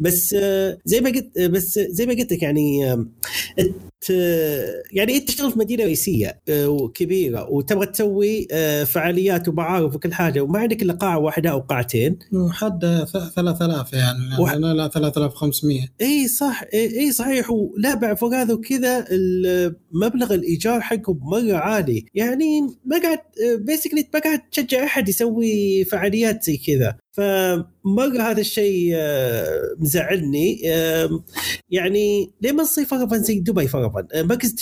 بس 0.00 0.34
زي 0.84 1.00
ما 1.00 1.10
قلت 1.10 1.38
بس 1.40 1.78
زي 1.78 2.06
ما 2.06 2.12
قلت 2.14 2.32
لك 2.32 2.42
يعني 2.42 2.92
آه، 2.92 3.04
يعني 4.92 5.16
أنت 5.16 5.28
تشتغل 5.28 5.52
في 5.52 5.58
مدينة 5.58 5.84
رئيسية 5.84 6.40
وكبيرة 6.50 7.50
وتبغى 7.50 7.86
تسوي 7.86 8.46
فعاليات 8.86 9.48
ومعارض 9.48 9.94
وكل 9.94 10.12
حاجة 10.14 10.40
وما 10.40 10.58
عندك 10.58 10.82
إلا 10.82 10.92
قاعة 10.92 11.18
واحدة 11.18 11.50
أو 11.50 11.58
قاعتين 11.60 12.18
حد 12.50 13.04
ث- 13.12 13.34
3000 13.34 13.92
يعني. 13.92 14.18
لا 14.60 14.74
لا 14.74 14.88
3500 14.88 15.80
إي 16.00 16.28
صح 16.28 16.62
إي 16.74 17.12
صحيح 17.12 17.50
ولا 17.50 17.94
فوق 18.14 18.34
هذا 18.34 18.54
وكذا 18.54 19.04
ال- 19.10 19.76
مبلغ 19.92 20.34
الإيجار 20.34 20.80
حقه 20.80 21.18
مره 21.22 21.56
عالي. 21.56 22.04
يعني 22.14 22.60
ما 22.84 22.98
قاعد 23.02 23.18
basically 23.58 24.08
ما 24.14 24.20
قاعد 24.20 24.40
تشجع 24.50 24.84
أحد 24.84 25.08
يسوي 25.08 25.84
فعاليات 25.84 26.42
زي 26.42 26.56
كذا. 26.56 26.96
فمره 27.18 28.22
هذا 28.22 28.40
الشيء 28.40 28.90
آه، 28.94 29.60
مزعلني. 29.78 30.60
يعني 31.70 32.30
ليه 32.42 32.52
ما 32.52 32.62
نصير 32.62 32.84
فرضا 32.84 33.16
زي 33.16 33.40
دبي 33.40 33.68
فرضا 33.68 34.06
مركز 34.14 34.54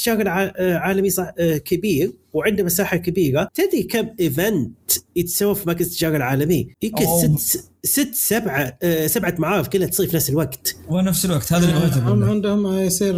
آه، 0.56 0.74
عالمي 0.74 1.10
صح- 1.10 1.32
آه، 1.38 1.56
كبير 1.56 2.12
وعنده 2.32 2.64
مساحة 2.64 2.96
كبيرة. 2.96 3.48
تدري 3.54 3.82
كم 3.82 4.08
event 4.20 4.72
يتسوى 5.16 5.54
في 5.54 5.68
مركز 5.68 5.86
التجاره 5.86 6.16
العالمي؟ 6.16 6.68
يمكن. 6.82 7.36
ست 7.36 7.64
ست 7.84 8.14
سبعة 8.14 8.78
آه، 8.82 9.06
سبعة 9.06 9.34
معارض 9.38 9.66
كلها 9.66 9.86
تصير 9.88 10.06
في 10.08 10.16
نفس 10.16 10.30
الوقت. 10.30 10.76
ونفس 10.88 11.24
الوقت 11.24 11.52
هذا 11.52 11.64
اللي 11.64 12.10
هم 12.10 12.24
عندهم 12.24 12.78
يصير 12.78 13.14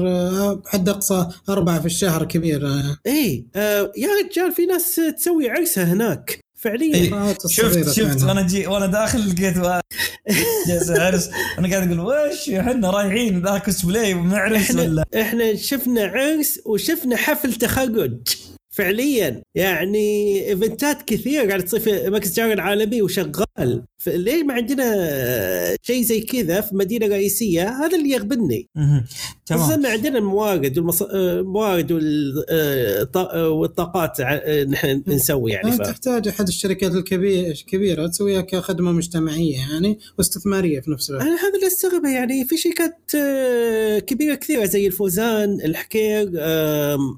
حد 0.67 0.89
أقصى 0.89 1.29
أربعة 1.49 1.81
في 1.81 1.87
الشهر 1.87 2.25
كبير 2.25 2.67
آه 2.67 3.93
يا 3.97 4.09
رجال 4.25 4.53
في 4.53 4.67
ناس 4.67 5.01
تسوي 5.17 5.51
عرسها 5.51 5.85
هناك. 5.85 6.39
فعليا 6.59 6.95
إيه. 6.95 7.37
شفت 7.47 7.91
شفت. 7.91 8.23
وأنا 8.23 8.43
جي 8.43 8.67
وأنا 8.67 8.87
داخل 8.87 9.29
لقيت 9.29 9.59
جالس 10.69 10.91
عرس 10.91 11.31
أنا 11.59 11.69
قاعد 11.71 11.93
أقول 11.93 12.01
وش 12.01 12.51
إحنا 12.51 12.91
رايحين 12.91 13.43
ذا 13.43 13.59
كوسبلاي 13.59 14.15
ونعرس 14.15 14.71
ولا 14.75 15.05
إحنا 15.21 15.57
شفنا 15.57 16.03
عرس 16.03 16.61
وشفنا 16.65 17.17
حفل 17.17 17.55
تخرج 17.55 18.17
فعليا. 18.79 19.43
يعني 19.55 20.39
events 20.49 21.03
كثيرة 21.03 21.47
قاعدة 21.49 21.65
تصير 21.65 21.81
في 21.81 22.11
مركز 22.11 22.29
التجاره 22.29 22.53
العالمي 22.53 23.03
وشغال. 23.03 23.83
فليه 23.99 24.43
ما 24.43 24.55
عندنا 24.55 25.77
شيء 25.83 26.03
زي 26.03 26.21
كذا 26.21 26.61
في 26.61 26.77
مدينة 26.77 27.07
رئيسية؟ 27.07 27.69
هذا 27.69 27.97
اللي 27.97 28.11
يغبني. 28.11 28.69
تمام. 29.47 29.87
عندنا 29.87 30.19
الموارد 30.19 30.79
والمص... 30.79 31.03
آه، 31.03 31.41
الموارد 31.41 31.93
والطاقات 33.35 34.21
نحن 34.69 35.03
نسوي 35.07 35.53
يعني 35.53 35.73
ف... 35.73 35.81
تحتاج 35.81 36.29
أحد 36.29 36.49
الشركات 36.49 36.93
الكبيرة 36.95 38.07
تسويها 38.07 38.41
كخدمة 38.41 38.93
مجتمعية 38.93 39.57
يعني 39.57 39.99
واستثمارية 40.19 40.81
في 40.81 40.91
نفس 40.91 41.11
الوقت. 41.11 41.23
أنا 41.23 41.35
هذا 41.35 41.55
اللي 41.55 41.67
أستغربه 41.67 42.09
يعني. 42.09 42.45
في 42.45 42.57
شركات 42.57 42.97
آه، 43.17 43.99
كبيرة 43.99 44.35
كثيرة 44.35 44.65
زي 44.65 44.87
الفوزان 44.87 45.61
الحكير 45.65 46.31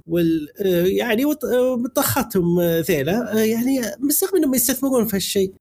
وال 0.06 0.48
آه، 0.62 0.84
يعني 0.84 1.24
وط- 1.24 1.44
آه، 1.50 1.76
مطخاتهم 1.76 2.60
آه، 2.60 2.82
آه، 3.32 3.38
يعني 3.38 3.80
مستغرب 4.00 4.34
إنهم 4.36 4.54
يستثمرون 4.54 5.06
في 5.06 5.16
هالشيء. 5.16 5.52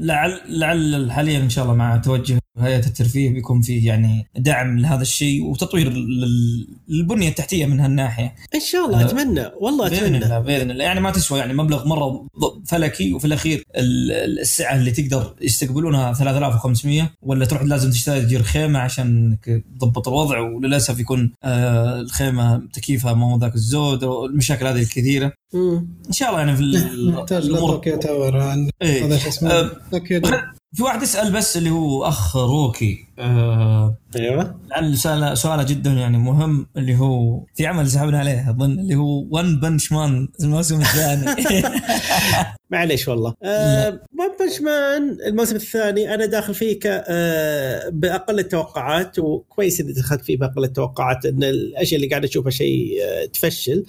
لعل 0.00 0.40
لعل 0.48 1.12
حاليا 1.12 1.38
إن 1.38 1.50
شاء 1.50 1.64
الله 1.64 1.76
مع 1.76 1.96
توجه 1.96 2.38
هيئه 2.58 2.86
الترفيه 2.86 3.30
بيكون 3.30 3.60
في 3.60 3.84
يعني 3.84 4.26
دعم 4.36 4.78
لهذا 4.78 5.02
الشيء 5.02 5.42
وتطوير 5.44 5.92
لل- 5.92 6.66
للبنية 6.88 7.28
التحتية 7.28 7.66
من 7.66 7.80
هالناحية. 7.80 8.34
إن 8.54 8.60
شاء 8.60 8.86
الله 8.86 9.00
آه، 9.02 9.04
أتمنى. 9.04 9.44
والله 9.60 9.88
بإذن 9.88 10.04
أتمنى. 10.04 10.24
الله 10.24 10.38
بإذن 10.38 10.70
الله. 10.70 10.84
يعني 10.84 11.00
ما 11.00 11.10
تسوى 11.10 11.38
يعني 11.38 11.54
مبلغ 11.54 11.88
مرة 11.88 12.26
ض- 12.40 12.68
فلكي 12.68 13.12
وفي 13.12 13.24
الأخير 13.24 13.64
ال- 13.76 14.12
ال- 14.12 14.40
السعة 14.40 14.76
اللي 14.76 14.90
تقدر 14.90 15.34
يستقبلونها 15.40 16.12
3500 16.12 17.10
ولا 17.22 17.44
تروح 17.44 17.62
لازم 17.62 17.90
تستاجر 17.90 18.42
خيمة 18.42 18.78
عشان 18.78 19.36
تضبط 19.80 20.08
الوضع 20.08 20.38
وللأسف 20.40 20.98
يكون 21.00 21.32
آه 21.44 22.00
الخيمة 22.00 22.62
تكييفها 22.72 23.12
ما 23.14 23.32
هو 23.34 23.38
ذاك 23.38 23.54
الزود 23.54 24.04
والمشاكل 24.04 24.66
هذه 24.66 24.82
الكثيرة. 24.82 25.32
مم. 25.54 25.88
إن 26.06 26.12
شاء 26.12 26.28
الله 26.28 26.40
يعني 26.40 26.56
في 26.56 26.62
نحتاج 27.10 27.44
الأمور. 27.44 27.70
ل 27.70 27.74
Tokyo 27.74 27.96
Tower 27.98 28.52
إيه. 28.82 29.04
هذا 29.06 29.18
شو 29.18 29.28
اسمه؟ 29.28 29.50
آه، 29.50 29.70
في 30.74 30.82
واحد 30.82 31.02
يسأل 31.02 31.32
بس 31.32 31.56
اللي 31.56 31.70
هو 31.70 32.04
أخ 32.04 32.36
روكي. 32.36 33.06
آه 33.18 33.96
أيوه. 34.16 34.60
لعل 34.70 34.96
سؤاله 34.98 35.34
سؤاله 35.34 35.62
جدا 35.62 35.90
يعني 35.90 36.18
مهم 36.18 36.66
اللي 36.76 36.98
هو 36.98 37.44
في 37.54 37.66
عمل 37.66 37.90
سحبنا 37.90 38.18
عليه 38.18 38.50
أظن 38.50 38.78
اللي 38.78 38.94
هو 38.94 39.26
One 39.30 39.60
Punch 39.60 39.92
Man 39.92 40.28
الموسم 40.40 40.80
الثاني. 40.80 41.44
معليش 42.70 43.08
والله. 43.08 43.34
آه 43.42 43.88
ون 43.88 44.36
بنش 44.40 44.60
مان 44.60 45.16
الموسم 45.26 45.56
الثاني 45.56 46.14
أنا 46.14 46.26
داخل 46.26 46.54
فيه 46.54 46.78
ك 46.78 46.86
آه 46.86 47.88
بأقل 47.88 48.38
التوقعات 48.38 49.18
وكويس 49.18 49.80
إني 49.80 49.92
دخلت 49.92 50.24
فيه 50.24 50.36
بأقل 50.36 50.64
التوقعات 50.64 51.26
إن 51.26 51.44
الأشياء 51.44 51.96
اللي 52.00 52.10
قاعد 52.10 52.24
أشوفها 52.24 52.50
شيء 52.50 52.98
آه 53.02 53.24
تفشل. 53.26 53.84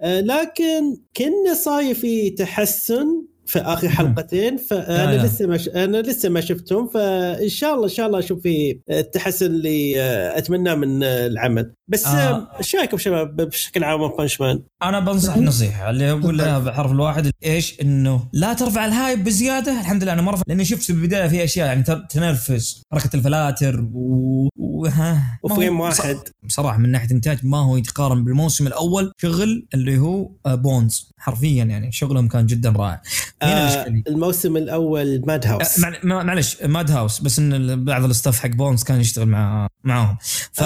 آه 0.00 0.20
لكن 0.20 0.96
كنا 1.16 1.54
صاير 1.64 1.94
في 1.94 2.30
تحسن 2.30 3.06
في 3.46 3.58
آخر 3.58 3.88
حلقتين 3.88 4.56
فأنا 4.56 5.22
آه. 5.22 5.24
لسه 5.24 5.46
ما 5.46 5.56
ش... 5.56 5.68
أنا 5.68 5.96
لسه 5.96 6.28
ما 6.28 6.40
شفتهم 6.40 6.88
فإن 6.88 7.48
شاء 7.48 7.74
الله 7.74 7.84
إن 7.84 7.90
شاء 7.90 8.06
الله 8.06 8.18
أشوف 8.18 8.42
في 8.42 8.80
التحسن 8.90 9.46
اللي 9.46 10.00
آه، 10.00 10.38
أتمناه 10.38 10.74
من 10.74 11.02
آه، 11.02 11.26
العمل 11.26 11.74
بس 11.88 12.06
آه. 12.06 12.10
آه. 12.10 12.58
إيش 12.58 12.76
رأيكم 12.76 12.98
شباب 12.98 13.36
بشكل 13.36 13.84
عام 13.84 14.08
بنش 14.08 14.40
مان؟ 14.40 14.62
أنا 14.82 15.00
بنصح 15.00 15.36
نصيحة 15.36 15.90
اللي 15.90 16.10
أقول 16.10 16.38
لها 16.38 16.58
بحرف 16.58 16.92
الواحد 16.92 17.30
إيش 17.44 17.80
إنه 17.80 18.28
لا 18.32 18.52
ترفع 18.52 18.84
ال 18.84 18.92
hype 18.92 19.24
بزيادة 19.24 19.80
الحمد 19.80 20.02
لله 20.02 20.12
أنا 20.12 20.22
ما 20.22 20.30
رفع 20.30 20.42
لأني 20.48 20.64
شفت 20.64 20.82
في 20.82 20.90
البداية 20.90 21.28
في 21.28 21.44
أشياء 21.44 21.66
يعني 21.66 21.84
تنرفز 22.10 22.82
حركة 22.92 23.16
الفلاتر 23.16 23.88
و... 23.94 24.48
وها 24.56 25.38
و 25.42 25.48
frame 25.48 25.80
واحد 25.80 26.18
بصراحة 26.42 26.78
من 26.78 26.88
ناحية 26.88 27.10
إنتاج 27.10 27.38
ما 27.42 27.58
هو 27.58 27.76
يتقارن 27.76 28.24
بالموسم 28.24 28.66
الأول 28.66 29.12
شغل 29.22 29.66
اللي 29.74 29.98
هو 29.98 30.30
آه، 30.46 30.54
Bones 30.54 31.10
حرفيا 31.18 31.64
يعني 31.64 31.92
شغلهم 31.92 32.28
كان 32.28 32.46
جدا 32.46 32.70
رائع 32.70 33.02
آه 33.44 33.86
الموسم 34.08 34.56
الأول 34.56 35.22
Madhouse 35.26 35.78
آه، 35.84 35.90
مع- 35.90 35.98
مع- 36.02 36.22
معلش 36.22 36.62
Madhouse 36.62 37.20
بس 37.20 37.38
إن 37.38 37.84
بعض 37.84 38.04
ال 38.04 38.10
staff 38.10 38.38
حق 38.40 38.48
Bones 38.48 38.82
كان 38.82 39.00
يشتغل 39.00 39.26
مع 39.28 39.68
معاهم. 39.84 40.16
ف 40.52 40.62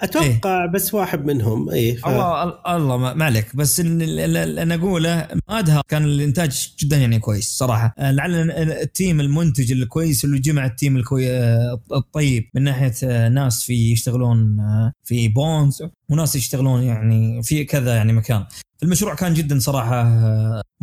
أتوقع 0.00 0.66
بس 0.66 0.94
واحد 0.94 1.24
منهم. 1.26 1.70
اي 1.70 1.94
ف... 1.96 2.06
الله 2.06 2.54
الله 2.76 2.96
ما 3.14 3.24
عليك. 3.24 3.56
بس 3.56 3.80
ال- 3.80 4.02
ال- 4.02 4.36
اللي 4.36 4.62
أنا 4.62 4.74
أقوله 4.74 5.28
Madhouse 5.48 5.82
كان 5.88 6.04
الإنتاج 6.04 6.68
جدا 6.78 6.96
يعني 6.96 7.18
كويس 7.18 7.48
صراحة. 7.58 7.94
آه، 7.98 8.10
لعل 8.10 8.50
ال 8.50 8.64
team 8.64 9.20
المنتج 9.20 9.72
الكويس 9.72 10.24
اللي 10.24 10.38
جمع 10.38 10.66
ال 10.66 10.72
team 10.72 10.96
الكوي 10.96 11.30
آه، 11.30 11.80
الطيب 11.92 12.48
من 12.54 12.62
ناحية 12.62 12.92
آه، 13.04 13.28
ناس 13.28 13.62
في 13.64 13.92
يشتغلون 13.92 14.56
في 15.04 15.28
Bones 15.28 15.82
وناس 16.08 16.36
يشتغلون 16.36 16.82
يعني 16.82 17.42
في 17.42 17.64
كذا 17.64 17.94
يعني 17.96 18.12
مكان. 18.12 18.44
المشروع 18.84 19.14
كان 19.14 19.34
جدا 19.34 19.58
صراحة 19.58 20.02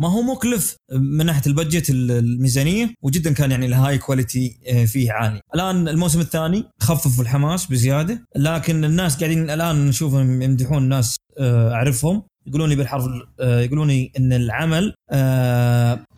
ما 0.00 0.08
هو 0.08 0.22
مكلف 0.22 0.76
من 0.92 1.26
ناحية 1.26 1.42
ال 1.46 1.52
budget 1.52 1.90
ال- 1.90 2.10
الميزانية 2.10 2.94
وجدا 3.02 3.32
كان 3.32 3.50
يعني 3.50 3.66
ال 3.66 3.98
high 3.98 4.20
quality 4.20 4.58
آه، 4.68 4.84
فيه 4.84 5.12
عالي. 5.12 5.40
الآن 5.54 5.88
الموسم 5.88 6.20
الثاني 6.20 6.64
خففوا 6.80 7.22
الحماس 7.24 7.66
بزيادة 7.66 8.24
لكن 8.36 8.84
الناس 8.84 9.16
قاعدين 9.16 9.50
الآن 9.50 9.86
نشوفهم 9.86 10.42
يمدحون 10.42 10.88
ناس 10.88 11.16
آه، 11.38 11.72
أعرفهم 11.72 12.22
يقولون 12.46 12.68
لي 12.68 12.76
بالحرف 12.76 13.04
آه، 13.40 13.60
يقولون 13.60 13.88
لي 13.88 14.12
إن 14.18 14.32
العمل 14.32 14.94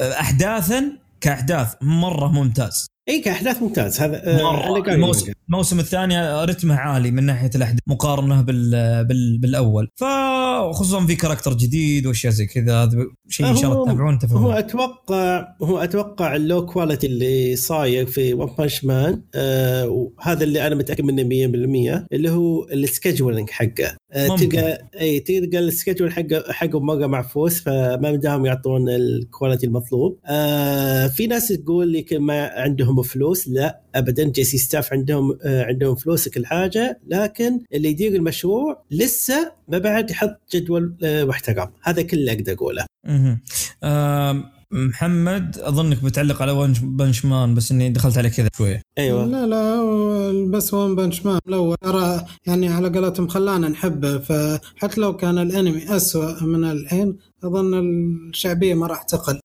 كأحداث 0.01 0.99
كأحداث 1.20 1.74
مرة 1.82 2.28
ممتاز. 2.28 2.86
اي 3.09 3.20
كأحداث 3.20 3.62
ممتاز 3.62 4.01
هذا 4.01 4.40
آه، 4.40 4.43
مرة 4.43 4.93
الموسم. 4.94 5.32
الموسم 5.48 5.78
الثاني 5.81 6.44
رتمه 6.44 6.74
عالي 6.76 7.10
من 7.10 7.24
ناحية 7.24 7.51
الأحداث 7.55 7.81
مقارنة 7.86 8.43
بال 8.43 8.70
بال 9.05 9.39
بالأول 9.39 9.89
فخصوصا 9.97 11.06
في 11.06 11.14
character 11.16 11.53
جديد 11.55 12.06
وأشياء 12.06 12.32
زي 12.32 12.47
كذا 12.47 12.82
هذا 12.82 12.90
شيء 13.28 13.47
إن 13.48 13.56
شاء 13.56 13.64
الله 13.72 13.76
هو- 13.76 13.85
تتابعون 13.85 14.12
هو 14.14 14.18
تفهمون 14.20 14.55
أتوقع 14.56 15.48
هو 15.62 15.78
أتوقع 15.78 16.36
ال 16.36 16.44
low 16.44 16.66
quality 16.66 17.07
اللي 17.06 17.56
صاير 17.56 18.06
في 18.06 18.35
One 18.35 18.47
Punch 18.59 18.85
Man 18.85 19.23
آه 19.35 19.89
وهذا 19.89 20.44
اللي 20.44 20.66
أنا 20.66 20.74
متأكد 20.74 21.05
منه 21.05 21.22
100% 21.22 22.06
اللي 22.12 22.31
هو 22.31 22.64
ال 22.69 22.76
scheduling 22.76 23.51
حقه. 23.51 23.97
تلقى 24.15 24.89
إي 25.01 25.20
تلقى 25.20 25.59
ال 25.59 25.65
schedule 25.65 26.12
حقه 26.12 26.45
حقه 26.53 26.81
مره 26.81 27.07
معفوس 27.07 27.61
فما 27.61 28.12
مداهم 28.12 28.47
يعطون 28.47 28.89
ال 28.89 28.98
quality 28.98 29.66
المطلوب. 29.66 30.19
آه 30.27 31.07
في 31.07 31.27
ناس 31.27 31.49
تقول 31.49 31.97
يمكن 31.97 32.19
ما 32.19 32.47
عندهم 32.49 33.03
فلوس 33.03 33.49
لا 33.49 33.81
ابدا. 33.95 34.24
J.C.Staff 34.24 34.93
عندهم 34.93 35.39
آه 35.45 35.65
عندهم 35.65 35.95
فلوس 35.95 36.28
كل 36.28 36.47
حاجة 36.47 37.01
لكن 37.07 37.61
اللي 37.74 37.89
يدير 37.89 38.15
المشروع 38.15 38.85
لسه 38.91 39.53
ما 39.69 39.78
بعد 39.78 40.11
يحط 40.11 40.41
جدول 40.55 40.95
آه 41.03 41.24
محترم 41.24 41.70
هذا 41.82 42.03
كل 42.03 42.16
اللي 42.16 42.32
أقدر 42.32 42.53
أقوله. 42.53 42.85
محمد 44.70 45.59
اظنك 45.59 46.05
بتعلق 46.05 46.43
على 46.43 46.53
ونش 46.53 46.78
بنش 46.78 47.24
مان 47.24 47.55
بس 47.55 47.73
إني 47.73 47.91
دخلت 47.91 48.19
عليه 48.19 48.28
كذا 48.28 48.49
شوية. 48.57 48.82
أيوه. 48.99 49.27
لا 49.27 49.47
لا 49.47 50.45
بس 50.51 50.74
ون 50.74 50.97
بنش 50.97 51.27
مان 51.27 51.41
الأول. 51.49 51.77
ترى 51.82 52.24
يعني 52.47 52.69
على 52.69 52.89
قولتهم 52.89 53.28
خلانا 53.28 53.69
نحبه 53.69 54.19
فحتى 54.19 55.01
لو 55.01 55.16
كان 55.16 55.39
الأنمي 55.39 55.97
أسوأ 55.97 56.43
من 56.43 56.65
الحين 56.65 57.16
أظن 57.44 57.74
الشعبية 58.28 58.74
ما 58.74 58.86
راح 58.86 59.02
تقل. 59.02 59.40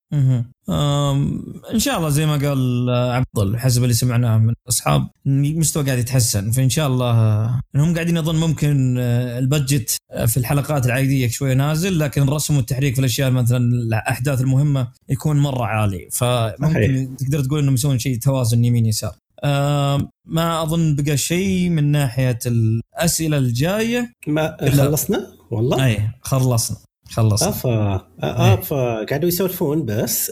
إن 1.74 1.80
شاء 1.80 1.98
الله 1.98 2.10
زي 2.10 2.26
ما 2.26 2.32
قال 2.38 2.90
آه، 2.90 3.14
عبد 3.14 3.26
الله 3.38 3.58
حسب 3.58 3.84
اللي 3.84 3.94
سمعناه 3.94 4.38
من 4.38 4.54
الأصحاب 4.66 5.08
المستوى 5.28 5.84
قاعد 5.84 5.98
يتحسن. 5.98 6.52
فإن 6.52 6.70
شاء 6.70 6.88
الله 6.88 7.12
آه، 7.12 7.62
إنهم 7.76 7.94
قاعدين 7.94 8.18
اظن 8.18 8.36
ممكن 8.36 8.96
آه، 9.00 9.40
البادجت 9.40 9.98
آه، 10.12 10.26
في 10.26 10.38
الحلقات 10.38 10.86
العادية 10.86 11.28
شوية 11.28 11.54
نازل 11.54 12.00
لكن 12.00 12.22
الرسم 12.22 12.56
والتحريك 12.58 12.94
في 12.94 13.00
الأشياء 13.00 13.32
مثلا 13.32 13.58
الأحداث 13.58 14.42
المهمة 14.42 14.88
يكون 15.10 15.40
مرة 15.40 15.64
عالي. 15.66 16.10
فممكن 16.12 16.74
صحيح. 16.74 17.08
تقدر 17.18 17.44
تقول 17.44 17.60
إنهم 17.60 17.74
يسوون 17.74 18.00
شيء 18.00 18.20
توازن 18.20 18.66
يمين 18.66 18.86
يسار. 18.86 19.16
آم، 19.44 20.10
ما 20.26 20.64
أظن 20.64 20.96
بقى 20.96 21.18
شيء 21.18 21.70
من 21.70 21.92
ناحية 21.92 22.40
الأسئلة 22.46 23.38
الجاية. 23.38 24.14
ما. 24.28 24.58
خلصنا؟ 24.72 25.28
والله؟ 25.52 25.86
اي 25.86 26.10
خلصنا. 26.22 26.78
خلصنا. 27.10 27.50
افا 27.50 28.08
افا 28.20 29.06
قاعدوا 29.06 29.28
يسولفون 29.28 29.86
بس. 29.86 30.32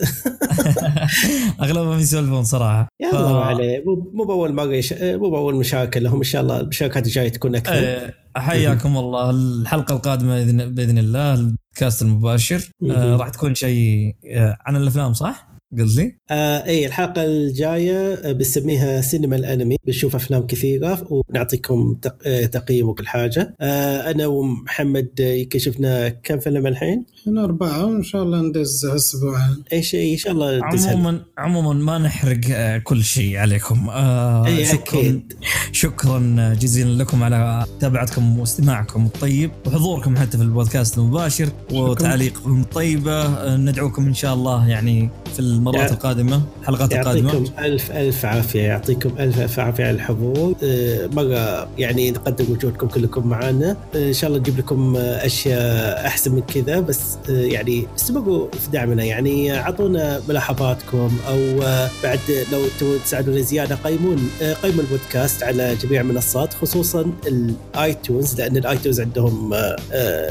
أغلبهم 1.62 2.00
يسولفون 2.00 2.44
صراحة. 2.44 2.88
يا 3.00 3.12
ف- 3.12 3.16
الله 3.16 3.34
ما 3.34 3.40
عليه 3.40 3.84
مو 4.14 4.24
بأول 4.24 4.54
مرة 4.54 4.74
يش... 4.74 4.94
مو 4.94 5.30
بأول 5.30 5.56
مشاركه 5.56 6.00
لهم 6.00 6.18
إن 6.18 6.24
شاء 6.24 6.42
الله 6.42 6.60
المشاركات 6.60 7.06
الجاية 7.06 7.30
تكون 7.30 7.56
أكثر. 7.56 7.74
إيه، 7.74 8.14
حياكم 8.38 8.98
الله. 8.98 9.30
الحلقة 9.30 9.96
القادمة 9.96 10.44
باذن 10.66 10.98
الله 10.98 11.34
البودكاست 11.34 12.02
المباشر. 12.02 12.70
آه،. 12.92 13.16
راح 13.16 13.30
تكون 13.30 13.56
شيء 13.56 14.16
آه، 14.34 14.58
عن 14.66 14.76
الأفلام 14.76 15.14
صح؟ 15.14 15.47
لي؟ 15.72 16.18
آه 16.32 16.66
اي 16.66 16.86
الحلقة 16.86 17.26
الجاية 17.26 18.14
آه، 18.14 18.32
بنسميها 18.32 19.02
سينما 19.02 19.36
الأنمي. 19.36 19.78
بنشوف 19.86 20.16
أفلام 20.16 20.48
كثيرة 20.48 21.08
ونعطيكم 21.10 21.98
تق... 22.02 22.16
آه، 22.26 22.46
تقييم 22.46 22.90
وكل 22.90 23.08
حاجة. 23.08 23.56
آه 23.62 24.12
أنا 24.12 24.28
ومحمد 24.28 25.10
آه، 25.20 25.24
يمكن 25.24 25.60
شفنا 25.60 26.10
كم 26.10 26.40
فيلم 26.40 26.68
الحين؟ 26.68 27.06
هنا 27.28 27.44
أربعة 27.44 27.86
وإن 27.86 28.04
شاء 28.04 28.24
الله 28.24 28.42
ندز 28.42 28.86
أسبوع 28.86 29.40
اي 29.74 29.84
شيء 29.84 30.14
إن 30.14 30.18
شاء 30.18 30.34
الله 30.34 30.60
عموما 30.64 31.22
عموما 31.38 31.74
ما 31.74 31.98
نحرق 31.98 32.40
كل 32.84 33.04
شيء 33.04 33.38
عليكم. 33.38 33.90
آه، 33.90 34.46
اي 34.46 34.66
شكرا 34.66 35.00
أكيد. 35.00 35.34
شكرا 35.72 36.54
جزيلا 36.60 37.04
لكم 37.04 37.24
على 37.24 37.66
متابعتكم 37.76 38.40
واستماعكم 38.40 39.06
الطيب. 39.06 39.52
وحضوركم 39.68 40.16
حتى 40.18 40.38
في 40.38 40.44
البودكاست 40.44 40.98
المباشر 40.98 41.50
وتعليقكم 41.72 42.62
الطيبه 42.62 43.56
ندعوكم 43.56 44.06
إن 44.06 44.14
شاء 44.14 44.34
الله 44.34 44.68
يعني 44.68 45.10
في 45.34 45.57
المرات 45.58 45.92
القادمة 45.92 46.42
الحلقات 46.62 46.94
القادمة. 46.94 47.34
يعطيكم 47.34 47.52
ألف 47.60 47.92
ألف 47.92 48.26
عافية 48.26 48.62
يعطيكم 48.62 49.10
ألف 49.20 49.40
ألف 49.40 49.60
عافية 49.60 49.84
على 49.84 49.96
الحضور. 49.96 50.56
آه، 50.64 51.08
مرة 51.08 51.68
يعني 51.78 52.12
نقدر 52.12 52.46
وجودكم 52.50 52.88
كلكم 52.88 53.28
معنا. 53.28 53.78
آه، 53.96 54.08
إن 54.08 54.14
شاء 54.14 54.28
الله 54.28 54.40
نجيب 54.40 54.58
لكم 54.58 54.96
آه، 54.96 55.26
أشياء 55.26 56.08
أحسن 56.08 56.32
من 56.32 56.42
كذا 56.42 56.80
بس 56.80 57.18
يعني 57.30 57.88
استمروا 57.96 58.48
في 58.52 58.72
دعمنا. 58.72 59.04
يعني 59.04 59.60
أعطونا 59.60 60.22
ملاحظاتكم 60.30 61.12
أو 61.30 61.60
بعد 62.04 62.20
لو 62.52 62.62
تبون 62.80 62.98
تساعدونا 63.06 63.42
زيادة 63.42 63.76
قيمون 63.76 64.30
قيموا 64.64 64.84
البودكاست 64.84 65.44
على 65.44 65.76
جميع 65.76 66.02
المنصات 66.02 66.54
خصوصا 66.54 67.12
ال 67.28 67.44
iTunes 67.44 68.42
لأن 68.42 68.58
ال 68.58 68.64
iTunes 68.64 69.02
عندهم 69.02 69.54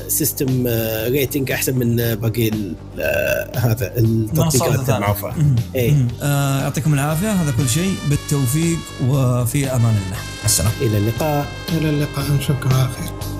system 0.09 0.66
rating 1.07 1.53
أحسن 1.53 1.78
من 1.78 1.97
باقي 2.15 2.51
هذا 3.57 3.93
التطبيقات 3.98 4.90
مم. 5.25 5.57
إيه. 5.75 6.09
آه، 6.23 6.61
يعطيكم 6.61 6.95
العافية. 6.95 7.33
هذا 7.33 7.53
كل 7.59 7.69
شيء. 7.69 7.95
بالتوفيق 8.11 8.79
وفي 9.09 9.67
أمان 9.67 9.97
الله. 10.07 10.17
مع 10.17 10.45
السلامة. 10.45 10.73
إلى 10.81 10.99
اللقاء. 10.99 11.47
إلى 11.69 11.91
اللقاء. 11.91 12.33
نشوفكم 12.33 12.75
على 12.75 12.89
خير 12.89 13.36